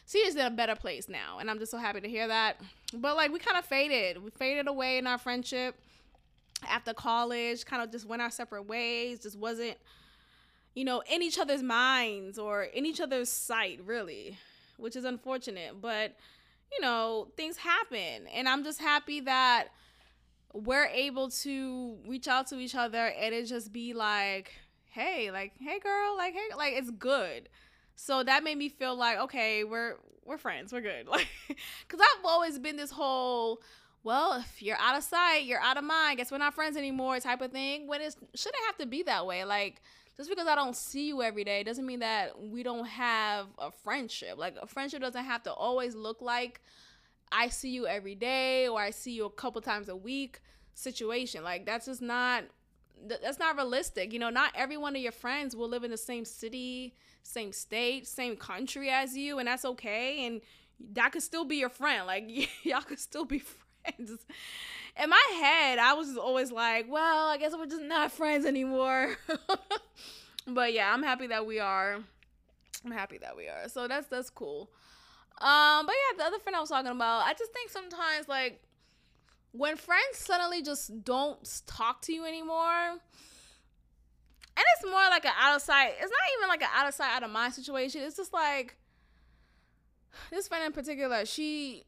she 0.07 0.19
is 0.19 0.35
in 0.35 0.45
a 0.45 0.51
better 0.51 0.75
place 0.75 1.09
now 1.09 1.39
and 1.39 1.51
i'm 1.51 1.59
just 1.59 1.71
so 1.71 1.79
happy 1.79 2.01
to 2.01 2.09
hear 2.09 2.29
that. 2.29 2.61
But 2.93 3.17
like 3.17 3.33
we 3.33 3.39
kind 3.39 3.57
of 3.57 3.65
faded. 3.65 4.23
We 4.23 4.31
faded 4.31 4.67
away 4.67 4.99
in 4.99 5.07
our 5.07 5.19
friendship 5.19 5.77
after 6.69 6.95
college 6.95 7.65
kind 7.65 7.83
of 7.83 7.91
just 7.91 8.07
went 8.07 8.23
our 8.23 8.31
separate 8.31 8.63
ways 8.63 9.21
just 9.21 9.39
wasn't 9.39 9.77
you 10.75 10.85
know 10.85 11.03
in 11.11 11.23
each 11.23 11.39
other's 11.39 11.63
minds 11.63 12.39
or 12.39 12.63
in 12.63 12.87
each 12.87 13.01
other's 13.01 13.29
sight 13.29 13.81
really 13.85 14.37
which 14.77 14.97
is 14.97 15.05
unfortunate 15.05 15.81
but 15.81 16.17
you 16.73 16.81
know, 16.81 17.29
things 17.37 17.57
happen. 17.57 18.27
And 18.35 18.49
I'm 18.49 18.65
just 18.65 18.81
happy 18.81 19.21
that 19.21 19.69
we're 20.53 20.87
able 20.87 21.31
to 21.31 21.97
reach 22.07 22.29
out 22.29 22.47
to 22.49 22.59
each 22.59 22.75
other 22.75 23.07
and 23.07 23.35
it 23.35 23.47
just 23.47 23.73
be 23.73 23.95
like, 23.95 24.53
hey, 24.91 25.31
like, 25.31 25.53
hey 25.61 25.79
girl, 25.79 26.17
like, 26.17 26.35
hey, 26.35 26.55
like 26.57 26.75
it's 26.75 26.91
good. 26.91 27.49
So 27.95 28.23
that 28.23 28.43
made 28.43 28.59
me 28.59 28.69
feel 28.69 28.97
like, 28.97 29.19
okay, 29.19 29.65
we're 29.65 29.97
we're 30.25 30.39
friends, 30.39 30.73
we're 30.73 30.81
good. 30.81 31.07
Like, 31.09 31.29
cause 31.89 32.01
I've 32.01 32.25
always 32.25 32.59
been 32.59 32.77
this 32.77 32.91
whole, 32.91 33.61
well, 34.05 34.41
if 34.41 34.63
you're 34.63 34.79
out 34.79 34.97
of 34.97 35.05
sight, 35.05 35.45
you're 35.45 35.61
out 35.61 35.77
of 35.77 35.85
mind. 35.85 36.19
Guess 36.19 36.33
we're 36.33 36.39
not 36.39 36.55
friends 36.55 36.77
anymore, 36.77 37.21
type 37.21 37.41
of 37.41 37.53
thing. 37.53 37.87
When 37.87 38.01
it 38.01 38.17
shouldn't 38.35 38.65
have 38.67 38.79
to 38.79 38.87
be 38.87 39.03
that 39.05 39.27
way. 39.27 39.45
Like, 39.45 39.81
just 40.17 40.29
because 40.29 40.47
I 40.47 40.55
don't 40.55 40.77
see 40.77 41.09
you 41.09 41.23
every 41.23 41.45
day 41.45 41.63
doesn't 41.63 41.87
mean 41.87 42.01
that 42.01 42.41
we 42.41 42.63
don't 42.63 42.87
have 42.87 43.47
a 43.59 43.71
friendship. 43.71 44.37
Like 44.37 44.57
a 44.61 44.67
friendship 44.67 45.01
doesn't 45.01 45.25
have 45.25 45.43
to 45.45 45.53
always 45.53 45.95
look 45.95 46.21
like 46.21 46.61
I 47.31 47.49
see 47.49 47.71
you 47.71 47.87
every 47.87 48.15
day 48.15 48.69
or 48.69 48.81
I 48.81 48.91
see 48.91 49.13
you 49.13 49.25
a 49.25 49.31
couple 49.31 49.61
times 49.63 49.89
a 49.89 49.97
week 49.97 50.41
situation. 50.75 51.43
Like 51.43 51.65
that's 51.65 51.87
just 51.87 52.03
not 52.03 52.45
that's 53.07 53.39
not 53.39 53.57
realistic. 53.57 54.13
You 54.13 54.19
know, 54.19 54.31
not 54.31 54.53
every 54.55 54.77
one 54.77 54.95
of 54.95 55.03
your 55.03 55.13
friends 55.13 55.57
will 55.57 55.69
live 55.69 55.83
in 55.83 55.91
the 55.91 55.97
same 55.97 56.25
city, 56.25 56.95
same 57.23 57.53
state, 57.53 58.07
same 58.07 58.37
country 58.37 58.91
as 58.91 59.17
you, 59.17 59.39
and 59.39 59.49
that's 59.49 59.65
okay. 59.65 60.27
And 60.27 60.41
that 60.93 61.13
could 61.13 61.23
still 61.23 61.45
be 61.45 61.57
your 61.57 61.71
friend. 61.71 62.07
Like 62.07 62.29
y'all 62.65 62.83
could 62.83 63.01
still 63.01 63.25
be 63.25 63.43
just, 63.99 64.27
in 65.03 65.09
my 65.09 65.27
head, 65.41 65.79
I 65.79 65.95
was 65.95 66.09
just 66.09 66.19
always 66.19 66.53
like, 66.53 66.87
well, 66.89 67.29
I 67.29 67.37
guess 67.39 67.53
we're 67.57 67.67
just 67.67 67.83
not 67.83 68.13
friends 68.13 68.45
anymore. 68.47 69.17
but 70.47 70.73
yeah, 70.73 70.93
I'm 70.93 71.03
happy 71.03 71.29
that 71.29 71.47
we 71.47 71.61
are. 71.61 71.99
I'm 72.85 72.91
happy 72.91 73.19
that 73.19 73.37
we 73.37 73.49
are. 73.49 73.69
So 73.69 73.89
that's 73.89 74.09
that's 74.09 74.31
cool. 74.31 74.71
Um, 75.41 75.87
but 75.87 75.95
yeah, 75.95 76.19
the 76.19 76.25
other 76.25 76.39
friend 76.39 76.57
I 76.57 76.61
was 76.61 76.69
talking 76.69 76.91
about, 76.91 77.27
I 77.27 77.33
just 77.33 77.53
think 77.53 77.71
sometimes 77.71 78.29
like 78.29 78.63
when 79.53 79.77
friends 79.77 80.19
suddenly 80.19 80.63
just 80.63 81.05
don't 81.05 81.63
talk 81.67 82.03
to 82.03 82.13
you 82.13 82.25
anymore, 82.25 82.91
and 82.91 84.65
it's 84.77 84.85
more 84.85 85.05
like 85.11 85.25
an 85.25 85.33
out 85.39 85.57
of 85.57 85.63
sight. 85.63 85.95
It's 86.01 86.11
not 86.11 86.29
even 86.39 86.49
like 86.49 86.63
an 86.63 86.69
out 86.75 86.89
of 86.89 86.95
sight, 86.95 87.15
out 87.15 87.23
of 87.23 87.31
mind 87.31 87.55
situation. 87.55 88.03
It's 88.03 88.17
just 88.17 88.33
like 88.33 88.77
this 90.31 90.49
friend 90.49 90.65
in 90.65 90.73
particular, 90.73 91.25
she 91.25 91.85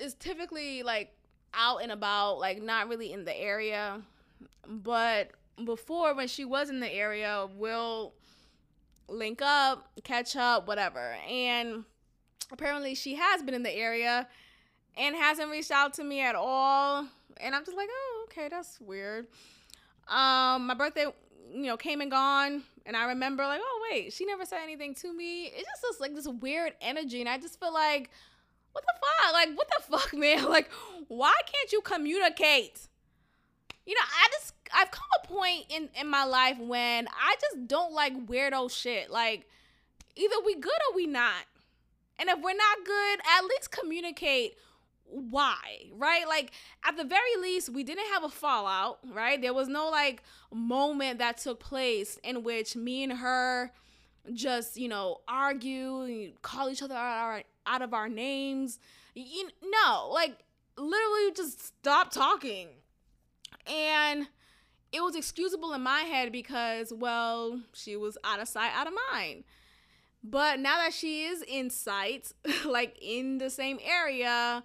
is 0.00 0.14
typically 0.14 0.82
like 0.82 1.14
out 1.54 1.82
and 1.82 1.92
about, 1.92 2.38
like 2.38 2.62
not 2.62 2.88
really 2.88 3.12
in 3.12 3.24
the 3.24 3.36
area. 3.36 4.00
But 4.68 5.30
before, 5.64 6.14
when 6.14 6.28
she 6.28 6.44
was 6.44 6.70
in 6.70 6.80
the 6.80 6.92
area, 6.92 7.48
we'll 7.56 8.14
link 9.08 9.40
up, 9.42 9.88
catch 10.04 10.36
up, 10.36 10.66
whatever. 10.66 11.16
And 11.28 11.84
apparently, 12.52 12.94
she 12.94 13.14
has 13.14 13.42
been 13.42 13.54
in 13.54 13.62
the 13.62 13.74
area 13.74 14.28
and 14.96 15.14
hasn't 15.14 15.50
reached 15.50 15.70
out 15.70 15.94
to 15.94 16.04
me 16.04 16.20
at 16.20 16.34
all. 16.34 17.06
And 17.38 17.54
I'm 17.54 17.64
just 17.64 17.76
like, 17.76 17.88
oh, 17.90 18.26
okay, 18.28 18.48
that's 18.48 18.80
weird. 18.80 19.26
Um, 20.08 20.66
my 20.66 20.74
birthday, 20.74 21.06
you 21.52 21.64
know, 21.64 21.76
came 21.76 22.00
and 22.00 22.10
gone, 22.10 22.62
and 22.86 22.96
I 22.96 23.06
remember 23.06 23.44
like, 23.44 23.60
oh 23.62 23.88
wait, 23.90 24.12
she 24.12 24.24
never 24.24 24.44
said 24.44 24.60
anything 24.62 24.94
to 24.96 25.12
me. 25.12 25.46
It 25.46 25.64
just 25.64 25.82
looks 25.82 26.00
like 26.00 26.14
this 26.14 26.28
weird 26.28 26.74
energy, 26.80 27.20
and 27.20 27.28
I 27.28 27.38
just 27.38 27.58
feel 27.58 27.74
like 27.74 28.10
what 28.76 28.84
the 28.84 28.92
fuck? 29.00 29.32
Like, 29.32 29.56
what 29.56 29.68
the 29.68 29.82
fuck, 29.96 30.14
man? 30.18 30.50
Like, 30.50 30.70
why 31.08 31.34
can't 31.46 31.72
you 31.72 31.80
communicate? 31.80 32.88
You 33.86 33.94
know, 33.94 34.00
I 34.04 34.28
just 34.32 34.52
I've 34.74 34.90
come 34.90 35.06
a 35.22 35.26
point 35.26 35.64
in 35.70 35.88
in 35.98 36.08
my 36.08 36.24
life 36.24 36.58
when 36.58 37.08
I 37.08 37.36
just 37.40 37.66
don't 37.68 37.92
like 37.92 38.26
weirdo 38.26 38.70
shit. 38.70 39.10
Like, 39.10 39.48
either 40.14 40.36
we 40.44 40.56
good 40.56 40.72
or 40.90 40.96
we 40.96 41.06
not. 41.06 41.44
And 42.18 42.28
if 42.28 42.38
we're 42.38 42.52
not 42.52 42.84
good, 42.84 43.20
at 43.38 43.44
least 43.44 43.70
communicate 43.70 44.56
why, 45.04 45.86
right? 45.94 46.26
Like 46.26 46.52
at 46.84 46.96
the 46.96 47.04
very 47.04 47.36
least, 47.40 47.70
we 47.70 47.84
didn't 47.84 48.12
have 48.12 48.24
a 48.24 48.28
fallout, 48.28 48.98
right? 49.12 49.40
There 49.40 49.54
was 49.54 49.68
no 49.68 49.88
like 49.88 50.22
moment 50.52 51.18
that 51.20 51.38
took 51.38 51.60
place 51.60 52.18
in 52.24 52.42
which 52.42 52.76
me 52.76 53.04
and 53.04 53.12
her 53.14 53.72
just, 54.32 54.76
you 54.76 54.88
know, 54.88 55.20
argue, 55.28 56.02
and 56.02 56.42
call 56.42 56.70
each 56.70 56.82
other 56.82 56.94
out, 56.94 57.42
out 57.66 57.82
of 57.82 57.94
our 57.94 58.08
names. 58.08 58.78
You 59.14 59.48
no, 59.62 60.10
like 60.12 60.38
literally 60.76 61.32
just 61.34 61.66
stop 61.66 62.10
talking. 62.10 62.68
And 63.66 64.28
it 64.92 65.02
was 65.02 65.16
excusable 65.16 65.72
in 65.72 65.82
my 65.82 66.00
head 66.00 66.32
because 66.32 66.92
well, 66.92 67.60
she 67.72 67.96
was 67.96 68.16
out 68.24 68.40
of 68.40 68.48
sight, 68.48 68.72
out 68.74 68.86
of 68.86 68.92
mind. 69.12 69.44
But 70.22 70.58
now 70.58 70.76
that 70.78 70.92
she 70.92 71.24
is 71.24 71.42
in 71.46 71.70
sight, 71.70 72.32
like 72.64 72.98
in 73.00 73.38
the 73.38 73.50
same 73.50 73.78
area, 73.84 74.64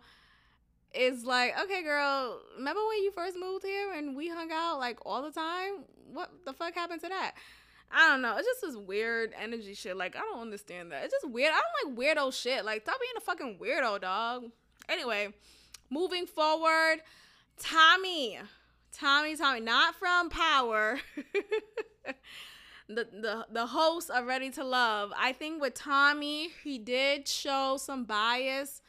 it's 0.93 1.23
like, 1.23 1.53
okay, 1.63 1.83
girl, 1.83 2.39
remember 2.57 2.81
when 2.87 3.03
you 3.03 3.11
first 3.11 3.37
moved 3.39 3.63
here 3.63 3.93
and 3.93 4.15
we 4.15 4.27
hung 4.29 4.49
out 4.51 4.79
like 4.79 4.99
all 5.05 5.21
the 5.21 5.31
time? 5.31 5.85
What 6.11 6.31
the 6.45 6.53
fuck 6.53 6.73
happened 6.73 7.01
to 7.01 7.09
that? 7.09 7.33
I 7.93 8.09
don't 8.09 8.21
know. 8.21 8.37
It's 8.37 8.47
just 8.47 8.61
this 8.61 8.75
weird 8.75 9.33
energy 9.39 9.73
shit. 9.73 9.97
Like, 9.97 10.15
I 10.15 10.19
don't 10.19 10.41
understand 10.41 10.91
that. 10.91 11.03
It's 11.03 11.13
just 11.13 11.31
weird. 11.31 11.51
I 11.53 11.61
don't 11.61 11.97
like 11.97 12.17
weirdo 12.17 12.33
shit. 12.33 12.63
Like, 12.63 12.83
stop 12.83 12.97
being 12.99 13.13
a 13.17 13.21
fucking 13.21 13.57
weirdo, 13.61 14.01
dog. 14.01 14.45
Anyway, 14.87 15.33
moving 15.89 16.25
forward, 16.25 17.01
Tommy. 17.59 18.39
Tommy, 18.91 19.35
Tommy, 19.35 19.61
not 19.61 19.95
from 19.95 20.29
Power. 20.29 20.99
the, 22.87 23.07
the 23.11 23.45
the 23.51 23.65
host 23.65 24.09
of 24.09 24.25
Ready 24.25 24.49
to 24.51 24.63
Love. 24.63 25.11
I 25.17 25.33
think 25.33 25.61
with 25.61 25.73
Tommy, 25.73 26.49
he 26.63 26.77
did 26.77 27.27
show 27.27 27.77
some 27.77 28.03
bias 28.03 28.81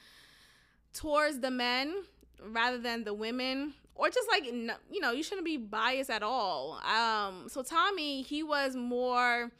towards 0.92 1.40
the 1.40 1.50
men 1.50 2.02
rather 2.40 2.78
than 2.78 3.04
the 3.04 3.14
women 3.14 3.74
or 3.94 4.08
just 4.08 4.28
like 4.30 4.44
you 4.46 5.00
know 5.00 5.12
you 5.12 5.22
shouldn't 5.22 5.44
be 5.44 5.56
biased 5.56 6.10
at 6.10 6.22
all. 6.22 6.80
Um 6.84 7.48
so 7.48 7.62
tommy 7.62 8.22
he 8.22 8.42
was 8.42 8.76
more 8.76 9.50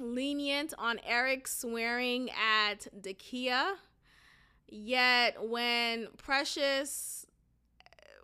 lenient 0.00 0.74
on 0.76 0.98
eric 1.06 1.46
swearing 1.46 2.30
at 2.30 2.86
dakia. 3.00 3.74
Yet 4.66 5.48
when 5.48 6.08
precious 6.16 7.26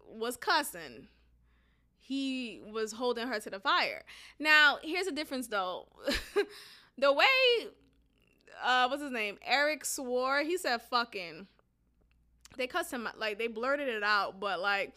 was 0.09 0.37
cussing 0.37 1.07
he 1.99 2.61
was 2.73 2.93
holding 2.93 3.29
her 3.29 3.39
to 3.39 3.51
the 3.51 3.61
fire. 3.61 4.03
Now 4.39 4.79
here's 4.83 5.07
the 5.07 5.13
difference 5.13 5.49
though. 5.49 5.87
The 6.99 7.13
way 7.13 7.25
uh 8.63 8.89
what's 8.89 9.03
his 9.03 9.13
name? 9.13 9.39
Eric 9.47 9.87
swore 9.87 10.41
he 10.41 10.59
said 10.59 10.83
fucking 10.83 11.47
they 12.57 12.67
cussed 12.67 12.93
him 12.93 13.09
like 13.19 13.39
they 13.39 13.47
blurted 13.47 13.89
it 13.89 14.03
out, 14.03 14.41
but 14.41 14.61
like 14.61 14.95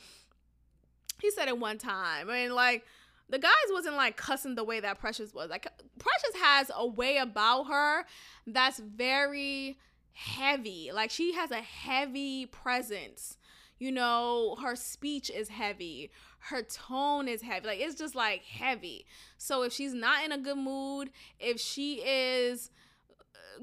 he 1.21 1.31
said 1.31 1.47
it 1.47 1.57
one 1.57 1.77
time. 1.77 2.29
I 2.29 2.33
mean, 2.33 2.55
like 2.55 2.85
the 3.29 3.39
guys 3.39 3.51
wasn't 3.71 3.95
like 3.95 4.17
cussing 4.17 4.55
the 4.55 4.63
way 4.63 4.79
that 4.79 4.99
Precious 4.99 5.33
was. 5.33 5.49
Like 5.49 5.67
Precious 5.97 6.41
has 6.41 6.71
a 6.75 6.85
way 6.85 7.17
about 7.17 7.65
her 7.65 8.05
that's 8.45 8.79
very 8.79 9.77
heavy. 10.13 10.91
Like 10.93 11.09
she 11.09 11.33
has 11.33 11.51
a 11.51 11.61
heavy 11.61 12.45
presence. 12.45 13.37
You 13.79 13.91
know, 13.91 14.55
her 14.61 14.75
speech 14.75 15.29
is 15.29 15.49
heavy. 15.49 16.11
Her 16.39 16.61
tone 16.61 17.27
is 17.27 17.41
heavy. 17.41 17.67
Like 17.67 17.79
it's 17.79 17.95
just 17.95 18.15
like 18.15 18.43
heavy. 18.43 19.05
So 19.37 19.63
if 19.63 19.73
she's 19.73 19.93
not 19.93 20.23
in 20.23 20.31
a 20.31 20.37
good 20.37 20.57
mood, 20.57 21.09
if 21.39 21.59
she 21.59 21.95
is 21.95 22.69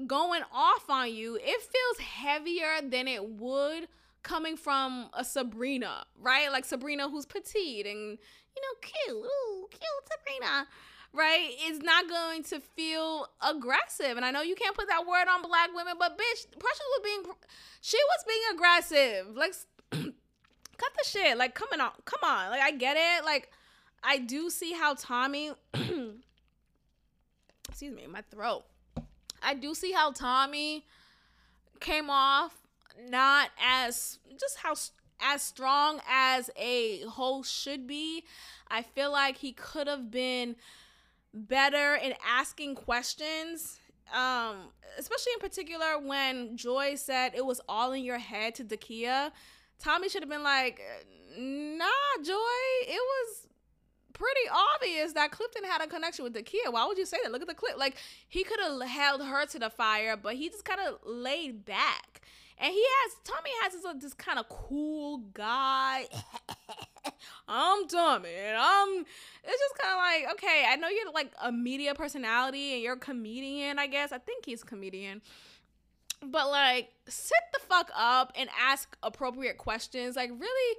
going 0.07 0.41
off 0.53 0.89
on 0.89 1.13
you, 1.13 1.35
it 1.35 1.61
feels 1.61 2.07
heavier 2.07 2.81
than 2.83 3.07
it 3.07 3.23
would 3.23 3.87
coming 4.23 4.55
from 4.55 5.09
a 5.13 5.23
Sabrina, 5.23 6.05
right? 6.19 6.51
Like 6.51 6.65
Sabrina 6.65 7.09
who's 7.09 7.25
petite 7.25 7.85
and 7.85 8.17
you 8.55 8.61
know 8.61 8.79
cute, 8.81 9.17
ooh, 9.17 9.67
cute 9.69 9.81
Sabrina, 10.11 10.67
right? 11.13 11.51
Is 11.67 11.79
not 11.79 12.07
going 12.07 12.43
to 12.43 12.59
feel 12.59 13.27
aggressive. 13.41 14.17
And 14.17 14.25
I 14.25 14.31
know 14.31 14.41
you 14.41 14.55
can't 14.55 14.75
put 14.75 14.87
that 14.87 15.07
word 15.07 15.25
on 15.27 15.41
black 15.41 15.69
women, 15.73 15.95
but 15.97 16.17
bitch, 16.17 16.45
Precious 16.59 16.85
was 16.97 17.01
being 17.03 17.23
she 17.81 17.97
was 17.97 18.25
being 18.27 18.41
aggressive. 18.53 19.35
Like 19.35 19.53
cut 19.91 20.91
the 20.97 21.03
shit. 21.05 21.37
Like 21.37 21.55
coming 21.55 21.81
on, 21.81 21.91
come 22.05 22.21
on. 22.23 22.51
Like 22.51 22.61
I 22.61 22.71
get 22.71 22.97
it. 22.97 23.25
Like 23.25 23.51
I 24.03 24.17
do 24.17 24.49
see 24.49 24.73
how 24.73 24.95
Tommy 24.95 25.51
excuse 27.69 27.95
me, 27.95 28.05
my 28.07 28.21
throat. 28.29 28.63
I 29.41 29.53
do 29.53 29.73
see 29.73 29.91
how 29.91 30.11
Tommy 30.11 30.85
came 31.79 32.09
off 32.09 32.55
not 33.09 33.49
as 33.63 34.19
just 34.39 34.57
how 34.57 34.73
as 35.23 35.41
strong 35.41 35.99
as 36.09 36.49
a 36.57 37.01
host 37.01 37.53
should 37.53 37.87
be. 37.87 38.23
I 38.69 38.81
feel 38.81 39.11
like 39.11 39.37
he 39.37 39.51
could 39.51 39.87
have 39.87 40.09
been 40.09 40.55
better 41.33 41.95
in 41.95 42.13
asking 42.27 42.75
questions. 42.75 43.77
Um, 44.13 44.71
especially 44.97 45.33
in 45.33 45.39
particular 45.39 45.97
when 45.99 46.57
Joy 46.57 46.95
said 46.95 47.31
it 47.35 47.45
was 47.45 47.61
all 47.69 47.93
in 47.93 48.03
your 48.03 48.17
head 48.17 48.55
to 48.55 48.63
Dakia. 48.63 49.31
Tommy 49.79 50.09
should 50.09 50.21
have 50.21 50.29
been 50.29 50.43
like, 50.43 50.81
nah, 51.37 51.85
Joy, 52.23 52.33
it 52.87 52.99
was 52.99 53.47
pretty 54.13 54.49
obvious 54.75 55.13
that 55.13 55.31
Clifton 55.31 55.63
had 55.63 55.81
a 55.81 55.87
connection 55.87 56.23
with 56.23 56.33
Dakia. 56.33 56.71
Why 56.71 56.85
would 56.85 56.97
you 56.97 57.05
say 57.05 57.17
that? 57.23 57.31
Look 57.31 57.41
at 57.41 57.47
the 57.47 57.53
clip. 57.53 57.77
Like 57.77 57.95
he 58.27 58.43
could 58.43 58.59
have 58.59 58.81
held 58.87 59.21
her 59.23 59.45
to 59.45 59.59
the 59.59 59.69
fire, 59.69 60.17
but 60.17 60.35
he 60.35 60.49
just 60.49 60.65
kind 60.65 60.79
of 60.81 60.99
laid 61.05 61.65
back. 61.65 62.21
And 62.57 62.71
he 62.71 62.83
has 62.83 63.15
Tommy 63.23 63.49
has 63.63 63.73
this, 63.73 63.85
uh, 63.85 63.93
this 63.99 64.13
kind 64.13 64.37
of 64.37 64.47
cool 64.47 65.17
guy. 65.33 66.05
I'm 67.47 67.87
Tommy, 67.87 68.29
and 68.29 68.57
I'm. 68.57 69.05
It's 69.43 69.59
just 69.59 69.77
kind 69.79 69.93
of 69.93 69.97
like 69.97 70.33
okay. 70.35 70.65
I 70.69 70.75
know 70.75 70.87
you're 70.87 71.11
like 71.11 71.31
a 71.41 71.51
media 71.51 71.95
personality 71.95 72.73
and 72.73 72.83
you're 72.83 72.93
a 72.93 72.99
comedian. 72.99 73.79
I 73.79 73.87
guess 73.87 74.11
I 74.11 74.19
think 74.19 74.45
he's 74.45 74.63
comedian. 74.63 75.21
But 76.23 76.49
like, 76.49 76.91
sit 77.07 77.39
the 77.51 77.59
fuck 77.67 77.89
up 77.95 78.31
and 78.35 78.49
ask 78.59 78.95
appropriate 79.01 79.57
questions. 79.57 80.15
Like, 80.15 80.29
really 80.29 80.77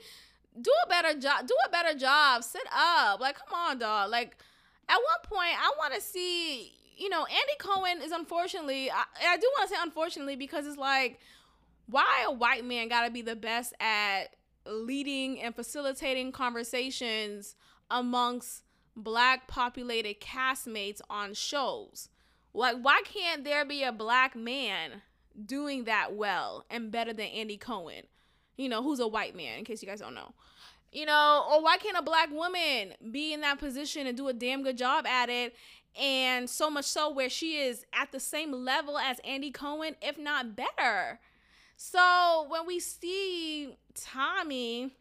do 0.61 0.73
a 0.85 0.89
better 0.89 1.19
job. 1.19 1.47
Do 1.47 1.55
a 1.67 1.71
better 1.71 1.99
job. 1.99 2.45
Sit 2.45 2.67
up. 2.75 3.21
Like, 3.21 3.39
come 3.39 3.59
on, 3.59 3.79
dog. 3.79 4.11
Like, 4.11 4.37
at 4.89 4.97
one 4.97 5.23
point, 5.25 5.55
I 5.59 5.73
want 5.79 5.95
to 5.95 6.01
see. 6.01 6.73
You 6.97 7.09
know, 7.09 7.25
Andy 7.25 7.57
Cohen 7.59 8.03
is 8.03 8.13
unfortunately. 8.13 8.91
I, 8.91 9.05
I 9.27 9.37
do 9.37 9.51
want 9.57 9.69
to 9.69 9.75
say 9.75 9.81
unfortunately 9.83 10.37
because 10.37 10.67
it's 10.67 10.77
like, 10.77 11.21
why 11.87 12.25
a 12.27 12.33
white 12.33 12.65
man 12.65 12.89
got 12.89 13.05
to 13.05 13.11
be 13.11 13.23
the 13.23 13.37
best 13.37 13.73
at 13.81 14.35
leading 14.67 15.41
and 15.41 15.55
facilitating 15.55 16.33
conversations 16.33 17.57
amongst 17.91 18.63
black 18.95 19.49
populated 19.49 20.21
castmates 20.21 21.01
on 21.09 21.35
shows? 21.35 22.09
Like, 22.55 22.77
why 22.83 23.03
can't 23.05 23.45
there 23.45 23.65
be 23.65 23.83
a 23.83 23.93
black 23.93 24.37
man 24.37 25.03
doing 25.47 25.85
that 25.85 26.15
well 26.15 26.67
and 26.69 26.91
better 26.91 27.15
than 27.15 27.27
Andy 27.27 27.57
Cohen? 27.57 28.03
You 28.57 28.69
know, 28.69 28.83
who's 28.83 29.01
a 29.01 29.07
white 29.07 29.37
man, 29.37 29.59
in 29.59 29.65
case 29.65 29.83
you 29.83 29.89
guys 29.89 30.01
don't 30.01 30.15
know. 30.15 30.33
You 30.93 31.07
know, 31.07 31.47
or 31.51 31.63
why 31.63 31.79
can't 31.79 31.97
a 31.97 32.03
black 32.03 32.31
woman 32.31 32.93
be 33.11 33.33
in 33.33 33.41
that 33.41 33.59
position 33.59 34.07
and 34.07 34.17
do 34.17 34.29
a 34.29 34.35
damn 34.35 34.63
good 34.63 34.77
job 34.77 35.07
at 35.07 35.31
it? 35.31 35.55
And 36.01 36.49
so 36.49 36.71
much 36.71 36.85
so 36.85 37.11
where 37.11 37.31
she 37.31 37.59
is 37.59 37.85
at 37.93 38.13
the 38.13 38.21
same 38.21 38.53
level 38.53 38.99
as 38.99 39.19
Andy 39.25 39.51
Cohen, 39.51 39.97
if 40.03 40.19
not 40.19 40.57
better. 40.57 41.21
So 41.77 42.47
when 42.49 42.67
we 42.67 42.79
see 42.79 43.77
Tommy 43.95 44.93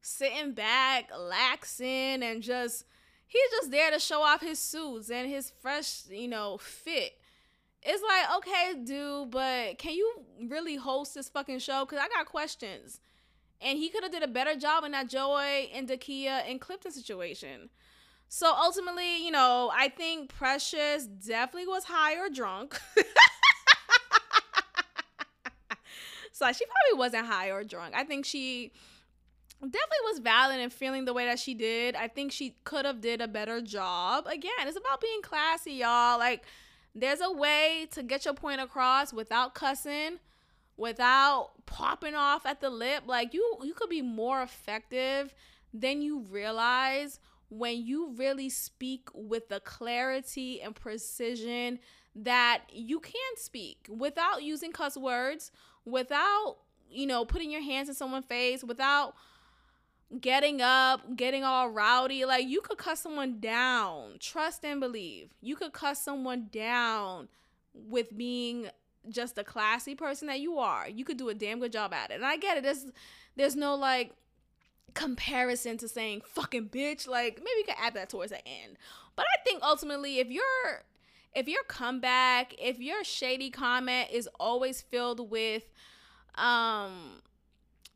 sitting 0.00 0.52
back, 0.52 1.10
laxing, 1.10 2.22
and 2.22 2.42
just 2.42 2.84
he's 3.26 3.50
just 3.50 3.70
there 3.70 3.90
to 3.90 3.98
show 3.98 4.22
off 4.22 4.40
his 4.40 4.58
suits 4.58 5.10
and 5.10 5.28
his 5.28 5.52
fresh, 5.62 6.02
you 6.10 6.28
know, 6.28 6.58
fit. 6.58 7.18
It's 7.84 8.02
like, 8.02 8.36
okay, 8.38 8.74
dude, 8.82 9.30
but 9.30 9.76
can 9.78 9.92
you 9.92 10.10
really 10.48 10.76
host 10.76 11.14
this 11.14 11.28
fucking 11.28 11.58
show? 11.58 11.84
Cause 11.84 11.98
I 12.00 12.08
got 12.08 12.26
questions. 12.26 13.00
And 13.60 13.78
he 13.78 13.90
could 13.90 14.02
have 14.02 14.12
did 14.12 14.22
a 14.22 14.28
better 14.28 14.56
job 14.56 14.84
in 14.84 14.92
that 14.92 15.08
Joy 15.08 15.68
and 15.74 15.88
Dakia 15.88 16.48
and 16.48 16.60
Clifton 16.60 16.92
situation. 16.92 17.68
So 18.28 18.52
ultimately, 18.52 19.24
you 19.24 19.30
know, 19.30 19.70
I 19.72 19.88
think 19.88 20.28
Precious 20.28 21.06
definitely 21.06 21.68
was 21.68 21.84
high 21.84 22.16
or 22.16 22.28
drunk. 22.28 22.80
so 26.32 26.50
she 26.52 26.64
probably 26.64 26.98
wasn't 26.98 27.26
high 27.26 27.50
or 27.50 27.64
drunk. 27.64 27.94
I 27.94 28.04
think 28.04 28.24
she 28.24 28.72
definitely 29.60 30.04
was 30.04 30.18
valid 30.18 30.58
and 30.58 30.72
feeling 30.72 31.04
the 31.04 31.12
way 31.12 31.26
that 31.26 31.38
she 31.38 31.54
did. 31.54 31.94
I 31.94 32.08
think 32.08 32.32
she 32.32 32.56
could 32.64 32.84
have 32.84 33.00
did 33.00 33.20
a 33.20 33.28
better 33.28 33.60
job. 33.60 34.26
Again, 34.26 34.50
it's 34.66 34.76
about 34.76 35.00
being 35.00 35.22
classy, 35.22 35.72
y'all. 35.72 36.18
Like 36.18 36.44
there's 36.94 37.20
a 37.20 37.32
way 37.32 37.88
to 37.92 38.02
get 38.02 38.24
your 38.24 38.34
point 38.34 38.60
across 38.60 39.12
without 39.12 39.54
cussing, 39.54 40.18
without 40.76 41.50
popping 41.66 42.14
off 42.14 42.46
at 42.46 42.60
the 42.60 42.70
lip. 42.70 43.04
Like 43.06 43.34
you 43.34 43.58
you 43.62 43.74
could 43.74 43.90
be 43.90 44.02
more 44.02 44.42
effective 44.42 45.34
than 45.72 46.02
you 46.02 46.20
realize 46.30 47.18
when 47.48 47.84
you 47.84 48.12
really 48.16 48.48
speak 48.48 49.08
with 49.12 49.48
the 49.48 49.60
clarity 49.60 50.60
and 50.62 50.74
precision 50.74 51.78
that 52.16 52.62
you 52.70 53.00
can 53.00 53.36
speak 53.36 53.86
without 53.88 54.42
using 54.42 54.72
cuss 54.72 54.96
words, 54.96 55.50
without, 55.84 56.58
you 56.88 57.06
know, 57.06 57.24
putting 57.24 57.50
your 57.50 57.62
hands 57.62 57.88
in 57.88 57.94
someone's 57.94 58.26
face, 58.26 58.62
without 58.62 59.14
getting 60.20 60.60
up, 60.60 61.16
getting 61.16 61.44
all 61.44 61.70
rowdy. 61.70 62.24
Like 62.24 62.46
you 62.46 62.60
could 62.60 62.78
cuss 62.78 63.00
someone 63.00 63.40
down. 63.40 64.16
Trust 64.20 64.64
and 64.64 64.80
believe. 64.80 65.30
You 65.40 65.56
could 65.56 65.72
cuss 65.72 66.02
someone 66.02 66.48
down 66.52 67.28
with 67.74 68.16
being 68.16 68.68
just 69.08 69.36
a 69.38 69.44
classy 69.44 69.94
person 69.94 70.28
that 70.28 70.40
you 70.40 70.58
are. 70.58 70.88
You 70.88 71.04
could 71.04 71.16
do 71.16 71.28
a 71.28 71.34
damn 71.34 71.60
good 71.60 71.72
job 71.72 71.92
at 71.92 72.10
it. 72.10 72.14
And 72.14 72.24
I 72.24 72.36
get 72.36 72.58
it. 72.58 72.62
There's 72.62 72.86
there's 73.36 73.56
no 73.56 73.74
like 73.74 74.12
comparison 74.94 75.76
to 75.78 75.88
saying 75.88 76.22
fucking 76.24 76.68
bitch. 76.68 77.08
Like 77.08 77.38
maybe 77.38 77.58
you 77.58 77.64
could 77.64 77.76
add 77.80 77.94
that 77.94 78.08
towards 78.08 78.30
the 78.30 78.46
end. 78.46 78.78
But 79.16 79.26
I 79.26 79.42
think 79.44 79.62
ultimately 79.62 80.18
if 80.18 80.30
you're 80.30 80.84
if 81.34 81.48
your 81.48 81.64
comeback, 81.64 82.54
if 82.58 82.78
your 82.78 83.02
shady 83.02 83.50
comment 83.50 84.08
is 84.12 84.28
always 84.38 84.80
filled 84.82 85.30
with 85.30 85.64
um 86.36 87.22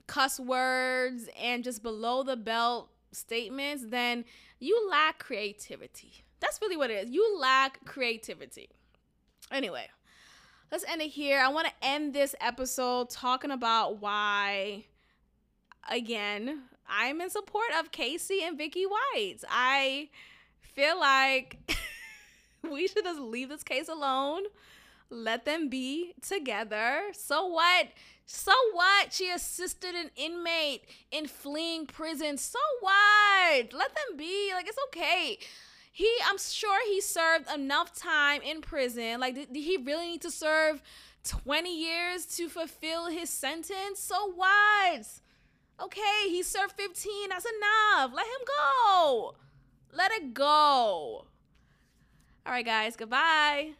cuss 0.09 0.41
words 0.41 1.29
and 1.41 1.63
just 1.63 1.85
below 1.85 2.25
the 2.25 2.37
belt 2.37 2.91
statements, 3.13 3.85
then 3.87 4.25
you 4.59 4.89
lack 4.91 5.21
creativity. 5.21 6.25
That's 6.41 6.61
really 6.61 6.77
what 6.77 6.91
it 6.91 7.07
is. 7.07 7.11
You 7.11 7.39
lack 7.39 7.85
creativity. 7.85 8.71
Anyway, 9.53 9.87
let's 10.73 10.85
end 10.89 11.03
it 11.03 11.11
here. 11.11 11.39
I 11.39 11.49
want 11.49 11.69
to 11.69 11.73
end 11.83 12.15
this 12.15 12.35
episode 12.41 13.11
talking 13.11 13.51
about 13.51 14.01
why, 14.01 14.87
again, 15.89 16.63
I'm 16.89 17.21
in 17.21 17.31
support 17.31 17.69
of 17.79 17.93
Casey 17.93 18.43
and 18.43 18.57
Vicky 18.57 18.85
White. 18.87 19.39
I 19.49 20.09
feel 20.61 20.99
like 20.99 21.59
we 22.71 22.89
should 22.89 23.05
just 23.05 23.21
leave 23.21 23.49
this 23.49 23.63
case 23.63 23.89
alone. 23.89 24.45
Let 25.11 25.45
them 25.45 25.69
be 25.69 26.15
together. 26.23 27.01
So 27.13 27.47
what? 27.47 27.89
So 28.31 28.53
what? 28.75 29.15
She 29.15 29.31
assisted 29.31 29.95
an 29.95 30.11
inmate 30.15 30.85
in 31.11 31.27
fleeing 31.27 31.87
prison. 31.87 32.37
So 32.37 32.59
what? 32.81 33.73
Let 33.73 33.95
them 33.95 34.19
be. 34.19 34.51
Like, 34.53 34.69
it's 34.69 34.77
okay. 34.89 35.39
He, 35.91 36.13
I'm 36.29 36.37
sure 36.37 36.79
he 36.87 37.01
served 37.01 37.51
enough 37.51 37.99
time 37.99 38.43
in 38.43 38.61
prison. 38.61 39.19
Like, 39.19 39.35
did, 39.35 39.51
did 39.51 39.63
he 39.63 39.79
really 39.79 40.09
need 40.09 40.21
to 40.21 40.31
serve 40.31 40.83
20 41.25 41.75
years 41.75 42.27
to 42.37 42.51
fulfill 42.51 43.07
his 43.07 43.31
sentence? 43.31 43.99
So 43.99 44.31
what? 44.33 45.07
Okay, 45.83 46.29
he 46.29 46.43
served 46.43 46.73
15. 46.73 47.31
That's 47.31 47.47
enough. 47.47 48.13
Let 48.15 48.27
him 48.27 48.47
go. 48.47 49.37
Let 49.95 50.13
it 50.13 50.35
go. 50.35 51.25
All 52.45 52.53
right, 52.53 52.65
guys. 52.65 52.95
Goodbye. 52.95 53.71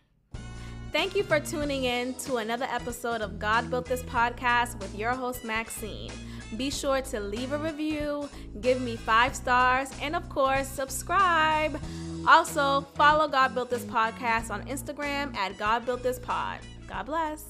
Thank 0.91 1.15
you 1.15 1.23
for 1.23 1.39
tuning 1.39 1.85
in 1.85 2.15
to 2.15 2.37
another 2.37 2.67
episode 2.71 3.21
of 3.21 3.39
God 3.39 3.69
Built 3.69 3.85
This 3.85 4.03
podcast 4.05 4.81
with 4.81 4.97
your 4.99 5.11
host, 5.13 5.45
Maxine. 5.45 6.11
Be 6.57 6.71
sure 6.71 7.03
to 7.03 7.21
leave 7.21 7.53
a 7.53 7.59
review, 7.59 8.27
give 8.63 8.81
me 8.81 8.97
five 8.97 9.37
stars, 9.37 9.91
and 10.01 10.17
of 10.17 10.27
course, 10.31 10.67
subscribe. 10.67 11.79
Also, 12.27 12.81
follow 12.95 13.29
God 13.29 13.55
Built 13.55 13.69
This 13.69 13.85
podcast 13.85 14.51
on 14.51 14.67
Instagram 14.67 15.37
at 15.37 15.59
God 15.59 15.85
Built 15.85 16.03
This 16.03 16.19
Pod. 16.19 16.61
God 16.89 17.05
bless. 17.05 17.45